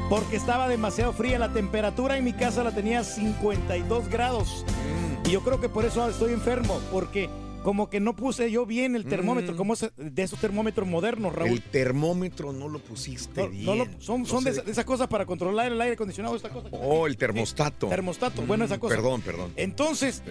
[0.08, 1.38] porque estaba demasiado fría.
[1.38, 4.64] La temperatura en mi casa la tenía 52 grados.
[5.24, 5.28] Mm.
[5.28, 7.28] Y yo creo que por eso estoy enfermo, porque
[7.64, 11.50] como que no puse yo bien el termómetro, como es de esos termómetros modernos, Raúl.
[11.50, 11.54] Mm.
[11.54, 13.64] El termómetro no lo pusiste No, bien.
[13.64, 16.50] no lo- son son de, esa- de esas cosas para controlar el aire acondicionado, esta
[16.50, 16.68] cosa.
[16.70, 17.88] Oh, el termostato.
[17.88, 18.94] Termostato, bueno, esa Mm, cosa.
[18.94, 19.52] Perdón, perdón.
[19.56, 20.22] Entonces,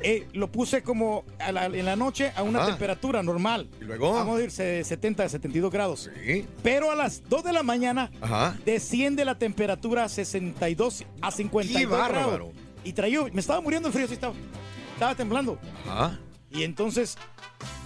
[0.00, 2.68] eh, lo puse como a la- en la noche a una Ajá.
[2.68, 3.68] temperatura normal.
[3.80, 4.12] ¿Y luego?
[4.12, 6.08] Vamos a ir de 70 a 72 grados.
[6.24, 6.44] Sí.
[6.62, 8.56] Pero a las 2 de la mañana Ajá.
[8.64, 12.30] desciende la temperatura a 62 a 52 ¡Qué bárbaro!
[12.30, 12.50] grados.
[12.84, 14.34] Y traía, me estaba muriendo el frío, sí estaba,
[14.94, 15.58] estaba temblando.
[15.86, 16.20] Ajá.
[16.50, 17.16] Y entonces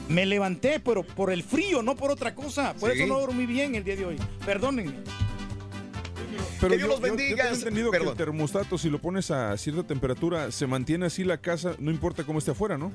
[0.09, 2.75] me levanté, pero por el frío, no por otra cosa.
[2.75, 2.99] Por Sí.
[2.99, 4.17] eso no dormí bien el día de hoy.
[4.45, 4.95] Perdónenme.
[6.61, 7.43] Pero Que Dios yo, los yo- yo bendiga.
[7.45, 11.39] tengo entendido que el termostato, si lo pones a cierta temperatura, se mantiene así la
[11.39, 12.93] casa, no importa cómo esté afuera, ¿no?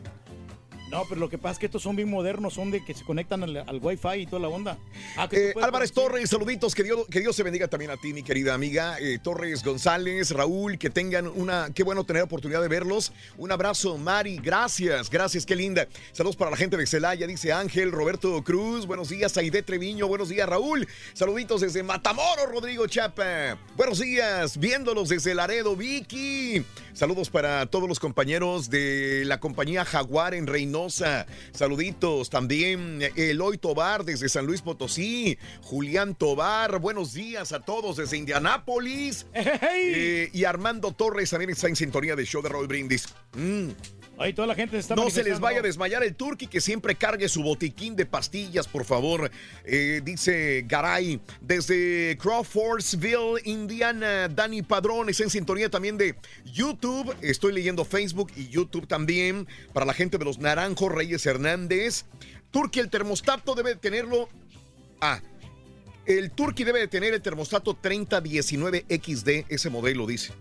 [0.90, 3.04] No, pero lo que pasa es que estos son bien modernos, son de que se
[3.04, 4.78] conectan al, al Wi-Fi y toda la onda.
[5.18, 8.24] Ah, Eh, Álvarez Torres, saluditos, que Dios, que Dios se bendiga también a ti, mi
[8.24, 8.98] querida amiga.
[9.00, 13.12] Eh, Torres González, Raúl, que tengan una, qué bueno tener oportunidad de verlos.
[13.38, 15.90] Un abrazo, Mari, gracias, gracias, qué linda.
[16.14, 20.30] Saludos para la gente de Celaya, dice Ángel, Roberto Cruz, buenos días, Aide Treviño, buenos
[20.30, 20.88] días, Raúl.
[21.14, 23.58] Saluditos desde Matamoros, Rodrigo Chapa.
[23.76, 26.64] Buenos días, viéndolos desde Laredo, Vicky.
[26.94, 30.77] Saludos para todos los compañeros de la compañía Jaguar en Reynosa.
[31.54, 35.38] Saluditos también eh, Eloy Tobar desde San Luis Potosí.
[35.64, 39.26] Julián Tobar, buenos días a todos desde Indianápolis.
[39.80, 43.08] Eh, y Armando Torres también está en sintonía de show de Roll Brindis.
[43.36, 43.70] Mm.
[44.20, 46.60] Ahí toda la gente se está No se les vaya a desmayar el turqui, que
[46.60, 49.30] siempre cargue su botiquín de pastillas, por favor.
[49.64, 54.28] Eh, dice Garay, desde Crawfordsville, Indiana.
[54.28, 56.16] Dani Padrón está en sintonía también de
[56.46, 57.16] YouTube.
[57.22, 59.48] Estoy leyendo Facebook y YouTube también.
[59.72, 62.06] Para la gente de los Naranjos, Reyes Hernández.
[62.50, 64.30] Turqui, el termostato debe tenerlo.
[65.00, 65.22] Ah.
[66.08, 70.34] El Turqui debe de tener el termostato 3019XD, ese modelo, dice.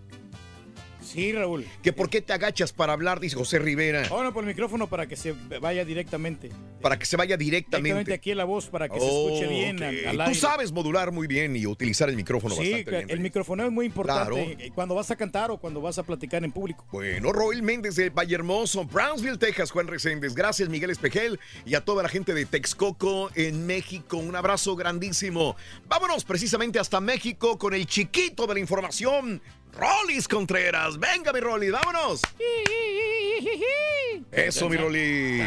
[1.07, 1.65] Sí, Raúl.
[1.81, 4.07] Que por qué te agachas para hablar, dice José Rivera.
[4.09, 6.49] Ahora por el micrófono para que se vaya directamente.
[6.81, 8.13] Para que se vaya Directamente directamente.
[8.13, 11.55] aquí en la voz para que se escuche bien al, Tú sabes modular muy bien
[11.55, 13.09] y utilizar el micrófono Sí, bastante bien.
[13.09, 14.37] el micrófono es muy importante Claro.
[14.37, 16.85] eh, cuando vas a cantar o cuando vas a platicar en público.
[16.91, 20.33] Bueno, Roel Méndez de Valle Hermoso, Brownsville, Texas, Juan Reséndez.
[20.35, 24.17] Gracias, Miguel Espejel, y a toda la gente de Texcoco en México.
[24.17, 25.55] Un abrazo grandísimo.
[25.87, 29.41] Vámonos precisamente hasta México con el chiquito de la información,
[29.73, 30.97] Rolis Contreras.
[30.99, 32.21] Venga, mi Rolis, vámonos.
[34.31, 35.43] Eso, mi Rolis.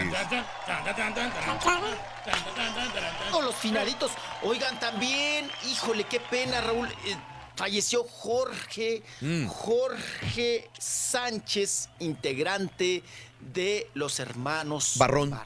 [3.30, 4.12] Con los finalitos.
[4.42, 6.88] Oigan, también, híjole, qué pena, Raúl.
[7.06, 7.16] eh,
[7.56, 9.46] falleció Jorge, Mm.
[9.48, 13.02] Jorge Sánchez, integrante
[13.40, 15.38] de los hermanos Barrón.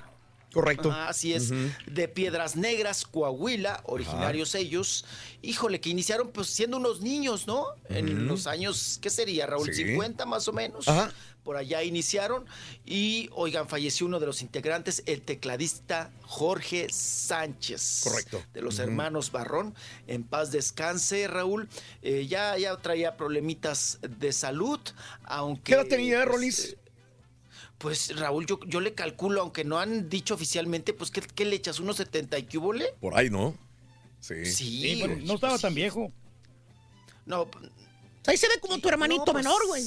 [0.54, 0.92] Correcto.
[0.92, 1.52] Así es.
[1.86, 5.04] De Piedras Negras, Coahuila, originarios ellos.
[5.42, 7.66] Híjole, que iniciaron pues siendo unos niños, ¿no?
[7.88, 9.66] En los años, ¿qué sería, Raúl?
[9.74, 9.84] Sí.
[9.84, 10.86] 50 más o menos.
[10.86, 11.12] Ajá.
[11.42, 12.46] Por allá iniciaron.
[12.86, 18.00] Y, oigan, falleció uno de los integrantes, el tecladista Jorge Sánchez.
[18.04, 18.42] Correcto.
[18.54, 19.74] De los hermanos Barrón.
[20.06, 21.68] En paz descanse, Raúl.
[22.00, 24.80] Eh, ya, ya traía problemitas de salud,
[25.24, 25.64] aunque...
[25.64, 26.76] ¿Qué edad tenía, pues, Rolis?
[27.84, 31.54] Pues Raúl, yo, yo le calculo, aunque no han dicho oficialmente, pues ¿qué, qué le
[31.56, 31.80] echas?
[31.80, 32.86] ¿Unos 70 y qué hubole?
[32.98, 33.54] Por ahí, ¿no?
[34.20, 34.46] Sí.
[34.46, 36.10] Sí, Sí, pero no estaba tan viejo.
[37.26, 37.46] No,
[38.26, 39.82] Ahí se ve como tu hermanito No, pues, menor, güey.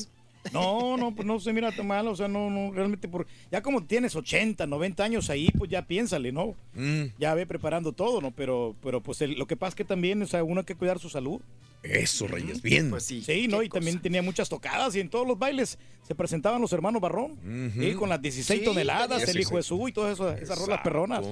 [0.53, 3.63] No, no, pues no se mira tan mal, o sea, no, no, realmente por, ya
[3.63, 6.53] como tienes 80, 90 años ahí, pues ya piénsale, ¿no?
[6.75, 7.05] Mm.
[7.17, 8.29] Ya ve preparando todo, ¿no?
[8.29, 10.75] Pero, pero pues el- lo que pasa es que también, o sea, uno hay que
[10.75, 11.41] cuidar su salud.
[11.83, 12.89] Eso, Reyes, bien.
[12.89, 13.21] pues sí.
[13.21, 13.61] Sí, ¿no?
[13.63, 17.37] Y también tenía muchas tocadas y en todos los bailes se presentaban los hermanos Barrón.
[17.77, 20.79] Sí, con las 16 Sí, toneladas, el hijo de su y todas esas, esas rolas
[20.81, 21.25] perronas.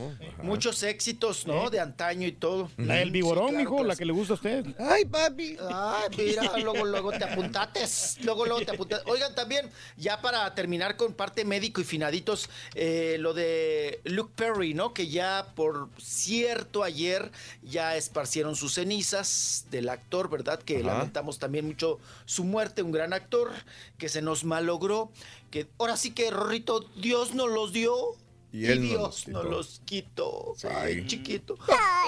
[0.44, 1.70] Muchos éxitos, ¿no?
[1.70, 2.70] De antaño y todo.
[2.78, 4.66] La del Viborón, Sí, claro hijo, la que le gusta a usted.
[4.78, 5.56] Ay, papi.
[5.72, 8.18] Ay, mira, luego, luego te apuntates.
[8.24, 9.08] Luego, luego te apuntates.
[9.08, 14.74] Oigan, también, ya para terminar con parte médico y finaditos, eh, lo de Luke Perry,
[14.74, 14.94] ¿no?
[14.94, 17.32] Que ya, por cierto, ayer
[17.64, 20.60] ya esparcieron sus cenizas del actor, ¿verdad?
[20.62, 20.88] Que Ajá.
[20.88, 23.52] lamentamos también mucho su muerte, un gran actor
[23.98, 25.12] que se nos malogró,
[25.52, 27.96] que ahora sí que Rorrito, Dios nos los dio.
[28.52, 29.44] Y él Dios los quitó.
[29.44, 30.56] los quitó.
[30.64, 31.00] Ay.
[31.00, 31.58] Ay, chiquito.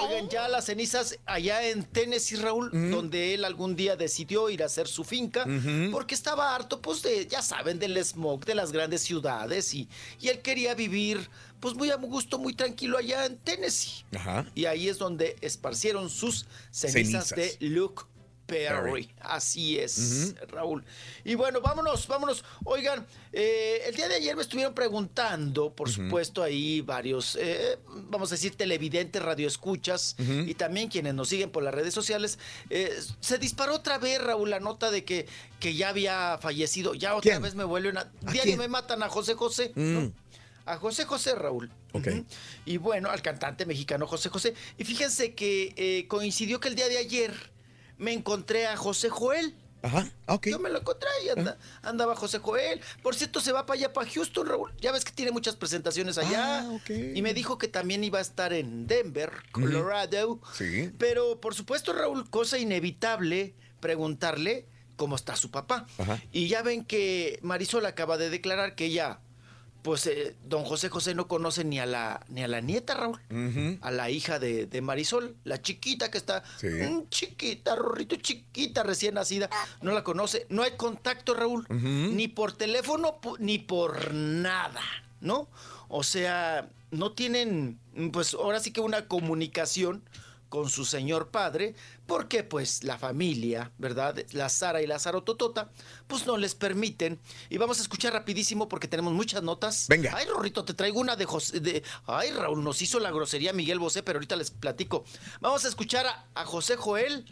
[0.02, 4.66] Oigan, ya las cenizas allá en Tennessee, Raúl, donde él algún día decidió ir a
[4.66, 5.44] hacer su finca,
[5.92, 9.90] porque estaba harto, pues, de, ya saben, del smog de las grandes ciudades y,
[10.20, 11.28] y él quería vivir,
[11.60, 14.06] pues, muy a gusto, muy tranquilo allá en Tennessee.
[14.16, 14.46] Ajá.
[14.54, 17.58] Y ahí es donde esparcieron sus cenizas, Cenizas.
[17.60, 18.04] de Luke
[18.48, 19.10] Perry.
[19.20, 20.82] Así es, Raúl.
[21.22, 22.42] Y bueno, vámonos, vámonos.
[22.64, 27.78] Oigan, eh, el día de ayer me estuvieron preguntando, por supuesto, ahí varios, eh,
[28.08, 30.32] vamos a decir, televidentes, radioescuchas Ujú.
[30.48, 32.38] y también quienes nos siguen por las redes sociales.
[32.70, 35.26] eh, se disparó otra vez, Raúl, la nota de que,
[35.60, 36.94] que ya había fallecido.
[36.94, 37.42] Ya otra ¿Quién?
[37.42, 38.00] vez me vuelven a.
[38.00, 38.58] ¿A Diario quién?
[38.58, 39.72] me matan a José José.
[39.74, 39.92] Mm.
[39.94, 40.12] ¿no?
[40.64, 41.70] A José José, Raúl.
[41.92, 42.06] Ok.
[42.08, 42.24] Ujú.
[42.64, 44.54] Y bueno, al cantante mexicano José José.
[44.78, 47.34] Y fíjense que eh, coincidió que el día de ayer
[47.98, 49.54] me encontré a José Joel.
[49.80, 50.48] Ajá, ok.
[50.48, 52.80] Yo me lo encontré y anda- andaba José Joel.
[53.00, 54.72] Por cierto, se va para allá, para Houston, Raúl.
[54.80, 56.62] Ya es que tiene muchas presentaciones allá.
[56.62, 56.90] Ah, ok.
[57.14, 60.40] Y me dijo que también iba a estar en Denver, Colorado.
[60.52, 60.90] Sí.
[60.98, 65.86] Pero, por supuesto, Raúl, cosa inevitable preguntarle cómo está su papá.
[65.98, 66.20] Ajá.
[66.32, 69.20] Y ya ven que Marisol acaba de declarar que ella,
[69.88, 73.18] pues, eh, don José José no conoce ni a la, ni a la nieta, Raúl.
[73.80, 76.66] A la hija de, de Marisol, la chiquita que está, Sí.
[76.66, 79.48] mm, chiquita, Rorrito, chiquita, recién nacida,
[79.80, 84.82] no la conoce, no hay contacto, Raúl, ni por teléfono ni por nada,
[85.22, 85.48] ¿no?
[85.88, 87.78] O sea, no tienen,
[88.12, 90.02] pues ahora sí que una comunicación
[90.48, 91.74] con su señor padre,
[92.06, 94.16] porque pues la familia, ¿verdad?
[94.32, 95.70] La Sara y la Sarototota,
[96.06, 97.18] pues no les permiten.
[97.50, 99.86] Y vamos a escuchar rapidísimo porque tenemos muchas notas.
[99.88, 100.12] Venga.
[100.16, 101.60] Ay, Rorrito, te traigo una de José.
[101.60, 101.82] De...
[102.06, 105.04] Ay, Raúl, nos hizo la grosería Miguel Bosé, pero ahorita les platico.
[105.40, 107.26] Vamos a escuchar a, a José Joel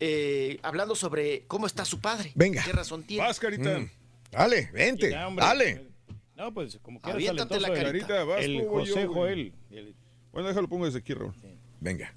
[0.00, 2.32] eh, hablando sobre cómo está su padre.
[2.34, 2.62] Venga.
[2.64, 3.24] ¿Qué razón tiene?
[3.26, 3.78] Vas, Carita.
[3.78, 3.90] Mm.
[4.32, 5.86] Dale, vente, Ya, dale.
[6.34, 7.84] No, pues como quieras, Aviéntate la carita.
[8.08, 9.12] Carita, vas El José yo.
[9.14, 9.54] Joel.
[9.70, 9.94] El-
[10.32, 11.32] Bueno, déjalo, pongo desde aquí, Raúl.
[11.80, 12.12] Venga.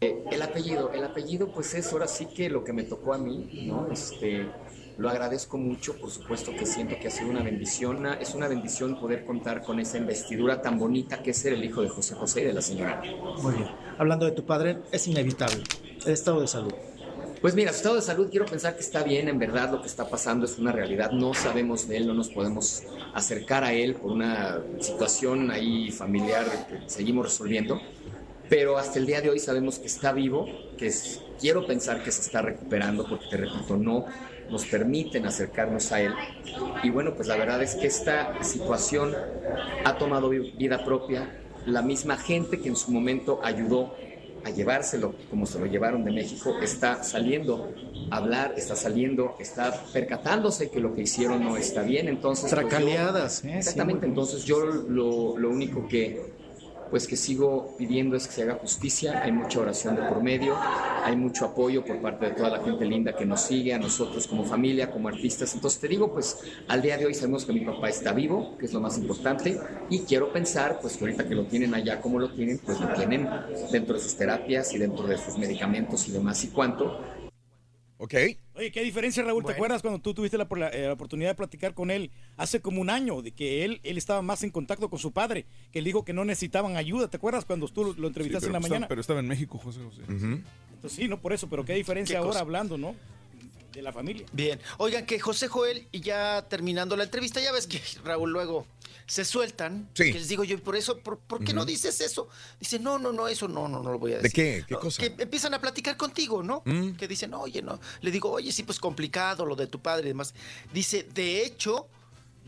[0.00, 3.18] Eh, el apellido, el apellido pues es ahora sí que lo que me tocó a
[3.18, 3.88] mí, ¿no?
[3.90, 4.46] Este,
[4.98, 8.46] lo agradezco mucho, por supuesto que siento que ha sido una bendición, una- es una
[8.46, 12.14] bendición poder contar con esa investidura tan bonita que es ser el hijo de José
[12.14, 13.02] José y de la señora.
[13.42, 13.68] Muy bien.
[13.96, 15.62] Hablando de tu padre, es inevitable.
[16.04, 16.72] El estado de salud.
[17.40, 19.86] Pues mira, su estado de salud quiero pensar que está bien, en verdad lo que
[19.88, 22.82] está pasando es una realidad, no sabemos de él, no nos podemos
[23.14, 27.80] acercar a él por una situación ahí familiar que seguimos resolviendo,
[28.48, 30.46] pero hasta el día de hoy sabemos que está vivo,
[30.78, 34.06] que es- quiero pensar que se está recuperando, porque te repito, no
[34.50, 36.12] nos permiten acercarnos a él.
[36.82, 39.14] Y bueno, pues la verdad es que esta situación
[39.84, 41.28] ha tomado vi- vida propia,
[41.66, 43.94] la misma gente que en su momento ayudó
[44.44, 47.72] a llevárselo como se lo llevaron de México, está saliendo
[48.12, 52.44] a hablar, está saliendo, está percatándose que lo que hicieron no está bien, entonces...
[52.52, 53.54] pues, yo- Tracaleadas, ¿eh?
[53.58, 56.35] Exactamente, entonces yo lo, lo único que
[56.90, 60.56] pues que sigo pidiendo es que se haga justicia, hay mucha oración de por medio,
[61.04, 64.26] hay mucho apoyo por parte de toda la gente linda que nos sigue, a nosotros
[64.26, 67.60] como familia, como artistas, entonces te digo, pues al día de hoy sabemos que mi
[67.60, 69.58] papá está vivo, que es lo más importante,
[69.90, 72.88] y quiero pensar, pues que ahorita que lo tienen allá como lo tienen, pues lo
[72.94, 73.28] tienen
[73.70, 76.42] dentro de sus terapias y dentro de sus medicamentos y demás.
[76.44, 77.00] Y cuánto,
[77.98, 78.14] Ok.
[78.54, 79.44] Oye, qué diferencia, Raúl.
[79.44, 82.60] ¿Te acuerdas cuando tú tuviste la, la, eh, la oportunidad de platicar con él hace
[82.60, 85.78] como un año, de que él, él estaba más en contacto con su padre, que
[85.78, 87.08] él dijo que no necesitaban ayuda?
[87.08, 88.88] ¿Te acuerdas cuando tú lo Sí, entrevistaste en la estaba, mañana?
[88.88, 90.02] pero estaba en México, José José.
[90.08, 92.40] Entonces, sí, no por eso, pero qué diferencia ¿Qué ahora cosa?
[92.40, 92.94] hablando, ¿no?
[93.72, 94.26] De la familia.
[94.32, 94.58] Bien.
[94.78, 98.66] Oigan, que José Joel, y ya terminando la entrevista, ya ves que Raúl luego
[99.06, 99.88] se sueltan.
[99.94, 100.12] Sí.
[100.12, 102.28] Que les digo yo, por eso, ¿por, por qué no dices eso?
[102.58, 104.34] Dice, no, no, no, eso no, no, no lo voy a ¿De decir.
[104.34, 104.64] qué?
[104.66, 105.00] ¿Qué No, cosa?
[105.02, 106.62] Que empiezan a platicar contigo, ¿no?
[106.64, 106.92] Mm.
[106.92, 107.78] Que dicen, oye, no.
[108.00, 110.34] Le digo, oye, sí, pues complicado lo de tu padre y demás.
[110.72, 111.86] Dice, de hecho,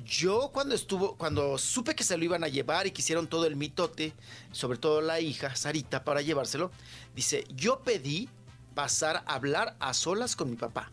[0.04, 3.46] yo cuando estuvo, cuando supe que se lo iban a llevar y que hicieron todo
[3.46, 4.12] el mitote,
[4.52, 6.70] sobre todo la hija, Sarita, para llevárselo,
[7.14, 8.28] dice, yo pedí
[8.74, 10.90] pasar a hablar a solas con mi papá.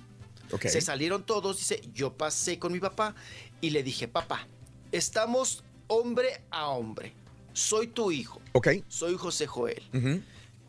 [0.52, 0.68] Ok.
[0.68, 3.16] Se salieron todos, dice, yo pasé con mi papá
[3.62, 4.48] y le dije, papá,
[4.96, 7.14] estamos hombre a hombre.
[7.54, 8.42] Soy tu hijo.
[8.54, 8.70] Ok.
[8.88, 9.84] Soy José Joel.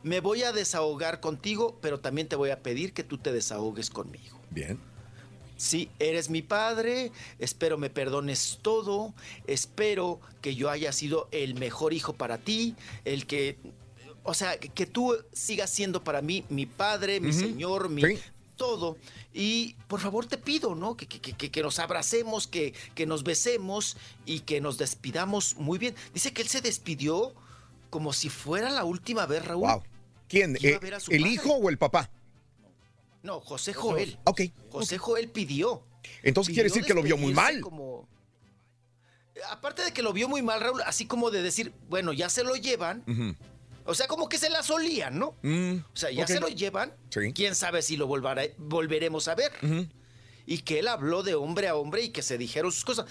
[0.02, 3.90] Me voy a desahogar contigo, pero también te voy a pedir que tú te desahogues
[3.90, 4.38] conmigo.
[4.50, 4.78] Bien.
[5.56, 9.14] Sí, eres mi padre, espero me perdones todo,
[9.46, 13.56] espero que yo haya sido el mejor hijo para ti, el que,
[14.22, 18.18] o sea, que, tú sigas siendo para mí mi padre, mi señor, mi Sí.
[18.56, 18.96] Todo.
[19.32, 20.96] Y por favor te pido, ¿no?
[20.96, 25.78] Que, que- que- que nos abracemos, que, que nos besemos y que nos despidamos muy
[25.78, 25.94] bien.
[26.14, 27.34] Dice que él se despidió
[27.90, 29.68] como si fuera la última vez, Raúl.
[29.68, 29.82] Wow.
[30.28, 30.56] ¿Quién?
[30.56, 31.28] Eh, ¿El padre.
[31.30, 32.10] hijo o el papá?
[33.22, 34.18] No, José Joel.
[34.24, 34.42] Ok.
[34.70, 35.82] José Joel pidió.
[36.22, 37.60] Entonces quiere decir que lo vio muy mal.
[37.60, 38.08] como-
[39.50, 42.42] Aparte de que lo vio muy mal, Raúl, así como de decir, bueno, ya se
[42.42, 43.04] lo llevan.
[43.86, 45.34] O sea, como que se la solían, ¿no?
[45.42, 46.92] Mm, O sea, ya se lo llevan.
[47.10, 47.32] Sí.
[47.34, 49.52] Quién sabe si lo volveremos a ver.
[50.46, 53.06] Y que él habló de hombre a hombre y que se dijeron sus cosas.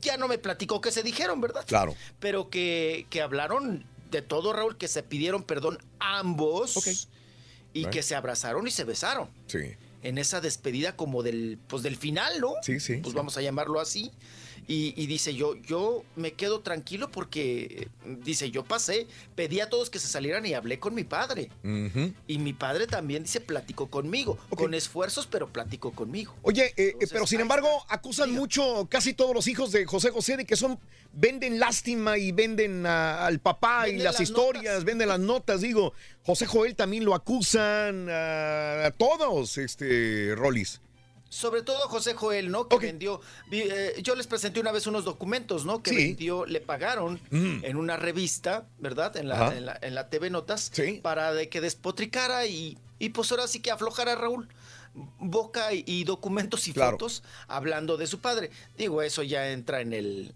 [0.00, 1.64] Ya no me platicó que se dijeron, ¿verdad?
[1.66, 1.94] Claro.
[2.20, 6.86] Pero que, que hablaron de todo, Raúl, que se pidieron perdón ambos.
[7.72, 7.90] Y Bueno.
[7.92, 9.28] que se abrazaron y se besaron.
[9.48, 9.74] Sí.
[10.02, 12.52] En esa despedida como del, pues del final, ¿no?
[12.62, 12.98] Sí, sí.
[12.98, 13.16] Pues sí.
[13.16, 14.12] vamos a llamarlo así.
[14.66, 17.88] Y, y dice yo, yo me quedo tranquilo porque,
[18.22, 21.50] dice, yo pasé, pedí a todos que se salieran y hablé con mi padre.
[22.26, 24.38] Y mi padre también, dice, platicó conmigo.
[24.50, 26.34] Con esfuerzos, pero platicó conmigo.
[26.42, 30.36] Oye, eh, eh, pero sin embargo, acusan mucho casi todos los hijos de José José
[30.36, 30.78] de que son,
[31.12, 35.60] venden lástima y venden a- al papá y las las historias, venden las notas.
[35.60, 35.92] Digo,
[36.24, 40.80] José Joel también lo acusan a, a todos, este, Rolis.
[41.34, 42.68] Sobre todo José Joel, ¿no?
[42.68, 43.20] Que vendió.
[43.50, 45.82] eh, yo les presenté una vez unos documentos, ¿no?
[45.82, 45.96] Que Sí.
[45.96, 47.64] vendió, le pagaron Mm.
[47.64, 49.16] en una revista, ¿verdad?
[49.16, 50.70] En la, en la, en la TV Notas.
[51.02, 54.48] Para de que despotricara y, y pues ahora sí que aflojara Raúl.
[55.18, 56.92] Boca y, y documentos y Claro.
[56.92, 58.50] fotos hablando de su padre.
[58.78, 60.34] Digo, eso ya entra en el.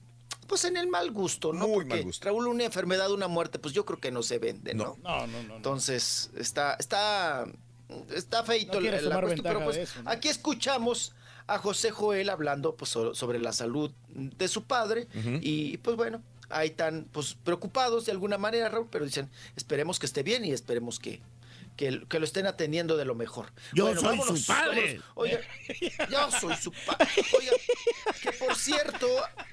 [0.49, 1.69] Pues en el mal gusto, ¿no?
[1.69, 2.25] Muy Porque mal gusto.
[2.25, 4.97] Raúl, una enfermedad, una muerte, pues yo creo que no se vende, ¿no?
[5.05, 5.57] No, no, no.
[5.57, 7.47] Entonces, está, está,
[8.15, 10.11] está feito No la cuestión, pero pues de eso, ¿no?
[10.11, 11.13] aquí escuchamos
[11.47, 15.09] a José Joel hablando pues, so- sobre la salud de su padre
[15.41, 20.07] y pues bueno, ahí están pues preocupados de alguna manera, Raúl, pero dicen, esperemos que
[20.07, 21.21] esté bien y esperemos que,
[21.79, 23.53] que, que lo estén atendiendo de lo mejor.
[23.73, 24.83] Yo Bueno, soy vámonos, su padre.
[24.99, 25.05] vámonos.
[25.15, 25.41] Oiga,
[26.11, 27.07] yo soy su padre.
[27.39, 27.53] Oiga,
[28.21, 29.07] que por cierto,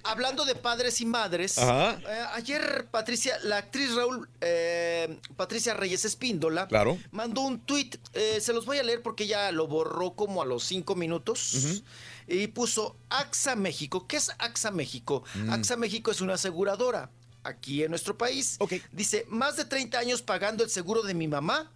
[0.03, 6.67] hablando de padres y madres, eh, ayer Patricia, la actriz Raúl, eh, Patricia Reyes Espíndola,
[6.67, 6.97] Claro.
[7.11, 10.45] mandó un tuit, eh, se los voy a leer porque ella lo borró como a
[10.45, 11.83] los cinco minutos.
[12.27, 14.07] Y puso AXA México.
[14.07, 15.23] ¿Qué es AXA México?
[15.35, 15.51] Mm.
[15.53, 17.11] AXA México es una aseguradora
[17.43, 18.57] aquí en nuestro país.
[18.91, 21.71] Dice, más de 30 años pagando el seguro de mi mamá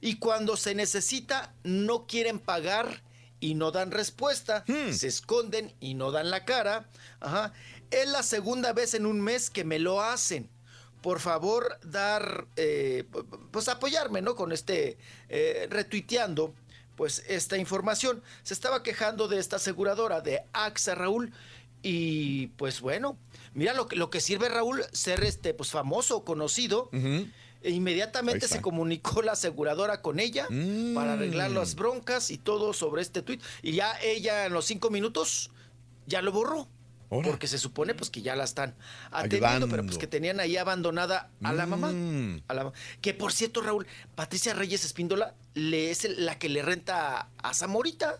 [0.00, 3.02] y cuando se necesita no quieren pagar
[3.40, 6.88] y no dan respuesta, se esconden y no dan la cara.
[7.20, 7.52] Ajá.
[7.90, 10.48] Es la segunda vez en un mes que me lo hacen.
[11.02, 13.04] Por favor, dar, eh,
[13.50, 14.36] pues apoyarme, ¿no?
[14.36, 14.98] Con este,
[15.30, 16.54] eh, retuiteando,
[16.96, 18.22] pues esta información.
[18.42, 21.32] Se estaba quejando de esta aseguradora, de AXA Raúl,
[21.82, 23.16] y pues bueno,
[23.54, 26.90] mira lo que, lo que sirve Raúl ser este, pues famoso, conocido.
[27.62, 30.46] E inmediatamente se comunicó la aseguradora con ella
[30.94, 33.42] para arreglar las broncas y todo sobre este tuit.
[33.62, 35.50] Y ya ella en los cinco minutos
[36.06, 36.68] ya lo borró.
[37.08, 38.76] Porque se supone pues que ya la están
[39.10, 41.90] atendiendo, pero pues que tenían ahí abandonada a la mamá.
[41.92, 42.42] Mm.
[42.46, 47.28] A la que por cierto, Raúl, Patricia Reyes Espíndola le es la que le renta
[47.36, 48.16] a, Zamorita.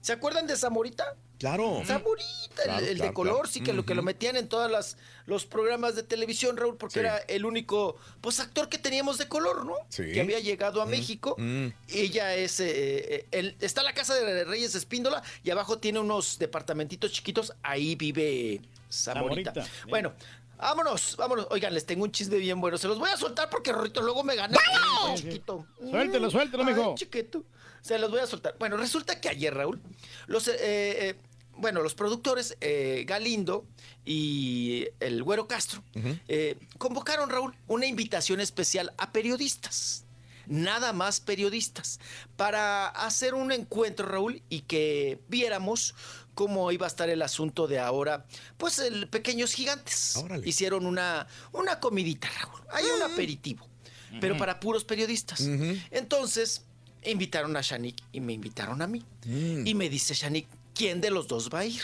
[0.00, 1.16] ¿Se acuerdan de Zamorita?
[1.40, 1.82] Claro.
[1.86, 3.48] Zamorita, el- Claro, el, claro, de color, claro.
[3.48, 6.94] sí, que lo que lo metían en todos las, los programas de televisión, Raúl, porque
[6.94, 7.00] Sí.
[7.00, 9.74] era el único pues actor que teníamos de color, ¿no?
[9.88, 10.12] Sí.
[10.12, 11.34] Que había llegado a Mm, México.
[11.38, 11.68] mm.
[11.88, 16.38] Ella es, eh, eh, el- está la casa de Reyes Espíndola y abajo tiene unos
[16.38, 18.60] departamentitos chiquitos, ahí vive
[18.92, 19.52] Zamorita.
[19.88, 20.12] Bueno.
[20.58, 21.46] Vámonos, vámonos.
[21.50, 22.76] Oigan, les tengo un chisme bien bueno.
[22.76, 24.58] Se los voy a soltar porque Rorrito luego me gana.
[25.06, 25.64] Ay, chiquito.
[25.78, 26.94] Suéltelo, suéltelo, Ay, mijo.
[26.98, 27.42] chiquito.
[27.80, 28.56] Se los voy a soltar.
[28.58, 29.80] Bueno, resulta que ayer, Raúl,
[30.26, 31.14] los, eh, eh,
[31.60, 33.66] bueno, los productores eh, Galindo
[34.04, 35.82] y el Güero Castro
[36.26, 40.04] eh, convocaron, Raúl, una invitación especial a periodistas.
[40.46, 42.00] Nada más periodistas.
[42.36, 45.94] Para hacer un encuentro, Raúl, y que viéramos
[46.34, 48.26] cómo iba a estar el asunto de ahora.
[48.56, 50.24] Pues el Pequeños Gigantes.
[50.44, 52.62] Hicieron una, una comidita, Raúl.
[52.72, 53.68] Hay un aperitivo.
[54.20, 55.40] Pero para puros periodistas.
[55.92, 56.64] Entonces,
[57.04, 59.04] invitaron a Shanik y me invitaron a mí.
[59.24, 59.66] Mm.
[59.66, 60.48] Y me dice Shanik,
[60.80, 61.82] ¿quién de los dos va a ir?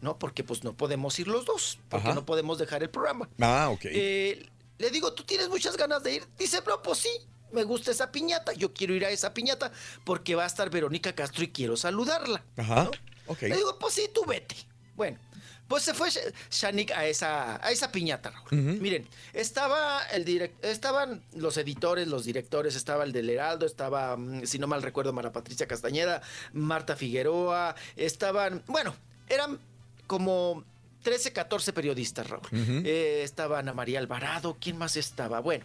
[0.00, 0.18] ¿No?
[0.18, 2.14] Porque pues no podemos ir los dos, porque Ajá.
[2.16, 3.28] no podemos dejar el programa.
[3.40, 3.84] Ah, ok.
[3.84, 4.44] Eh,
[4.78, 6.26] le digo, ¿tú tienes muchas ganas de ir?
[6.36, 7.10] Dice, no, pues sí,
[7.52, 9.70] me gusta esa piñata, yo quiero ir a esa piñata
[10.02, 12.44] porque va a estar Verónica Castro y quiero saludarla.
[12.56, 12.90] Ajá.
[13.28, 13.42] Ok.
[13.42, 14.56] Le digo, pues sí, tú vete.
[14.96, 15.16] Bueno,
[15.68, 18.48] pues se fue Sh- Shanik a esa, a esa piñata, Raúl.
[18.80, 24.44] Miren, estaba el direct, estaban los editores, los directores, estaba el del Heraldo, estaba, mm,
[24.46, 26.20] si no mal recuerdo, Mara Patricia Castañeda,
[26.52, 28.94] Marta Figueroa, estaban, bueno,
[29.28, 29.58] eran
[30.06, 30.64] como
[31.02, 32.46] 13, 14 periodistas, Raúl.
[32.46, 32.82] Ujú.
[32.84, 35.40] Eh, estaba Ana María Alvarado, ¿quién más estaba?
[35.40, 35.64] Bueno,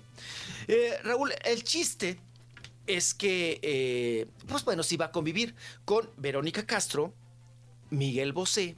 [0.67, 2.19] eh, Raúl, el chiste
[2.87, 5.55] es que, eh, pues bueno, se iba a convivir
[5.85, 7.13] con Verónica Castro,
[7.89, 8.75] Miguel Bosé,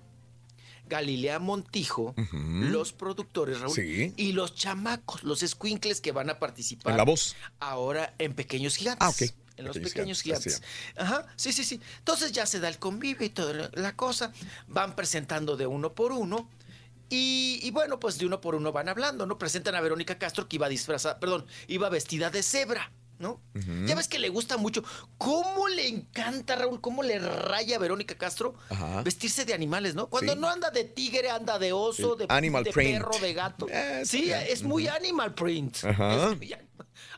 [0.96, 4.14] Galilea Montijo, los productores, Raúl, Sí.
[4.18, 7.34] y los chamacos, los squinkles que van a participar En La Voz.
[7.62, 9.00] ahora en Pequeños Gigantes.
[9.02, 9.22] Ah, ok.
[9.58, 10.62] En los Pequeños gigantes.
[10.98, 11.80] Ajá, sí, sí, sí.
[12.00, 14.34] Entonces ya se da el convivio y toda la- la cosa.
[14.68, 16.50] Van presentando de uno por uno.
[17.10, 19.38] Y, y bueno, pues de uno por uno van hablando, ¿no?
[19.38, 23.40] Presentan a Verónica Castro que iba disfrazada, perdón, iba vestida de cebra, ¿no?
[23.86, 24.84] Ya ves que le gusta mucho.
[25.18, 26.82] ¿Cómo le encanta, Raúl?
[26.82, 29.04] ¿Cómo le raya a Verónica Castro Ajá.
[29.04, 30.08] vestirse de animales, no?
[30.10, 30.40] Cuando Sí.
[30.40, 32.98] no anda de tigre, anda de oso, de, animal de print.
[32.98, 33.68] perro, de gato.
[33.70, 35.84] Eh, sí, es muy animal print.
[35.86, 36.32] Ajá.
[36.42, 36.58] Es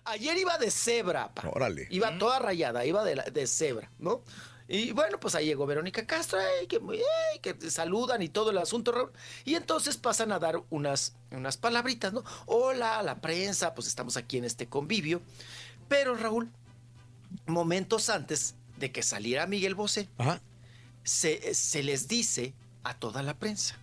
[0.05, 1.47] Ayer iba de cebra, pa.
[1.49, 1.87] Órale.
[1.89, 4.21] Iba toda rayada, iba de, la- de cebra, ¿no?
[4.67, 8.49] Y bueno, pues ahí llegó Verónica Castro, ay, que, muy- ay, que saludan y todo
[8.51, 9.11] el asunto, Raúl.
[9.45, 12.23] Y entonces pasan a dar unas, unas palabritas, ¿no?
[12.45, 15.21] Hola, a la prensa, pues estamos aquí en este convivio.
[15.87, 16.49] Pero, Raúl,
[17.45, 20.41] momentos antes de que saliera Miguel Bosé, Ajá.
[21.03, 22.53] se, se les dice
[22.83, 23.77] a toda la prensa,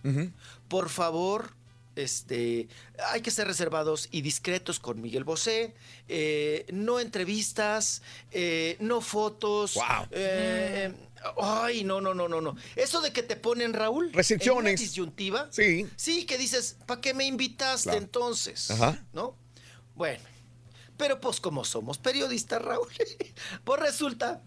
[0.67, 1.53] por favor,
[1.95, 2.67] este,
[3.09, 5.73] hay que ser reservados y discretos con Miguel Bosé,
[6.07, 9.77] eh, no entrevistas, eh, no fotos.
[10.11, 10.93] eh,
[11.41, 12.55] ay, no, no, no, no, no.
[12.75, 14.59] Eso de que te ponen, Raúl, Restricciones.
[14.59, 15.47] en una disyuntiva.
[15.51, 15.87] Sí.
[15.95, 17.97] Sí, que dices, ¿para qué me invitaste Claro.
[18.03, 18.71] entonces?
[18.71, 19.03] Ajá.
[19.13, 19.35] ¿No?
[19.95, 20.23] Bueno,
[21.01, 22.87] pero pues como somos periodistas, Raúl,
[23.63, 24.43] pues resulta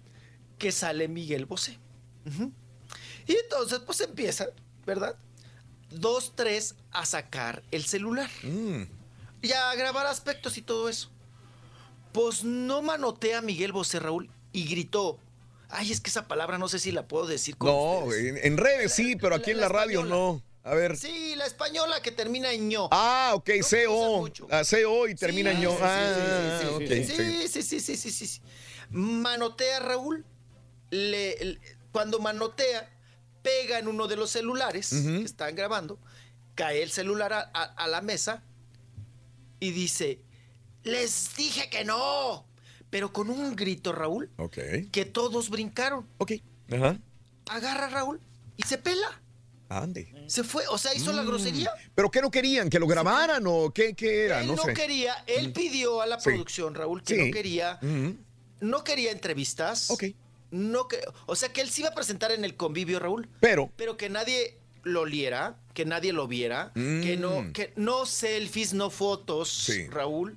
[0.57, 1.81] que sale Miguel Bosé.
[3.27, 4.47] Y entonces, pues empieza,
[4.87, 5.17] ¿verdad?
[5.91, 8.31] Dos, tres a sacar el celular.
[9.43, 11.11] Y a grabar aspectos y todo eso.
[12.13, 15.19] Pues no manotea a Miguel Bosé, Raúl, y gritó.
[15.71, 18.57] Ay, es que esa palabra no sé si la puedo decir con No, en, en
[18.59, 20.41] redes sí, pero aquí en la radio no.
[20.65, 20.97] A ver.
[20.97, 22.89] Sí, la española que termina en ño.
[22.91, 24.29] Ah, ok, CO.
[24.51, 25.71] Ah, CO y termina en ño.
[25.73, 26.61] sí, sí, Ah,
[27.49, 28.11] sí, sí, sí, sí.
[28.11, 28.41] sí, sí.
[28.91, 30.25] Manotea Raúl.
[30.91, 31.61] Le, le-
[31.93, 32.91] cuando manotea,
[33.43, 35.99] pega en uno de los celulares que están grabando,
[36.55, 38.43] cae el celular a, a- a la mesa
[39.61, 40.21] y dice,
[40.83, 42.47] les dije que no.
[42.91, 44.59] Pero con un grito, Raúl, Ok.
[44.93, 46.09] que todos brincaron.
[46.19, 46.33] Ok.
[46.73, 46.97] Ajá.
[47.51, 48.21] Agarra a Raúl
[48.57, 49.21] y se pela.
[49.79, 50.13] Ande.
[50.27, 51.27] Se fue, o sea, hizo la Mm.
[51.27, 51.71] grosería.
[51.95, 52.71] ¿Pero qué no querían?
[52.71, 54.41] ¿Que lo grabaran o qué, qué era?
[54.41, 54.75] Él No no, sé.
[54.75, 55.53] quería, él Mm.
[55.53, 56.31] pidió a la Sí.
[56.31, 57.27] producción, Raúl, que Sí.
[57.27, 58.17] no quería, Ujú.
[58.61, 59.91] no quería entrevistas.
[59.91, 60.05] Ok.
[60.51, 63.29] No que, o sea que él se iba a presentar en el convivio, Raúl.
[63.41, 63.71] Pero.
[63.77, 67.53] Pero que nadie lo oliera, que nadie lo viera, que no, Mm.
[67.53, 69.71] que no selfies, no fotos.
[69.91, 70.37] Raúl.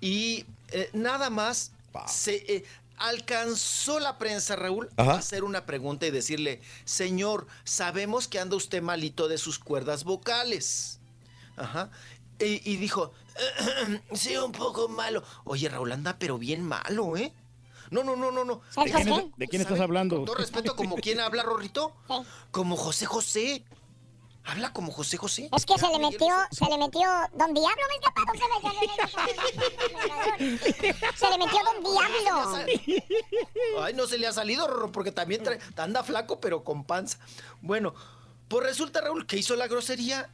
[0.00, 1.72] Y eh, nada más
[2.08, 2.64] se eh,
[2.96, 5.12] alcanzó la prensa, Raúl, Ajá.
[5.12, 10.04] a hacer una pregunta y decirle, señor, sabemos que anda usted malito de sus cuerdas
[10.04, 11.00] vocales.
[11.56, 11.90] Ajá.
[12.38, 13.12] Y, y dijo,
[14.12, 15.22] sí, un poco malo.
[15.44, 17.32] Oye, Raúl anda pero bien malo, ¿eh?
[17.90, 18.60] No, no, no, no, no.
[18.84, 20.16] ¿De quién, es- de quién estás hablando?
[20.16, 21.94] Con todo respeto, como quién habla, Rorrito.
[22.50, 23.64] Como José José.
[24.46, 25.48] Habla como José José.
[25.56, 28.26] Es que se le metió, se le metió Don Diablo, ¿me escapado?
[31.16, 32.66] Se le metió Don Diablo.
[33.80, 37.18] Ay, no se le ha salido, Rorro, porque también trae- anda flaco, pero con panza.
[37.62, 37.94] Bueno,
[38.48, 40.28] pues resulta, Raúl, que hizo la grosería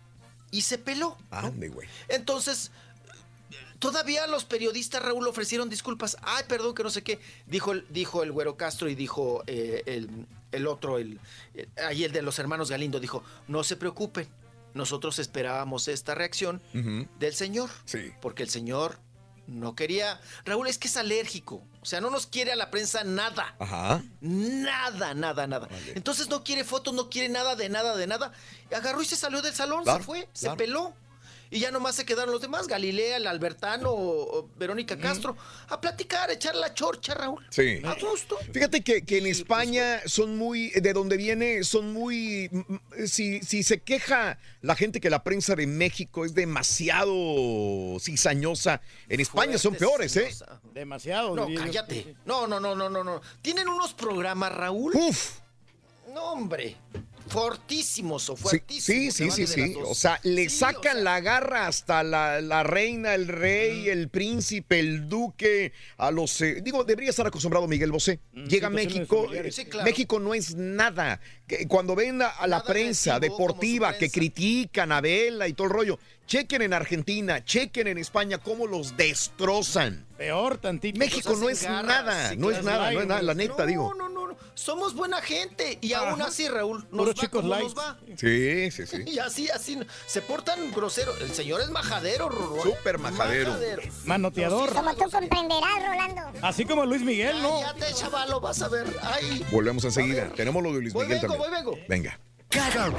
[0.51, 1.17] y se peló.
[1.31, 1.89] Ande, güey.
[2.09, 2.73] Entonces,
[3.79, 6.17] todavía los periodistas, Raúl, ofrecieron disculpas.
[6.23, 7.21] Ay, perdón, que no sé qué.
[7.47, 11.19] Dijo el, dijo el güero Castro y dijo eh, el, el otro, el,
[11.55, 14.29] el- ahí el de los hermanos Galindo, dijo, no se preocupen.
[14.73, 16.63] Nosotros esperábamos esta reacción
[17.19, 17.71] del señor.
[17.87, 18.13] Sí.
[18.23, 19.01] Porque el señor
[19.49, 20.21] no quería.
[20.45, 21.65] Raúl, es que es alérgico.
[21.83, 23.57] O sea, no nos quiere a la prensa nada.
[23.59, 24.01] Ajá.
[24.21, 25.69] Nada, nada, nada.
[25.95, 28.33] Entonces no quiere fotos, no quiere nada de nada, de nada.
[28.73, 30.95] Agarró y se salió del salón, Claro, se fue, se peló.
[31.53, 35.37] Y ya nomás se quedaron los demás, Galilea, el Albertano, o- o Verónica Castro,
[35.69, 37.45] a platicar, a echar la chorcha, Raúl.
[37.51, 37.81] Sí.
[37.85, 38.39] A gusto.
[38.53, 42.49] Fíjate que, que en España son muy, de donde viene, son muy,
[43.07, 49.21] si, si se queja la gente que la prensa de México es demasiado cizañosa, en
[49.21, 50.31] España son peores, ¿eh?
[50.73, 51.35] Demasiado.
[51.35, 52.15] No, cállate.
[52.27, 53.21] No, no, no, no, no, no.
[53.43, 54.95] Tienen unos programas, Raúl.
[54.95, 55.39] Uf.
[56.15, 56.77] No, hombre.
[57.29, 59.15] Fortísimos o fuertísimos.
[59.15, 59.75] sí, sí, sí, sí.
[59.85, 64.81] O sea, le Sí, sacan la garra hasta la, la reina, el rey, el príncipe,
[64.81, 66.41] el duque, a los...
[66.41, 68.21] eh, digo, debería estar acostumbrado Miguel Bosé.
[68.33, 69.27] Llega a situaciones México.
[69.51, 69.85] Sí, claro.
[69.85, 71.21] México no es nada.
[71.69, 75.73] Cuando ven a, a la Nada prensa deportiva que critican a Vela y todo el
[75.73, 75.99] rollo,
[76.31, 80.07] chequen en Argentina, chequen en España cómo los destrozan.
[80.17, 80.97] Peor tantito.
[80.97, 83.95] México no es garras, nada, no es nada, no es nada, la neta, no, digo.
[83.97, 84.37] No, no, no.
[84.55, 85.79] Somos buena gente.
[85.81, 87.65] Y aún así, Raúl, nos Puros va chicos como light.
[87.65, 87.99] nos va.
[88.17, 88.99] Sí, sí, sí.
[89.07, 91.17] Y así, así, se portan grosero.
[91.17, 92.63] El señor es majadero, Rorro.
[92.63, 93.57] Súper majadero.
[94.05, 94.73] Manoteador.
[94.73, 96.47] Como tú comprenderás, Rolando.
[96.47, 97.61] Así como Luis Miguel, ¿no?
[97.61, 98.87] Cállate, chavalo, vas a ver.
[99.03, 99.45] Ay.
[99.51, 100.29] Volvemos enseguida.
[100.37, 101.65] Tenemos lo de Luis Voy, Miguel vengo, también.
[101.65, 101.87] voy, vengo.
[101.89, 102.21] Venga.
[102.51, 102.91] Cada,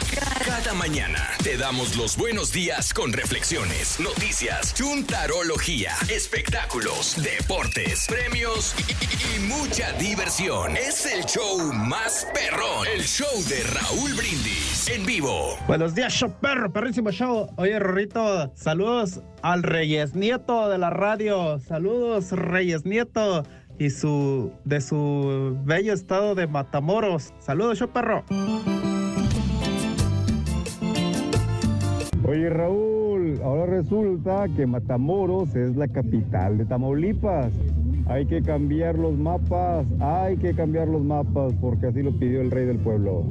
[0.45, 9.39] cada mañana te damos los buenos días con reflexiones, noticias, chuntarología, espectáculos, deportes, premios y,
[9.41, 10.77] mucha diversión.
[10.77, 15.57] Es el show más perrón, el show de Raúl Brindis en vivo.
[15.67, 17.49] Buenos días, show perro, perrísimo show.
[17.57, 21.59] Oye, Rorrito, saludos al Reyes Nieto de la radio.
[21.59, 23.43] Saludos, Reyes Nieto.
[23.77, 27.33] Y su de su bello estado de Matamoros.
[27.39, 28.23] Saludos, show perro.
[32.24, 37.51] Oye Raúl, ahora resulta que Matamoros es la capital de Tamaulipas.
[38.08, 42.51] Hay que cambiar los mapas, hay que cambiar los mapas porque así lo pidió el
[42.51, 43.25] rey del pueblo.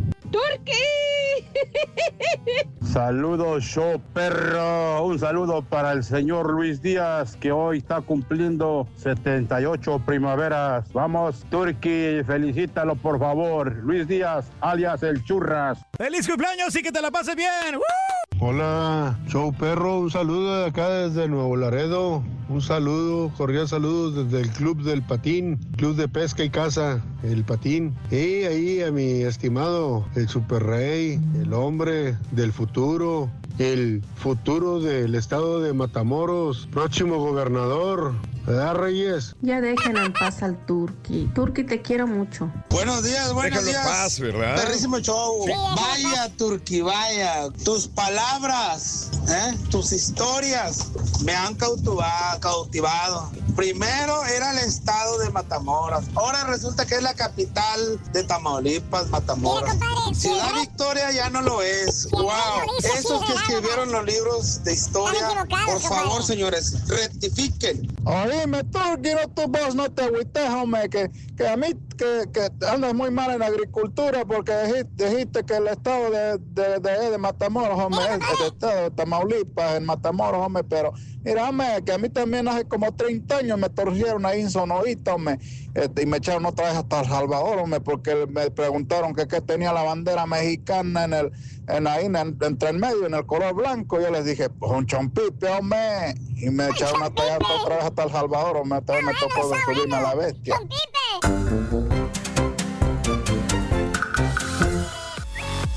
[2.83, 5.05] Saludos, show perro.
[5.05, 10.93] Un saludo para el señor Luis Díaz, que hoy está cumpliendo 78 primaveras.
[10.93, 13.77] Vamos, Turki, felicítalo por favor.
[13.85, 15.79] Luis Díaz, alias el Churras.
[15.97, 17.77] ¡Feliz cumpleaños y que te la pases bien!
[17.77, 18.21] ¡Woo!
[18.43, 24.41] Hola, show perro, un saludo de acá desde Nuevo Laredo, un saludo, cordial saludos desde
[24.41, 27.95] el Club del Patín, Club de Pesca y Caza, el Patín.
[28.11, 35.15] Y ahí a mi estimado, el Super Rey, el hombre del futuro, el futuro del
[35.15, 38.15] estado de Matamoros, próximo gobernador,
[38.47, 39.37] ¿verdad Reyes?
[39.43, 41.31] Ya dejen en paz al Turqui.
[41.35, 42.51] Turqui, te quiero mucho.
[42.71, 43.87] Buenos días, buenos Déjalo en días.
[43.87, 44.57] paz, ¿verdad?
[44.57, 45.45] Perrísimo show.
[45.77, 47.49] vaya, Turqui, vaya.
[47.65, 49.57] Tus palabras, ¿eh?
[49.71, 50.89] tus historias
[51.25, 53.31] me han cautiva- cautivado.
[53.57, 56.05] Primero era el estado de Matamoros.
[56.15, 59.71] Ahora resulta que es la capital de Tamaulipas, Matamoros.
[60.15, 62.09] Ciudad Victoria ya no lo es.
[62.11, 62.31] Wow.
[62.79, 67.95] Esos que escribieron los libros de historia, por favor, señores, rectifiquen.
[68.05, 71.69] Oíme, tú, quiero tu voz, no te agüites, hombre, que, que a mí
[71.99, 76.79] que, que andas muy mal en agricultura porque dijiste, dijiste que el estado de, de,
[76.81, 81.67] de, de Matamoros, hombre, es el estado de Tamaulipas, en Matamoros, hombre, pero mira, hombre,
[81.85, 85.39] que a mí también hace como 30 años me torcieron ahí en Sonorita, hombre,
[85.75, 89.41] este, y me echaron otra vez hasta El Salvador, hombre, porque me preguntaron que, qué
[89.41, 91.33] tenía la bandera mexicana en el,
[91.69, 94.87] en ahí, en, entre el medio, en el color blanco, yo les dije, pues un
[94.87, 98.57] chompipe, hombre, y me echaron hasta allá otra vez hasta El Salvador,
[98.95, 100.57] vez me tocó subirme a la bestia.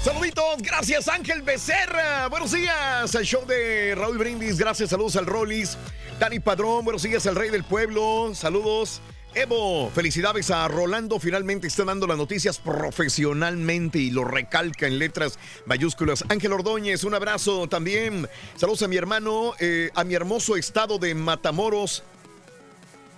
[0.04, 2.28] Saluditos, gracias Ángel Becerra.
[2.28, 4.58] Buenos días al show de Raúl Brindis.
[4.58, 5.78] Gracias, saludos al Rollis.
[6.20, 8.36] Dani Padrón, buenos días al Rey del Pueblo.
[8.36, 9.00] Saludos.
[9.34, 11.22] Evo, felicidades a Rolando.
[11.22, 16.26] Finalmente está dando las noticias profesionalmente y lo recalca en letras mayúsculas.
[16.28, 18.28] Ángel Ordóñez, un abrazo también.
[18.58, 22.04] Saludos a mi hermano, eh, a mi hermoso estado de Matamoros,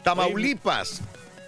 [0.04, 1.02] Tamaulipas.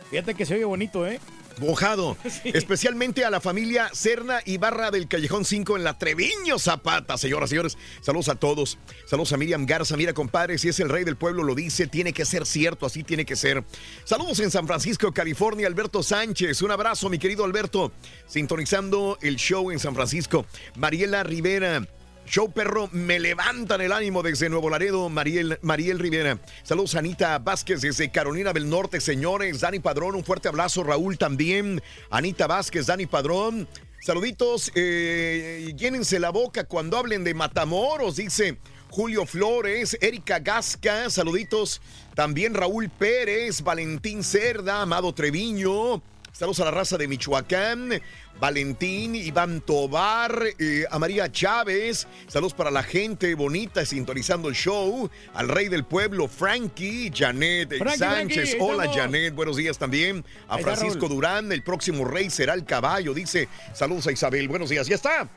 [0.10, 1.20] Fíjate que se oye bonito, ¿eh?
[1.60, 2.18] Mojado.
[2.44, 7.52] Especialmente a la familia Serna Ibarra del Callejón 5 en la Treviño Zapata, señoras y
[7.52, 7.78] señores.
[8.02, 8.78] Saludos a todos.
[9.06, 9.98] Saludos a Miriam Garza.
[9.98, 13.04] Mira, compadre, si es el rey del pueblo, lo dice, tiene que ser cierto, así
[13.04, 13.64] tiene que ser.
[14.04, 16.62] Saludos en San Francisco, California, Alberto Sánchez.
[16.62, 17.92] Un abrazo, mi querido Alberto.
[18.28, 20.46] Sintonizando el show en San Francisco.
[20.76, 21.88] Mariela Rivera.
[22.28, 26.38] Show perro, me levantan el ánimo desde Nuevo Laredo, Mariel, Mariel Rivera.
[26.62, 29.62] Saludos Anita Vázquez desde Carolina del Norte, señores.
[29.62, 30.84] Dani Padrón, un fuerte abrazo.
[30.84, 31.82] Raúl también.
[32.10, 33.70] Anita Vázquez, Dani Padrón.
[34.02, 38.58] Saluditos, eh, llénense la boca cuando hablen de Matamoros, dice
[38.90, 41.82] Julio Flores, Erika Gasca, saluditos.
[42.14, 46.02] También Raúl Pérez, Valentín Cerda, Amado Treviño.
[46.38, 48.00] Saludos a la raza de Michoacán.
[48.40, 52.08] Valentín, Iván Tobar, eh, a María Chávez.
[52.28, 55.10] Saludos para la gente bonita sintonizando el show.
[55.34, 58.50] Al rey del pueblo, Frankie, Janet Frankie, Sánchez.
[58.52, 58.98] Frankie, Hola, estamos.
[59.02, 59.34] Janet.
[59.34, 60.24] Buenos días también.
[60.48, 61.10] A Francisco.
[61.10, 61.52] Durán.
[61.52, 63.16] El próximo rey será el caballo.
[63.16, 64.48] Dice, saludos a Isabel.
[64.48, 64.86] Buenos días.
[64.86, 65.28] Ya está.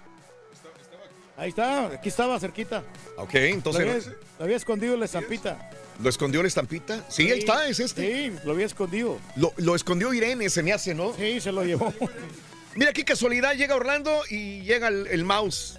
[1.39, 2.85] Ahí está, aquí estaba cerquita.
[3.17, 4.11] Ok, entonces.
[4.39, 5.71] había, escondido en la estampita.
[6.03, 7.05] ¿Lo escondió la estampita?
[7.09, 8.31] Sí, ahí está, es este.
[8.31, 9.19] Sí, lo había escondido.
[9.37, 11.15] Lo, lo escondió Irene, se me hace, ¿no?
[11.15, 11.93] Sí, se lo llevó.
[12.77, 15.79] Mira qué casualidad, llega Orlando y llega el, el mouse.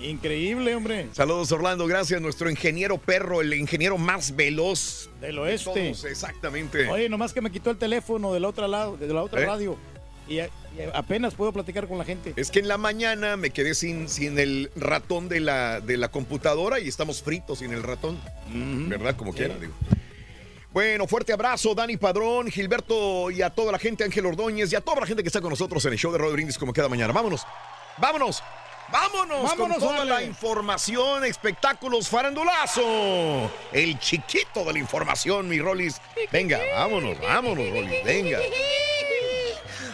[0.00, 1.08] Increíble, hombre.
[1.12, 2.20] Saludos Orlando, gracias.
[2.20, 5.70] Nuestro ingeniero perro, el ingeniero más veloz Del oeste.
[5.92, 6.88] todos, exactamente.
[6.88, 9.46] Oye, nomás que me quitó el teléfono del otro lado, de la otra ¿Eh?
[9.46, 9.76] radio.
[10.30, 10.48] Y, y
[10.94, 12.32] apenas puedo platicar con la gente.
[12.36, 16.08] Es que en la mañana me quedé sin, sin el ratón de la, de la
[16.08, 18.18] computadora y estamos fritos sin el ratón.
[18.88, 19.16] ¿Verdad?
[19.16, 19.72] Como quiera, digo.
[20.72, 24.80] Bueno, fuerte abrazo, Dani Padrón, Gilberto y a toda la gente, Ángel Ordóñez y a
[24.80, 26.88] toda la gente que está con nosotros en el show de Radio Brindis como cada
[26.88, 27.12] mañana.
[27.12, 27.44] Vámonos,
[27.98, 28.40] vámonos,
[28.92, 30.10] vámonos, Vámonos, con toda órale.
[30.10, 33.50] la información, espectáculos, farandulazo.
[33.72, 36.00] El chiquito de la información, mi Rolis.
[36.30, 38.38] Venga, vámonos, vámonos, Rolis, venga.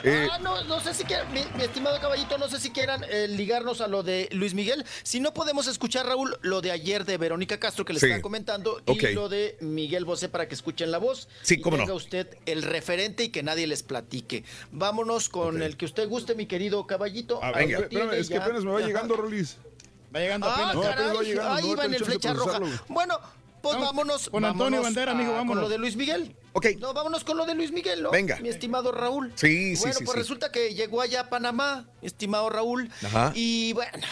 [0.07, 3.05] Eh, Ah, no, no sé si quieran, mi, mi estimado caballito, no sé si quieran
[3.11, 4.85] eh, ligarnos a lo de Luis Miguel.
[5.03, 8.07] Si no podemos escuchar, Raúl, lo de ayer de Verónica Castro que le Sí.
[8.07, 11.29] estaba comentando y lo de Miguel Bosé para que escuchen la voz.
[11.43, 11.83] Sí, y cómo no.
[11.83, 14.45] tenga usted el referente y que nadie les platique.
[14.71, 17.43] Vámonos con el que usted guste, mi querido caballito.
[17.43, 19.57] A Ahí ver, lo espérame, tiene es que apenas me va llegando, Rolis.
[20.15, 20.75] Va llegando Ah, apenas.
[20.77, 22.61] No, apenas va llegando, ahí no va en el flecha roja.
[22.87, 23.19] Bueno,
[23.63, 24.29] pues vámonos.
[24.29, 26.37] con Antonio vámonos Bandera, amigo, Con lo de Luis Miguel.
[26.53, 26.67] Ok.
[26.79, 28.11] No, vámonos con lo de Luis Miguel, ¿no?
[28.11, 28.39] Venga.
[28.41, 29.33] Mi estimado Raúl.
[29.35, 30.19] Sí, sí, Bueno, sí, pues sí.
[30.19, 32.91] resulta que llegó allá a Panamá, mi estimado Raúl.
[33.05, 33.33] Ajá.
[33.35, 34.07] Y bueno,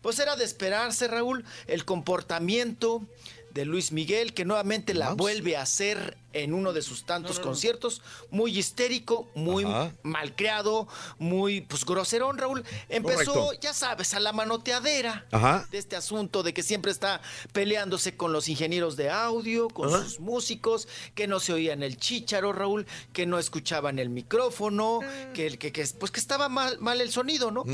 [0.00, 3.06] pues era de esperarse, Raúl, el comportamiento
[3.50, 8.02] de Luis Miguel, que nuevamente la vuelve a hacer en uno de sus tantos conciertos,
[8.30, 9.92] muy histérico, muy Ajá.
[10.02, 10.88] malcriado,
[11.18, 12.64] muy pues groserón, Raúl.
[12.88, 13.60] Empezó, Correcto.
[13.60, 15.66] ya sabes, a la manoteadera Ajá.
[15.70, 17.20] de este asunto de que siempre está
[17.52, 20.02] peleándose con los ingenieros de audio, con Ajá.
[20.04, 25.00] sus músicos, que no se oían el chícharo, Raúl, que no escuchaban el micrófono,
[25.34, 27.64] que, el- que, que, pues que estaba mal, mal el sonido, ¿no?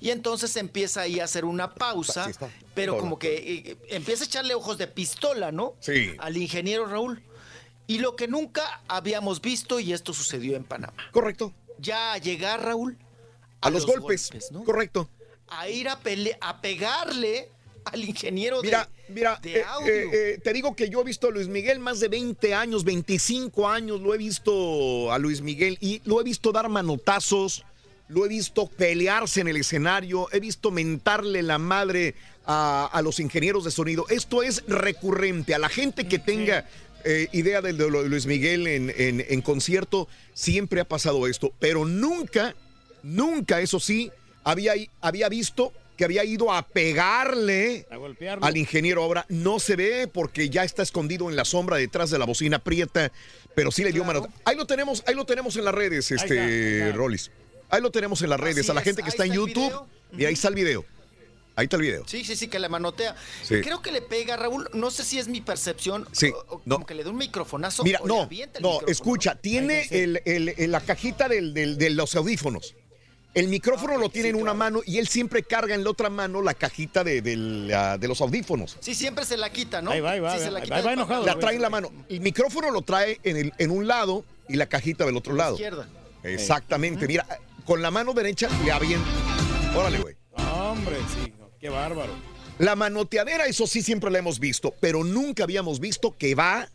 [0.00, 2.50] Y entonces empieza ahí a hacer una pausa, Sí, está.
[2.74, 3.36] pero como que
[3.68, 5.74] eh, empieza a echarle ojos de pistola, ¿no?
[5.80, 6.12] Sí.
[6.18, 7.22] Al ingeniero Raúl.
[7.88, 10.94] Y lo que nunca habíamos visto, y esto sucedió en Panamá.
[11.10, 11.52] Correcto.
[11.78, 12.96] Ya a llegar, Raúl,
[13.60, 14.30] A los golpes.
[14.52, 14.62] ¿no?
[14.62, 15.08] Correcto.
[15.48, 17.50] a ir a, pele- a pegarle
[17.86, 19.88] al ingeniero Mira, de, mira, de eh, audio.
[19.92, 22.84] eh, eh, te digo que yo he visto a Luis Miguel más de 20 años,
[22.84, 27.64] 25 años, lo he visto a Luis Miguel y lo he visto dar manotazos,
[28.08, 33.18] lo he visto pelearse en el escenario, he visto mentarle la madre a, a los
[33.20, 34.04] ingenieros de sonido.
[34.10, 35.54] Esto es recurrente.
[35.54, 36.68] A la gente que tenga
[37.04, 42.54] eh, idea de, Luis Miguel en, en- en concierto, siempre ha pasado esto, pero nunca,
[43.02, 44.10] nunca, eso sí,
[44.44, 50.06] había, había visto que había ido a pegarle A al ingeniero ahora no se ve
[50.06, 53.10] porque ya está escondido en la sombra detrás de la bocina prieta,
[53.56, 54.28] pero sí le dio mano.
[54.44, 56.96] Ahí lo tenemos, ahí lo tenemos en las redes, este ahí está.
[56.96, 57.30] Rollis.
[57.68, 58.60] Ahí lo tenemos en las redes.
[58.60, 59.88] Así a la es, gente que está en YouTube, video.
[60.16, 60.84] y ahí está el video.
[61.58, 62.04] Ahí está el video.
[62.06, 63.16] Sí, sí, sí, que le manotea.
[63.42, 63.60] Sí.
[63.62, 64.70] Creo que le pega, Raúl.
[64.74, 66.06] No sé si es mi percepción.
[66.12, 66.76] Sí, o- o no.
[66.76, 67.82] Como que le da un microfonazo.
[67.82, 71.28] Mira, o le no, avienta el no, micrófono, escucha, tiene el, el- el- la cajita
[71.28, 72.76] del- del- de los audífonos.
[73.34, 76.42] El micrófono lo tiene en una mano y él siempre carga en la otra mano
[76.42, 77.20] la cajita de,
[78.02, 78.76] los audífonos.
[78.78, 79.90] Sí, siempre se la quita, ¿no?
[79.90, 81.26] Ahí va, ahí va, Sí, se ahí la va, quita ahí va enojado.
[81.26, 81.90] La trae en la mano.
[82.08, 85.54] El micrófono lo trae en, el- en un lado y la cajita del otro lado.
[85.54, 85.88] izquierda.
[86.22, 87.06] Exactamente.
[87.08, 87.26] Mira,
[87.64, 89.08] con la mano derecha le avienta.
[89.76, 90.14] Órale, güey.
[90.52, 92.12] Hombre, sí, qué bárbaro.
[92.58, 96.68] La manoteadera, eso sí siempre la hemos visto, pero nunca habíamos visto que va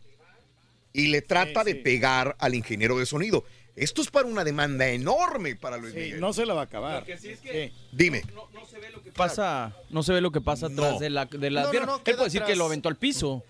[0.94, 3.44] y le trata de pegar al ingeniero de sonido.
[3.76, 6.20] Esto es para una demanda enorme para Luis Sí, Miguel.
[6.22, 7.00] no se la va a acabar.
[7.02, 7.74] Lo que sí es que Sí.
[7.92, 8.24] Dime.
[9.16, 11.00] pasa, no se ve lo que pasa atrás No.
[11.00, 11.86] de la, de la No, no, pierna.
[11.88, 12.58] no, Él puede decir que atrás.
[12.60, 13.44] lo aventó al piso,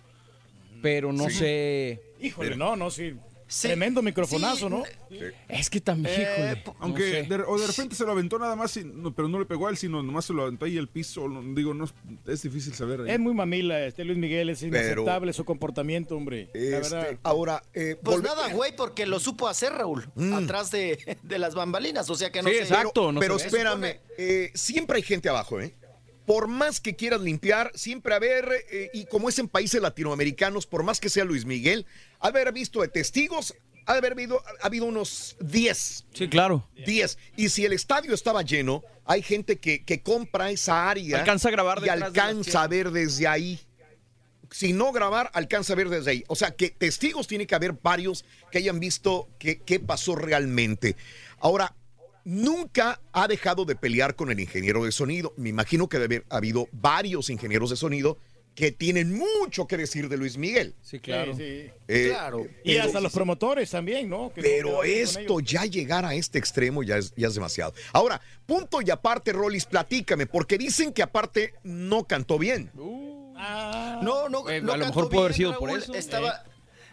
[0.81, 1.35] pero no Sí.
[1.39, 2.01] sé.
[2.21, 3.13] Híjole, no, no, sí.
[3.53, 3.67] Sí.
[3.67, 4.83] Tremendo microfonazo, Sí, ¿no?
[5.47, 6.55] Es que también, Eh, híjole.
[6.63, 7.23] po- no Aunque sé.
[7.23, 9.67] de, o de repente se lo aventó nada más, y- no, pero no le pegó
[9.67, 11.27] a él, sino nomás se lo aventó ahí el piso.
[11.27, 11.85] no- digo, no,
[12.27, 13.01] es- difícil saber.
[13.01, 13.11] ahí.
[13.11, 16.49] Es muy mamila, este Luis Miguel, es Pero- inaceptable su comportamiento, hombre.
[16.53, 17.19] La Este, verdad.
[17.21, 20.09] ahora, eh, Pues volve- nada, güey, porque lo supo hacer, Raúl.
[20.15, 20.33] Mm.
[20.33, 22.09] Atrás de, de las bambalinas.
[22.09, 22.61] O sea que no Sí, sé.
[22.63, 23.11] exacto.
[23.11, 23.43] no pero ve.
[23.45, 25.75] espérame, eh, siempre hay gente abajo, ¿eh?
[26.25, 30.81] Por más que quieras limpiar, siempre haber, eh, y como es en países latinoamericanos, por
[30.83, 31.85] más que sea Luis Miguel,
[32.27, 33.53] haber visto de testigos,
[33.85, 36.05] ha haber habido, ha habido unos 10.
[36.13, 36.67] Sí, claro.
[36.85, 37.17] 10.
[37.35, 41.19] Y si el estadio estaba lleno, hay gente que, que compra esa área.
[41.19, 43.59] Alcanza a grabar y de alcanza a ver desde ahí.
[44.51, 46.23] Si no grabar, alcanza a ver desde ahí.
[46.27, 50.95] O sea, que testigos tiene que haber varios que hayan visto qué qué pasó realmente.
[51.39, 51.75] Ahora,
[52.23, 55.33] nunca ha dejado de pelear con el ingeniero de sonido.
[55.37, 58.17] Me imagino que debe haber habido varios ingenieros de sonido
[58.55, 60.75] que tienen mucho que decir de Luis Miguel.
[60.81, 61.35] Sí, claro.
[61.35, 61.71] Sí, sí.
[61.87, 62.45] Eh, Claro.
[62.63, 64.31] Y pero- hasta los promotores también, ¿no?
[64.31, 67.73] Que pero esto ya llegar a este extremo ya es, ya es demasiado.
[67.93, 72.69] Ahora, punto y aparte, Rollis, platícame, porque dicen que aparte no cantó bien.
[73.35, 75.93] Ah, No, no, Eh, no a lo mejor pudo haber sido por eso.
[75.95, 76.43] Estaba,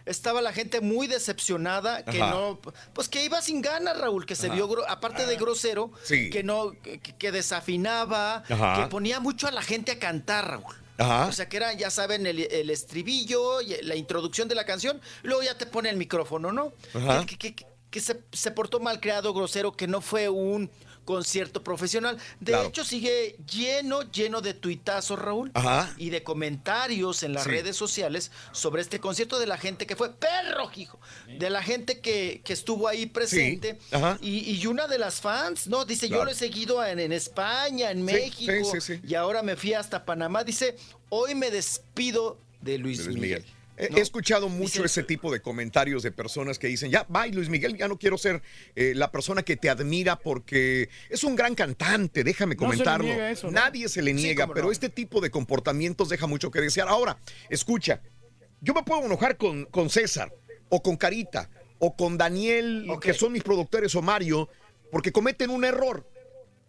[0.05, 2.31] estaba la gente muy decepcionada, que Ajá.
[2.31, 2.59] no,
[2.93, 6.29] pues que iba sin ganas, Raúl, que se vio, gro- aparte de grosero, Sí.
[6.31, 8.81] que no, que, que desafinaba, Ajá.
[8.81, 10.75] que ponía mucho a la gente a cantar, Raúl.
[11.01, 11.27] Ajá.
[11.27, 15.01] O sea, que era, ya saben, el, el estribillo, y la introducción de la canción,
[15.23, 16.73] luego ya te pone el micrófono, ¿no?
[16.93, 17.25] Ajá.
[17.25, 20.71] Que, que- que- que se, se portó mal creado, grosero, que no fue un
[21.05, 22.17] concierto profesional.
[22.39, 22.67] De Claro.
[22.69, 25.93] hecho, sigue lleno, lleno de tuitazos, Raúl Ajá.
[25.97, 27.49] y de comentarios en las Sí.
[27.49, 30.99] redes sociales sobre este concierto de la gente que fue perro, hijo,
[31.39, 33.79] de la gente que, que estuvo ahí presente.
[34.21, 35.85] Y, y una de las fans, ¿no?
[35.85, 39.73] Dice, yo lo he seguido en, en España, en Sí, México, y ahora me fui
[39.73, 40.43] hasta Panamá.
[40.43, 40.75] Dice,
[41.09, 43.39] hoy me despido de Luis, de Luis Miguel.
[43.41, 43.55] Miguel.
[43.81, 47.49] He, he escuchado mucho ese tipo de comentarios de personas que dicen, ya, bye Luis
[47.49, 48.41] Miguel, ya no quiero ser
[48.75, 53.05] eh, la persona que te admira porque es un gran cantante, déjame No se comentarlo.
[53.05, 53.53] niega eso, ¿no?
[53.53, 56.87] Nadie se le niega, pero este tipo de comportamientos deja mucho que desear.
[56.87, 57.17] Ahora,
[57.49, 58.01] escucha,
[58.59, 60.31] yo me puedo enojar con, con César
[60.69, 64.47] o con Carita o con Daniel, que son mis productores o Mario,
[64.91, 66.07] porque cometen un error.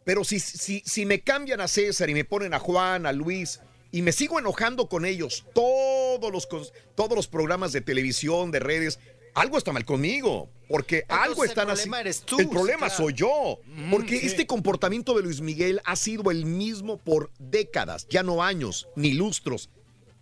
[0.05, 3.60] Pero si, si, si me cambian a César y me ponen a Juan, a Luis,
[3.92, 6.48] y me sigo enojando con ellos, todos los,
[6.96, 8.98] todos los programas de televisión, de redes,
[9.34, 10.50] algo está mal conmigo.
[10.68, 12.00] Porque algo el están problema así.
[12.00, 12.96] eres tú, el problema claro.
[12.96, 13.58] soy yo.
[13.66, 14.26] Mm, Porque sí.
[14.26, 19.12] este comportamiento de Luis Miguel ha sido el mismo por décadas, ya no años, ni
[19.12, 19.68] lustros.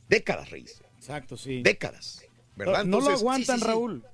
[0.09, 0.83] Décadas, Reyes.
[0.99, 1.63] Exacto, sí.
[1.63, 2.25] Décadas.
[2.57, 2.85] ¿Verdad?
[2.85, 3.69] No lo Entonces, aguantan, sí, sí.
[3.69, 4.05] Raúl.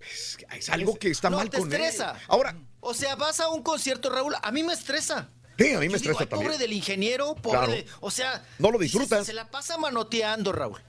[0.54, 1.80] Es algo que está no, mal te con él.
[1.80, 2.20] estresa.
[2.28, 5.30] Ahora, O sea, vas a un concierto, Raúl, a mí me estresa.
[5.58, 6.50] Sí, a mí me digo, estresa "Ay, también.
[6.52, 7.58] Pobre del ingeniero, pobre.
[7.58, 7.72] Claro.
[7.72, 8.44] de- o sea.
[8.58, 9.26] No lo dices, disfrutas.
[9.26, 10.80] Se, la pasa manoteando, Raúl.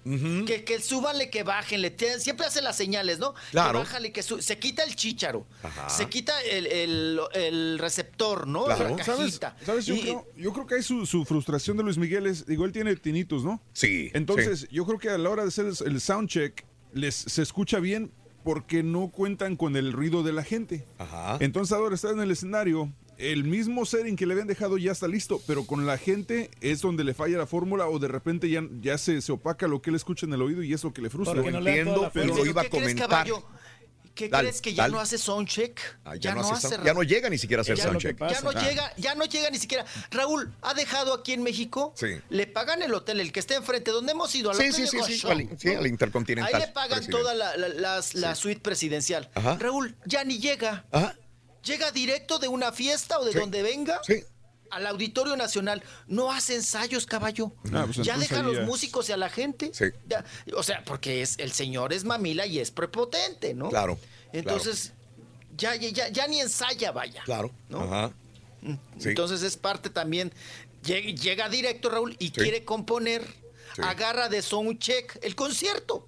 [0.45, 1.91] que, que súbanle, que bájenle.
[1.91, 3.33] te- siempre hace las señales, ¿no?
[3.51, 3.79] Claro.
[3.79, 5.45] Que bájale, que su- se quita el chícharo.
[5.63, 5.89] Ajá.
[5.89, 8.67] Se quita el, el- el receptor, ¿no?
[8.67, 9.05] La ¿Sabes?
[9.05, 9.55] cajita.
[9.65, 9.85] ¿Sabes?
[9.85, 12.65] Yo, Y- creo, yo creo que hay su, su frustración de Luis Miguel es, digo,
[12.65, 13.61] él tiene tinitos, ¿no?
[13.73, 14.11] Sí.
[14.13, 18.11] Entonces, yo creo que a la hora de hacer el, soundcheck, les, se escucha bien
[18.43, 20.85] porque no cuentan con el ruido de la gente.
[20.97, 21.37] Ajá.
[21.41, 25.07] Entonces ahora está en el escenario, el mismo setting que le habían dejado ya está
[25.07, 28.63] listo, pero con la gente es donde le falla la fórmula o de repente ya,
[28.81, 31.01] ya se, se opaca lo que él escucha en el oído y es lo que
[31.01, 31.35] le frustra.
[31.35, 33.27] Porque no le da toda Entiendo, la pero lo iba a ¿Qué crees, comentar.
[34.13, 34.93] ¿Qué Dale, crees que ya dale.
[34.95, 35.79] no hace soundcheck?
[36.03, 38.17] Ah, ya no hace sound- ya no llega ni siquiera a hacer Ya- soundcheck.
[38.19, 38.67] Ya no Ah.
[38.67, 39.85] llega, ya no llega ni siquiera.
[40.09, 41.93] Raúl, ¿ha dejado aquí en México?
[41.95, 42.07] Sí.
[42.29, 44.87] Le pagan el hotel, el que está enfrente, donde hemos ido, al Sí, hotel sí,
[44.87, 47.11] sí, sí, al- sí, al Intercontinental, Ahí le pagan presidente.
[47.21, 49.29] toda la, la- la suite presidencial.
[49.35, 49.55] Ajá.
[49.59, 50.85] Raúl, ya ni llega.
[50.91, 51.15] Ajá.
[51.63, 53.39] Llega directo de una fiesta o de Sí.
[53.39, 54.01] donde venga.
[54.05, 54.23] Sí.
[54.69, 55.81] Al Auditorio Nacional.
[56.07, 57.53] No hace ensayos, caballo.
[57.73, 59.71] Ah, pues ya deja a los músicos y a la gente.
[59.73, 59.85] Sí.
[60.07, 63.69] Ya, o sea, porque es el señor es mamila y es prepotente, ¿no?
[63.69, 63.97] Claro,
[64.33, 64.91] Entonces,
[65.55, 67.23] ya, ya, ya, ya ni ensaya, vaya.
[67.23, 67.51] Claro.
[67.73, 68.11] Ajá.
[68.99, 69.09] Sí.
[69.09, 70.33] Entonces es parte también.
[70.83, 73.25] Llega, llega directo, Raúl, y quiere componer.
[73.77, 76.07] Agarra de soundcheck el concierto.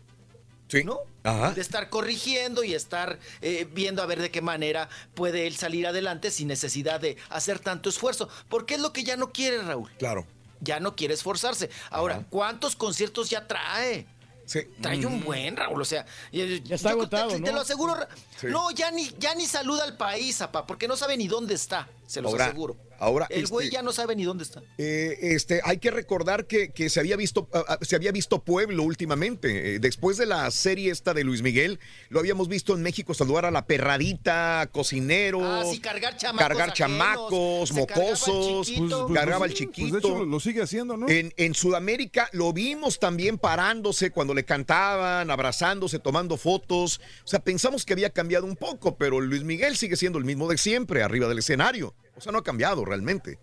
[0.70, 0.84] Sí.
[0.84, 1.00] ¿No?
[1.24, 1.52] Ajá.
[1.52, 5.86] De estar corrigiendo y estar eh, viendo a ver de qué manera puede él salir
[5.88, 8.30] adelante sin necesidad de hacer tanto esfuerzo.
[8.48, 9.92] Porque es lo que ya no quiere, Raúl.
[9.98, 10.26] Claro.
[10.62, 11.70] Ya no quiere esforzarse.
[11.90, 14.06] Ahora, ¿cuántos conciertos ya trae?
[14.46, 14.62] Sí.
[14.82, 15.82] Trae un buen, Raúl.
[15.82, 16.44] O sea, ya
[16.76, 17.46] está agotado, te, ¿no?
[17.46, 17.96] te lo aseguro.
[18.40, 18.48] Sí.
[18.48, 21.88] No, ya ni, ya ni saluda al país, papá, porque no sabe ni dónde está.
[22.08, 22.76] Se los Ahora- aseguro.
[23.00, 24.62] Ahora, El güey este- ya no sabe ni dónde está.
[24.78, 28.44] Eh, este, hay que recordar que, que se había visto, ah, ah, se había visto
[28.44, 29.76] Pueblo últimamente.
[29.76, 31.80] Eh, después de la serie esta de Luis Miguel,
[32.10, 36.70] lo habíamos visto en México saludar a la perradita, cocinero, Ah, sí, cargar chamacos cargar
[36.70, 39.08] ajenos, chamacos, se cargaba el mocosos, chiquito.
[39.08, 39.90] Pues- cargaba pues el chiquito.
[39.90, 41.10] pues de hecho, lo sigue haciendo, ¿no?
[41.10, 47.00] En, en Sudamérica lo vimos también parándose cuando le cantaban, abrazándose, tomando fotos.
[47.24, 50.48] O sea, pensamos que había cambiado un poco, pero Luis Miguel sigue siendo el mismo
[50.50, 51.94] de siempre, arriba del escenario.
[52.20, 53.40] O sea, no ha cambiado realmente.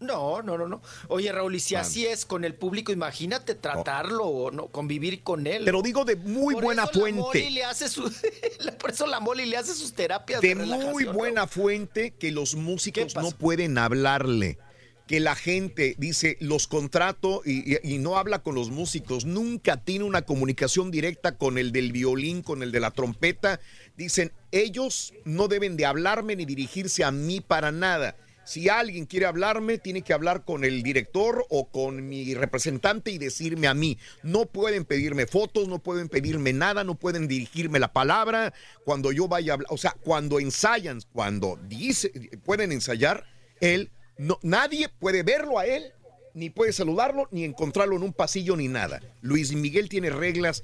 [0.00, 0.80] No, no, no, no.
[1.08, 1.82] Oye, Raúl, y si Man.
[1.82, 5.66] así es con el público, imagínate tratarlo o no, convivir con él.
[5.66, 7.20] Te lo digo de muy Por buena eso la fuente.
[7.20, 8.10] Moli le hace su,
[8.80, 12.54] por eso la Moli le hace sus terapias de, de muy buena fuente que los
[12.54, 14.58] músicos no pueden hablarle.
[15.06, 19.76] Que la gente dice, los contrato y, y- y no habla con los músicos, nunca
[19.76, 23.58] tiene una comunicación directa con el del violín, con el de la trompeta.
[24.00, 28.16] Dicen, ellos no deben de hablarme ni dirigirse a mí para nada.
[28.46, 33.18] Si alguien quiere hablarme, tiene que hablar con el director o con mi representante y
[33.18, 33.98] decirme a mí.
[34.22, 38.54] No pueden pedirme fotos, no pueden pedirme nada, no pueden dirigirme la palabra
[38.86, 39.68] cuando yo vaya a hablar.
[39.70, 42.10] O sea, cuando ensayan, cuando dice,
[42.46, 43.26] pueden ensayar,
[43.60, 45.92] él, no, nadie puede verlo a él,
[46.32, 49.02] ni puede saludarlo, ni encontrarlo en un pasillo, ni nada.
[49.20, 50.62] Luis Miguel tiene reglas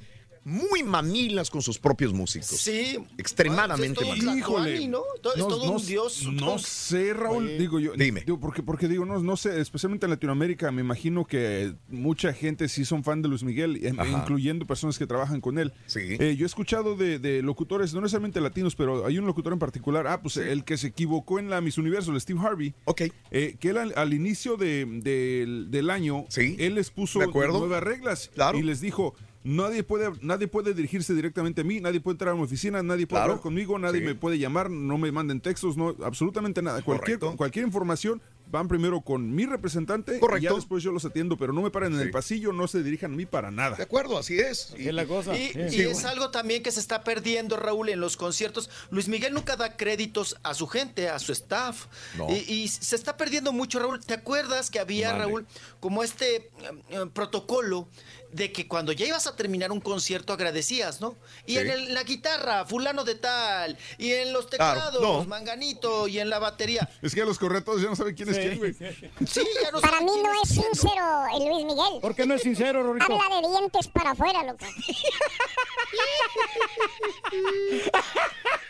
[0.48, 2.46] muy mamilas con sus propios músicos.
[2.50, 2.96] Sí.
[3.18, 4.78] Extremadamente Bueno, pues es todo un mamilas.
[4.78, 5.02] Tlatuani, ¿no?
[5.34, 6.22] Es todo un dios.
[6.32, 7.58] No sé, Raúl, Oye.
[7.58, 7.94] digo yo.
[7.94, 8.20] Dime.
[8.24, 12.68] Digo, porque, porque digo, no, no sé, especialmente en Latinoamérica, me imagino que mucha gente
[12.68, 14.08] sí son fan de Luis Miguel, Ajá.
[14.08, 15.72] incluyendo personas que trabajan con él.
[15.86, 16.00] Sí.
[16.20, 19.58] Eh, yo he escuchado de, de locutores, no necesariamente latinos, pero hay un locutor en
[19.58, 22.72] particular, ah, pues el que se equivocó en la Miss Universo, el Steve Harvey.
[22.84, 23.02] Ok.
[23.32, 27.82] eh, que él al, al inicio de- del- del año, él les puso de nuevas
[27.82, 28.58] reglas Claro.
[28.58, 29.14] y les dijo,
[29.46, 33.06] nadie puede, nadie puede dirigirse directamente a mí, nadie puede entrar a mi oficina, nadie
[33.06, 33.32] puede Claro.
[33.34, 34.06] hablar conmigo, nadie Sí.
[34.06, 36.82] me puede llamar, no me manden textos, no, absolutamente nada.
[36.82, 37.36] Cualquier, Correcto.
[37.36, 40.50] cualquier información van primero con mi representante y Correcto.
[40.50, 43.12] ya después yo los atiendo, pero no me paren en el pasillo, no se dirijan
[43.12, 43.76] a mí para nada.
[43.76, 44.72] De acuerdo, así es.
[44.78, 45.36] es la cosa.
[45.36, 45.58] Y, Sí.
[45.58, 46.08] y Sí, es bueno.
[46.10, 48.70] algo también que se está perdiendo, Raúl, en los conciertos.
[48.90, 51.86] Luis Miguel nunca da créditos a su gente, a su staff.
[52.16, 52.28] No.
[52.30, 53.98] Y, y se está perdiendo mucho, Raúl.
[54.00, 55.12] ¿Te acuerdas que había.
[55.16, 55.44] Raúl,
[55.80, 56.50] como este eh,
[56.90, 57.88] eh, protocolo
[58.32, 61.16] de que cuando ya ibas a terminar un concierto agradecías, ¿no?
[61.46, 61.58] Y Sí.
[61.58, 65.24] en el- la guitarra, fulano de tal, y en los teclados, no.
[65.24, 66.88] manganito, y en la batería.
[67.02, 68.74] Es que a los corretos ya no saben quién es quién, güey.
[68.74, 72.00] Sí, ya no Para saben mí quién no es sincero el Luis Miguel.
[72.00, 73.04] ¿Por qué no es sincero, Rorrito?
[73.12, 74.64] Habla de dientes para afuera, loco.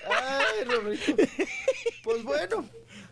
[0.09, 1.15] Ay, Rorrito.
[2.03, 2.69] Pues bueno,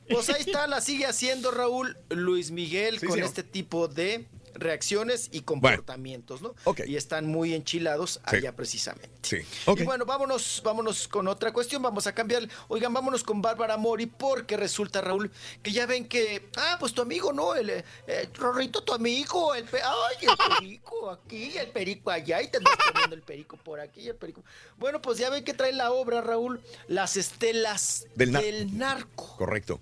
[0.09, 3.29] pues ahí está, la sigue haciendo Raúl Luis Miguel Sí, con señor.
[3.29, 6.55] este tipo de reacciones y comportamientos, ¿no?
[6.65, 6.81] Ok.
[6.87, 8.37] Y están muy enchilados Sí.
[8.37, 9.11] allá precisamente.
[9.23, 9.39] Sí.
[9.77, 12.49] Y bueno, vámonos, vámonos con otra cuestión, vamos a cambiar.
[12.69, 15.31] Oigan, vámonos con Bárbara Mori, porque resulta, Raúl,
[15.63, 17.55] que ya ven que, ah, pues tu amigo, ¿no?
[17.55, 22.43] El eh, eh, Rorrito, tu amigo, el pe- ay, el perico aquí, el perico allá,
[22.43, 24.43] y te andas poniendo el perico por aquí, el perico.
[24.79, 29.37] Bueno, pues ya ven que trae la obra, Raúl, Las Estelas Del del, nar- Narco.
[29.37, 29.81] Correcto.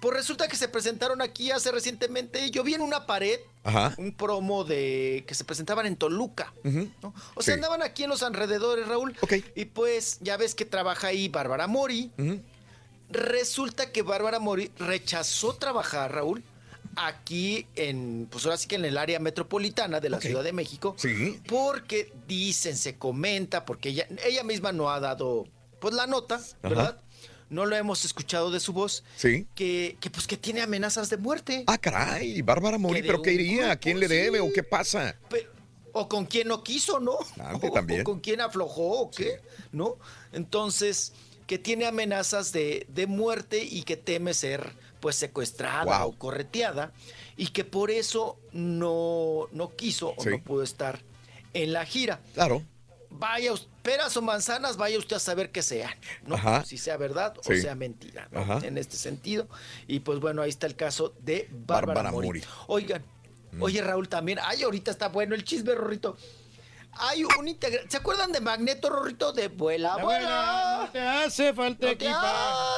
[0.00, 3.94] Pues resulta que se presentaron aquí hace recientemente, yo vi en una pared Ajá.
[3.98, 6.52] un promo de que se presentaban en Toluca.
[7.02, 7.12] ¿no?
[7.34, 7.58] O sea, Sí.
[7.58, 9.14] andaban aquí en los alrededores, Raúl.
[9.54, 12.10] Y pues ya ves que trabaja ahí Bárbara Mori.
[13.10, 16.44] Resulta que Bárbara Mori rechazó trabajar, Raúl,
[16.96, 20.94] aquí en, pues ahora sí que en el área metropolitana de la Ciudad de México.
[20.96, 21.40] Sí.
[21.48, 25.48] Porque dicen, se comenta, porque ella, ella misma no ha dado,
[25.80, 27.00] pues la nota, ¿verdad?
[27.50, 29.04] No lo hemos escuchado de su voz.
[29.16, 29.46] Sí.
[29.54, 31.64] Que, que pues que tiene amenazas de muerte.
[31.66, 33.72] Ah, caray, Bárbara Mori, ¿pero qué iría?
[33.72, 35.16] ¿A quién le debe o qué pasa?
[35.92, 37.18] o con quien no quiso, ¿no?
[37.62, 38.02] O, también.
[38.02, 39.40] o con quien aflojó, o qué,
[39.72, 39.96] ¿no?
[40.32, 41.12] Entonces,
[41.48, 46.10] que tiene amenazas de, de muerte y que teme ser, pues, secuestrada Wow.
[46.10, 46.92] o correteada,
[47.36, 51.00] y que por eso no, no quiso o no pudo estar
[51.54, 52.20] en la gira.
[52.34, 52.62] Claro.
[53.12, 55.92] Vaya, peras o manzanas, vaya usted a saber qué sean,
[56.24, 56.36] ¿no?
[56.36, 56.64] Ajá.
[56.64, 57.60] Si sea verdad o Sí.
[57.60, 58.40] sea mentira, ¿no?
[58.40, 58.60] Ajá.
[58.66, 59.48] En este sentido.
[59.88, 62.26] Y pues bueno, ahí está el caso de Bárbara, Bárbara Mori.
[62.28, 62.42] Mori.
[62.68, 63.04] Oigan,
[63.58, 66.16] oye Raúl también, ay, ahorita está bueno el chisme, Rorrito.
[66.92, 69.32] Hay un integrante, ¿se acuerdan de Magneto, Rorrito?
[69.32, 70.18] De vuela, La vuela.
[70.20, 72.26] vuela, no te hace falta No te equipaje.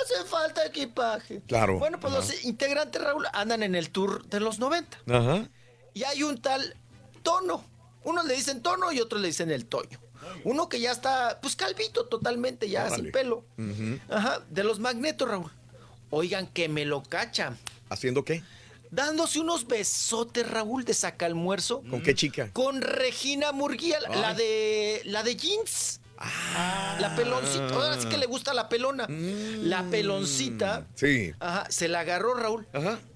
[0.05, 1.43] hace falta equipaje.
[1.47, 1.79] Claro.
[1.79, 2.21] Bueno, pues Ajá.
[2.23, 4.99] los integrantes, Raúl, andan en el tour de los 90.
[5.11, 5.49] Ajá.
[5.95, 6.77] Y hay un tal
[7.23, 7.65] Tono.
[8.05, 9.99] Unos le dicen Tono y otros le dicen el Toño.
[10.45, 12.97] Uno que ya está, pues calvito totalmente, ya Órale.
[12.97, 13.45] sin pelo.
[14.09, 15.51] Ajá, de los magnetos, Raúl.
[16.11, 17.59] Oigan, que me lo cachan.
[17.89, 18.43] ¿Haciendo qué?
[18.91, 21.83] Dándose unos besotes, Raúl, de saca almuerzo.
[21.89, 22.51] ¿Con qué chica?
[22.53, 26.01] Con Regina Murguía, la de la de jeans.
[27.01, 27.69] La peloncita.
[27.75, 29.07] Ahora sí que le gusta la pelona.
[29.09, 30.87] La peloncita.
[30.95, 31.33] Sí.
[31.41, 32.67] Ajá, se la agarró Raúl.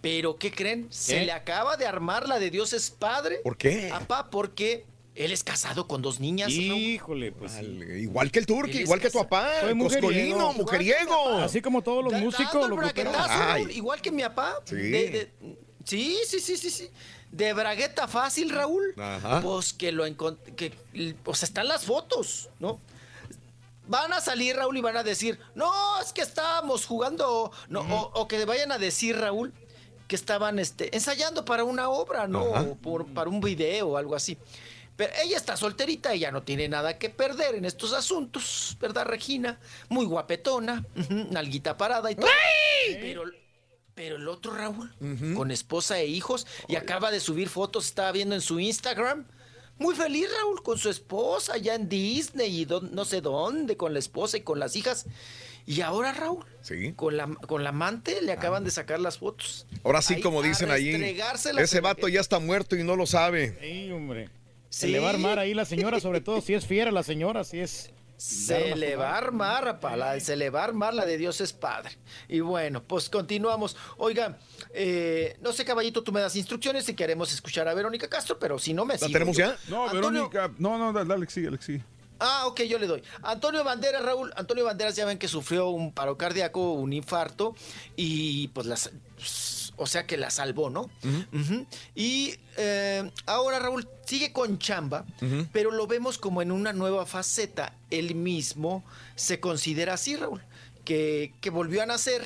[0.00, 0.88] Pero ¿qué creen?
[0.90, 3.40] Se le acaba de armar la de Dios es padre.
[3.44, 3.88] ¿Por qué?
[3.90, 4.86] Papá, porque
[5.16, 6.50] él es casado con dos niñas.
[6.50, 7.52] Híjole, pues.
[7.60, 9.48] Igual que el turqui, igual que tu papá.
[9.60, 10.08] Fue mujeriego.
[10.08, 11.38] Coscolino, mujeriego.
[11.38, 12.68] Así como todos los Da- músicos,
[13.70, 14.56] igual que mi papá.
[14.64, 14.76] Sí.
[14.76, 15.32] De- de-
[15.84, 16.90] sí, sí, sí, sí, sí.
[17.32, 18.94] De bragueta fácil, Raúl.
[18.98, 19.40] Ajá.
[19.42, 20.72] Pues que lo encont- que
[21.24, 22.80] pues están las fotos, ¿no?
[23.88, 25.70] Van a salir, Raúl, y van a decir, no,
[26.00, 29.52] es que estábamos jugando, no, o, o que vayan a decir, Raúl,
[30.08, 32.42] que estaban este, ensayando para una obra, ¿no?
[32.44, 34.38] O por- para un video o algo así.
[34.96, 39.60] Pero ella está solterita, ella no tiene nada que perder en estos asuntos, ¿verdad, Regina?
[39.90, 40.84] Muy guapetona,
[41.30, 42.26] nalguita parada y todo.
[43.00, 43.24] Pero,
[43.94, 44.94] pero el otro Raúl,
[45.34, 49.26] con esposa e hijos, y acaba de subir fotos, estaba viendo en su Instagram.
[49.78, 53.92] Muy feliz Raúl con su esposa, allá en Disney y don- no sé dónde, con
[53.92, 55.04] la esposa y con las hijas.
[55.66, 56.94] Y ahora Raúl, Sí.
[56.94, 59.66] con la, con la amante le acaban de sacar las fotos.
[59.84, 63.04] Ahora sí, Ahí, como dicen ahí, restregárselas ese vato ya está muerto y no lo
[63.04, 63.58] sabe.
[63.60, 64.30] Sí, hombre.
[64.76, 64.80] Sí.
[64.80, 67.44] Se le va a armar ahí la señora, sobre todo si es fiera la señora,
[67.44, 67.90] si es...
[68.18, 71.52] Se le va a armar, la- se le va a armar la de Dios es
[71.52, 71.90] Padre.
[72.28, 73.76] Y bueno, pues continuamos.
[73.98, 74.38] Oiga,
[74.72, 78.58] eh, no sé, caballito, tú me das instrucciones si queremos escuchar a Verónica Castro, pero
[78.58, 79.46] si no me ¿La sigo tenemos yo.
[79.48, 79.58] ya?
[79.68, 80.50] No, Antonio- Verónica.
[80.58, 81.84] No, no, dale, Alex, sigue, Alex, sigue.
[82.18, 83.02] Ah, ok, yo le doy.
[83.22, 84.32] Antonio Banderas, Raúl.
[84.36, 87.54] Antonio Banderas ya ven que sufrió un paro cardíaco, un infarto,
[87.96, 88.90] y pues las.
[89.76, 90.90] O sea que la salvó, ¿no?
[91.94, 95.04] Y eh, ahora Raúl sigue con chamba,
[95.52, 97.74] pero lo vemos como en una nueva faceta.
[97.90, 100.42] Él mismo se considera así, Raúl,
[100.84, 102.22] que, que volvió a nacer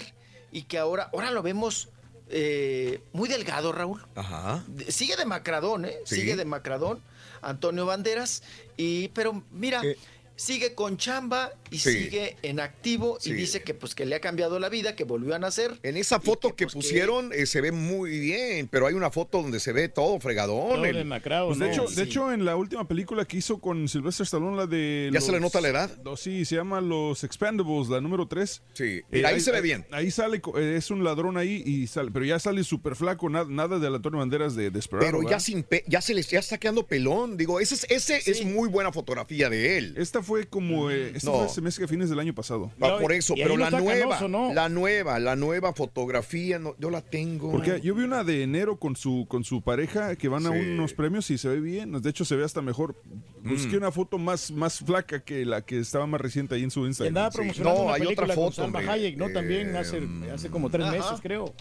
[0.52, 1.88] y que ahora, ahora lo vemos
[2.28, 4.04] eh, muy delgado, Raúl.
[4.14, 4.64] Ajá.
[4.88, 5.96] Sigue de Macradón, ¿eh?
[6.04, 6.16] Sí.
[6.16, 7.02] Sigue de Macradón,
[7.42, 8.42] Antonio Banderas.
[8.76, 9.96] Y, pero mira, ¿Qué?
[10.40, 11.92] Sigue con chamba y Sí.
[12.04, 13.30] sigue en activo Sí.
[13.30, 15.78] y dice que pues que le ha cambiado la vida, que volvió a nacer.
[15.82, 19.60] En esa foto que, pusieron eh, se ve muy bien, pero hay una foto donde
[19.60, 20.68] se ve todo fregadón.
[20.76, 21.06] Todo el-
[21.46, 21.94] Pues de, hecho, Sí.
[21.96, 25.10] de hecho, en la última película que hizo con Sylvester Stallone, la de...
[25.12, 25.90] ¿Ya se le nota la edad?
[26.04, 28.62] los- sí, se llama Los Expendables, la número 3.
[28.72, 29.84] Sí, mira, ahí se ve bien.
[29.90, 33.28] Ahí sale, co- eh, es un ladrón ahí, y sale, pero ya sale súper flaco,
[33.28, 35.06] nada, nada de Antonio Banderas de Desperado.
[35.18, 37.36] Pero ya sin pe- ya se les ya está quedando pelón.
[37.36, 39.94] Digo, ese es, ese es muy buena fotografía de él.
[39.98, 40.90] Esta fue como...
[40.90, 41.38] eh, esta No.
[41.40, 42.70] fue se me hace que a fines del año pasado.
[42.80, 44.20] Ah, por eso, pero la nueva,
[44.54, 47.50] la nueva, la nueva fotografía, no, yo la tengo.
[47.50, 50.58] Porque yo vi una de enero con su con su pareja que van a Sí.
[50.58, 52.00] unos premios y se ve bien.
[52.00, 52.94] De hecho, se ve hasta mejor.
[53.42, 53.78] Busqué Mm.
[53.78, 57.10] una foto más, más flaca que la que estaba más reciente ahí en su Instagram.
[57.16, 58.92] andaba promocionando No, una hay otra con foto, Salma hombre.
[58.94, 59.30] Hayek, ¿no?
[59.30, 60.00] También Eh, hace,
[60.32, 60.96] hace como tres Ajá.
[60.96, 61.52] meses, creo.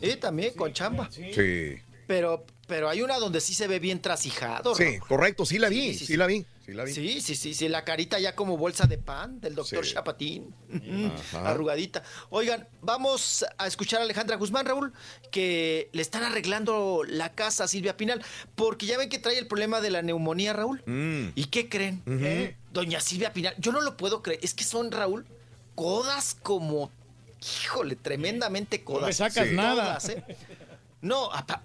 [0.00, 1.08] Y también con chamba.
[1.10, 1.30] Sí.
[2.06, 4.74] Pero, pero hay una donde sí se ve bien trasijado.
[4.74, 6.92] Sí, correcto, sí la vi, sí, la vi, sí la vi.
[6.92, 9.94] Sí, sí, sí, sí, la carita ya como bolsa de pan del doctor Sí.
[9.94, 10.52] Chapatín.
[11.32, 11.48] Ajá.
[11.50, 12.02] Arrugadita.
[12.30, 14.92] Oigan, vamos a escuchar a Alejandra Guzmán, Raúl,
[15.30, 18.22] que le están arreglando la casa a Silvia Pinal,
[18.56, 20.82] porque ya ven que trae el problema de la neumonía, Raúl.
[20.86, 21.28] Mm.
[21.36, 22.02] ¿Y qué creen?
[22.06, 22.56] ¿Eh?
[22.72, 25.24] Doña Silvia Pinal, yo no lo puedo creer, es que son, Raúl,
[25.76, 26.90] codas como,
[27.62, 29.06] híjole, tremendamente codas.
[29.06, 29.98] le sacas nada.
[29.98, 30.24] Todas, ¿eh?
[31.02, 31.62] No, apa-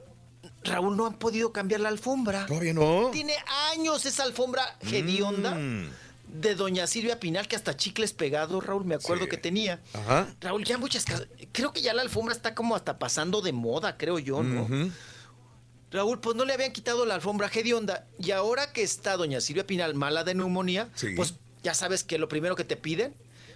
[0.64, 2.46] Raúl, no han podido cambiar la alfombra.
[2.46, 3.10] Todavía no.
[3.12, 3.34] Tiene
[3.74, 5.90] años esa alfombra hedionda Mm.
[6.28, 9.82] de doña Silvia Pinal, que hasta chicles pegados, Raúl, me acuerdo que tenía.
[9.94, 10.28] Ajá.
[10.40, 11.28] Raúl, ya muchas casas.
[11.52, 14.68] Creo que ya la alfombra está como hasta pasando de moda, creo yo, ¿no?
[15.92, 18.08] Raúl, pues no le habían quitado la alfombra hedionda.
[18.18, 21.08] Y ahora que está doña Silvia Pinal mala de neumonía, Sí.
[21.18, 21.34] pues
[21.64, 23.14] ya sabes que lo primero que te piden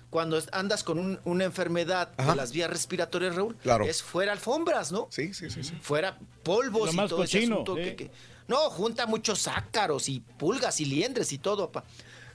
[0.10, 2.32] cuando andas con un- una enfermedad Ajá.
[2.32, 3.86] de las vías respiratorias, Raúl, Claro.
[3.86, 5.08] es fuera alfombras, ¿no?
[5.12, 5.74] Sí, sí, sí, sí.
[5.82, 7.84] Fuera polvos Lo y más todo ese cochino, asunto sí.
[7.84, 8.12] que- que-
[8.48, 11.84] No, junta muchos ácaros y pulgas y liendres y todo, pa.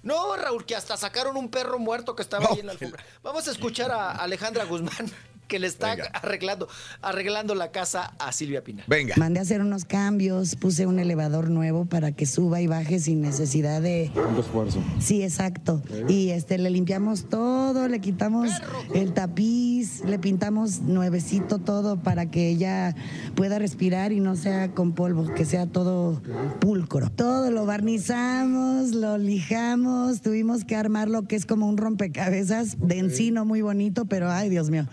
[0.03, 3.05] No, Raúl, que hasta sacaron un perro muerto que estaba ahí en la alfombra.
[3.23, 5.13] Vamos a escuchar a Alejandra Guzmán,
[5.51, 6.07] que le está Venga.
[6.15, 6.69] arreglando,
[7.03, 8.85] arreglando la casa a Silvia Pinal.
[8.87, 9.15] Venga.
[9.19, 13.21] Mandé a hacer unos cambios, puse un elevador nuevo para que suba y baje sin
[13.21, 14.13] necesidad de...
[14.15, 14.83] Tanto esfuerzo.
[15.01, 15.83] Sí, exacto.
[16.09, 18.51] Y este le limpiamos todo, le quitamos
[18.95, 22.95] el tapiz, le pintamos nuevecito todo para que ella
[23.35, 26.23] pueda respirar y no sea con polvo, que sea todo
[26.61, 27.11] pulcro.
[27.11, 32.99] Todo lo barnizamos, lo lijamos, tuvimos que armar lo que es como un rompecabezas de
[32.99, 34.87] encino muy bonito, pero ay, Dios mío.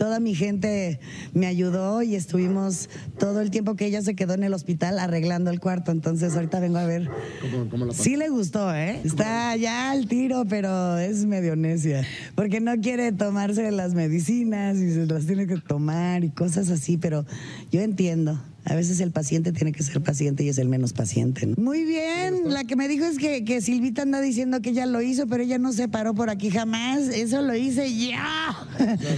[0.00, 0.98] Toda mi gente
[1.34, 2.88] me ayudó y estuvimos
[3.18, 5.92] todo el tiempo que ella se quedó en el hospital arreglando el cuarto.
[5.92, 7.10] Entonces ahorita vengo a ver
[7.42, 8.98] ¿Cómo, cómo la Sí le gustó, ¿eh?
[9.04, 12.02] Está ya al tiro, pero es medio necia.
[12.34, 16.96] Porque no quiere tomarse las medicinas y se las tiene que tomar y cosas así,
[16.96, 17.26] pero
[17.70, 18.40] yo entiendo.
[18.64, 21.46] A veces el paciente tiene que ser paciente y es el menos paciente.
[21.46, 21.54] ¿no?
[21.56, 25.00] Muy bien, la que me dijo es que, que Silvita anda diciendo que ella lo
[25.00, 27.08] hizo, pero ella no se paró por aquí jamás.
[27.08, 28.18] Eso lo hice yo.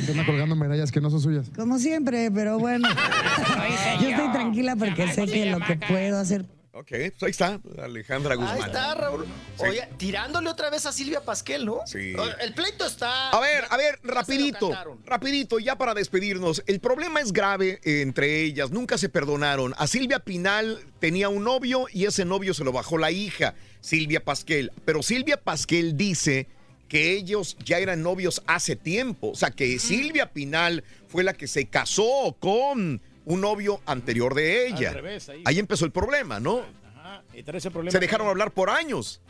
[0.04, 1.50] Se anda colgando medallas que no son suyas.
[1.56, 2.88] Como siempre, pero bueno.
[4.00, 8.34] Yo estoy tranquila porque sé que lo que puedo hacer Ok, pues ahí está, Alejandra
[8.34, 8.56] Guzmán.
[8.56, 9.26] Ahí está, Raúl.
[9.58, 9.64] Sí.
[9.66, 11.80] Oye, tirándole otra vez a Silvia Pasquel, ¿no?
[11.84, 12.14] Sí.
[12.40, 13.28] El pleito está.
[13.28, 14.70] A ver, a ver, rapidito,
[15.04, 16.62] rapidito, ya para despedirnos.
[16.66, 19.74] El problema es grave entre ellas, nunca se perdonaron.
[19.76, 24.24] A Silvia Pinal tenía un novio y ese novio se lo bajó la hija, Silvia
[24.24, 24.72] Pasquel.
[24.86, 26.48] Pero Silvia Pasquel dice
[26.88, 29.32] que ellos ya eran novios hace tiempo.
[29.32, 34.66] O sea, que Silvia Pinal fue la que se casó con un novio anterior de
[34.68, 34.88] ella.
[34.90, 35.42] Al revés, ahí.
[35.44, 36.64] ahí empezó el problema, ¿no?
[36.96, 37.92] Ajá, y trae ese problema.
[37.92, 39.20] Se dejaron hablar por años.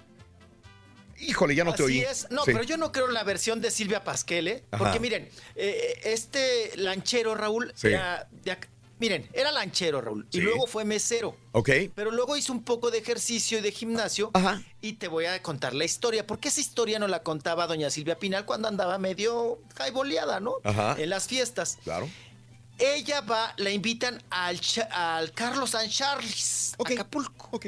[1.20, 2.00] Híjole, ya no te Así oí.
[2.00, 2.26] es.
[2.30, 2.50] No, Sí.
[2.52, 4.64] pero yo no creo en la versión de Silvia Pasquel, ¿eh?
[4.72, 4.82] Ajá.
[4.84, 7.88] Porque miren, eh, este lanchero, Raúl, Sí.
[7.88, 8.56] era de
[8.98, 10.38] miren, era lanchero, Raúl, Sí.
[10.38, 11.36] y luego fue mesero.
[11.52, 11.70] Ok.
[11.94, 14.32] Pero luego hizo un poco de ejercicio y de gimnasio.
[14.80, 16.26] Y te voy a contar la historia.
[16.26, 20.54] Porque esa historia no la contaba doña Silvia Pinal cuando andaba medio jaiboleada, ¿no?
[20.64, 20.96] Ajá.
[20.98, 21.78] En las fiestas.
[21.84, 22.08] Claro.
[22.85, 27.49] Ella va, la invitan al, al Carlos San Charles, Acapulco.
[27.52, 27.67] Ok.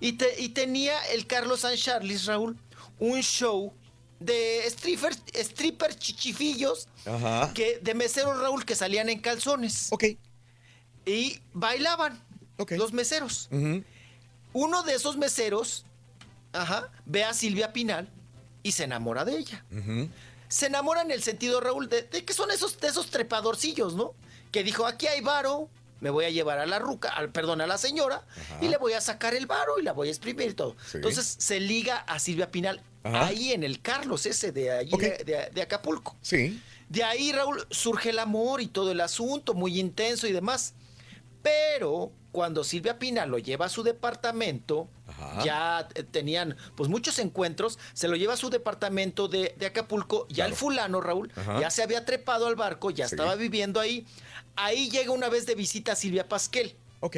[0.00, 2.58] Y, te- y tenía el Carlos San Charles, Raúl,
[2.98, 3.72] un show
[4.18, 7.52] de stripper, stripper chichifillos Ajá.
[7.54, 9.88] que de meseros, Raúl, que salían en calzones.
[9.92, 10.04] Ok.
[11.04, 12.20] Y bailaban
[12.70, 13.48] los meseros.
[14.52, 15.84] Uno de esos meseros,
[16.52, 18.08] ajá, ve a Silvia Pinal
[18.64, 19.64] y se enamora de ella.
[20.48, 24.14] Se enamora en el sentido, Raúl, de, de que son esos, de esos trepadorcillos, ¿no?
[24.52, 25.68] Que dijo, aquí hay varo,
[26.00, 28.22] me voy a llevar a la ruca, al, perdón, a la señora,
[28.60, 30.76] y le voy a sacar el varo y la voy a exprimir y todo.
[30.86, 30.98] Sí.
[30.98, 33.26] Entonces se liga a Silvia Pinal Ajá.
[33.26, 36.16] ahí en el Carlos ese de allí, de- de- de Acapulco.
[36.22, 36.60] Sí.
[36.88, 40.74] De ahí, Raúl, surge el amor y todo el asunto, muy intenso y demás.
[41.42, 44.88] Pero cuando Silvia Pinal lo lleva a su departamento,
[45.44, 50.26] ya eh, tenían pues muchos encuentros, se lo lleva a su departamento de, de Acapulco,
[50.28, 51.60] ya el fulano, Raúl, Ajá.
[51.60, 53.14] ya se había trepado al barco, ya Sí.
[53.14, 54.06] estaba viviendo ahí.
[54.56, 56.74] Ahí llega una vez de visita a Silvia Pasquel.
[57.00, 57.16] Ok.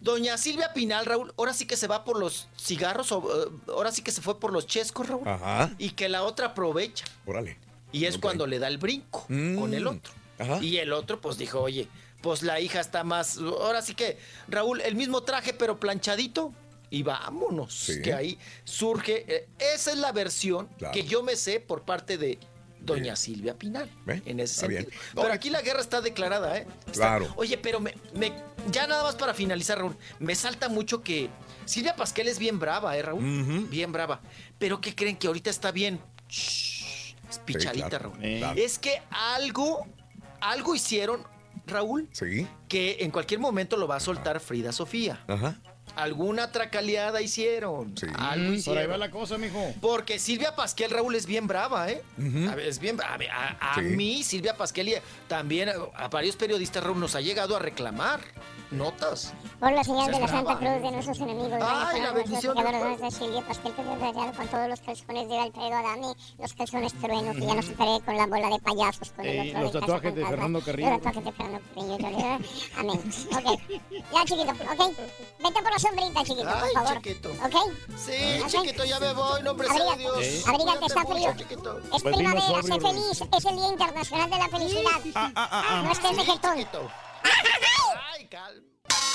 [0.00, 3.90] Doña Silvia Pinal, Raúl, ahora sí que se va por los cigarros, o, eh, ahora
[3.90, 5.26] sí que se fue por los chescos, Raúl.
[5.26, 5.70] Ajá.
[5.76, 7.04] Y que la otra aprovecha.
[7.26, 7.58] Órale.
[7.90, 10.12] Y es cuando le da el brinco con el otro.
[10.60, 11.88] Y el otro pues dijo, oye,
[12.22, 13.38] pues la hija está más...
[13.38, 16.52] Ahora sí que, Raúl, el mismo traje pero planchadito.
[16.90, 18.00] Y vámonos, Sí.
[18.02, 19.24] que ahí surge...
[19.28, 20.94] eh, esa es la versión Claro.
[20.94, 22.38] que yo me sé por parte de
[22.80, 23.90] doña Silvia Pinal.
[24.24, 24.88] En ese sentido.
[25.14, 26.66] Pero aquí la guerra está declarada, ¿eh?
[26.80, 27.32] Está- Claro.
[27.36, 28.32] Oye, pero me, me-
[28.70, 31.28] ya nada más para finalizar, Raúl, me salta mucho que
[31.66, 33.66] Silvia Pasquel es bien brava, ¿eh, Raúl?
[33.68, 34.20] Bien brava.
[34.58, 36.00] Pero ¿qué creen que ahorita está bien?
[36.30, 38.12] Shh, es pichadita, claro.
[38.12, 38.24] Raúl.
[38.24, 38.38] Eh.
[38.38, 38.58] Claro.
[38.60, 39.86] Es que algo,
[40.40, 41.26] algo hicieron,
[41.66, 42.46] Raúl, Sí.
[42.68, 45.22] que en cualquier momento lo va a soltar Frida Sofía.
[45.28, 45.60] Ajá.
[46.02, 47.92] Alguna tracaleada hicieron.
[48.16, 48.82] Algo Mm, por hicieron.
[48.82, 49.74] ahí va la cosa, mijo.
[49.80, 52.02] Porque Silvia Pasquel, Raúl, es bien brava, ¿eh?
[52.48, 53.80] A ver, es bien A, a- a Sí.
[53.82, 54.94] mí, Silvia Pasquel, y
[55.26, 58.20] también a, a varios periodistas, Raúl, nos ha llegado a reclamar
[58.70, 59.32] notas.
[59.60, 61.58] Por la señal de la Santa Cruz de nuestros enemigos.
[61.62, 65.74] Ay, la bendición de- pecadores, de Silvia Pastel, que con todos los calzones de Alfredo
[65.76, 69.10] Adame, los calzones trueno, que ya no superé con la bola de payasos.
[69.12, 70.26] Con el otro los tatuajes de.
[70.26, 70.90] Fernando Carrillo.
[70.90, 72.38] Los tatuajes de Fernando Carrillo.
[72.76, 73.12] Amén.
[73.32, 73.60] Ok.
[73.90, 74.96] Ya, chiquito, ok.
[75.38, 77.02] Vete por la sombrita, chiquito, Ay, por favor.
[77.02, 77.28] chiquito.
[77.30, 77.72] ¿Ok?
[77.96, 78.12] Sí,
[78.48, 80.46] chiquito, ya me voy, no, hombre, sea de Dios.
[80.48, 81.16] abrígate, está frío.
[81.28, 81.80] mucho, chiquito.
[81.94, 83.20] Es primavera, sé feliz.
[83.36, 85.82] Es el Día Internacional de la Felicidad.
[85.84, 86.58] No estés de jetón.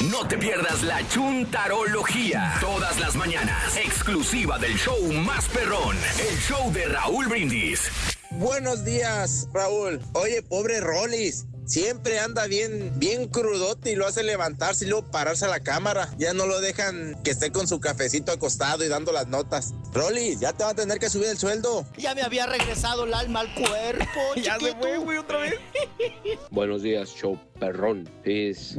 [0.09, 2.57] No te pierdas la chuntarología.
[2.59, 3.77] Todas las mañanas.
[3.77, 5.97] Exclusiva del show más perrón.
[6.19, 7.89] El show de Raúl Brindis.
[8.31, 10.01] Buenos días, Raúl.
[10.13, 11.45] Oye, pobre Rollis.
[11.65, 16.09] Siempre anda bien, bien crudote y lo hace levantarse y luego pararse a la cámara.
[16.17, 19.73] Ya no lo dejan que esté con su cafecito acostado y dando las notas.
[19.93, 21.85] Rollis, ya te va a tener que subir el sueldo.
[21.97, 25.55] Ya me había regresado el alma al cuerpo, Ya se fue, güey, otra vez.
[26.51, 28.09] Buenos días, show perrón.
[28.23, 28.77] Es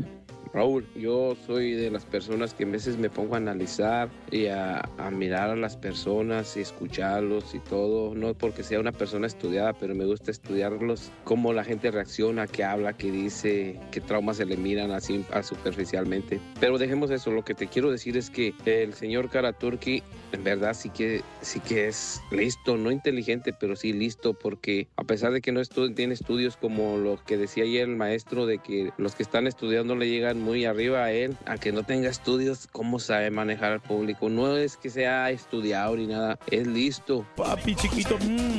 [0.55, 4.89] Raúl, yo soy de las personas que a veces me pongo a analizar y a,
[4.99, 8.15] a mirar a las personas y escucharlos y todo.
[8.15, 12.63] No porque sea una persona estudiada, pero me gusta estudiarlos, cómo la gente reacciona, qué
[12.63, 16.39] habla, qué dice, qué traumas se le miran así superficialmente.
[16.61, 20.75] Pero dejemos eso, lo que te quiero decir es que el señor Karaturki en verdad
[20.75, 25.41] sí que, sí que es listo, no inteligente, pero sí listo, porque a pesar de
[25.41, 29.17] que no estu- tiene estudios como lo que decía ayer el maestro, de que los
[29.17, 33.31] que están estudiando le llegan muy arriba a él, aunque no tenga estudios, ¿cómo sabe
[33.31, 34.29] manejar al público?
[34.29, 37.27] No es que sea estudiado ni nada, es listo.
[37.37, 38.17] Papi chiquito.
[38.19, 38.59] mm.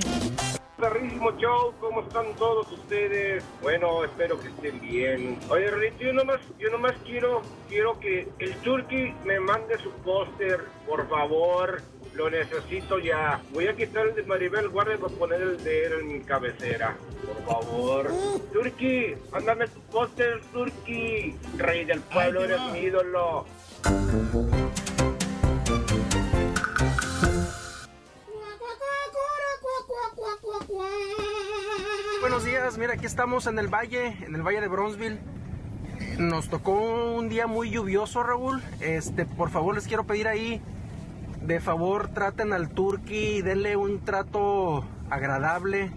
[0.77, 3.45] Perrísimo show, ¿cómo están todos ustedes?
[3.61, 5.39] Bueno, espero que estén bien.
[5.49, 10.65] Oye, Rito, yo nomás, yo nomás quiero, quiero que el Turkey me mande su póster,
[10.85, 11.81] por favor.
[12.15, 13.41] Lo necesito ya.
[13.53, 16.95] Voy a quitar el de Maribel Guardia para poner el de él en mi cabecera.
[17.25, 18.11] Por favor.
[18.53, 21.35] Turkey, mándame tu póster, Turkey.
[21.57, 23.45] Rey del pueblo, eres mi ídolo.
[32.21, 35.19] Buenos días, mira, aquí estamos en el valle, en el valle de Bronzeville.
[36.17, 38.61] Nos tocó un día muy lluvioso, Raúl.
[38.79, 40.61] Este, por favor, les quiero pedir ahí,
[41.45, 45.91] de favor, traten al turqui, denle un trato agradable,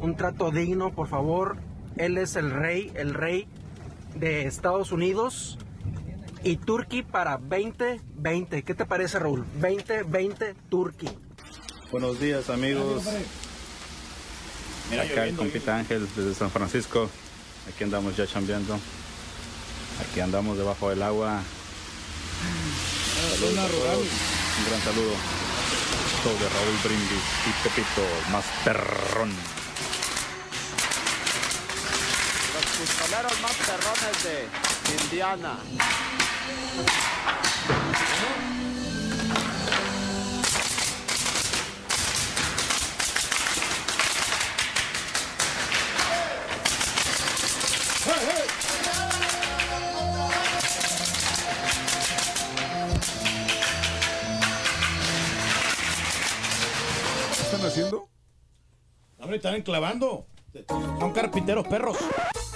[0.00, 1.56] un trato digno, por favor.
[1.96, 3.46] Él es el rey, el rey
[4.14, 5.58] de Estados Unidos.
[6.42, 8.64] Y Turqui para 2020.
[8.64, 9.46] ¿Qué te parece, Raúl?
[9.60, 11.08] 2020 Turqui.
[11.90, 13.04] Buenos días amigos.
[14.90, 17.08] Mira, Acá el compita Ángel desde San Francisco.
[17.72, 18.78] Aquí andamos ya chambeando.
[20.02, 21.40] Aquí andamos debajo del agua.
[23.30, 24.43] Saludos a todos.
[24.56, 25.14] Un gran saludo.
[26.22, 29.30] Show de Raúl Brindis y Pepito, más perrón.
[32.54, 34.48] Los pistoleros más perrones de
[35.04, 35.58] Indiana.
[57.74, 58.08] Haciendo?
[59.18, 60.26] Hombre, están enclavando.
[60.68, 61.96] Son carpinteros perros.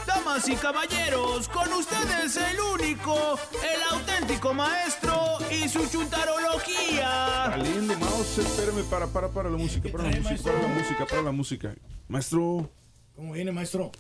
[0.07, 7.47] Damas y caballeros, con ustedes el único, el auténtico maestro y su chuntarología.
[7.51, 11.23] Saliendo, mouse, espérame, para, para, para la música, para la música, para la música, para
[11.23, 11.75] la música.
[12.07, 12.71] Maestro,
[13.17, 13.91] ¿Cómo viene, maestro?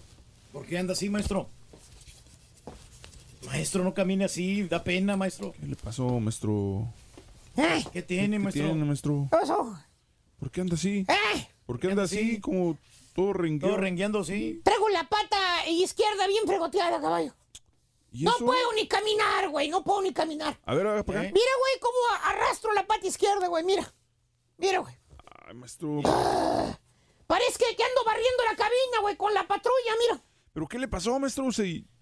[0.52, 1.48] ¿Por qué anda así, maestro?
[3.46, 5.52] Maestro, no camine así, da pena, maestro.
[5.58, 6.86] ¿Qué le pasó, maestro?
[7.92, 8.64] ¿Qué tiene, ¿Qué maestro?
[8.66, 9.26] tiene, maestro?
[9.30, 9.76] ¿Qué pasó?
[10.38, 11.04] ¿Por qué anda así?
[11.08, 11.48] ¿Eh?
[11.66, 12.78] ¿Por qué anda así como
[13.14, 13.74] todo rengueado?
[13.74, 14.60] Todo rengueando, sí.
[14.64, 17.34] Traigo la pata izquierda bien fregoteada, caballo.
[18.12, 18.44] ¿Y No eso?
[18.46, 19.68] puedo ni caminar, güey.
[19.68, 20.58] No puedo ni caminar.
[20.64, 21.30] A ver, a ver, para acá.
[21.32, 23.64] Mira, güey, cómo arrastro la pata izquierda, güey.
[23.64, 23.92] Mira.
[24.56, 24.94] Mira, güey.
[25.46, 26.00] Ay, maestro.
[27.26, 30.22] Parece que, que ando barriendo la cabina, güey, con la patrulla, mira.
[30.52, 31.44] ¿Pero qué le pasó, maestro?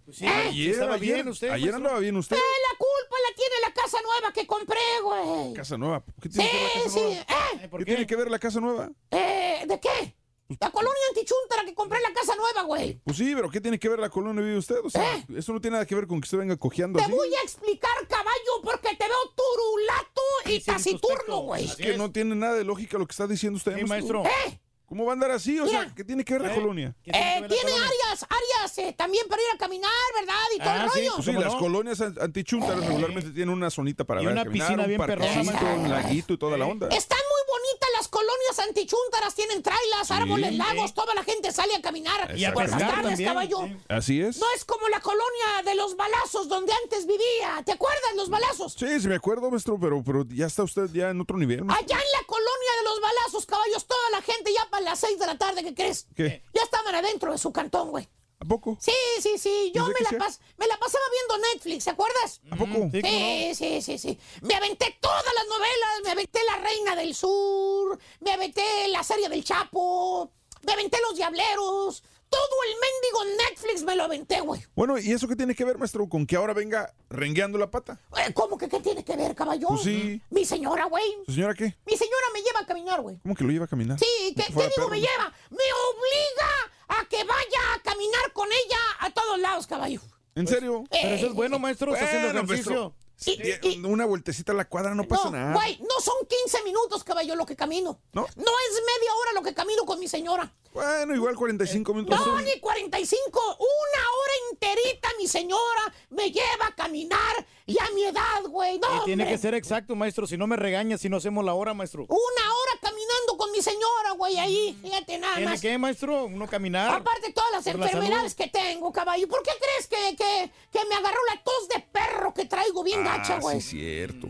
[0.06, 0.18] Sí.
[0.18, 1.76] sí, ayer, estaba ayer, bien usted, ayer maestro.
[1.76, 2.36] andaba bien usted.
[2.36, 5.52] Eh, la culpa la tiene la casa nueva que compré, güey.
[5.54, 6.04] Casa nueva.
[6.20, 7.00] ¿Qué Sí, tiene que ver la casa sí.
[7.00, 7.20] nueva?
[7.20, 7.68] ¿Eh?
[7.78, 8.90] ¿Qué, tiene que ver la casa nueva?
[9.10, 10.16] Eh, ¿De qué?
[10.60, 13.00] La colonia antichuntara que compré en la casa nueva, güey.
[13.04, 14.76] Pues sí, pero ¿qué tiene que ver la colonia vive usted?
[14.84, 15.26] O sea, ¿Eh?
[15.36, 17.12] eso no tiene nada que ver con que usted venga cojeando Te así.
[17.12, 21.64] voy a explicar, caballo, porque te veo turulato y taciturno, güey.
[21.64, 24.24] Es que no tiene nada de lógica lo que está diciendo usted, Sí, maestro.
[24.24, 24.60] ¿Eh?
[24.86, 25.58] ¿Cómo va a andar así?
[25.58, 26.54] O sea, ¿qué tiene que ver la ¿Eh?
[26.54, 26.94] colonia?
[27.02, 27.88] ¿Qué tiene Eh, ver la tiene colonia?
[28.04, 30.34] áreas, áreas eh, también para ir a caminar, ¿verdad?
[30.54, 31.12] Y todo Ah, el sí, rollo.
[31.16, 31.58] Pues sí, ¿Cómo las no?
[31.58, 34.88] colonias an- antichuntaras regularmente tienen una zonita para Y ver a una caminar, piscina un
[34.88, 36.86] bien perrona, un laguito y toda la onda.
[36.88, 40.56] Están muy bonitas las colonias antichúntaras, tienen trailas, árboles, Sí.
[40.56, 43.58] lagos, toda la gente sale a caminar Y a por las tardes, también, caballo.
[43.66, 43.76] sí.
[43.88, 44.38] Así es.
[44.38, 47.60] No es como la colonia de los balazos donde antes vivía.
[47.64, 48.74] ¿Te acuerdas los balazos?
[48.78, 51.64] Sí, sí me acuerdo, maestro, pero, pero ya está usted ya en otro nivel.
[51.64, 51.84] maestro.
[51.96, 55.18] Allá en la colonia de los balazos, caballos, toda la gente ya para las 6
[55.18, 56.06] de la tarde, ¿qué crees?
[56.14, 56.42] ¿Qué?
[56.54, 58.06] Ya estaban adentro de su cantón, güey.
[58.38, 58.76] ¿A poco?
[58.78, 59.72] Sí, sí, sí.
[59.74, 62.40] Yo ¿Desde me la, pas- me la pasaba viendo Netflix, ¿te acuerdas?
[62.50, 62.72] ¿A poco?
[62.92, 64.18] Sí, ¿cómo Sí, sí, sí, sí.
[64.42, 69.30] Me aventé todas las novelas, me aventé La Reina del Sur, me aventé la serie
[69.30, 70.30] del Chapo,
[70.66, 74.62] me aventé Los Diableros, todo el mendigo Netflix me lo aventé, güey.
[74.74, 78.00] Bueno, ¿y eso qué tiene que ver, maestro, con que ahora venga rengueando la pata?
[78.16, 79.68] Eh, ¿Cómo que qué tiene que ver, caballo?
[79.68, 80.20] Pues sí.
[80.30, 81.04] Mi señora, güey.
[81.26, 81.76] ¿Su señora qué?
[81.86, 83.18] Mi señora me lleva a caminar, güey.
[83.22, 83.98] ¿Cómo que lo lleva a caminar?
[83.98, 84.88] Sí, ¿qué, que qué digo perro.
[84.88, 85.32] me lleva?
[85.50, 85.56] Me
[85.90, 90.00] obliga a que vaya a caminar con ella a todos lados, caballo.
[90.34, 90.84] ¿En serio?
[90.90, 91.94] Pero eso es bueno, maestro.
[91.94, 92.94] Está haciendo Bueno, ejercicio.
[93.16, 95.54] Sí, Y- una vueltecita a la cuadra no pasa no, nada.
[95.54, 97.98] güey, no son 15 minutos, caballo, lo que camino.
[98.12, 98.22] ¿No?
[98.22, 98.26] No
[98.68, 100.52] es media hora lo que camino con mi señora.
[100.74, 102.26] Bueno, igual 45 minutos.
[102.26, 108.04] No, ni 45, una hora enterita mi señora me lleva a caminar y a mi
[108.04, 108.78] edad, güey.
[108.78, 109.36] No, Y tiene hombre.
[109.36, 110.26] que ser exacto, maestro.
[110.26, 112.02] Si no me regaña, si no hacemos la hora, maestro.
[112.02, 114.78] Una hora caminando con mi señora, güey, ahí.
[114.82, 115.60] Fíjate nada ¿Tiene más.
[115.62, 116.26] que, maestro?
[116.26, 116.94] Uno caminar.
[117.00, 119.26] Aparte de todas las la enfermedades que tengo, caballo.
[119.28, 123.02] ¿Por qué crees que, que, que me agarró la tos de perro que traigo bien
[123.06, 123.60] gacha, Ah, güey?
[123.60, 124.28] sí, cierto.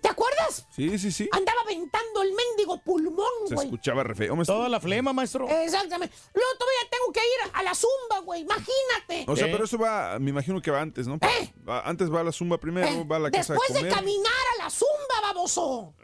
[0.00, 0.66] ¿Te acuerdas?
[0.74, 1.28] Sí, sí, sí.
[1.30, 3.66] Andaba aventando el mendigo pulmón, Se güey.
[3.66, 4.56] escuchaba re feo, maestro.
[4.56, 5.46] Toda la flema, maestro.
[5.46, 6.14] Exactamente.
[6.32, 8.40] Luego todavía tengo que ir a la zumba, güey.
[8.40, 9.26] Imagínate.
[9.30, 9.52] O sea, ¿Qué?
[9.52, 11.18] pero eso va, me imagino que va antes, ¿no?
[11.68, 13.80] Va- antes va a la zumba primero, Eh, va a la casa de Después de,
[13.90, 13.94] comer.
[13.94, 15.94] caminar a la zumba, baboso.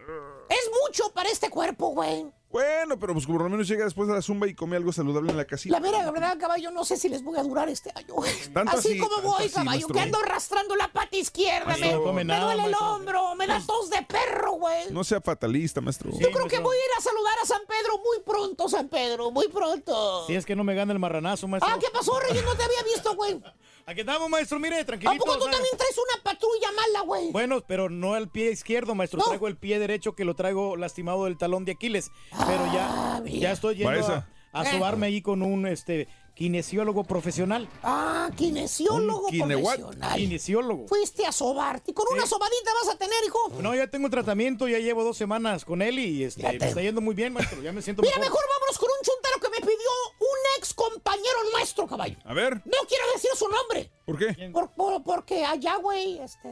[0.50, 2.26] Es mucho para este cuerpo, güey.
[2.50, 5.30] Bueno, pero pues por lo menos llega después de la zumba y come algo saludable
[5.30, 5.74] en la casita.
[5.74, 8.14] La mera verdad, caballo, no sé si les voy a durar este año.
[8.54, 9.94] Tanto así, así, como tanto voy, así, caballo, maestro.
[9.94, 11.76] que ando arrastrando la pata izquierda.
[11.76, 12.94] Me no me nada, duele el maestro.
[12.94, 14.90] hombro, me da tos de perro, güey.
[14.90, 16.10] No sea fatalista, maestro.
[16.12, 19.30] Yo creo que voy a ir a saludar a San Pedro muy pronto, San Pedro,
[19.30, 20.26] muy pronto.
[20.26, 21.70] Si es que no me gana el marranazo, maestro.
[21.74, 22.44] Ah, ¿qué pasó, Reyes?
[22.44, 23.42] No te había visto, güey.
[23.88, 24.58] Aquí estamos, maestro.
[24.58, 25.24] Mire, ¿A tranquilito.
[25.24, 27.30] poco tú también traes una patrulla mala, güey?
[27.30, 29.18] Bueno, pero no el pie izquierdo, maestro.
[29.20, 29.26] No.
[29.26, 32.10] Traigo el pie derecho que lo traigo lastimado del talón de Aquiles.
[32.48, 34.72] Pero ya, ya estoy yendo a, a Eh.
[34.72, 37.68] sobarme ahí con un este kinesiólogo profesional.
[37.84, 40.16] Ah, kinesiólogo profesional.
[40.16, 40.88] Kinesiólogo.
[40.88, 41.94] Fuiste a sobarte.
[41.94, 42.28] Con una Sí.
[42.30, 43.38] sobadita vas a tener, hijo.
[43.62, 46.82] No, ya tengo un tratamiento, ya llevo dos semanas con él y este, me está
[46.82, 47.62] yendo muy bien, maestro.
[47.62, 48.30] Ya me siento Mira, mejor.
[48.32, 52.16] mejor vámonos con un chuntaro que me pidió un ex compañero nuestro, caballo.
[52.24, 53.90] A ver, No quiero decir su nombre.
[54.04, 54.50] ¿por qué?
[54.52, 56.48] Por, por- porque allá, güey, este.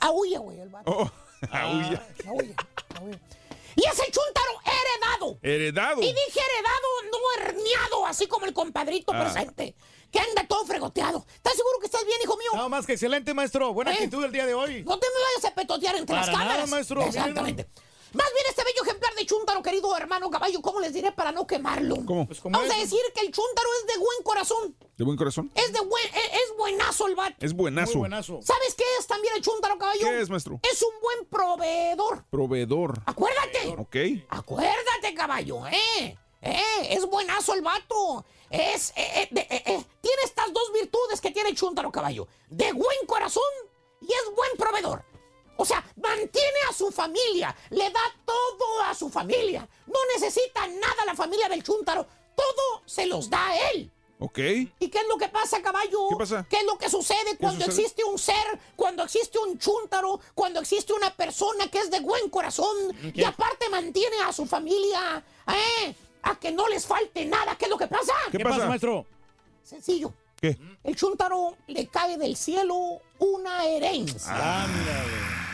[0.00, 0.90] Aúlla, güey, el vato.
[0.90, 1.10] Oh,
[1.50, 2.06] aulla.
[2.26, 2.56] Aúlla,
[2.98, 3.18] aúlla.
[3.76, 5.38] Y es el chuntaro heredado.
[5.42, 6.00] Heredado.
[6.00, 9.24] Y dije heredado, no herniado, así como el compadrito Ah.
[9.24, 9.74] presente.
[10.12, 11.26] Que anda todo fregoteado.
[11.34, 12.50] ¿Estás seguro que estás bien, hijo mío?
[12.54, 13.72] No, más que excelente, maestro.
[13.74, 13.94] Buena ¿Eh?
[13.94, 14.84] actitud el día de hoy.
[14.84, 16.70] No te me vayas a petotear entre Para las nada, cámaras.
[16.70, 17.02] maestro.
[17.02, 17.66] Exactamente.
[18.14, 21.46] Más bien este bello ejemplar de chúntaro, querido hermano caballo, ¿cómo les diré para no
[21.46, 21.96] quemarlo?
[22.06, 22.26] ¿Cómo?
[22.26, 24.76] Pues como Vamos a decir que el chúntaro es de buen corazón.
[24.96, 25.50] ¿De buen corazón?
[25.54, 27.36] Es de buen, es, es buenazo el vato.
[27.40, 27.92] Es buenazo.
[27.92, 28.40] Muy buenazo.
[28.42, 30.00] ¿Sabes qué es también el chúntaro, caballo?
[30.00, 30.60] ¿Qué es, maestro?
[30.62, 32.24] Es un buen proveedor.
[32.30, 33.02] Proveedor.
[33.06, 33.74] Acuérdate.
[33.78, 33.96] Ok.
[34.28, 36.16] Acuérdate, caballo, ¿eh?
[36.40, 36.62] ¿Eh?
[36.90, 38.24] Es buenazo el vato.
[38.50, 42.28] Es, eh, eh, eh, eh, Tiene estas dos virtudes que tiene el chúntaro, caballo.
[42.48, 43.42] De buen corazón
[44.00, 45.02] y es buen proveedor.
[45.56, 49.66] O sea, mantiene a su familia, le da todo a su familia.
[49.86, 52.06] No necesita nada la familia del chúntaro.
[52.34, 53.90] Todo se los da a él.
[54.18, 54.38] Ok.
[54.38, 56.08] ¿Y qué es lo que pasa, caballo?
[56.10, 56.46] ¿Qué pasa?
[56.48, 57.82] ¿Qué es lo que sucede cuando sucede?
[57.82, 62.30] existe un ser, cuando existe un chúntaro, cuando existe una persona que es de buen
[62.30, 62.76] corazón
[63.12, 65.94] y aparte mantiene a su familia, ¿eh?
[66.22, 67.56] A que no les falte nada.
[67.56, 68.12] ¿Qué es lo que pasa?
[68.30, 68.56] ¿Qué ¿Qué pasa?
[68.56, 69.06] pasa, maestro?
[69.62, 70.12] Sencillo.
[70.40, 70.58] ¿Qué?
[70.82, 74.30] El chúntaro le cae del cielo una herencia.
[74.32, 75.04] Ah, mira,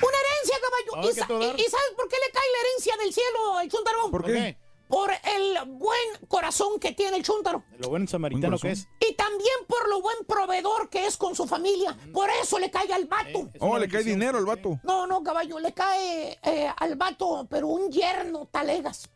[0.02, 1.08] Una herencia, caballo.
[1.10, 1.26] ¿Y, sa-
[1.70, 4.10] sabes por qué le cae la herencia del cielo al chúntaro?
[4.10, 4.58] ¿Por qué?
[4.88, 7.62] Por el buen corazón que tiene el chúntaro.
[7.78, 8.88] Lo buen samaritano que es.
[8.98, 11.96] Y también por lo buen proveedor que es con su familia.
[12.12, 13.48] Por eso le cae al vato.
[13.60, 14.80] Oh, le cae dinero al vato.
[14.82, 19.08] No, no, caballo, le cae eh, al vato, pero un yerno talegas.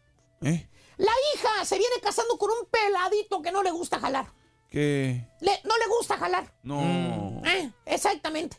[0.43, 0.69] ¿Eh?
[0.99, 4.27] La hija se viene casando con un peladito que no le gusta jalar.
[4.71, 5.27] ¿Qué?
[5.41, 6.55] Le- no le gusta jalar.
[6.63, 7.43] No.
[7.45, 8.59] Eh, exactamente.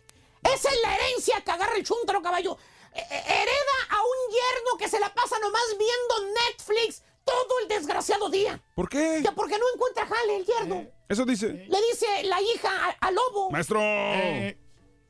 [0.54, 2.58] Esa es la herencia que agarra el chúntaro, caballo.
[2.94, 7.68] Eh, eh, hereda a un yerno que se la pasa nomás viendo Netflix todo el
[7.68, 8.62] desgraciado día.
[8.76, 9.22] ¿Por qué?
[9.24, 10.86] Que porque no encuentra jale el yerno.
[11.10, 11.48] Eso dice.
[11.68, 13.50] Le dice la hija a- al lobo.
[13.52, 13.80] Maestro.
[13.82, 14.58] Hay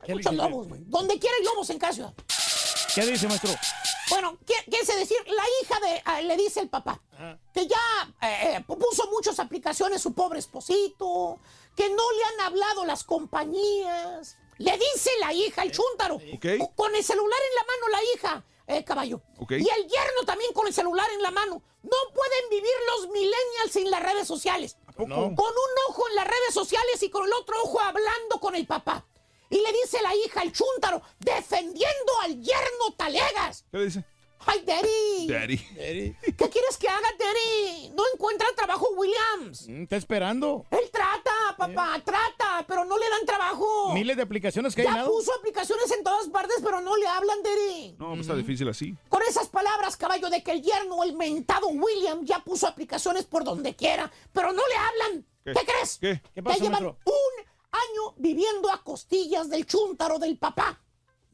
[0.08, 0.80] muchos lobos, güey.
[0.86, 2.12] Donde quiera hay lobos en casa.
[2.94, 3.50] ¿Qué dice, maestro?
[4.08, 5.16] Bueno, ¿qué quiere decir?
[5.26, 7.00] La hija de, ah, le dice el papá
[7.52, 11.38] que ya eh, eh, puso muchas aplicaciones su pobre esposito,
[11.76, 14.36] que no le han hablado las compañías.
[14.58, 16.46] Le dice la hija, el chúntaro, Ok.
[16.60, 19.20] o- con el celular en la mano la hija, eh, caballo.
[19.50, 21.62] Y el yerno también con el celular en la mano.
[21.82, 24.76] No pueden vivir los millennials sin las redes sociales.
[24.96, 25.08] poco?
[25.14, 28.66] Con un ojo en las redes sociales y con el otro ojo hablando con el
[28.66, 29.04] papá.
[29.50, 33.64] Y le dice la hija, el chúntaro, defendiendo al yerno Talegas.
[33.70, 34.04] ¿Qué le dice?
[34.48, 35.26] ¡Ay, Daddy!
[35.26, 36.14] Daddy.
[36.22, 37.90] ¿Qué quieres que haga, Daddy?
[37.96, 39.68] No encuentra trabajo Williams.
[39.68, 40.64] Mm, Está esperando.
[40.70, 43.92] Él trata, papá, trata, pero no le dan trabajo.
[43.92, 47.42] Miles de aplicaciones que hay Ya puso aplicaciones en todas partes, pero no le hablan,
[47.42, 47.96] Daddy.
[47.98, 48.94] No, pues está difícil así.
[49.08, 53.42] Con esas palabras, caballo, de que el yerno, el mentado William, ya puso aplicaciones por
[53.44, 55.26] donde quiera, pero no le hablan.
[55.44, 55.52] ¿Qué?
[55.54, 55.98] ¿Qué, crees?
[56.00, 56.20] ¿Qué?
[56.22, 56.98] ¿Qué Ya pasó, llevan maestro?
[57.04, 60.80] un año viviendo a costillas del chúntaro del papá.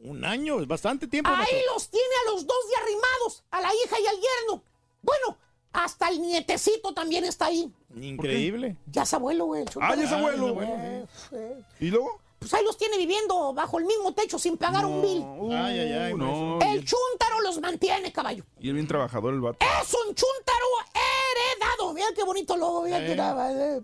[0.02, 1.30] Un año, es bastante tiempo.
[1.30, 1.74] Ahí maestro.
[1.74, 4.64] los tiene a los dos de arrimados, a la hija y al yerno.
[5.00, 5.38] Bueno,
[5.72, 7.72] hasta el nietecito también está ahí.
[7.94, 8.76] Increíble.
[8.86, 9.62] Ya es abuelo, güey.
[9.62, 9.68] el.
[9.80, 10.60] Ah, ya es abuelo.
[10.60, 11.62] Eh, eh.
[11.80, 12.20] ¿Y luego?
[12.40, 15.24] Pues ahí los tiene viviendo bajo el mismo techo sin pagar un bill.
[15.56, 16.12] Ay, ay, ay.
[16.12, 16.58] Uh, no.
[16.60, 18.44] El chúntaro los mantiene, caballo.
[18.58, 19.64] Y el bien trabajador el vato.
[19.80, 21.92] Es un chúntaro heredado.
[21.92, 22.82] Mira qué bonito lobo.
[22.82, 23.80] Mira qué nada, eh.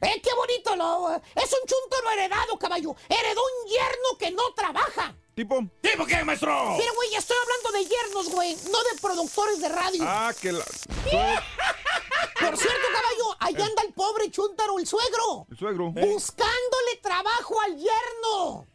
[0.00, 1.10] Eh, qué bonito lobo.
[1.12, 2.96] Es un chúntaro heredado, caballo.
[3.08, 5.14] Heredó un yerno que no trabaja.
[5.34, 5.66] ¿Tipo?
[5.80, 6.76] ¿Tipo qué, maestro?
[6.76, 10.04] Mira, güey, estoy hablando de yernos, güey, no de productores de radio.
[10.06, 10.64] Ah, que la...
[12.40, 15.46] Por cierto, caballo, allá anda el pobre chúntaro, el suegro.
[15.50, 15.90] El suegro.
[15.90, 18.66] Buscándole trabajo al yerno.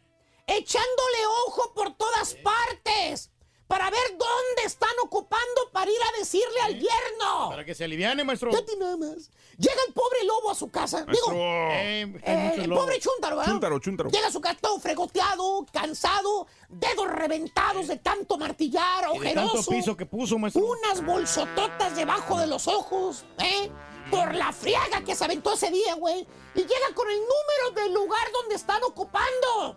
[0.46, 3.30] Echándole ojo por todas partes.
[3.66, 7.50] Para ver dónde están ocupando para ir a decirle al yerno.
[7.50, 8.50] Para que se aliviane, maestro.
[8.50, 9.30] Ya nada más.
[9.58, 11.04] Llega el pobre lobo a su casa.
[11.04, 13.50] Digo, Eh, eh, el pobre chúntaro, ¿verdad?
[13.52, 14.08] Chúntaro, chúntaro.
[14.10, 19.50] Llega a su casa todo fregoteado, cansado, dedos reventados de tanto martillar, Y de tanto
[19.50, 19.70] ojeroso.
[19.70, 20.62] piso que puso, maestro.
[20.64, 23.68] Unas bolsototas debajo de los ojos, ¿eh?
[24.12, 26.26] Por la friaga que se aventó ese día, güey.
[26.54, 29.76] Y llega con el número del lugar donde están ocupando.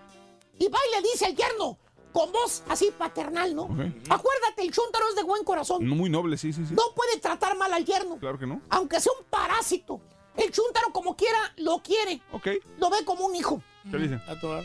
[0.60, 1.80] Y va y le dice al yerno,
[2.12, 3.64] con voz así paternal, ¿no?
[4.10, 5.88] Acuérdate, el chúntaro es de buen corazón.
[5.88, 6.74] No, muy noble, sí, sí, sí.
[6.74, 8.18] No puede tratar mal al yerno.
[8.18, 8.62] Claro que no.
[8.70, 10.02] Aunque sea un parásito.
[10.36, 12.22] El chúntaro, como quiera, lo quiere.
[12.32, 12.48] Ok.
[12.78, 13.62] Lo ve como un hijo.
[13.90, 14.22] ¿Qué le dice?
[14.32, 14.64] A toda.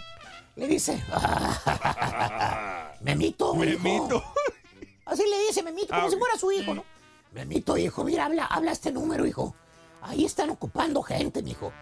[0.55, 1.03] Le dice,
[3.01, 3.79] Memito, hijo".
[3.83, 4.25] Memito.
[5.05, 6.85] Así le dice Memito, como Ah, si fuera su hijo, ¿no?
[7.33, 9.55] Memito, hijo, mira, habla, habla este número, hijo.
[10.03, 11.73] Ahí están ocupando gente, mijo.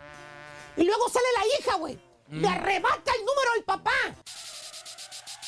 [0.77, 1.99] Y luego sale la hija, güey.
[2.31, 3.93] Le arrebata el número al papá.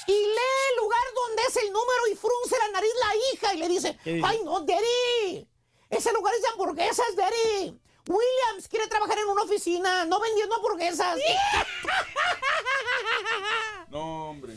[0.09, 3.59] Y lee el lugar donde es el número y frunce la nariz la hija y
[3.59, 5.49] le dice, ay no, Daddy,
[5.91, 7.79] ese lugar es de hamburguesas, Daddy.
[8.09, 11.19] Williams quiere trabajar en una oficina, no vendiendo hamburguesas.
[13.89, 14.55] No, hombre.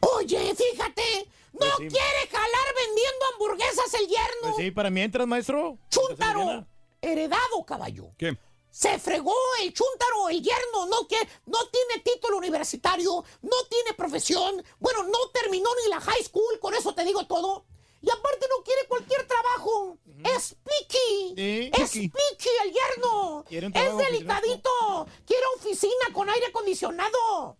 [0.00, 1.88] Oye, fíjate, no Pues sí.
[1.88, 4.40] quiere jalar vendiendo hamburguesas el yerno.
[4.42, 5.78] Pues sí, para mientras, maestro.
[5.90, 6.66] Chúntaro,
[7.00, 8.10] heredado, caballo.
[8.18, 8.36] ¿Qué?
[8.70, 11.16] Se fregó el chúntaro, el yerno, no, que,
[11.46, 16.74] no tiene título universitario, no tiene profesión, bueno, no terminó ni la high school, con
[16.74, 17.64] eso te digo todo.
[18.00, 19.98] Y aparte no quiere cualquier trabajo.
[20.36, 21.34] Es picky.
[21.36, 22.08] Sí, es picky.
[22.08, 23.44] picky el yerno.
[23.50, 25.06] Es delicadito.
[25.26, 27.56] Quiere oficina con aire acondicionado.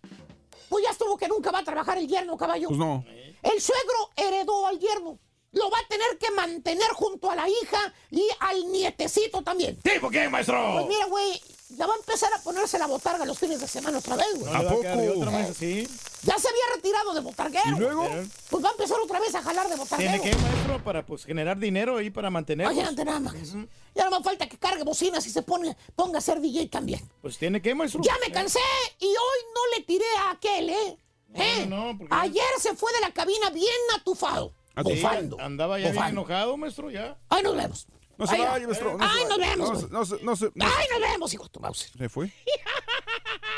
[0.69, 2.69] Pues ya estuvo que nunca va a trabajar el yerno, caballo.
[2.69, 3.03] Pues no.
[3.41, 5.19] El suegro heredó al yerno.
[5.51, 9.77] Lo va a tener que mantener junto a la hija y al nietecito también.
[9.81, 10.73] ¿Tipo qué, maestro?
[10.73, 13.97] Pues mira, güey, ya va a empezar a ponerse la botarga los fines de semana
[13.97, 14.51] otra vez, güey.
[14.51, 14.79] No a poco?
[14.79, 15.87] otra, maestro, sí.
[16.23, 17.77] Ya se había retirado de botarguero.
[17.77, 18.07] ¿Y luego?
[18.49, 20.21] Pues va a empezar otra vez a jalar de botarguero.
[20.21, 22.75] Tiene que, maestro, para pues generar dinero ahí para mantenerlos.
[22.75, 23.35] Oye, ante nada más.
[23.95, 27.01] Ya no me falta que cargue bocinas y se pone, ponga a ser DJ también.
[27.21, 28.01] Pues tiene que, maestro.
[28.03, 28.59] Ya me cansé
[28.99, 30.97] y hoy no le tiré a aquel, ¿eh?
[31.35, 31.65] ¿Eh?
[31.67, 32.15] no, ¿por qué?
[32.15, 34.53] Ayer se fue de la cabina bien atufado.
[34.83, 35.39] Bufando.
[35.39, 37.17] Andaba ya bien enojado, maestro, ya.
[37.29, 37.87] Ay, nos vemos.
[38.17, 38.97] No se Ay, vaya, maestro.
[38.99, 39.81] Ay, nos vemos, No, güey.
[39.81, 41.89] se- no, se- no, se- no se- Ay, nos vemos, hijo de tu mouse.
[41.97, 42.29] ¿Se fue?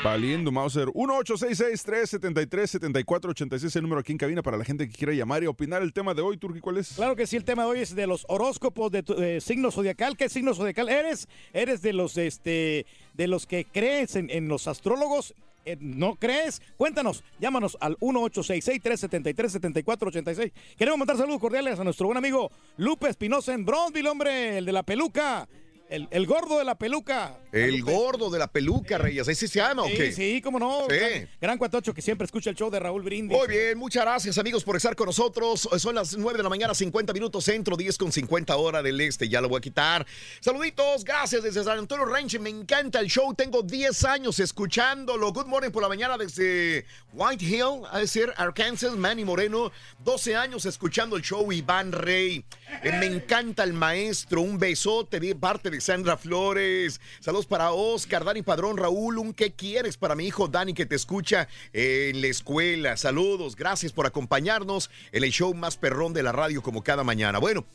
[0.04, 0.88] Valiendo, Mauser.
[0.88, 5.82] 1-866-373-7486 es el número aquí en cabina para la gente que quiera llamar y opinar
[5.82, 6.36] el tema de hoy.
[6.38, 6.92] Turki, ¿cuál es?
[6.94, 10.16] Claro que sí, el tema de hoy es de los horóscopos de tu, signo zodiacal.
[10.16, 11.28] ¿Qué signo zodiacal eres?
[11.52, 15.34] ¿Eres de los este de los que crees en, en los astrólogos?
[15.64, 16.60] Eh, ¿No crees?
[16.76, 20.52] Cuéntanos, llámanos al 1866-373-7486.
[20.76, 24.72] Queremos mandar saludos cordiales a nuestro buen amigo Lupe Espinosa en Bronzeville, hombre, el de
[24.72, 25.48] la peluca.
[25.92, 27.36] El, el gordo de la peluca.
[27.52, 29.28] El gordo de la peluca, Reyes.
[29.28, 30.10] ¿Ese se llama o Sí, qué?
[30.12, 30.86] sí, cómo no.
[30.88, 30.96] Sí.
[30.96, 33.36] Gran, gran cuatocho que siempre escucha el show de Raúl Brindis.
[33.36, 35.68] Muy bien, muchas gracias amigos por estar con nosotros.
[35.76, 39.28] Son las 9 de la mañana, 50 minutos centro, 10 con 50 hora del este.
[39.28, 40.06] Ya lo voy a quitar.
[40.40, 42.38] Saluditos, gracias desde San Antonio Ranch.
[42.38, 43.34] Me encanta el show.
[43.34, 45.30] Tengo 10 años escuchándolo.
[45.34, 48.96] Good morning por la mañana desde White Hill, a decir Arkansas.
[48.96, 49.70] Manny Moreno,
[50.02, 51.52] 12 años escuchando el show.
[51.52, 52.46] Iván Rey.
[52.82, 54.40] Eh, me encanta el maestro.
[54.40, 57.00] Un besote de parte de Sandra Flores.
[57.20, 59.18] Saludos para Oscar, Dani Padrón, Raúl.
[59.18, 62.96] Un qué quieres para mi hijo Dani que te escucha en la escuela.
[62.96, 67.38] Saludos, gracias por acompañarnos en el show más perrón de la radio como cada mañana.
[67.38, 67.66] Bueno,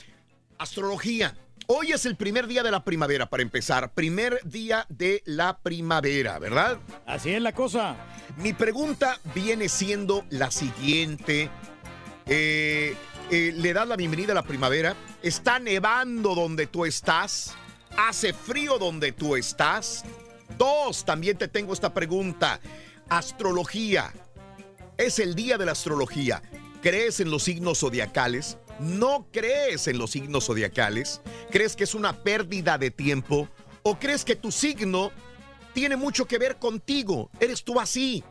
[0.57, 1.35] astrología.
[1.69, 3.93] Hoy es el primer día de la primavera para empezar.
[3.93, 6.79] Primer día de la primavera, ¿verdad?
[7.05, 7.97] Así es la cosa.
[8.37, 11.49] Mi pregunta viene siendo la siguiente.
[12.25, 12.95] Eh,
[13.31, 14.95] eh, ¿Le das la bienvenida a la primavera?
[15.21, 17.57] ¿Está nevando donde tú estás?
[17.97, 20.05] ¿Hace frío donde tú estás?
[20.55, 22.59] Dos, también te tengo esta pregunta.
[23.09, 24.13] Astrología.
[24.97, 26.43] Es el día de la astrología.
[26.83, 28.59] ¿Crees en los signos zodiacales?
[28.79, 31.21] ¿No crees en los signos zodiacales?
[31.49, 33.49] ¿Crees que es una pérdida de tiempo?
[33.81, 35.11] ¿O crees que tu signo
[35.73, 37.31] tiene mucho que ver contigo?
[37.39, 38.23] ¿Eres tú así?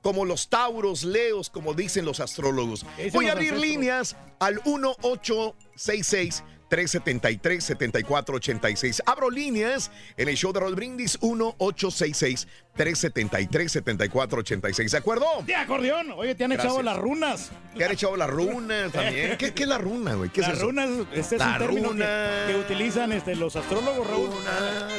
[0.00, 2.86] Como los tauros, leos, como dicen los astrólogos.
[3.12, 9.02] Voy a abrir líneas al 1866 373 7486.
[9.06, 14.92] Abro líneas en el show de Rod Brindis 1866 373 7486.
[14.92, 15.26] ¿De acuerdo?
[15.46, 16.12] De acordeón.
[16.12, 16.84] Oye, te han echado Gracias.
[16.84, 17.50] las runas.
[17.76, 19.36] Te han echado la runa también.
[19.36, 20.30] ¿Qué, qué es la runa, güey?
[20.30, 20.62] ¿Qué es la eso?
[20.66, 22.06] runa es, este es La un término runa.
[22.46, 24.30] que, que utilizan este, los astrólogos, Raúl.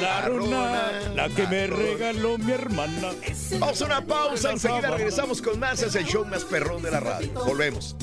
[0.00, 3.10] la runa, runa, la que me regaló mi hermana.
[3.58, 5.82] Vamos a una pausa, enseguida regresamos con más.
[5.82, 7.30] Es el show más perrón de la radio.
[7.32, 7.96] Volvemos.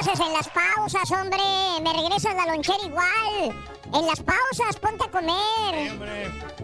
[0.00, 1.38] Haces en las pausas, hombre?
[1.82, 3.56] Me regresas la lonchera igual.
[3.94, 5.92] En las pausas, ponte a comer.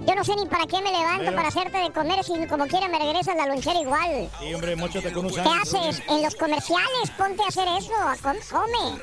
[0.07, 2.67] Yo no sé ni para qué me levanto Pero- para hacerte de comer si como
[2.67, 4.31] quiera me regresas la lonchera igual.
[4.41, 6.03] Sí, hombre, mochate con un ¿Qué haces?
[6.09, 7.95] En los comerciales, ponte a hacer eso.
[7.97, 9.01] a com- Come.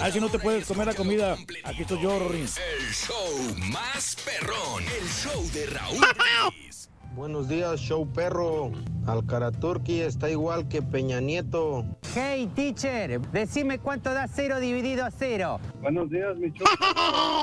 [0.00, 2.40] Ah, si no te puedes comer la comida, aquí estoy yo, Rory.
[2.42, 4.84] El show más perrón.
[4.84, 5.98] El show de Raúl.
[7.14, 8.72] Buenos días, show perro.
[9.06, 11.84] Alcaraturki está igual que Peña Nieto.
[12.14, 15.60] Hey, teacher, decime cuánto da cero dividido a cero.
[15.80, 16.70] Buenos días, mi chulo.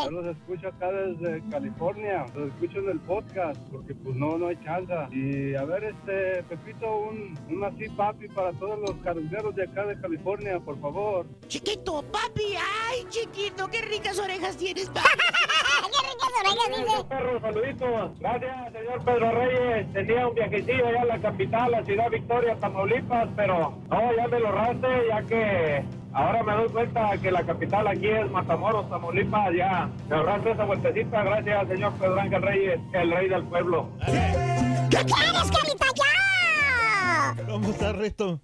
[0.05, 2.25] Yo los escucho acá desde California.
[2.35, 4.93] Los escucho en el podcast porque pues no, no hay chance.
[5.11, 9.85] Y a ver, este, Pepito, un, un así papi para todos los cargueros de acá
[9.85, 11.27] de California, por favor.
[11.47, 12.55] Chiquito, papi,
[12.89, 15.07] ay, chiquito, qué ricas orejas tienes, papi.
[15.07, 18.19] qué ricas orejas, Perro, saluditos.
[18.19, 19.60] Gracias, señor Pedro Reyes.
[19.93, 24.39] Tenía un viajecillo allá a la capital, la ciudad Victoria, Tamaulipas, pero no, ya me
[24.39, 25.83] lo raste, ya que
[26.13, 29.53] ahora me doy cuenta que la capital aquí es Matamoros, Tamaulipas.
[29.55, 31.23] Ya me ahorraste esa vueltecita.
[31.23, 33.89] Gracias, señor Pedro Ángel Reyes, el rey del pueblo.
[34.05, 35.85] ¿Qué quieres, Carita?
[35.95, 37.45] ¡Ya!
[37.47, 38.39] ¿Cómo está, Resto?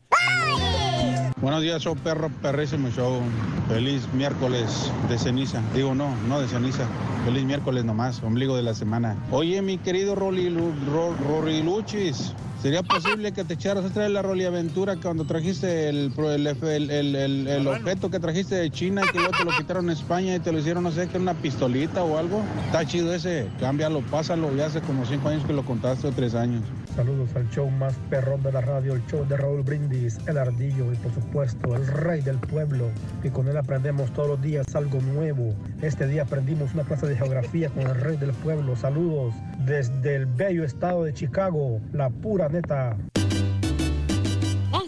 [1.42, 3.22] Buenos días, show perro, perrísimo show.
[3.68, 5.62] Feliz miércoles de ceniza.
[5.76, 6.86] Digo, no, no de ceniza.
[7.26, 9.16] Feliz miércoles nomás, ombligo de la semana.
[9.32, 12.34] Oye, mi querido Roli, Lu- Ro- Roriluchis,
[12.68, 16.92] ¿sería posible que te echaras otra vez la Roli Aventura cuando trajiste el, el, el,
[16.92, 19.92] el- el- el objeto que trajiste de China y que luego te lo quitaron en
[19.92, 22.44] España y te lo hicieron, no sé, que era una pistolita o algo?
[22.66, 24.54] Está chido ese, cámbialo, pásalo.
[24.54, 26.62] Ya hace como cinco años que lo contaste o tres años.
[26.94, 30.92] Saludos al show más perrón de la radio, el show de Raúl Brindis, el ardillo
[30.92, 32.90] y por supuesto el rey del pueblo,
[33.22, 35.54] que con él aprendemos todos los días algo nuevo.
[35.82, 38.76] Este día aprendimos una clase de geografía con el rey del pueblo.
[38.76, 39.34] Saludos
[39.68, 42.98] desde el bello estado de Chicago, la pura neta.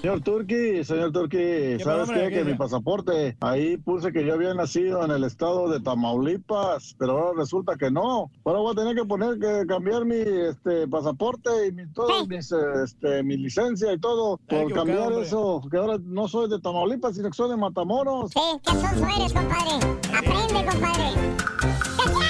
[0.02, 2.30] Señor Turki, señor Turki, ¿sabes qué?
[2.30, 6.96] ¿Qué Que mi pasaporte, ahí puse que yo había nacido en el estado de Tamaulipas,
[6.98, 8.32] pero ahora resulta que no.
[8.46, 12.50] Ahora voy a tener que poner que cambiar mi este pasaporte y mi, todo, mis,
[12.54, 15.24] eh, este, mi licencia y todo por cambiar hombre.
[15.24, 18.32] eso, que ahora no soy de Tamaulipas, sino que soy de Matamoros.
[18.32, 19.86] Sí, qué sonso eres, compadre.
[20.14, 22.29] Aprende, compadre.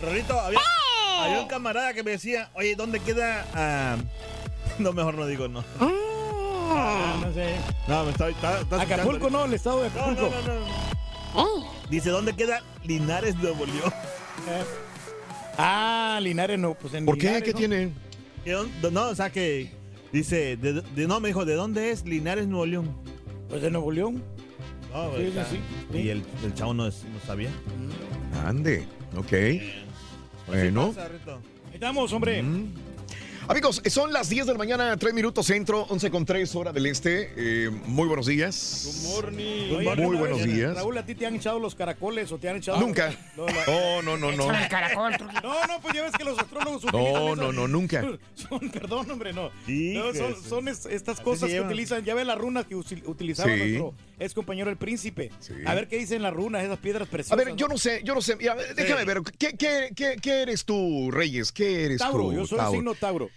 [0.00, 0.60] Rorito, había,
[1.22, 3.46] había un camarada que me decía, oye, ¿dónde queda?
[3.54, 3.96] ah,
[4.78, 5.64] No, mejor no digo no.
[5.80, 7.56] Ah, no sé.
[7.88, 10.30] No, me está, está- está Acapulco, no, el estado de Acapulco.
[10.30, 11.70] no, no, no.
[11.90, 13.92] Dice, ¿dónde queda Linares, Nuevo León?
[14.48, 14.64] Eh.
[15.62, 17.24] Ah, Linares no, pues en ¿Por qué?
[17.26, 17.58] Linares, ¿Qué ¿no?
[17.58, 17.92] tiene?
[18.44, 19.70] ¿Qué dónde- No, o sea que
[20.10, 22.96] dice, de, de- no, me dijo, ¿de dónde es Linares, Nuevo León?
[23.50, 24.22] Pues de Nuevo León.
[24.94, 25.60] No, Sí, sea, sí,
[25.92, 25.98] sí.
[25.98, 27.50] Y el, el chavo no, es- no sabía.
[28.46, 29.32] Ande, ok.
[30.46, 30.94] Bueno.
[30.98, 32.42] Ahí estamos, hombre.
[33.48, 36.86] Amigos, son las 10 de la mañana, 3 minutos centro, 11 con 3 hora del
[36.86, 37.32] este.
[37.36, 39.08] Eh, muy buenos días.
[39.26, 40.76] Oye, Muy ¿alguna buenos vez, días.
[40.76, 42.78] Raúl, ¿a ti te han echado los caracoles o te han echado?
[42.78, 43.12] Nunca.
[43.36, 44.44] No, la- Oh, no, no, no.
[44.44, 45.12] Échame el caracol.
[45.42, 48.02] No, no, pues ya ves que los astrólogos utilizan No, no, no, nunca.
[48.34, 49.50] Son, perdón, hombre, no.
[49.66, 52.04] No, son, que- son es- estas cosas que utilizan.
[52.04, 53.58] Ya ve las runas que usi- utilizaba Sí.
[53.58, 55.30] nuestro ex compañero el príncipe.
[55.66, 57.44] A ver qué dicen las runas, esas piedras A preciosas.
[57.44, 58.36] ver, yo no sé, yo no sé.
[58.36, 59.22] Mira, déjame ver.
[59.38, 61.50] ¿qué, qué, qué, qué eres tú, Reyes?
[61.52, 62.32] ¿Qué eres Tauro, tú?
[62.34, 62.72] yo soy Tauro?
[62.78, 63.30] signo Tauro.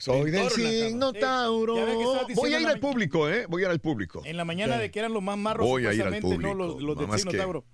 [0.00, 1.18] Soy El del signo Sí.
[1.20, 1.74] Tauro.
[2.36, 3.46] Voy a ir al público, ¿eh?
[3.48, 4.22] Voy a ir al público.
[4.24, 6.52] En la mañana de que eran los más marros, Voy a ir al supuestamente, ¿no?
[6.52, 7.64] público, Los, los del signo que- Tauro.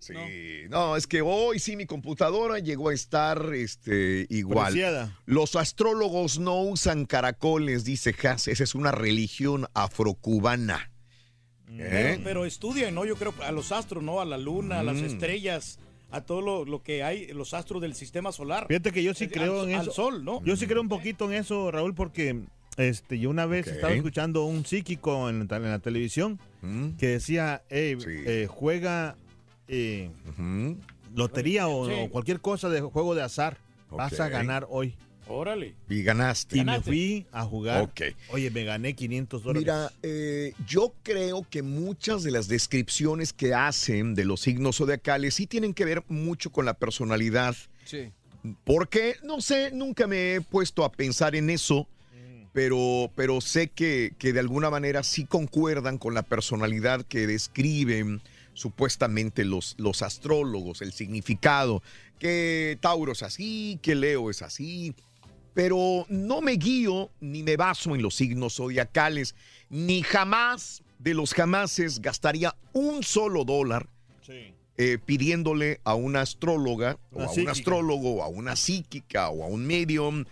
[0.00, 0.96] Sí, no.
[0.96, 4.72] es que hoy sí mi computadora llegó a estar este, igual.
[4.72, 5.16] Preciada.
[5.26, 8.48] Los astrólogos no usan caracoles, dice Haas.
[8.48, 10.90] Esa es una religión afrocubana.
[11.78, 11.88] ¿Eh?
[11.90, 13.04] Pero, pero estudian, ¿no?
[13.04, 14.20] Yo creo a los astros, ¿no?
[14.20, 15.04] A la luna, a las Mm.
[15.04, 15.78] estrellas,
[16.10, 18.66] a todo lo, lo que hay, los astros del sistema solar.
[18.68, 19.92] Fíjate que yo sí Eh, creo al- en al eso.
[19.92, 20.42] sol, ¿no?
[20.44, 22.40] Yo sí creo un poquito en eso, Raúl, porque
[22.76, 26.90] este, yo una vez estaba escuchando un psíquico en, la- en la televisión Mm.
[26.98, 29.16] que decía, "Ey, eh, juega
[29.72, 30.10] eh,
[31.14, 31.92] lotería o, Sí.
[31.96, 33.58] o cualquier cosa de juego de azar.
[33.90, 34.96] Vas a ganar hoy.
[35.30, 35.74] Órale.
[35.88, 36.58] Y ganaste.
[36.58, 37.82] Y me fui a jugar.
[37.82, 38.00] Ok.
[38.30, 39.62] Oye, me gané 500 dólares.
[39.62, 45.34] Mira, eh, yo creo que muchas de las descripciones que hacen de los signos zodiacales
[45.34, 47.54] sí tienen que ver mucho con la personalidad.
[47.84, 48.10] Sí.
[48.64, 51.86] Porque, no sé, nunca me he puesto a pensar en eso,
[52.52, 58.20] pero, pero sé que, que de alguna manera sí concuerdan con la personalidad que describen
[58.54, 61.82] supuestamente los, los astrólogos, el significado,
[62.18, 64.94] que Tauro es así, que Leo es así,
[65.60, 69.34] pero no me guío ni me baso en los signos zodiacales,
[69.68, 73.86] ni jamás de los jamases gastaría un solo dólar
[74.78, 79.48] eh, pidiéndole a una astróloga, o a un astrólogo, o a una psíquica, o a
[79.48, 80.24] un medium,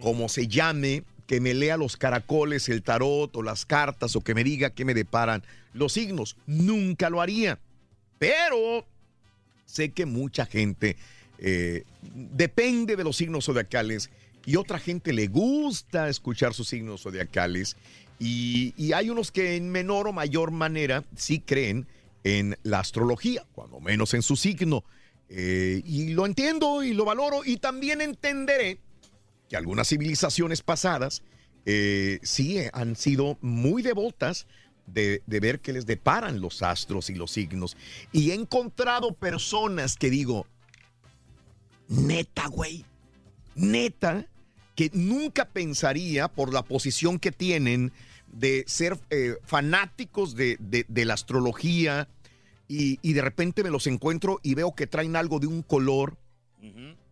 [0.00, 4.36] como se llame, que me lea los caracoles, el tarot, o las cartas, o que
[4.36, 5.42] me diga qué me deparan
[5.72, 6.36] los signos.
[6.46, 7.58] Nunca lo haría.
[8.20, 8.86] Pero
[9.64, 10.96] sé que mucha gente
[11.38, 14.10] eh, depende de los signos zodiacales
[14.46, 17.76] y otra gente le gusta escuchar sus signos zodiacales
[18.18, 21.86] y, y hay unos que en menor o mayor manera sí creen
[22.24, 24.84] en la astrología, cuando menos en su signo.
[25.28, 28.78] Eh, y lo entiendo y lo valoro y también entenderé
[29.48, 31.22] que algunas civilizaciones pasadas
[31.66, 34.46] eh, sí han sido muy devotas
[34.86, 37.76] de, de ver qué les deparan los astros y los signos.
[38.12, 40.46] Y he encontrado personas que digo,
[41.88, 42.84] neta, güey,
[43.54, 44.26] neta,
[44.76, 47.92] que nunca pensaría por la posición que tienen
[48.28, 52.08] de ser eh, fanáticos de, de- de la astrología
[52.68, 56.16] y, y de repente me los encuentro y veo que traen algo de un color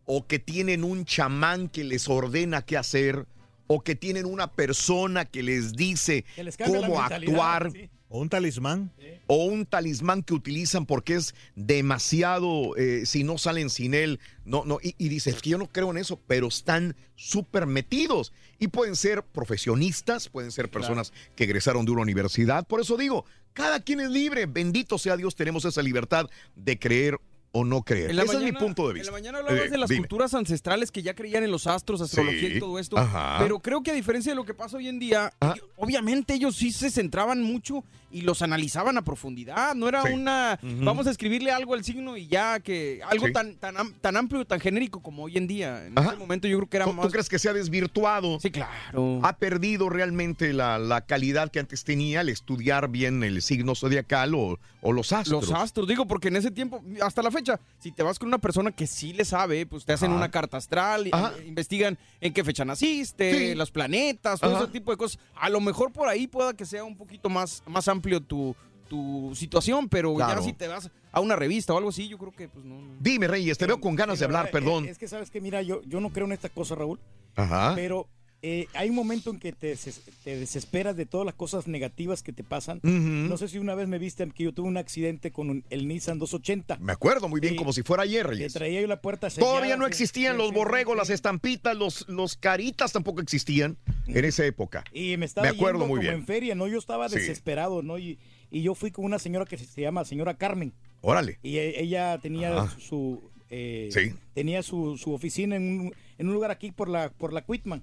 [0.06, 3.26] o que tienen un chamán que les ordena qué hacer
[3.66, 7.88] o que tienen una persona que les dice Que les cómo actuar sí.
[8.14, 8.92] O un talismán.
[9.26, 14.64] o un talismán que utilizan porque es demasiado, eh, si no salen sin él, no,
[14.64, 18.32] no, y, y dice, es que yo no creo en eso, pero están súper metidos.
[18.60, 22.64] Y pueden ser profesionistas, pueden ser personas que egresaron de una universidad.
[22.68, 27.18] Por eso digo, cada quien es libre, bendito sea Dios, tenemos esa libertad de creer
[27.56, 28.10] o no creer.
[28.10, 29.12] En Ese es mi punto de En vista.
[29.12, 30.00] la mañana hablabas Eh, de las dime.
[30.00, 32.98] culturas ancestrales que ya creían en los astros, astrología Sí, y todo esto.
[32.98, 33.36] ajá.
[33.38, 35.54] Pero creo que a diferencia de lo que pasa hoy en día, Ah.
[35.76, 39.74] obviamente ellos sí se centraban mucho y los analizaban a profundidad.
[39.76, 40.12] No era Sí.
[40.12, 43.32] una, vamos a escribirle algo al signo y ya que algo Sí.
[43.32, 45.86] tan, tan, tan amplio, tan genérico como hoy en día.
[45.86, 46.08] En Ajá.
[46.10, 47.06] ese momento yo creo que era ¿Tú, más...
[47.06, 48.38] tú crees que se ha desvirtuado?
[48.40, 49.20] Sí, claro.
[49.22, 54.34] Ha perdido realmente la, la calidad que antes tenía al estudiar bien el signo zodiacal
[54.34, 55.48] o, o los astros.
[55.48, 58.38] Los astros, digo, porque en ese tiempo, hasta la fecha, si te vas con una
[58.38, 60.18] persona que sí le sabe, pues te hacen Ajá.
[60.18, 61.32] una carta astral, Ajá.
[61.38, 63.54] eh, investigan en qué fecha naciste, Sí.
[63.54, 64.64] los planetas, todo Ajá.
[64.64, 65.18] ese tipo de cosas.
[65.34, 68.54] A lo mejor por ahí pueda que sea un poquito más, más amplio tu,
[68.88, 70.40] tu situación, pero Claro.
[70.40, 72.74] ya si te vas a una revista o algo así, yo creo que pues no.
[72.80, 72.94] no.
[73.00, 74.84] Dime, Reyes, te veo con ganas de hablar, verdad, perdón.
[74.84, 77.00] Es, es que sabes que, mira, yo, yo no creo en esta cosa, Raúl.
[77.36, 77.72] Ajá.
[77.74, 78.06] Pero
[78.46, 82.22] eh, hay un momento en que te, des- te desesperas de todas las cosas negativas
[82.22, 82.78] que te pasan.
[82.82, 85.88] No sé si una vez me viste que yo tuve un accidente con un- el
[85.88, 86.76] Nissan 280.
[86.78, 87.58] Me acuerdo muy bien, Sí.
[87.58, 89.50] como si fuera ayer, Que traía yo la puerta sellada.
[89.50, 94.84] Todavía no existían los borregos, las estampitas, los, los caritas tampoco existían en esa época.
[94.92, 96.14] Y me estaba Me acuerdo yendo muy como bien.
[96.20, 96.68] en feria, ¿no?
[96.68, 97.16] Yo estaba Sí.
[97.16, 97.98] desesperado, ¿no?
[97.98, 98.18] Y,
[98.50, 100.74] y yo fui con una señora que se llama señora Carmen.
[101.00, 101.38] Órale.
[101.42, 104.12] Y e- ella tenía su eh, Sí.
[104.34, 107.82] tenía su, su oficina en un, en un lugar aquí por la, por la Quitman.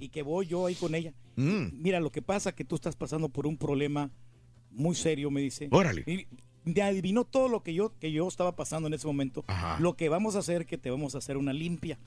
[0.00, 1.12] Y que voy yo ahí con ella.
[1.36, 1.66] Mm.
[1.82, 4.10] Mira, lo que pasa es que tú estás pasando por un problema
[4.70, 5.68] muy serio, me dice.
[5.70, 6.02] Órale.
[6.06, 6.26] Y
[6.64, 9.44] me adivinó todo lo que yo, que yo estaba pasando en ese momento.
[9.46, 9.78] Ajá.
[9.80, 11.98] Lo que vamos a hacer que te vamos a hacer una limpia.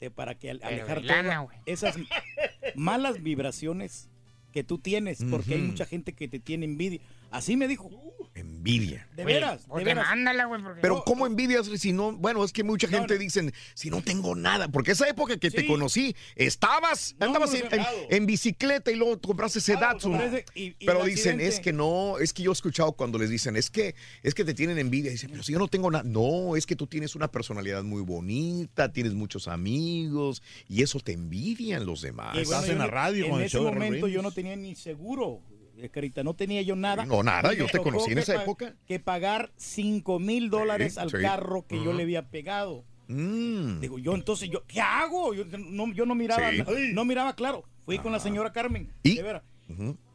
[0.00, 1.96] De- para que al- alejar todas esas
[2.74, 4.08] malas vibraciones
[4.52, 7.00] que tú tienes, porque hay mucha gente que te tiene envidia.
[7.30, 7.88] Así me dijo.
[8.34, 9.06] Envidia.
[9.14, 10.04] De veras, de veras.
[10.06, 10.80] demándala, güey, porque...
[10.80, 12.12] Pero ¿cómo envidias si no?
[12.12, 15.66] Bueno, es que mucha gente dicen, si no tengo nada, porque esa época que te
[15.66, 20.18] conocí, estabas, No, andabas no, en, en- en bicicleta y luego compraste ese Claro, Datsun.
[20.54, 21.46] y- y Pero dicen, accidente.
[21.48, 24.44] es que no, es que yo he escuchado cuando les dicen, es que, es que
[24.44, 25.10] te tienen envidia.
[25.10, 26.04] Dicen, pero si yo no tengo nada.
[26.04, 31.12] No, es que tú tienes una personalidad muy bonita, tienes muchos amigos y eso te
[31.12, 32.36] envidian los demás.
[32.38, 35.40] Y bueno, yo en- En ese momento yo no tenía ni seguro,
[35.90, 37.04] Carita, no tenía yo nada.
[37.06, 38.74] No, nada, yo te conocí en esa época.
[38.86, 41.16] Que pagar 5 mil dólares Sí, al sí.
[41.20, 42.84] carro que yo le había pegado.
[43.08, 43.80] Mm.
[43.80, 45.34] Digo, yo entonces, yo, ¿qué hago?
[45.34, 46.62] Yo no, yo no miraba, Sí.
[46.92, 47.64] no, miraba claro.
[47.84, 49.16] Fui con la señora Carmen, ¿Y?
[49.16, 49.42] de veras,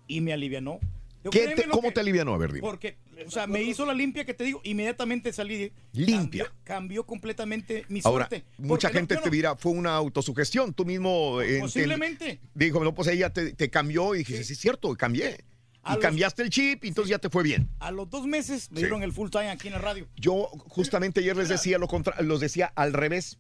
[0.08, 0.80] y me alivianó.
[1.24, 2.34] Yo, ¿Qué créeme te- lo ¿Cómo que- te alivianó?
[2.34, 2.62] A ver, dime.
[2.62, 5.74] Porque, o sea, me hizo la limpia que te digo, inmediatamente salí.
[5.92, 6.46] Limpia.
[6.46, 8.46] Cambió, cambió completamente mi Ahora, suerte.
[8.58, 10.74] mucha no- gente te no- dirá, fue una autosugestión.
[10.74, 11.42] Tú mismo.
[11.42, 12.36] eh, Posiblemente.
[12.36, 15.44] te- dijo, no, pues ella te, te cambió y dijiste, sí, es cierto, cambié.
[15.92, 17.70] Y los- cambiaste el chip y entonces ya te fue bien.
[17.80, 18.84] A los dos meses me Sí.
[18.84, 20.08] dieron el full time aquí en la radio.
[20.16, 23.38] Yo justamente ayer les decía lo contra los decía al revés.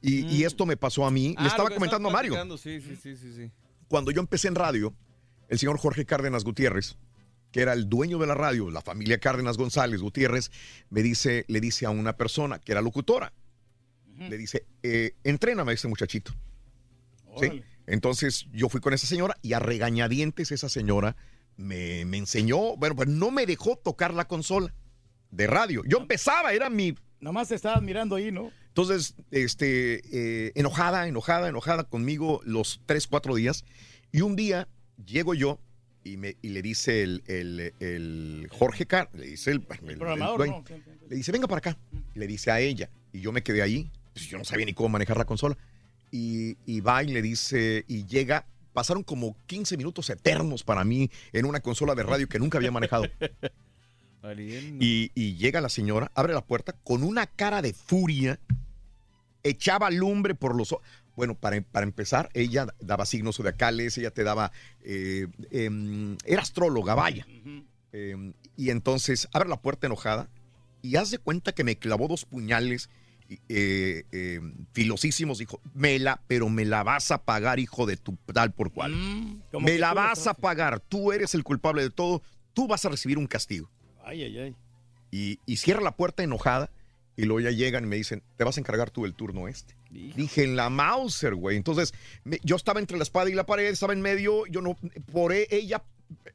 [0.00, 1.30] Y, y esto me pasó a mí.
[1.30, 1.34] Mm.
[1.38, 2.34] Ah, Le estaba comentando a Mario.
[2.58, 3.50] Sí, sí, sí, sí, sí.
[3.88, 4.94] Cuando yo empecé en radio,
[5.48, 6.98] el señor Jorge Cárdenas Gutiérrez,
[7.52, 10.50] que era el dueño de la radio, la familia Cárdenas González Gutiérrez,
[10.90, 13.32] me dice, le dice a una persona que era locutora,
[14.18, 16.32] le dice, eh, entréname a ese muchachito.
[17.40, 17.62] ¿Sí?
[17.86, 21.16] Entonces yo fui con esa señora y a regañadientes esa señora
[21.56, 24.74] me, me enseñó, bueno, pues no me dejó tocar la consola
[25.30, 25.82] de radio.
[25.86, 26.94] Yo empezaba, era mi...
[27.20, 28.50] Nomás te estabas mirando ahí, ¿no?
[28.68, 33.64] Entonces, este, eh, enojada, enojada, enojada conmigo los tres, cuatro días.
[34.12, 34.68] Y un día
[35.06, 35.58] llego yo
[36.02, 40.46] y, me, y le dice el, el- el Jorge Car, le dice el, el- programador,
[40.48, 40.64] ¿no?
[41.08, 41.78] le dice, venga para acá.
[42.14, 42.90] Le dice a ella.
[43.12, 43.90] Y yo me quedé ahí.
[44.12, 45.56] Pues yo no sabía ni cómo manejar la consola.
[46.10, 48.46] Y, y va y le dice, y llega.
[48.74, 52.70] Pasaron como 15 minutos eternos para mí en una consola de radio que nunca había
[52.70, 53.04] manejado.
[54.80, 58.40] Y, y llega la señora, abre la puerta con una cara de furia,
[59.42, 60.86] echaba lumbre por los ojos.
[61.14, 64.50] Bueno, para, para empezar, ella daba signos zodiacales, ella te daba.
[64.82, 67.26] eh, em, era astróloga, vaya.
[67.92, 70.28] Em, y entonces abre la puerta enojada
[70.82, 72.88] y haz de cuenta que me clavó dos puñales
[73.48, 74.40] eh, eh,
[74.72, 75.38] filosísimos.
[75.38, 78.92] Dijo, me la, pero me la vas a pagar, hijo de tu tal por cual.
[79.50, 80.80] como me la vas a pagar.
[80.80, 82.22] Tú eres el culpable de todo.
[82.52, 83.68] Tú vas a recibir un castigo
[84.04, 84.56] Ay, ay, ay.
[85.10, 86.70] y, y cierra la puerta enojada
[87.16, 89.74] y luego ya llegan y me dicen, te vas a encargar tú del turno este.
[89.90, 91.56] Dije, en la Mauser, güey.
[91.56, 91.94] Entonces,
[92.24, 94.76] me- yo estaba entre la espada y la pared, estaba en medio, yo no,
[95.12, 95.84] por e- ella,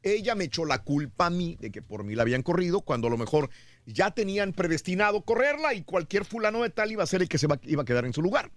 [0.02, 3.08] ella me echó la culpa a mí de que por mí la habían corrido, cuando
[3.08, 3.50] a lo mejor
[3.92, 7.46] ya tenían predestinado correrla y cualquier fulano de tal iba a ser el que se
[7.46, 8.50] va- iba a quedar en su lugar.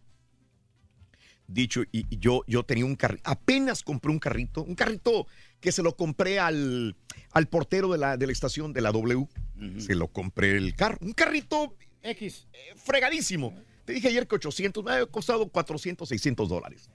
[1.47, 5.27] Dicho, y, y yo, yo tenía un carrito, apenas compré un carrito, un carrito
[5.59, 6.95] que se lo compré al,
[7.31, 9.27] al portero de la, de la estación de la W.
[9.79, 12.47] Se lo compré el carro, un carrito X.
[12.53, 13.53] eh, fregadísimo.
[13.85, 16.89] Te dije ayer que 800, me ha costado 400, 600 dólares.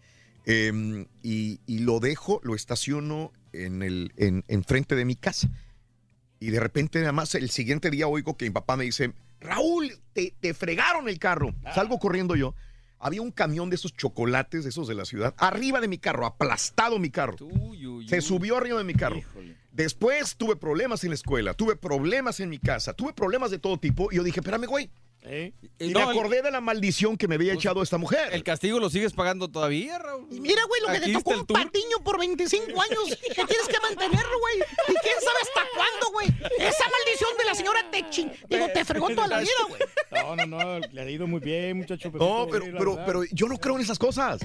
[0.46, 5.48] Eh, y, y lo dejo, lo estaciono en el en, enfrente de mi casa.
[6.40, 9.92] Y de repente, nada más, el siguiente día oigo que mi papá me dice, Raúl,
[10.12, 11.54] te, te fregaron el carro.
[11.74, 12.54] Salgo corriendo yo.
[13.00, 16.26] Había un camión de esos chocolates, de esos de la ciudad, arriba de mi carro,
[16.26, 17.36] aplastado mi carro.
[18.08, 19.20] Se subió arriba de mi carro.
[19.70, 23.78] Después tuve problemas en la escuela, tuve problemas en mi casa, tuve problemas de todo
[23.78, 24.08] tipo.
[24.10, 24.90] Y yo dije, espérame, güey.
[25.24, 28.32] Y No, me acordé de la maldición que me había echado esta mujer.
[28.32, 30.26] El castigo lo sigues pagando todavía, Raúl.
[30.30, 31.58] Y mira, güey, lo que te tocó un tour.
[31.58, 34.56] patiño por 25 años que tienes que mantenerlo, güey.
[34.88, 36.28] Y quién sabe hasta cuándo, güey.
[36.58, 38.30] Esa maldición de la señora te ching...
[38.48, 39.82] Digo, te fregó toda la vida, güey.
[40.12, 42.10] No, no, no, le ha ido muy bien, muchacho.
[42.14, 44.40] No, pero, pero, pero yo no creo en esas cosas.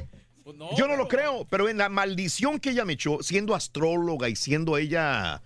[0.76, 4.35] yo no lo creo, pero en la maldición que ella me echó, siendo astróloga y
[4.35, 5.42] siendo ella...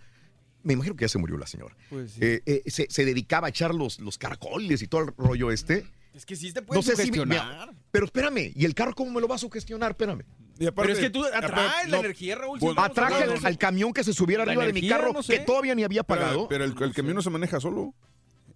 [0.64, 1.76] Me imagino que ya se murió la señora.
[1.90, 2.19] Pues sí.
[2.22, 5.86] Eh, eh, se, se dedicaba a echar los, los caracoles y todo el rollo este.
[6.14, 7.27] Es que sí te pueden si me- sugestionar.
[7.68, 9.92] mira, pero espérame, ¿y el carro cómo me lo va a sugestionar?
[9.92, 10.24] Espérame.
[10.58, 12.60] Pero es que tú atraes la energía, Raúl.
[12.60, 15.34] si no estamos Atraje al, camión que se subiera arriba de mi carro no sé.
[15.38, 16.48] que todavía ni había Pero, pagado.
[16.48, 17.94] pero el, el camión no se maneja solo.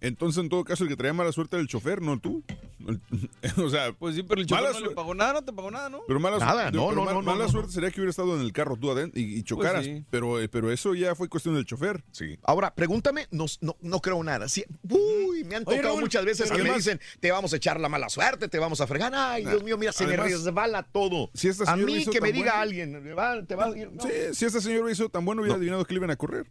[0.02, 2.42] Entonces, en todo caso, el que traía mala suerte era el chofer, no tú.
[3.64, 5.88] o sea, pues sí, pero el chofer no le pagó nada, no te pagó nada,
[5.88, 6.00] ¿no?
[6.06, 7.50] Pero mala, Nada, no, pero no, mal- no, no, mala no.
[7.50, 9.84] suerte sería que hubiera estado en el carro tú adentro y, y chocaras.
[9.84, 10.04] sí.
[10.10, 12.02] pero, eh, pero eso ya fue cuestión del chofer.
[12.10, 12.36] Sí.
[12.42, 14.48] Ahora, pregúntame, no, no, no creo nada.
[14.48, 17.56] Sí, uy, me han Oye, tocado Raúl, muchas veces que me dicen, te vamos a
[17.56, 19.12] echar la mala suerte, te vamos a fregar.
[19.14, 21.30] Ay, Dios mío, mira, se me resbala todo.
[21.34, 23.78] Si esta a señora mí que me diga bueno- alguien, "Me va- te va a
[23.78, 23.92] ir.
[23.92, 24.02] no.
[24.02, 26.46] Sí, si este señor hizo tan bueno, hubiera adivinado que le iban a correr.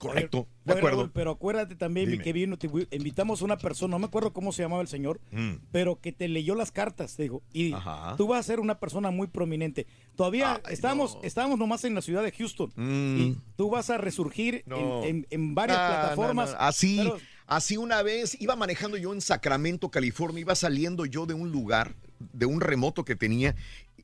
[0.00, 0.96] Correcto, de acuerdo.
[1.00, 2.24] Raúl, pero acuérdate también Dime.
[2.24, 5.20] que vino, te- invitamos a una persona, no me acuerdo cómo se llamaba el señor,
[5.30, 5.56] Mm.
[5.70, 8.14] pero que te leyó las cartas, te digo, y Ajá.
[8.16, 9.86] tú vas a ser una persona muy prominente.
[10.16, 13.16] Todavía estábamos, estábamos nomás en la ciudad de Houston Mm.
[13.20, 15.04] y tú vas a resurgir No.
[15.04, 16.50] en, en- en varias No, no, plataformas.
[16.52, 16.56] no.
[16.60, 21.34] Así, pero- así una vez iba manejando yo en Sacramento, California, iba saliendo yo de
[21.34, 21.94] un lugar,
[22.32, 23.54] de un remoto que tenía,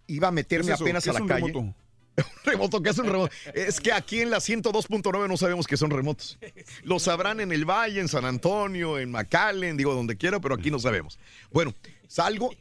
[0.07, 1.47] iba a meterme apenas ¿Qué a es la un calle.
[1.52, 1.75] remoto?
[2.16, 3.32] Un remoto, ¿qué es un remoto?
[3.54, 6.38] Es que aquí en la 102.9 no sabemos qué son remotos.
[6.82, 10.70] Lo sabrán en el Valle, en San Antonio, en McAllen, digo donde quiera, pero aquí
[10.70, 11.18] no sabemos.
[11.50, 11.74] Bueno,
[12.08, 12.54] salgo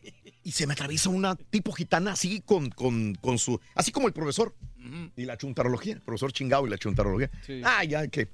[0.43, 3.59] y se me atraviesa una tipo gitana así con, con, con su.
[3.73, 4.53] Así como el profesor.
[5.15, 7.31] Y la chuntarología, el profesor chingado y la chuntarología.
[7.45, 7.59] Sí.
[7.63, 8.27] Ah, ya que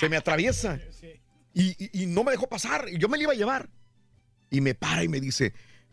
[0.00, 0.80] se me atraviesa.
[1.52, 2.86] Y, y- y no me dejó pasar.
[2.90, 3.68] y Yo me la iba a llevar.
[4.48, 5.52] Y me para y me dice: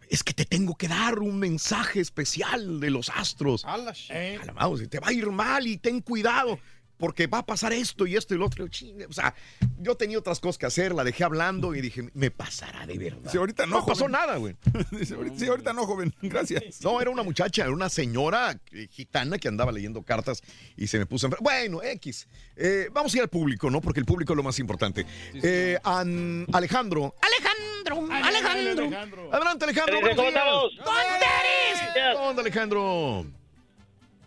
[0.10, 3.66] Es que te tengo que dar un mensaje especial de los astros.
[3.66, 6.60] A la sh- A la mouse, te va a ir mal y ten cuidado.
[6.96, 8.66] Porque va a pasar esto y esto y lo otro.
[8.70, 9.34] Chingue, O sea,
[9.80, 13.30] yo tenía otras cosas que hacer, la dejé hablando y dije, me pasará de verdad.
[13.30, 14.56] Sí, ahorita no, no pasó nada, güey.
[14.92, 16.14] Dice, ahorita- sí, ahorita no, joven.
[16.22, 16.82] Gracias.
[16.82, 20.44] No, era una muchacha, era una señora eh, gitana que andaba leyendo cartas
[20.78, 21.34] y se me puso en...
[21.42, 22.28] Bueno, X.
[22.56, 23.82] Eh, vamos a ir al público, ¿no?
[23.82, 25.06] Porque el público es lo más importante.
[25.34, 27.16] Eh, an- Alejandro.
[27.22, 27.53] Alejandro,
[27.92, 28.86] Alejandro.
[29.32, 30.00] Adelante, Alejandro.
[30.16, 30.76] ¿Cómo estamos?
[30.78, 33.24] ¿Dónde onda, Alejandro?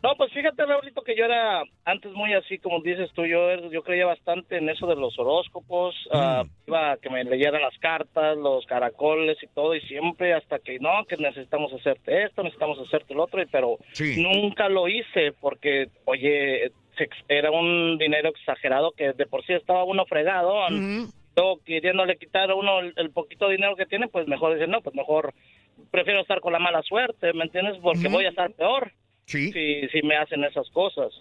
[0.02, 3.82] No, pues fíjate, Raulito, que yo era antes muy así, como dices tú, yo, yo
[3.82, 8.36] creía bastante en eso de los horóscopos, ah, iba a que me leyeran las cartas,
[8.36, 13.14] los caracoles y todo, y siempre hasta que no, que necesitamos hacerte esto, necesitamos hacerte
[13.14, 14.22] el otro, y, pero Sí.
[14.22, 16.70] nunca lo hice porque, oye,
[17.26, 20.54] era un dinero exagerado que de por sí estaba uno fregado,
[21.36, 24.80] luego queriéndole quitar a uno el, el poquito dinero que tiene, pues mejor dice, no,
[24.80, 25.34] pues mejor
[25.90, 27.76] prefiero estar con la mala suerte, ¿me entiendes?
[27.82, 28.92] Porque voy a estar peor
[29.26, 29.52] Sí.
[29.52, 31.12] si, si me hacen esas cosas.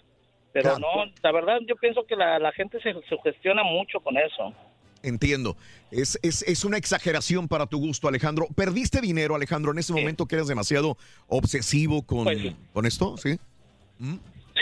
[0.52, 0.78] Pero Claro.
[0.78, 4.54] no, la verdad yo pienso que la, la gente se sugestiona mucho con eso.
[5.02, 5.56] Entiendo.
[5.90, 8.46] Es, es, es una exageración para tu gusto, Alejandro.
[8.56, 10.96] ¿Perdiste dinero, Alejandro, en ese momento que eres demasiado
[11.28, 12.56] obsesivo con, Pues sí.
[12.72, 13.16] con esto?
[13.18, 13.38] ¿Sí?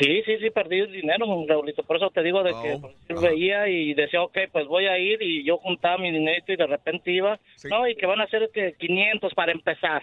[0.00, 1.84] Sí, sí, sí, perdí el dinero, Raulito.
[1.84, 4.98] Por eso te digo de que Oh, decir, veía y decía, ok, pues voy a
[4.98, 7.38] ir y yo juntaba mi dinero y de repente iba,
[7.70, 10.02] no, y que van a ser que 500 para empezar.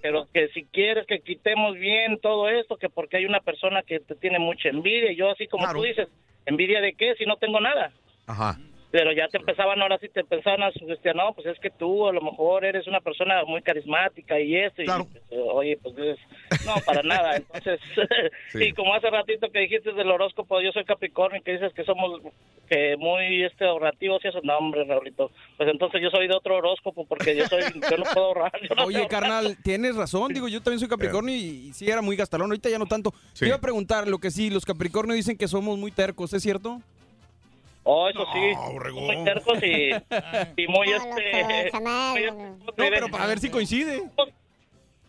[0.00, 4.00] Pero que si quieres que quitemos bien todo esto, que porque hay una persona que
[4.00, 6.08] te tiene mucha envidia, y yo así como tú dices,
[6.46, 7.92] ¿envidia de qué si no tengo nada?
[8.26, 8.58] Ajá.
[8.96, 12.08] Pero ya te empezaban, ahora sí te empezaban a sugestionar, no, pues es que tú
[12.08, 15.94] a lo mejor eres una persona muy carismática y esto, y pues, oye, pues
[16.64, 17.36] no, para nada.
[17.36, 17.78] Entonces,
[18.54, 22.22] y como hace ratito que dijiste del horóscopo, yo soy Capricornio, que dices que somos
[22.70, 26.56] que muy este ahorrativos y eso, no, hombre, Raulito, pues entonces yo soy de otro
[26.56, 28.52] horóscopo porque yo soy, yo no puedo ahorrar.
[28.74, 29.10] no Oye, ahorrar.
[29.10, 30.32] carnal, tienes razón.
[30.32, 32.50] Digo, yo también soy Capricornio y, y sí era muy gastalón.
[32.50, 33.12] Ahorita ya no tanto.
[33.34, 33.40] Sí.
[33.40, 36.42] Te iba a preguntar lo que sí, los Capricornio dicen que somos muy tercos, ¿es
[36.42, 36.80] cierto?
[37.88, 39.90] Oh, eso sí, muy tercos y,
[40.60, 41.70] y muy este...
[41.80, 42.14] No,
[42.76, 44.02] pero para ver si coincide.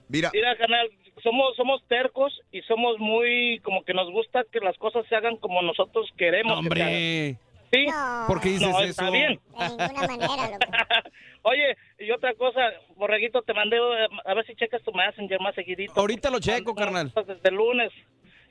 [0.08, 0.30] Mira.
[0.32, 0.88] Mira, canal,
[1.24, 5.38] somos, somos tercos y somos muy, como que nos gusta que las cosas se hagan
[5.38, 6.54] como nosotros queremos.
[6.54, 6.66] hagan.
[6.66, 7.40] Hombre.
[7.74, 7.86] ¿Sí?
[8.28, 8.90] ¿Por qué dices no, eso?
[8.90, 9.40] Está bien.
[9.58, 10.60] De ninguna manera, loco.
[11.42, 12.62] Oye, y otra cosa,
[12.96, 16.00] Borreguito, te mandé, eh, a ver si checas tu Messenger más seguidito.
[16.00, 17.12] Ahorita lo checo, carnal.
[17.16, 17.92] Desde el lunes.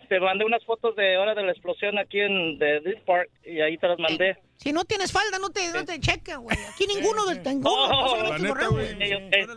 [0.08, 3.60] Te mandé unas fotos de hora de la explosión aquí en de Deer Park y
[3.60, 4.36] ahí te las mandé.
[4.56, 6.56] Si no tienes falda, no te, no te checa, güey.
[6.72, 7.40] Aquí ninguno del.
[7.64, 8.68] Oh, solamente la el neta,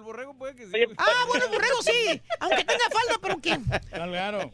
[0.01, 0.33] borrego.
[0.33, 0.55] güey.
[0.97, 2.21] Ah, bueno, el borrego sí.
[2.39, 3.57] Aunque tenga falda, pero ¿qué?
[3.91, 4.51] Claro.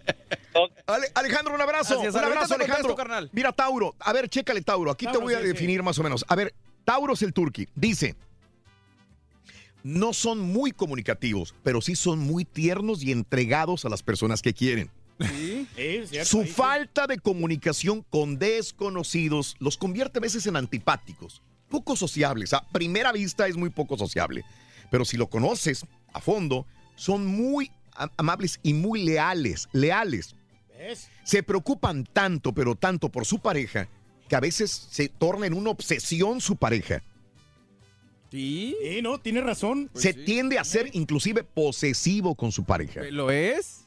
[0.85, 1.93] Ale- Alejandro, un abrazo.
[2.01, 2.95] Gracias, un abrazo, Alejandro.
[2.95, 3.30] carnal.
[3.33, 3.95] Mira, Tauro.
[3.99, 4.91] A ver, chécale, Tauro.
[4.91, 5.48] Aquí te voy a sí, sí.
[5.49, 6.24] definir más o menos.
[6.27, 7.67] A ver, Tauro es el turqui.
[7.74, 8.15] Dice,
[9.83, 14.53] no son muy comunicativos, pero sí son muy tiernos y entregados a las personas que
[14.53, 14.90] quieren.
[16.23, 22.53] Su falta de comunicación con desconocidos los convierte a veces en antipáticos, poco sociables.
[22.53, 24.43] A primera vista es muy poco sociable,
[24.91, 27.71] pero si lo conoces a fondo, son muy
[28.17, 30.35] amables y muy leales, leales.
[31.23, 33.87] Se preocupan tanto, pero tanto por su pareja,
[34.27, 37.01] que a veces se torna en una obsesión su pareja.
[38.31, 38.75] Sí.
[39.01, 39.89] no, tiene razón.
[39.93, 43.03] se tiende a ser inclusive posesivo con su pareja.
[43.03, 43.84] ¿Lo es?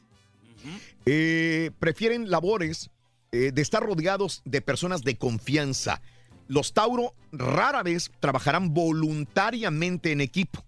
[1.06, 2.90] Eh, prefieren labores
[3.32, 6.00] eh, de estar rodeados de personas de confianza.
[6.46, 10.64] Los Tauro rara vez trabajarán voluntariamente en equipo.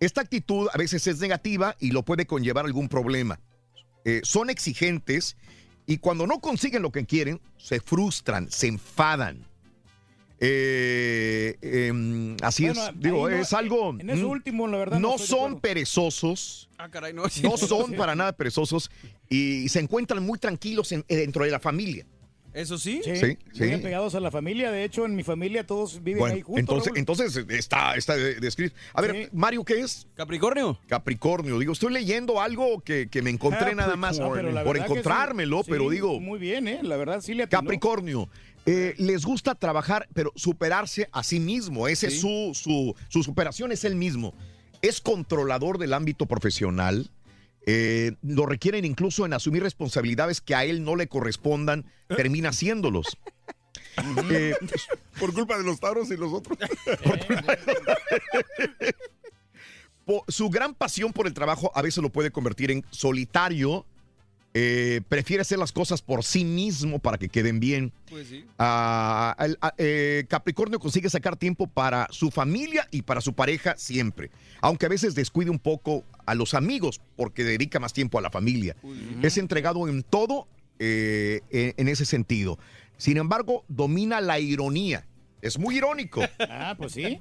[0.00, 3.40] Esta actitud a veces es negativa y lo puede conllevar algún problema.
[4.04, 5.36] Eh, son exigentes
[5.86, 9.46] y cuando no consiguen lo que quieren, se frustran, se enfadan.
[10.44, 13.90] Eh, em, así Bueno, es, digo, no- es algo...
[13.98, 14.98] En eso mm, último, la verdad.
[14.98, 17.22] no son perezosos, Ah, caray, no.
[17.42, 18.90] no son para nada perezosos
[19.28, 22.04] y se encuentran muy tranquilos en- dentro de la familia.
[22.54, 23.00] ¿Eso sí?
[23.02, 24.70] Sí, Sí, apegados a la familia.
[24.70, 26.60] De hecho, en mi familia todos viven ahí juntos.
[26.60, 26.98] entonces, Raúl.
[26.98, 28.76] entonces está, está de- descrito.
[28.92, 30.06] A ver, Mario, ¿qué es?
[30.14, 30.78] Capricornio.
[30.86, 31.58] Capricornio.
[31.58, 34.82] Digo, estoy leyendo algo que, que me encontré nada más No, por sí.
[34.82, 36.80] encontrármelo, Sí, pero digo, Muy bien, ¿eh?
[36.82, 37.62] La verdad sí le atinó.
[37.62, 38.28] Capricornio.
[38.66, 41.88] Eh, les gusta trabajar, pero superarse a sí mismo.
[41.88, 44.34] Ese es su, su, su superación es el mismo.
[44.82, 47.10] Es controlador del ámbito profesional.
[47.66, 53.06] eh, lo requieren incluso en asumir responsabilidades que a él no le correspondan, termina haciéndolos.
[54.30, 54.54] Eh,
[55.20, 56.58] Por culpa de los Tauros y los otros.
[60.04, 63.86] po- su gran pasión por el trabajo a veces lo puede convertir en solitario.
[64.54, 67.92] Eh, prefiere hacer las cosas por sí mismo para que queden bien.
[68.10, 68.44] Pues sí.
[68.58, 73.74] Ah, el- ah, eh, Capricornio consigue sacar tiempo para su familia y para su pareja
[73.78, 78.22] siempre, aunque a veces descuide un poco a los amigos porque dedica más tiempo a
[78.22, 78.76] la familia.
[79.22, 80.46] Es entregado en todo
[80.78, 82.58] eh, en, en ese sentido.
[82.98, 85.06] Sin embargo, domina la ironía.
[85.40, 86.22] Es muy irónico.
[86.38, 87.18] Ah, pues sí.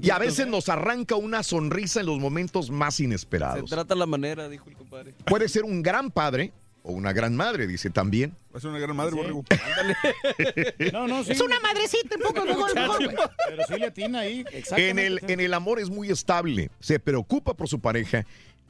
[0.00, 3.68] Y a veces nos arranca una sonrisa en los momentos más Se inesperados.
[3.68, 5.12] trata la manera, dijo el compadre.
[5.26, 6.52] Puede ser un gran padre
[6.86, 8.36] o una gran madre, dice también.
[8.54, 9.42] Va a ser una gran madre, borrego.
[10.92, 11.32] No, no, sí.
[11.32, 13.08] Es una madrecita, un poco güey.
[13.48, 14.40] Pero sí le atina ahí.
[14.40, 15.06] En Exactamente.
[15.06, 18.26] el, en el amor es muy estable, se preocupa por su pareja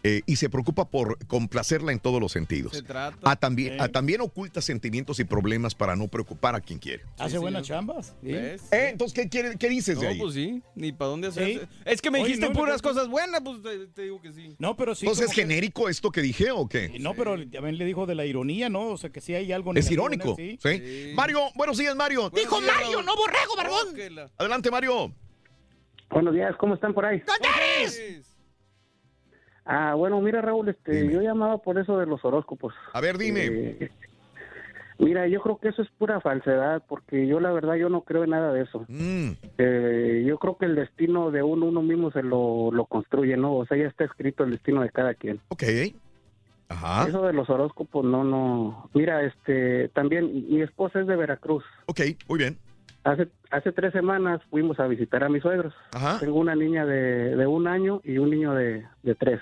[0.07, 2.73] eh, y se preocupa por complacerla en todos los sentidos.
[2.75, 3.17] Se trata.
[3.23, 7.03] Ah, también, ah, también oculta sentimientos y problemas para no preocupar a quien quiere.
[7.19, 8.15] Hace buenas chambas.
[8.23, 10.19] Eh, entonces, ¿qué, quiere- qué dices de No, ahí?
[10.19, 10.63] pues sí.
[10.75, 11.41] Ni para dónde Sí.
[11.41, 11.69] hacerse.
[11.87, 14.33] Es que me Oye, dijiste no, puras no, cosas buenas, pues te, te digo que
[14.33, 14.55] sí.
[14.59, 15.07] No, pero sí.
[15.07, 16.99] Entonces, ¿es que- genérico esto que dije o qué?
[17.01, 18.89] No, pero también le dijo de la ironía, ¿no?
[18.89, 20.35] O sea, que sí hay algo Es él, irónico.
[20.37, 20.59] sí.
[20.63, 21.13] ¿sí?
[21.15, 22.29] Mario, buenos días, Mario.
[22.29, 24.29] Dijo Mario, no borrego, barbón.
[24.37, 25.15] Adelante, Mario.
[26.11, 27.21] Buenos días, ¿cómo están por ahí?
[27.27, 27.49] ¿Dónde
[27.81, 28.34] eres?
[29.65, 32.75] Ah, bueno, mira Raúl, este, yo llamaba por eso de los horóscopos.
[32.93, 33.47] A ver, dime.
[33.47, 33.91] Eh,
[34.99, 38.25] mira, yo creo que eso es pura falsedad, porque yo la verdad yo no creo
[38.25, 38.85] en nada de eso.
[38.89, 43.37] Mm, Eh, yo creo que el destino de uno, uno mismo se lo, lo construye,
[43.37, 43.55] ¿no?
[43.57, 45.41] O sea, ya está escrito el destino de cada quien.
[45.49, 45.63] ok.
[46.69, 47.07] Ajá.
[47.07, 48.89] Eso de los horóscopos, no, no.
[48.95, 51.63] Mira, este, también mi esposa es de Veracruz.
[51.87, 52.59] Ok, muy bien.
[53.05, 55.75] Hace, hace tres semanas fuimos a visitar a mis suegros.
[55.93, 56.19] Ajá.
[56.21, 59.41] Tengo una niña de, de un año y un niño de, de tres.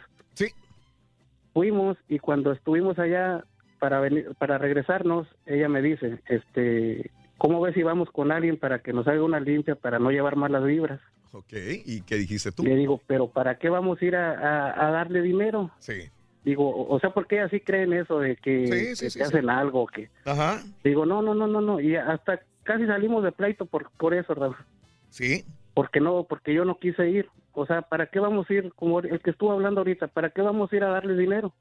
[1.52, 3.44] Fuimos y cuando estuvimos allá
[3.78, 8.78] para venir, para regresarnos, ella me dice, este, ¿cómo ves si vamos con alguien para
[8.78, 11.00] que nos haga una limpia para no llevar malas vibras?
[11.32, 11.52] Ok,
[11.84, 12.62] ¿y qué dijiste tú?
[12.62, 15.70] Le digo, pero ¿para qué vamos a ir a, a- a darle dinero?
[15.78, 16.08] Sí.
[16.44, 19.24] Digo, o sea, ¿por qué así creen eso de que, Sí, sí, que sí, te
[19.24, 19.28] sí.
[19.31, 19.86] hacen algo?
[19.86, 20.60] que Ajá.
[20.84, 21.81] Digo, no, no, no, no, no.
[21.81, 24.56] Y hasta casi salimos de pleito por, por eso, Raúl.
[25.08, 25.44] Sí.
[25.75, 27.28] Porque no, porque yo no quise ir.
[27.52, 30.42] O sea, ¿para qué vamos a ir, como el que estuvo hablando ahorita, ¿para qué
[30.42, 31.52] vamos a ir a darle dinero?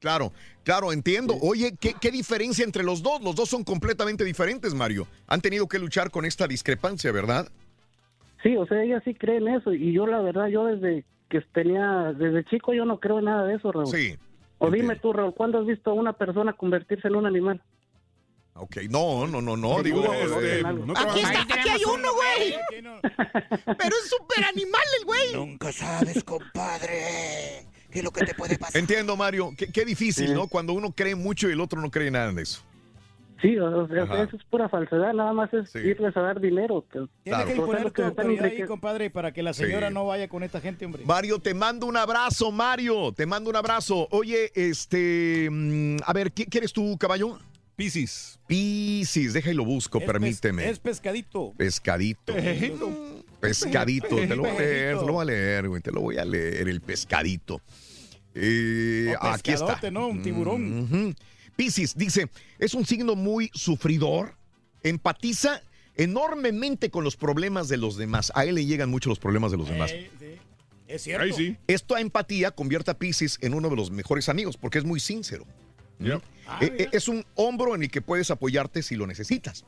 [0.00, 0.32] Claro,
[0.62, 1.34] claro, entiendo.
[1.42, 3.20] Oye, ¿qué, qué diferencia entre los dos?
[3.22, 5.06] Los dos son completamente diferentes, Mario.
[5.26, 7.48] Han tenido que luchar con esta discrepancia, ¿verdad?
[8.42, 9.72] Sí, o sea, ella sí cree en eso.
[9.72, 13.44] Y yo, la verdad, yo desde que tenía, desde chico, yo no creo en nada
[13.44, 13.88] de eso, Raúl.
[13.88, 14.16] Sí.
[14.58, 17.60] O dime tú, Raúl, ¿cuándo has visto a una persona convertirse en un animal?
[18.60, 22.54] Ok, no, no, no, no, digo, Este, eh, no Aquí está, aquí hay uno, güey.
[23.78, 25.32] Pero es súper animal el güey.
[25.34, 28.76] Nunca sabes, compadre, qué es lo que te puede pasar.
[28.80, 29.52] entiendo, Mario.
[29.56, 30.48] Qué, qué difícil, ¿no?
[30.48, 32.62] Cuando uno cree mucho y el otro no cree nada en eso.
[33.40, 34.24] Sí, o sea, Ajá.
[34.24, 35.78] eso es pura falsedad, nada más es Sí.
[35.78, 36.84] irles a dar dinero.
[36.90, 37.44] Tiene Claro.
[37.46, 39.88] que O sea, imponer tu que se están autoridad ahí, compadre, para que la señora
[39.88, 39.94] Sí.
[39.94, 41.04] no vaya con esta gente, hombre.
[41.06, 43.12] Mario, te mando un abrazo, Mario.
[43.12, 44.08] Te mando un abrazo.
[44.10, 45.48] Oye, este.
[45.52, 47.38] mm, a ver, ¿qué quieres tú, caballo?
[47.78, 48.40] Piscis.
[48.48, 50.68] Piscis, deja y lo busco, Es pes- permíteme.
[50.68, 51.54] Es pescadito.
[51.56, 52.34] Pescadito.
[53.40, 56.18] Pescadito, te lo voy a leer, te lo voy a leer, güey, te lo voy
[56.18, 57.60] a leer, el pescadito.
[58.34, 59.78] Eh, aquí está.
[59.92, 60.08] ¿no?
[60.08, 60.80] Un tiburón.
[60.82, 61.14] Ujú.
[61.54, 64.34] Piscis dice, es un signo muy sufridor,
[64.82, 65.62] empatiza
[65.94, 68.32] enormemente con los problemas de los demás.
[68.34, 69.92] A él le llegan mucho los problemas de los demás.
[69.92, 70.26] Eh, sí.
[70.88, 71.22] Es cierto.
[71.24, 71.56] Ahí sí.
[71.68, 75.44] Esta empatía convierte a Piscis en uno de los mejores amigos porque es muy sincero.
[76.00, 76.22] Yep.
[76.46, 76.84] Ah, Eh, mira.
[76.84, 79.64] eh, es un hombro en el que puedes apoyarte si lo necesitas.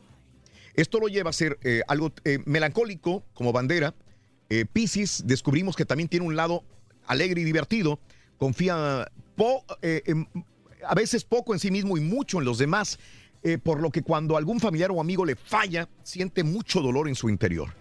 [0.75, 3.95] Esto lo lleva a ser eh, algo eh, melancólico como bandera.
[4.49, 6.65] Eh, Piscis descubrimos que también tiene un lado
[7.07, 7.99] alegre y divertido.
[8.39, 10.29] Confía po- en-
[10.87, 12.99] a veces poco en sí mismo y mucho en los demás.
[13.63, 17.31] por lo que cuando algún familiar o amigo le falla, siente mucho dolor en su
[17.31, 17.73] interior.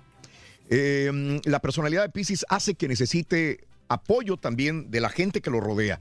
[0.69, 5.59] Eh, la personalidad de Pisces hace que necesite apoyo también de la gente que lo
[5.59, 5.99] rodea.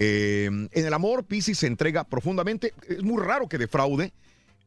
[0.00, 2.72] Eh, en el amor, Pisces se entrega profundamente.
[2.88, 4.12] Es muy raro que defraude.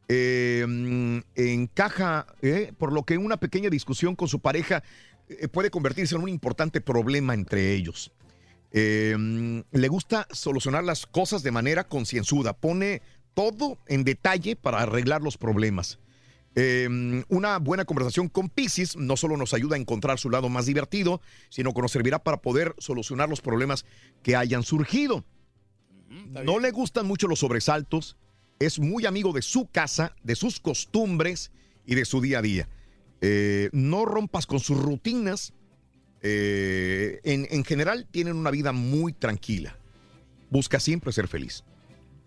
[0.08, 4.82] Eh, encaja, eh, por lo que una pequeña discusión con su pareja
[5.28, 8.12] eh, puede convertirse en un importante problema entre ellos.
[8.72, 9.16] Eh,
[9.70, 13.00] le gusta solucionar las cosas de manera concienzuda, pone
[13.32, 15.98] todo en detalle para arreglar los problemas.
[16.54, 20.66] Eh, una buena conversación con Pisces no solo nos ayuda a encontrar su lado más
[20.66, 23.84] divertido, sino que nos servirá para poder solucionar los problemas
[24.22, 25.24] que hayan surgido.
[26.44, 28.16] No le gustan mucho los sobresaltos,
[28.58, 31.52] es muy amigo de su casa, de sus costumbres
[31.86, 32.68] y de su día a día.
[33.22, 35.54] Eh, no rompas con sus rutinas.
[36.20, 39.78] Eh, en, en general tienen una vida muy tranquila.
[40.50, 41.64] Busca siempre ser feliz.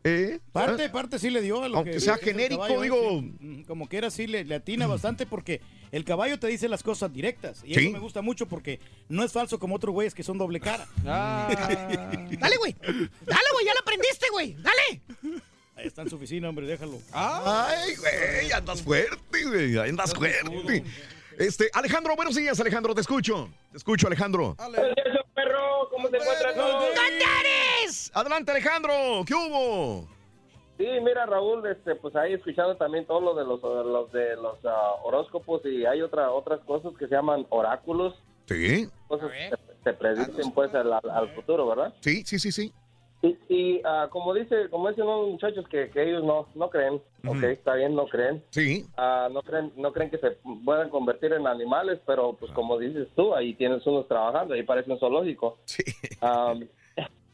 [0.08, 3.34] Eh, Parte, parte sí le dio a lo Aunque que sea genérico, caballo, digo- sí.
[3.40, 5.62] Mm, Como quiera, sí le, le atina bastante porque
[5.92, 7.62] el caballo te dice las cosas directas.
[7.66, 7.80] Y Sí.
[7.86, 10.88] eso me gusta mucho porque no es falso como otros güeyes que son doble cara.
[11.04, 12.76] Dale, güey.
[12.84, 14.56] Dale, güey, ya lo aprendiste, güey.
[14.60, 15.02] Dale.
[15.76, 17.00] Ahí está en su oficina, hombre, déjalo.
[17.12, 20.84] Ay, güey, andas fuerte, güey, andas fuerte.
[21.40, 23.50] Este, Alejandro, buenos días, Alejandro, te escucho.
[23.72, 24.56] Te escucho, Alejandro.
[25.34, 26.54] perro, ¿cómo se encuentra
[28.14, 28.94] Adelante, Alejandro,
[29.26, 30.08] ¿qué hubo?
[30.78, 34.58] Sí, mira, Raúl, este, pues ahí escuchando también todo lo de los, los de los
[34.66, 38.14] ah, horóscopos y hay otra, otras cosas que se llaman oráculos.
[38.46, 38.88] Sí.
[39.08, 41.94] Cosas que se predicen pues al, futuro, ¿verdad?
[42.02, 42.74] Sí, sí, sí, sí.
[43.22, 47.02] Y, y, ah, como dice, como dicen los muchachos que, que ellos no, no creen,
[47.26, 48.44] ok, está bien, no creen.
[48.50, 48.86] Sí.
[48.98, 50.32] Ah, no creen, no creen que se
[50.66, 54.92] puedan convertir en animales, pero pues como dices tú, ahí tienes unos trabajando, ahí parece
[54.92, 55.58] un zoológico.
[56.22, 56.68] Am,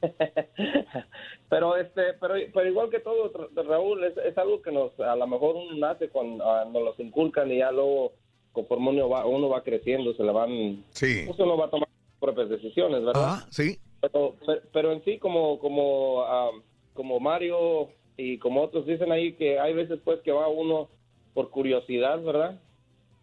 [1.49, 5.15] pero este, pero, pero igual que todo, Ra- Raúl, es, es algo que nos, a
[5.15, 8.13] lo mejor uno nace con, ah, nos los inculcan y ya luego,
[8.51, 11.23] conforme uno va, uno va creciendo, se le van, Sí.
[11.25, 13.21] pues uno va a tomar sus propias decisiones, ¿verdad?
[13.25, 13.77] Ah, sí.
[14.01, 14.35] Pero,
[14.73, 16.63] pero, en sí, como, como, am,
[16.93, 20.89] como Mario y como otros dicen ahí que hay veces pues que va uno
[21.33, 22.59] por curiosidad, ¿verdad?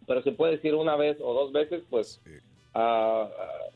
[0.07, 2.21] Pero se puede decir una vez o dos veces, pues
[2.73, 3.69] ah, ah,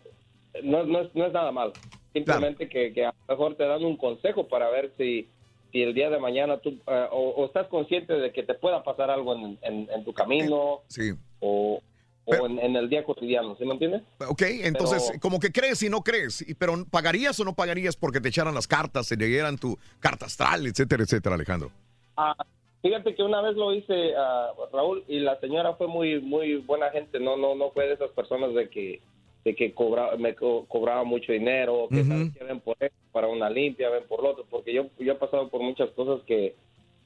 [0.62, 1.74] no, no, es, no es nada mal.
[2.14, 5.28] Simplemente que, que a lo mejor te dan un consejo para ver si,
[5.72, 8.84] si el día de mañana tú ah, o, o estás consciente de que te pueda
[8.84, 11.12] pasar algo en, en- en tu camino Sí.
[11.40, 11.82] o,
[12.26, 14.04] o en, en el día cotidiano, ¿sí me entiendes?
[14.30, 17.98] Ok, entonces, Pero- como que crees y no crees, y- pero ¿pagarías o no pagarías
[17.98, 21.72] porque te echaran las cartas, se leyeran tu carta astral, etcétera, etcétera, Alejandro?
[22.16, 22.36] Ah,
[22.84, 26.92] fíjate que una vez lo hice, ah, Raúl, y la señora fue muy muy buena
[26.92, 29.02] gente, no no no fue de esas personas de que
[29.44, 33.28] de que cobra, me co- cobraba mucho dinero, que sabes que ven por esto, para
[33.28, 36.56] una limpia, ven por lo otro, porque yo yo he pasado por muchas cosas que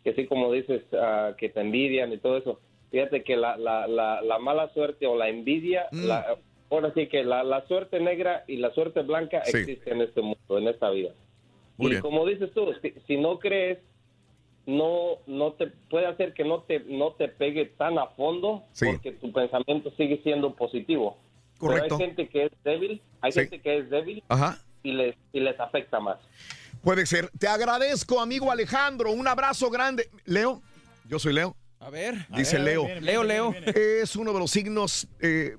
[0.03, 2.59] que sí como dices ah, que te envidian y todo eso.
[2.91, 6.05] Fíjate que la la, la, la mala suerte o la envidia, Mm.
[6.07, 6.37] la,
[6.69, 9.57] ahora sí que la, la suerte negra y la suerte blanca Sí.
[9.57, 11.11] existe en este mundo, en esta vida.
[11.77, 12.01] Muy y bien.
[12.01, 13.79] como dices tú, si, si no crees,
[14.65, 18.85] no no te puede hacer que no te no te pegue tan a fondo Sí.
[18.85, 21.17] porque tu pensamiento sigue siendo positivo.
[21.57, 21.97] Correcto.
[21.97, 23.39] Pero hay gente que es débil, hay Sí.
[23.41, 24.59] gente que es débil Ajá.
[24.83, 26.17] y les y les afecta más.
[26.81, 27.29] Puede ser.
[27.37, 29.11] Te agradezco, amigo Alejandro.
[29.11, 30.09] Un abrazo grande.
[30.25, 30.61] Leo,
[31.05, 31.55] yo soy Leo.
[31.79, 32.27] A ver.
[32.29, 32.85] Dice A ver, Leo.
[32.85, 33.53] viene, viene, Leo, Leo.
[34.01, 35.55] Es uno de los signos eh,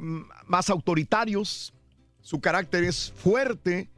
[0.47, 1.73] más autoritarios.
[2.21, 3.89] Su carácter es fuerte.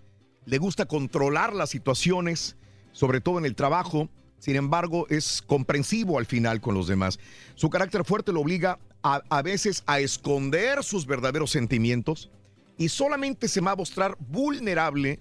[0.47, 2.57] Le gusta controlar las situaciones,
[2.93, 4.09] sobre todo en el trabajo.
[4.39, 7.19] Sin embargo, es comprensivo al final con los demás.
[7.55, 12.31] Su carácter fuerte lo obliga a, a veces a esconder sus verdaderos sentimientos
[12.77, 15.21] y solamente se va a mostrar vulnerable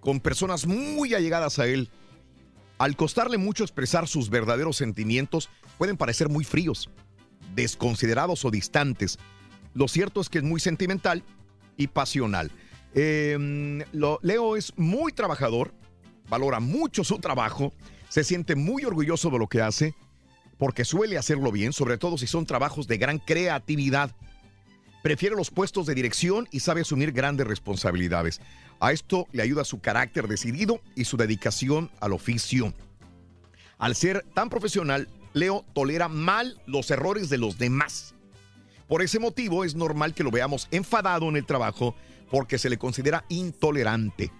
[0.00, 1.90] con personas muy allegadas a él.
[2.78, 6.90] Al costarle mucho expresar sus verdaderos sentimientos, pueden parecer muy fríos,
[7.54, 9.18] desconsiderados o distantes.
[9.74, 11.22] Lo cierto es que es muy sentimental
[11.76, 12.50] y pasional.
[13.92, 15.72] Lo- Leo es muy trabajador,
[16.28, 17.72] valora mucho su trabajo,
[18.08, 19.94] se siente muy orgulloso de lo que hace,
[20.58, 24.14] porque suele hacerlo bien, sobre todo si son trabajos de gran creatividad.
[25.02, 28.40] Prefiere los puestos de dirección y sabe asumir grandes responsabilidades.
[28.80, 32.72] A esto le ayuda su carácter decidido y su dedicación al oficio.
[33.78, 38.14] Al ser tan profesional, Leo tolera mal los errores de los demás.
[38.88, 41.94] Por ese motivo es normal que lo veamos enfadado en el trabajo
[42.30, 44.30] porque se le considera intolerante.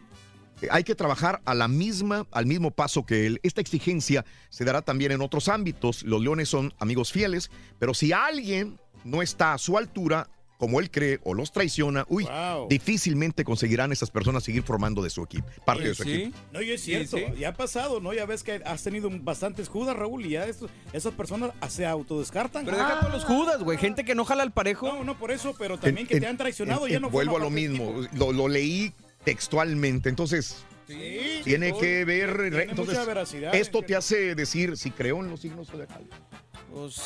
[0.71, 3.41] Hay que trabajar a la misma, al mismo paso que él.
[3.43, 6.03] Esta exigencia se dará también en otros ámbitos.
[6.05, 10.91] Los leones son amigos fieles, pero si alguien no está a su altura, como él
[10.91, 12.27] cree o los traiciona, uy,
[12.71, 16.37] difícilmente conseguirán esas personas seguir formando de su equipo, parte de su equipo.
[16.53, 18.15] No, y es cierto, ya ha pasado, ¿no?
[18.15, 22.65] Ya ves que has tenido bastantes judas, Raúl, y ya estos- esas personas se autodescartan.
[22.65, 23.77] Pero deja todos los judas, güey.
[23.77, 24.87] Gente que no jala al parejo.
[24.87, 27.37] No, no, por eso, pero también que En- te han traicionado, en- ya no Vuelvo
[27.37, 28.93] a lo mismo, lo, lo leí
[29.25, 33.55] textualmente, entonces Sí, tiene todo- que ver, tiene entonces mucha veracidad.
[33.55, 36.09] esto te hace decir si creo en los signos zodiacales.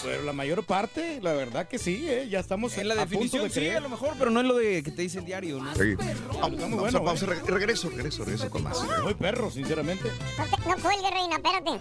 [0.03, 2.27] Pero la mayor parte, la verdad que sí, ¿eh?
[2.31, 4.47] ya estamos En la a punto definición de sí, a lo mejor, pero no es
[4.47, 5.75] lo de que te dice el diario, ¿no?
[5.75, 5.95] Sí.
[5.95, 7.19] Vamos, Vamos, bueno, a ¿eh?
[7.27, 8.79] re- regreso, regreso, regreso con más.
[9.03, 10.09] Muy perro, sinceramente.
[10.39, 11.81] No, te- no cuelgue, reina, espérate.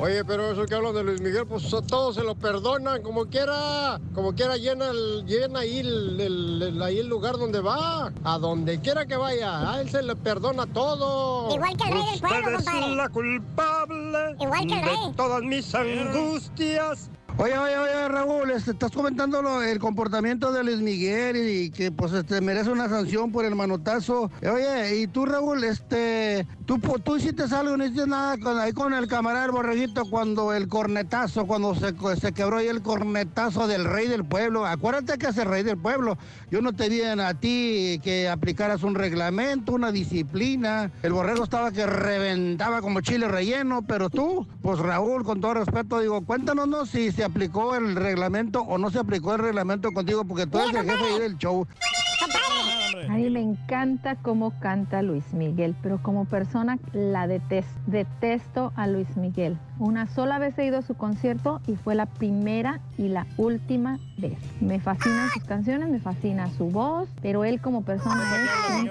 [0.00, 3.26] Oye, pero eso que hablan de Luis Miguel, pues a todos se lo perdonan, como
[3.26, 8.12] quiera, como quiera llena, el- llena ahí, el, el- el- ahí el lugar donde va,
[8.24, 11.54] a donde quiera que vaya, a él se le perdona todo.
[11.54, 12.96] Igual que el rey del pueblo, compadre.
[12.96, 15.12] la culpable Igual que el de rey.
[15.16, 17.08] todas mis angustias.
[17.36, 22.12] Oye, oye, oye, Raúl, este, estás comentando el comportamiento de Luis Miguel y, que pues
[22.12, 24.30] este, merece una sanción por el manotazo.
[24.40, 29.08] Oye, y tú, Raúl, este, tú, tú hiciste algo, no hiciste nada ahí con el
[29.08, 34.24] camarada borreguito cuando el cornetazo, cuando se, se quebró ahí el cornetazo del rey del
[34.24, 34.64] pueblo.
[34.64, 36.16] Acuérdate que es el rey del pueblo.
[36.52, 40.92] Yo no te en- a ti que aplicaras un reglamento, una disciplina.
[41.02, 45.98] El borrego estaba que reventaba como chile relleno, pero tú, pues Raúl, con todo respeto,
[45.98, 46.86] digo, cuéntanos ¿no?
[46.86, 50.74] si se aplicó el reglamento o no se aplicó el reglamento contigo, porque tú eres
[50.74, 51.66] el jefe ahí del show.
[53.08, 57.72] A mí me encanta cómo canta Luis Miguel, pero como persona la detesto.
[57.86, 59.58] Detesto a Luis Miguel.
[59.78, 63.98] Una sola vez he ido a su concierto y fue la primera y la última
[64.16, 64.38] vez.
[64.60, 68.90] Me fascinan sus canciones, me fascina su voz, pero él como persona es un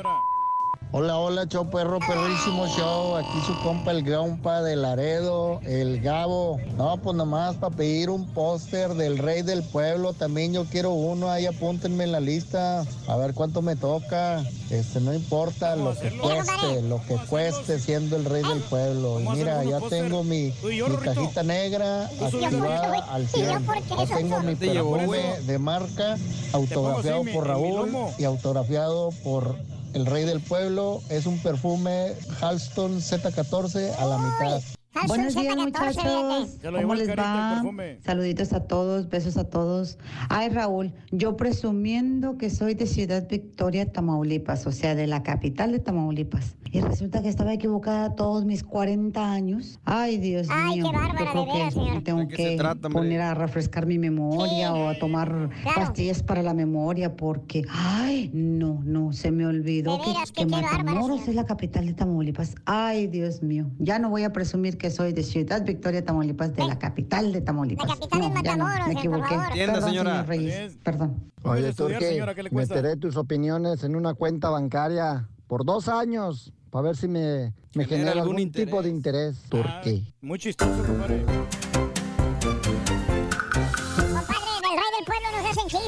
[0.96, 3.16] Hola, hola, show perro, perrísimo show.
[3.16, 6.60] Aquí su compa el Grumpa de Laredo, el Gabo.
[6.78, 10.14] No, pues nomás para pedir un póster del rey del pueblo.
[10.14, 12.86] También yo quiero uno, ahí apúntenme en la lista.
[13.08, 14.44] A ver cuánto me toca.
[14.70, 19.20] Este, no importa lo que cueste, lo que cueste siendo el rey del pueblo.
[19.20, 23.66] Y mira, ya tengo mi, mi cajita negra activada al 100.
[23.98, 26.18] Ya tengo mi perfume de marca
[26.52, 29.56] autografiado por Raúl y autografiado por
[29.94, 31.02] el rey del pueblo.
[31.10, 34.62] Es un perfume Halston Z14 a la mitad.
[35.08, 36.58] Buenos días, muchachos.
[36.82, 37.64] ¿Cómo les va?
[38.06, 39.98] Saluditos a todos, besos a todos.
[40.30, 45.72] Ay, Raúl, yo presumiendo que soy de Ciudad Victoria, Tamaulipas, o sea, de la capital
[45.72, 46.56] de Tamaulipas.
[46.72, 49.80] Y resulta que estaba equivocada todos mis 40 años.
[49.86, 50.86] Ay, Dios Ay, mío.
[50.90, 52.02] qué bárbara, yo creo de veras, que señora.
[52.04, 56.24] tengo ¿De qué se que trata, poner a refrescar mi memoria o a tomar pastillas
[56.24, 61.20] para la memoria porque, ay, no, no, se me olvidó De que, que que Matamoros
[61.20, 61.30] señora.
[61.30, 62.56] es la capital de Tamaulipas.
[62.66, 63.68] Ay, Dios mío.
[63.78, 67.42] Ya no voy a presumir que soy de Ciudad Victoria, Tamaulipas, de la capital de
[67.42, 67.88] Tamaulipas.
[67.88, 69.36] La capital no, Matamoros, me por equivoqué.
[69.36, 70.12] Entienda, Perdón, señora.
[70.12, 70.78] señor Reyes.
[70.84, 71.32] Perdón.
[71.44, 72.76] Oye, estudiar, Turque, señora, ¿qué le cuesta?
[72.76, 77.86] meteré tus opiniones en una cuenta bancaria por dos años para ver si me, me
[77.86, 79.38] Genera genera algún algún, tipo de interés.
[79.50, 80.04] Turque.
[80.22, 80.84] Muy chistoso.
[80.84, 81.24] Compadre,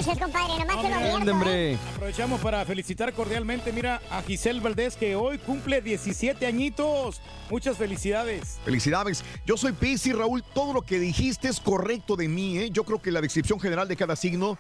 [0.06, 0.60] chistes, compadre.
[0.60, 0.96] Nomás que lo.
[0.96, 1.32] ¿eh?
[1.32, 1.78] hombre.
[1.96, 7.22] Aprovechamos para felicitar cordialmente, mira, a Giselle Valdés, que hoy cumple 17 añitos.
[7.50, 8.60] Muchas felicidades.
[8.64, 9.24] Felicidades.
[9.46, 10.44] Yo soy Pisi, Raúl.
[10.54, 12.70] Todo lo que dijiste es correcto de mí, ¿eh?
[12.72, 14.58] Yo creo que la descripción general de cada signo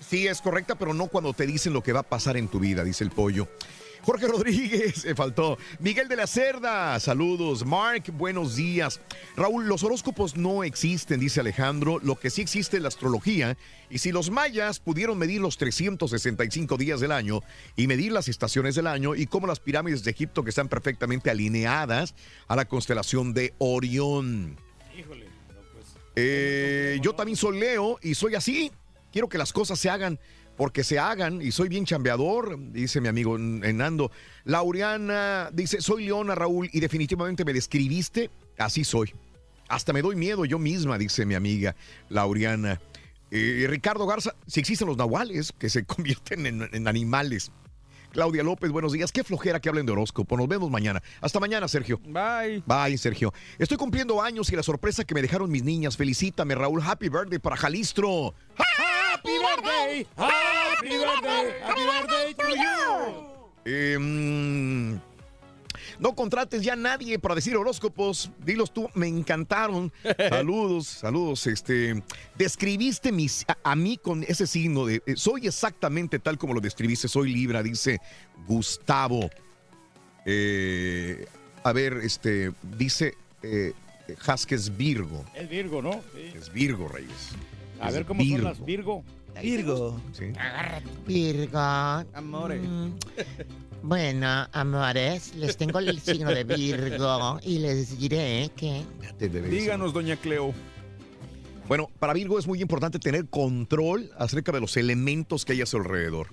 [0.00, 2.58] sí es correcta, pero no cuando te dicen lo que va a pasar en tu
[2.58, 3.48] vida, dice el pollo.
[4.02, 5.58] Jorge Rodríguez, se faltó.
[5.78, 7.64] Miguel de la Cerda, saludos.
[7.64, 9.00] Mark, buenos días.
[9.36, 12.00] Raúl, los horóscopos no existen, dice Alejandro.
[12.02, 13.56] Lo que sí existe es la astrología.
[13.90, 17.40] Y si los mayas pudieron medir los 365 días del año
[17.76, 21.30] y medir las estaciones del año y cómo las pirámides de Egipto que están perfectamente
[21.30, 22.14] alineadas
[22.48, 24.56] a la constelación de Orión.
[24.98, 25.26] Híjole.
[25.46, 28.72] pero pues, Eh, yo también soy Leo y soy así.
[29.12, 30.18] Quiero que las cosas se hagan
[30.62, 34.12] porque se hagan y soy bien chambeador, dice mi amigo Nando.
[34.44, 39.12] Laureana dice, soy Leona Raúl y definitivamente me describiste, así soy.
[39.66, 41.74] Hasta me doy miedo yo misma, dice mi amiga
[42.10, 42.80] Laureana.
[43.32, 47.50] Eh, Ricardo Garza, si existen los nahuales que se convierten en, en animales.
[48.12, 49.10] Claudia López, buenos días.
[49.10, 50.36] Qué flojera que hablen de horóscopo.
[50.36, 51.02] Nos vemos mañana.
[51.20, 51.98] Hasta mañana, Sergio.
[52.04, 52.62] Bye.
[52.66, 53.34] Bye, Sergio.
[53.58, 55.96] Estoy cumpliendo años y la sorpresa que me dejaron mis niñas.
[55.96, 56.80] Felicítame, Raúl.
[56.86, 58.32] Happy birthday para Jalistro.
[59.12, 63.26] Happy birthday, happy birthday, happy birthday to you.
[63.66, 65.00] Eh, mm,
[65.98, 68.30] No contrates ya a nadie para decir horóscopos.
[68.44, 69.92] Dilos tú, me encantaron.
[70.30, 71.46] Saludos, saludos.
[71.46, 72.02] Este,
[72.36, 76.60] describiste mis, a, a mí con ese signo de eh, soy exactamente tal como lo
[76.60, 77.06] describiste.
[77.06, 78.00] Soy Libra, dice
[78.48, 79.30] Gustavo.
[80.24, 81.26] Eh,
[81.62, 83.74] a ver, este, dice eh,
[84.76, 85.24] Virgo.
[85.34, 86.00] Es Virgo, ¿no?
[86.14, 86.32] Sí.
[86.34, 87.30] Es Virgo, Reyes.
[87.82, 88.36] A ver cómo Virgo.
[88.36, 89.04] son las Virgo.
[89.42, 90.00] Virgo.
[90.12, 90.24] Sí.
[91.06, 91.58] Virgo.
[91.58, 92.58] Amore.
[92.60, 92.94] Mm,
[93.82, 98.82] Bueno, amores, les tengo el signo de Virgo y les diré que...
[99.18, 100.54] Díganos, doña Cleo.
[101.66, 105.66] Bueno, para Virgo es muy importante tener control acerca de los elementos que hay a
[105.66, 106.28] su alrededor.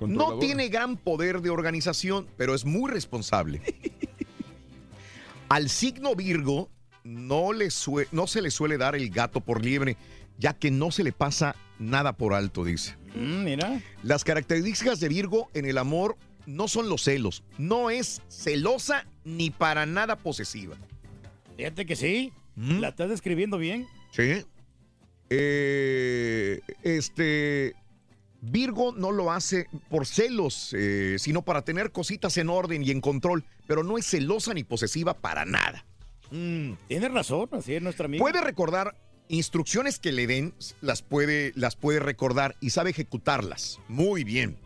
[0.00, 3.60] No tiene gran poder de organización, pero es muy responsable.
[5.48, 6.70] Al signo Virgo
[7.04, 7.68] no, le
[8.12, 9.96] no se le suele dar el gato por liebre,
[10.38, 12.96] ya que no se le pasa nada por alto, dice.
[13.14, 13.82] Mm, mira.
[14.02, 17.42] Las características de Virgo en el amor no son los celos.
[17.58, 20.76] No es celosa ni para nada posesiva.
[21.56, 22.32] Fíjate que sí.
[22.56, 22.78] ¿Mm?
[22.78, 23.86] La estás describiendo bien.
[24.12, 24.44] Sí.
[25.30, 27.74] Eh, este.
[28.40, 33.00] Virgo no lo hace por celos, eh, sino para tener cositas en orden y en
[33.00, 35.84] control, pero no es celosa ni posesiva para nada.
[36.30, 36.74] Mm.
[36.86, 38.22] Tienes razón, así es nuestra amiga.
[38.22, 38.94] Puede recordar
[39.28, 43.78] instrucciones que le den, las puede, las puede recordar y sabe ejecutarlas.
[43.88, 44.58] Muy bien.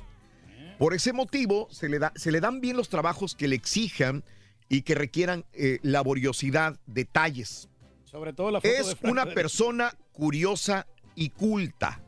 [0.78, 4.24] Por ese motivo, se le, da, se le dan bien los trabajos que le exijan
[4.68, 7.68] y que requieran eh, laboriosidad, detalles.
[8.04, 12.02] Sobre todo la foto Es de una persona curiosa y culta,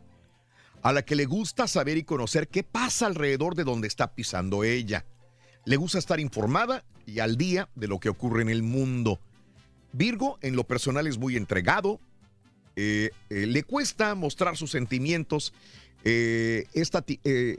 [0.82, 4.64] a la que le gusta saber y conocer qué pasa alrededor de donde está pisando
[4.64, 5.04] ella.
[5.64, 9.20] Le gusta estar informada y al día de lo que ocurre en el mundo.
[9.92, 12.00] Virgo, en lo personal, es muy entregado.
[12.76, 15.52] Eh, eh, le cuesta mostrar sus sentimientos.
[16.06, 17.02] eh, esta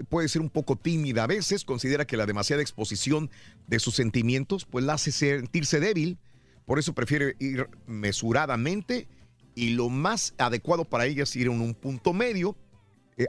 [0.10, 1.64] puede ser un poco tímida a veces.
[1.66, 3.32] Considera que la demasiada exposición
[3.68, 6.18] de sus sentimientos pues la hace sentirse débil.
[6.66, 9.08] Por eso prefiere ir mesuradamente
[9.56, 12.56] y lo más adecuado para ella es ir en un punto medio.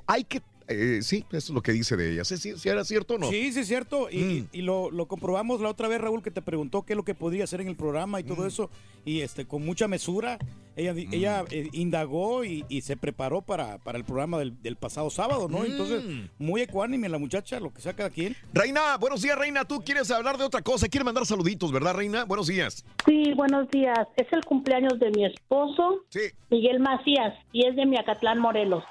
[0.06, 2.24] Hay que, eh, sí, eso es lo que dice de ella.
[2.24, 3.30] ¿Sí, sí, sí era cierto o no?
[3.30, 4.10] Sí, sí, es cierto.
[4.10, 4.48] Y, Mm.
[4.52, 7.14] y lo, lo comprobamos la otra vez, Raúl, que te preguntó qué es lo que
[7.14, 8.48] podía hacer en el programa y todo Mm.
[8.48, 8.70] eso.
[9.04, 10.38] Y este con mucha mesura,
[10.76, 14.76] ella, di- ella eh, indagó y, y se preparó para, para el programa del, del
[14.76, 15.64] pasado sábado, ¿no?
[15.64, 16.28] Entonces, Mm.
[16.38, 18.36] muy ecuánime la muchacha, lo que sea cada quien.
[18.52, 19.64] Reina, buenos días, Reina.
[19.64, 20.86] Tú quieres hablar de otra cosa.
[20.88, 22.24] Quieres mandar saluditos, ¿verdad, Reina?
[22.24, 22.84] Buenos días.
[23.06, 24.06] Sí, buenos días.
[24.16, 26.04] Es el cumpleaños de mi esposo,
[26.50, 28.84] Miguel Macías, y es de Miacatlán, Morelos.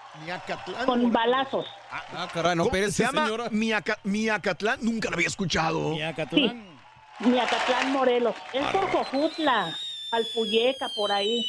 [0.85, 1.65] Con balazos.
[1.91, 3.49] Ah, caray, no, ¿Cómo espérese, se llama señora.
[3.51, 4.79] Miaca- Miacatlán?
[4.81, 5.93] Nunca lo había escuchado.
[6.31, 6.51] Sí,
[7.19, 8.35] Miacatlán, Morelos.
[8.53, 9.75] Es por Jojutla,
[10.11, 11.45] Alpuyeca, por ahí.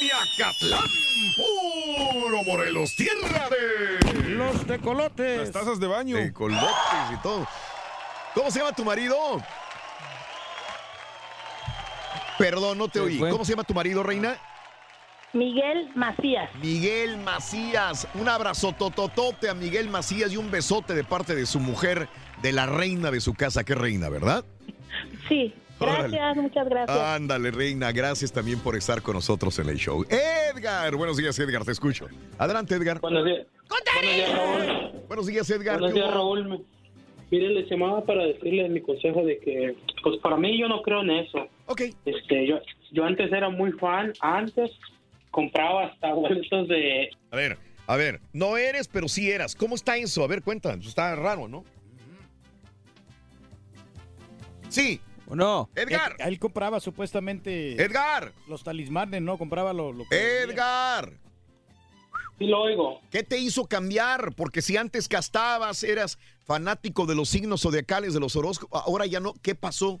[0.00, 0.88] Miacatlán,
[1.36, 4.30] puro Morelos, tierra de...
[4.30, 5.38] Los tecolotes.
[5.40, 6.16] Las tazas de baño.
[6.16, 7.46] Tecolotes y todo.
[8.34, 9.16] ¿Cómo se llama tu marido?
[12.38, 13.18] Perdón, no te oí.
[13.18, 13.30] fue.
[13.30, 14.36] ¿Cómo se llama tu marido, Reina?
[15.34, 16.48] Miguel Macías.
[16.62, 18.08] Miguel Macías.
[18.14, 22.08] Un abrazo tototote a Miguel Macías y un besote de parte de su mujer,
[22.40, 23.64] de la reina de su casa.
[23.64, 24.44] ¿Qué reina, verdad?
[25.28, 26.42] Sí, gracias, Órale.
[26.42, 26.98] muchas gracias.
[26.98, 27.90] Ándale, reina.
[27.92, 30.04] Gracias también por estar con nosotros en el show.
[30.08, 30.94] Edgar.
[30.94, 31.64] Buenos días, Edgar.
[31.64, 32.06] Te escucho.
[32.38, 33.00] Adelante, Edgar.
[33.00, 33.46] Buenos días.
[33.68, 34.92] Buenos días, Raúl.
[35.08, 35.78] Buenos días, Edgar.
[35.80, 36.14] Buenos ¿Qué días?
[36.14, 36.64] Raúl.
[37.30, 41.00] Mire, les llamaba para decirles mi consejo de que, pues para mí yo no creo
[41.00, 41.48] en eso.
[41.66, 41.80] Ok.
[42.04, 42.60] Este, yo,
[42.92, 44.70] yo antes era muy fan, antes
[45.34, 47.10] compraba hasta boletos de...
[47.30, 48.20] A ver, a ver.
[48.32, 49.54] No eres, pero sí eras.
[49.54, 50.22] ¿Cómo está eso?
[50.22, 50.72] A ver, cuenta.
[50.74, 51.64] Está raro, ¿no?
[54.68, 55.00] Sí.
[55.28, 55.68] No.
[55.74, 56.16] Edgar.
[56.20, 57.72] Él, él compraba supuestamente.
[57.82, 58.32] Edgar.
[58.46, 59.36] Los talismanes, ¿no?
[59.36, 60.42] Compraba lo, lo que.
[60.42, 61.12] Edgar.
[62.38, 63.00] Sí lo oigo.
[63.10, 64.34] ¿Qué te hizo cambiar?
[64.34, 69.20] Porque si antes gastabas, eras fanático de los signos zodiacales, de los horóscopos, ahora ya
[69.20, 69.34] no.
[69.42, 70.00] ¿Qué pasó?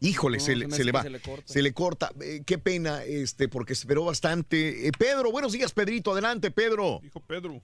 [0.00, 1.02] Híjole, No, se, se le, se va.
[1.02, 1.52] se le corta.
[1.52, 2.12] Se le corta.
[2.20, 4.86] Eh, qué pena, este, porque esperó bastante.
[4.88, 6.12] Eh, Pedro, buenos días, Pedrito.
[6.12, 7.00] Adelante, Pedro.
[7.02, 7.62] Dijo Pedro.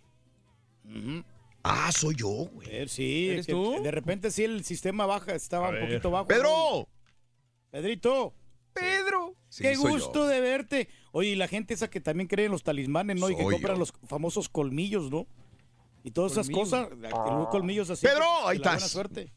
[1.62, 2.68] Ah, soy yo, güey.
[2.70, 3.80] Eh, sí, ¿Eres que tú?
[3.82, 5.88] de repente sí el sistema baja, estaba un ver.
[5.88, 6.26] poquito bajo.
[6.26, 6.88] ¡Pedro!
[7.70, 8.34] Pedrito.
[8.72, 9.36] Pedro.
[9.48, 10.88] Sí, Qué gusto de verte.
[11.12, 13.28] Oye, y la gente esa que también cree en los talismanes, ¿no?
[13.30, 13.80] y que compran yo.
[13.80, 15.26] los famosos colmillos, ¿no?
[16.02, 16.70] Y todas esas Colmillos.
[16.70, 18.06] cosas, los colmillos así.
[18.06, 18.90] Pedro, ahí la buena estás.
[18.90, 19.32] suerte.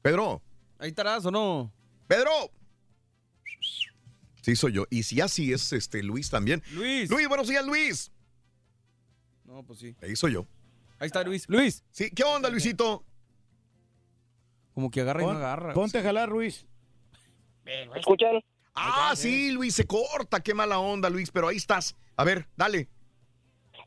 [0.00, 0.40] Pedro.
[0.78, 1.72] Ahí estarás o no.
[2.06, 2.30] Pedro.
[4.42, 4.86] Sí, soy yo.
[4.90, 6.62] Y si así es, este, Luis también.
[6.72, 7.08] Luis.
[7.10, 8.10] Luis, buenos días, Luis.
[9.44, 9.94] No, pues sí.
[10.02, 10.46] Ahí soy yo.
[10.98, 11.48] Ahí está Luis.
[11.48, 11.84] Luis.
[11.90, 13.04] Sí, ¿qué onda, Luisito?
[14.74, 15.74] Como que agarra y no agarra.
[15.74, 16.66] Ponte a jalar, Luis.
[17.94, 18.40] ¿Escuchan?
[18.74, 20.40] Ah, sí, Luis, se corta.
[20.40, 21.94] Qué mala onda, Luis, pero ahí estás.
[22.16, 22.88] A ver, dale.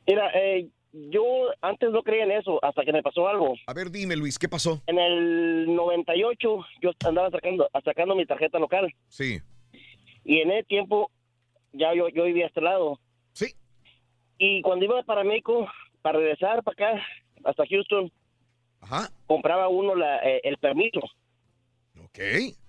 [0.07, 0.69] Mira, eh,
[1.09, 1.23] yo
[1.61, 3.55] antes no creía en eso hasta que me pasó algo.
[3.67, 4.81] A ver, dime, Luis, ¿qué pasó?
[4.87, 8.93] En el 98 yo andaba sacando, sacando mi tarjeta local.
[9.09, 9.39] Sí.
[10.23, 11.11] Y en ese tiempo
[11.73, 12.99] ya yo, yo vivía a este lado.
[13.33, 13.53] Sí.
[14.37, 15.67] Y cuando iba para México,
[16.01, 17.03] para regresar para acá,
[17.43, 18.11] hasta Houston,
[18.79, 19.09] Ajá.
[19.27, 20.99] compraba uno la, eh, el permiso.
[22.03, 22.19] Ok.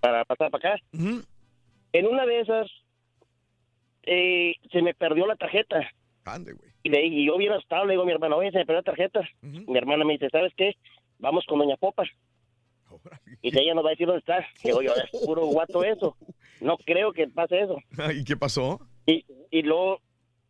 [0.01, 0.83] Para pasar para acá.
[1.93, 2.67] En una de esas,
[4.03, 5.81] eh, se me perdió la tarjeta.
[6.25, 6.71] Ande, güey.
[6.87, 8.79] Y, le, y yo bien asustado le digo a mi hermana, oye, se me perdió
[8.79, 9.29] la tarjeta.
[9.43, 10.77] Mi hermana me dice, ¿sabes qué?
[11.19, 12.05] Vamos con Doña Popa.
[13.43, 14.47] Y que ella nos va a decir dónde está.
[14.63, 16.17] Digo yo, es puro guato eso.
[16.61, 17.77] No creo que pase eso.
[18.15, 18.79] ¿Y qué pasó?
[19.05, 20.01] Y, y luego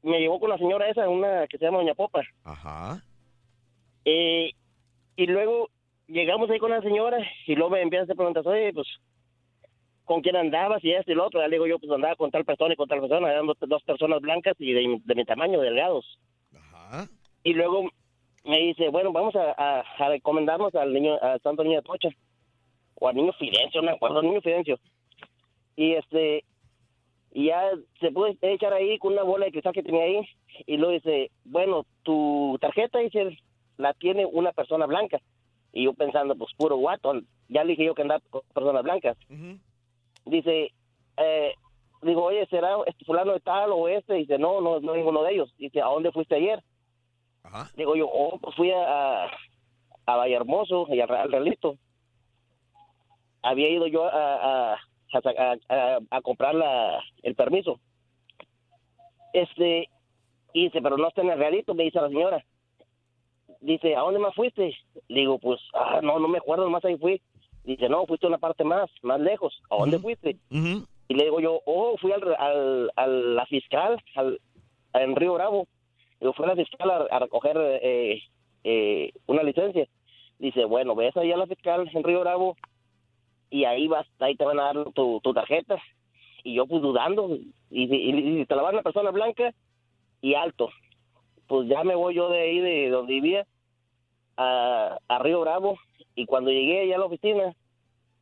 [0.02, 2.20] me llevó con la señora esa, una que se llama Doña Popa.
[2.44, 3.02] Ajá.
[4.04, 4.50] Eh,
[5.16, 5.70] y luego
[6.06, 7.16] llegamos ahí con la señora
[7.46, 8.88] y luego me empieza a hacer preguntas, oye, pues,
[10.06, 10.82] ¿con quién andabas?
[10.82, 11.40] Y esto y lo otro.
[11.40, 13.30] Le digo yo, pues andaba con tal persona y con tal persona.
[13.30, 16.18] Eran dos, dos personas blancas y de, de mi tamaño, delgados.
[16.56, 17.06] Ajá.
[17.42, 17.90] Y luego
[18.44, 22.08] me dice, bueno, vamos a, a, a recomendarnos al niño, al santo niño de Tocha.
[22.94, 24.78] O al niño Fidencio, no me acuerdo, al niño Fidencio.
[25.76, 26.44] Y este,
[27.34, 27.70] y ya
[28.00, 30.26] se puede echar ahí con una bola de cristal que tenía ahí.
[30.66, 33.36] Y luego dice, bueno, tu tarjeta, dice,
[33.76, 35.20] la tiene una persona blanca.
[35.74, 37.12] Y yo pensando, pues puro guato.
[37.48, 39.18] Ya le dije yo que andaba con personas blancas.
[40.26, 40.72] Dice,
[41.16, 41.54] eh,
[42.02, 44.14] digo, oye, ¿será este fulano de tal o este?
[44.14, 45.54] Dice, no, no, no ninguno de ellos.
[45.56, 46.62] Dice, ¿a dónde fuiste ayer?
[47.76, 49.30] Digo yo, oh, pues fui a, a,
[50.06, 51.76] a Vallehermoso y al, al Realito.
[53.42, 54.78] Había ido yo a, a,
[56.10, 57.78] a, comprar la, el permiso.
[59.32, 59.88] Este,
[60.52, 62.44] y dice, pero no está en el Realito, me dice la señora.
[63.60, 64.76] Dice, ¿a dónde más fuiste?
[65.08, 67.22] Digo, pues, ah, no, no me acuerdo, más ahí fui.
[67.66, 69.60] Dice, no, fuiste a una parte más, más lejos.
[69.70, 70.36] ¿A dónde fuiste?
[71.08, 74.40] Y le digo yo, oh, fui al, al, a la fiscal, al,
[74.94, 75.66] en Río Bravo.
[76.20, 78.22] Digo, fui a la fiscal a, a recoger eh,
[78.64, 79.86] eh, una licencia.
[80.38, 82.56] Dice, bueno, ves ahí a la fiscal en Río Bravo
[83.50, 85.76] y ahí vas, ahí te van a dar tu, tu tarjeta.
[86.44, 87.34] Y yo pues dudando,
[87.70, 89.52] y, y- y te la van a una persona blanca
[90.22, 90.70] y alto.
[91.48, 93.46] Pues ya me voy yo de ahí, de donde vivía,
[94.36, 95.76] a, a Río Bravo.
[96.16, 97.54] Y cuando llegué allá a la oficina,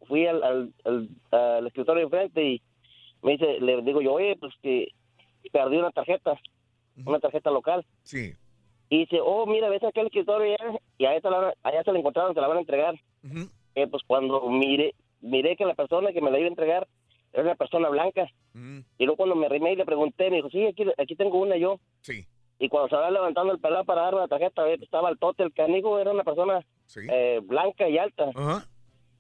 [0.07, 2.63] fui al, al, al- al escritorio de enfrente y
[3.23, 4.89] me dice, le digo yo, oye, pues que
[5.51, 6.39] perdí una tarjeta,
[7.07, 7.87] una tarjeta local.
[8.03, 8.33] Sí.
[8.91, 11.99] Y dice, oh, mira, ves aquel escritorio allá, y allá, te la, allá se la
[12.01, 12.95] encontraron, te la van a entregar.
[13.77, 16.87] Eh, pues cuando miré, miré que la persona que me la iba a entregar
[17.33, 18.29] era una persona blanca.
[18.99, 21.57] Y luego cuando me arrimé y le pregunté, me dijo, sí, aquí, aquí tengo una
[21.57, 21.81] yo.
[22.03, 22.27] Sí.
[22.59, 25.43] Y cuando se va levantando el pelado para darme la tarjeta, eh, estaba el tote,
[25.43, 26.65] el canijo, era una persona
[26.97, 28.31] eh, blanca y alta.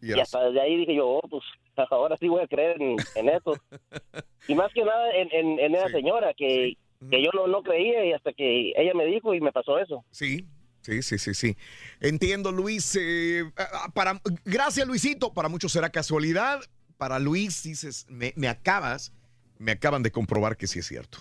[0.01, 1.43] Y, Y hasta desde ahí dije yo, oh, pues
[1.91, 3.55] ahora sí voy a creer en, en eso.
[4.49, 6.77] y más que nada en, en, en esa señora, que,
[7.11, 10.05] que yo no, no creía y hasta que ella me dijo y me pasó eso.
[10.11, 10.47] Sí,
[10.83, 11.57] sí, sí, sí, sí.
[12.01, 12.97] Entiendo, Luis.
[13.01, 13.45] eh,
[13.95, 15.33] para, gracias, Luisito.
[15.33, 16.61] Para muchos será casualidad.
[16.99, 19.13] Para Luis, dices, me, me acabas,
[19.59, 21.19] me acaban de comprobar que sí es cierto.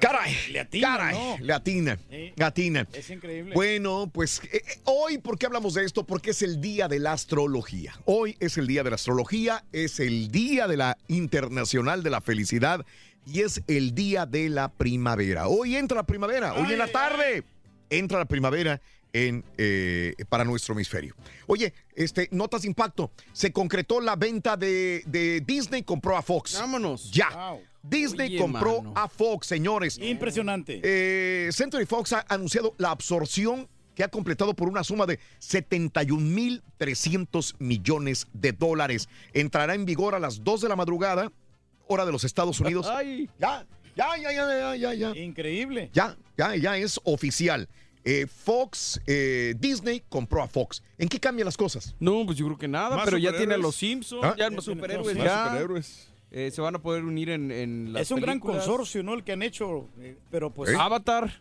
[0.00, 1.36] Caray, Le atina, caray, ¿no?
[1.44, 2.32] le atina, Sí.
[2.34, 2.86] le atina.
[2.92, 3.54] Es increíble.
[3.54, 6.04] Bueno, pues eh, eh, hoy, ¿por qué hablamos de esto?
[6.04, 7.94] Porque es el día de la astrología.
[8.04, 12.20] Hoy es el día de la astrología, es el día de la internacional de la
[12.20, 12.84] felicidad
[13.26, 15.48] y es el día de la primavera.
[15.48, 17.44] Hoy entra la primavera, hoy en la tarde
[17.90, 18.80] entra la primavera
[19.12, 21.14] en, eh, para nuestro hemisferio.
[21.46, 23.10] Oye, este, notas de impacto.
[23.32, 26.54] Se concretó la venta de, de Disney, compró a Fox.
[26.58, 27.10] Vámonos.
[27.12, 27.28] Ya.
[27.82, 28.92] Disney Oye, compró mano.
[28.96, 29.98] a Fox, señores.
[29.98, 30.80] Impresionante.
[30.82, 37.54] Eh, Century Fox ha anunciado la absorción que ha completado por una suma de 71.300
[37.58, 39.08] millones de dólares.
[39.32, 41.30] Entrará en vigor a las 2 de la madrugada,
[41.86, 42.86] hora de los Estados Unidos.
[42.90, 43.28] Ay.
[43.38, 45.10] Ya, ya, ya, ya, ya, ya, ya.
[45.20, 45.90] Increíble.
[45.92, 47.68] Ya, ya, ya es oficial.
[48.04, 50.82] Eh, Fox, eh, Disney compró a Fox.
[50.98, 51.94] ¿En qué cambian las cosas?
[52.00, 54.34] No, pues yo creo que nada, Más pero ya tiene a los Simpsons, ¿Ah?
[54.36, 55.44] ya los superhéroes Más ya.
[55.44, 56.08] superhéroes.
[56.34, 59.12] Eh, se van a poder unir en, en las Es un gran consorcio, ¿no?
[59.14, 59.88] El que han hecho.
[60.00, 60.74] eh, pero pues.
[60.74, 61.40] Avatar.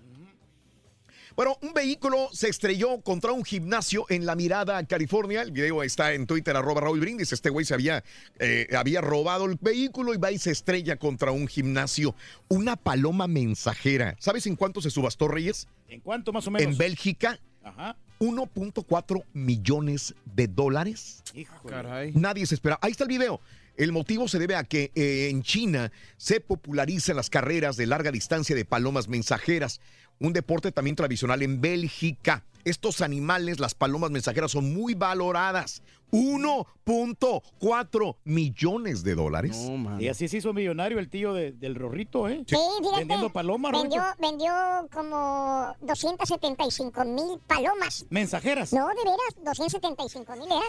[1.33, 5.41] Bueno, un vehículo se estrelló contra un gimnasio en La Mirada, California.
[5.41, 7.31] El video está en Twitter, arroba Raúl Brindis.
[7.31, 8.03] Este güey se había,
[8.37, 12.15] eh, había robado el vehículo y va y se estrella contra un gimnasio.
[12.49, 14.17] Una paloma mensajera.
[14.19, 15.69] ¿Sabes en cuánto se subastó, Reyes?
[15.87, 16.73] ¿En cuánto más o menos?
[16.73, 17.95] En Bélgica, Ajá.
[18.19, 21.23] 1.4 millones de dólares.
[21.33, 21.69] Híjole.
[21.73, 22.11] Caray.
[22.13, 22.77] Nadie se espera.
[22.81, 23.39] Ahí está el video.
[23.77, 28.11] El motivo se debe a que eh, en China se popularizan las carreras de larga
[28.11, 29.79] distancia de palomas mensajeras.
[30.19, 32.43] un deporte también tradicional en Bélgica.
[32.63, 35.81] Estos animales, las palomas mensajeras, son muy valoradas.
[36.11, 39.57] 1.4 millones de dólares.
[39.99, 42.43] y así se hizo millonario el tío de- del Rorrito, ¿eh?
[42.47, 44.21] Sí, fíjate, Vendiendo palomas, vendió, Rorrito.
[44.21, 44.53] vendió
[44.93, 48.05] como 275 mil palomas.
[48.09, 48.73] ¿Mensajeras?
[48.73, 50.61] No, de veras, 275 mil eran.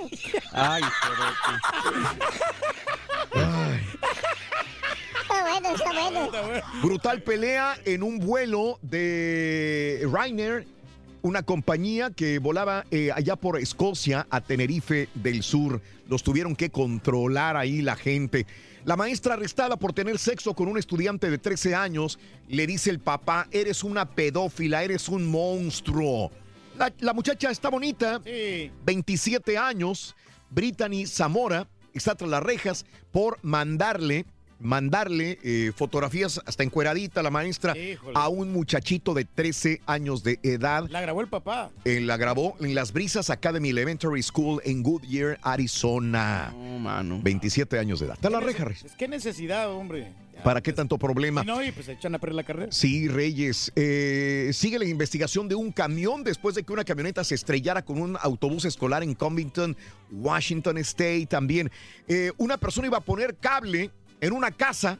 [0.53, 0.83] Ay,
[5.23, 5.69] Está bueno,
[6.27, 6.63] está bueno.
[6.83, 10.67] Brutal pelea en un vuelo de Ryanair,
[11.23, 15.81] una compañía que volaba eh, allá por Escocia a Tenerife del Sur.
[16.09, 18.47] Los tuvieron que controlar ahí la gente.
[18.85, 22.19] La maestra arrestada por tener sexo con un estudiante de 13 años
[22.49, 26.33] le dice el papá, eres una pedófila, eres un monstruo.
[26.77, 28.21] La, la muchacha está bonita,
[28.85, 30.17] 27 años,
[30.51, 34.25] Brittany Zamora, está tras las rejas por mandarle,
[34.63, 38.13] mandarle eh, fotografías hasta encueradita la maestra Híjole.
[38.15, 40.89] a un muchachito de 13 años de edad.
[40.89, 41.71] La grabó el papá.
[41.85, 46.55] Eh, la grabó en las Brisas Academy Elementary School en Goodyear, Arizona.
[47.23, 48.15] 27 años de edad.
[48.15, 48.85] Está la reja, Reyes.
[48.85, 50.13] Es que necesidad, hombre.
[50.43, 51.43] ¿Para qué tanto problema?
[51.43, 52.73] Si no, y pues echan a perder la carrera.
[52.73, 53.71] Sí, Reyes.
[53.77, 58.01] Eh, sigue la investigación de un camión después de que una camioneta se estrellara con
[58.01, 59.77] un autobús escolar en Covington,
[60.11, 61.71] Washington State también.
[62.09, 63.91] Eh, una persona iba a poner cable
[64.23, 64.99] en una casa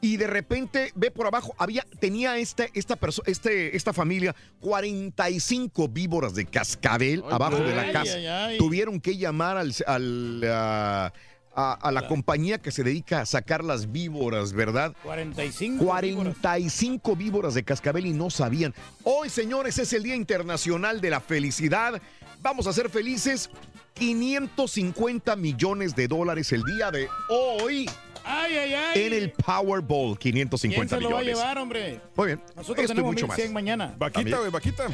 [0.00, 6.34] y de repente ve por abajo, había, tenía este, esta, este, esta familia 45 víboras
[6.34, 8.46] de cascabel Ay, abajo de la casa.
[8.46, 8.58] ay.
[8.58, 11.12] Tuvieron que llamar al, al, ah,
[11.54, 14.94] a, a la compañía que se dedica a sacar las víboras, ¿verdad?
[15.04, 15.84] 45.
[15.84, 18.74] 45 víboras de cascabel y no sabían.
[19.04, 22.00] Hoy, señores, es el Día Internacional de la Felicidad.
[22.42, 23.48] Vamos a ser felices.
[23.94, 27.88] 550 millones de dólares el día de hoy
[28.24, 29.02] Ay, ay, ay.
[29.06, 30.18] en el Powerball.
[30.18, 31.38] ¿Quién 550 se lo va a millones.
[31.38, 32.00] llevar, hombre?
[32.16, 32.42] Muy bien.
[32.56, 33.54] Nosotros Esto tenemos mucho 1100 más.
[33.54, 33.94] mañana.
[33.98, 34.88] Vaquita, güey, vaquita.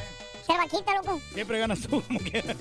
[0.47, 1.20] Ser vaquita, loco.
[1.35, 2.57] Siempre ganas tú, como quieras.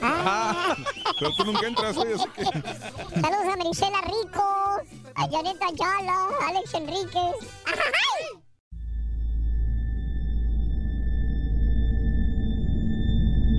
[1.20, 2.44] Pero tú nunca entras, güey, así que...
[2.44, 4.82] Saludos a Marisela Rico,
[5.16, 7.50] a Janeta Ayala, a Alex Enríquez.
[7.66, 8.47] ¡Ajajay!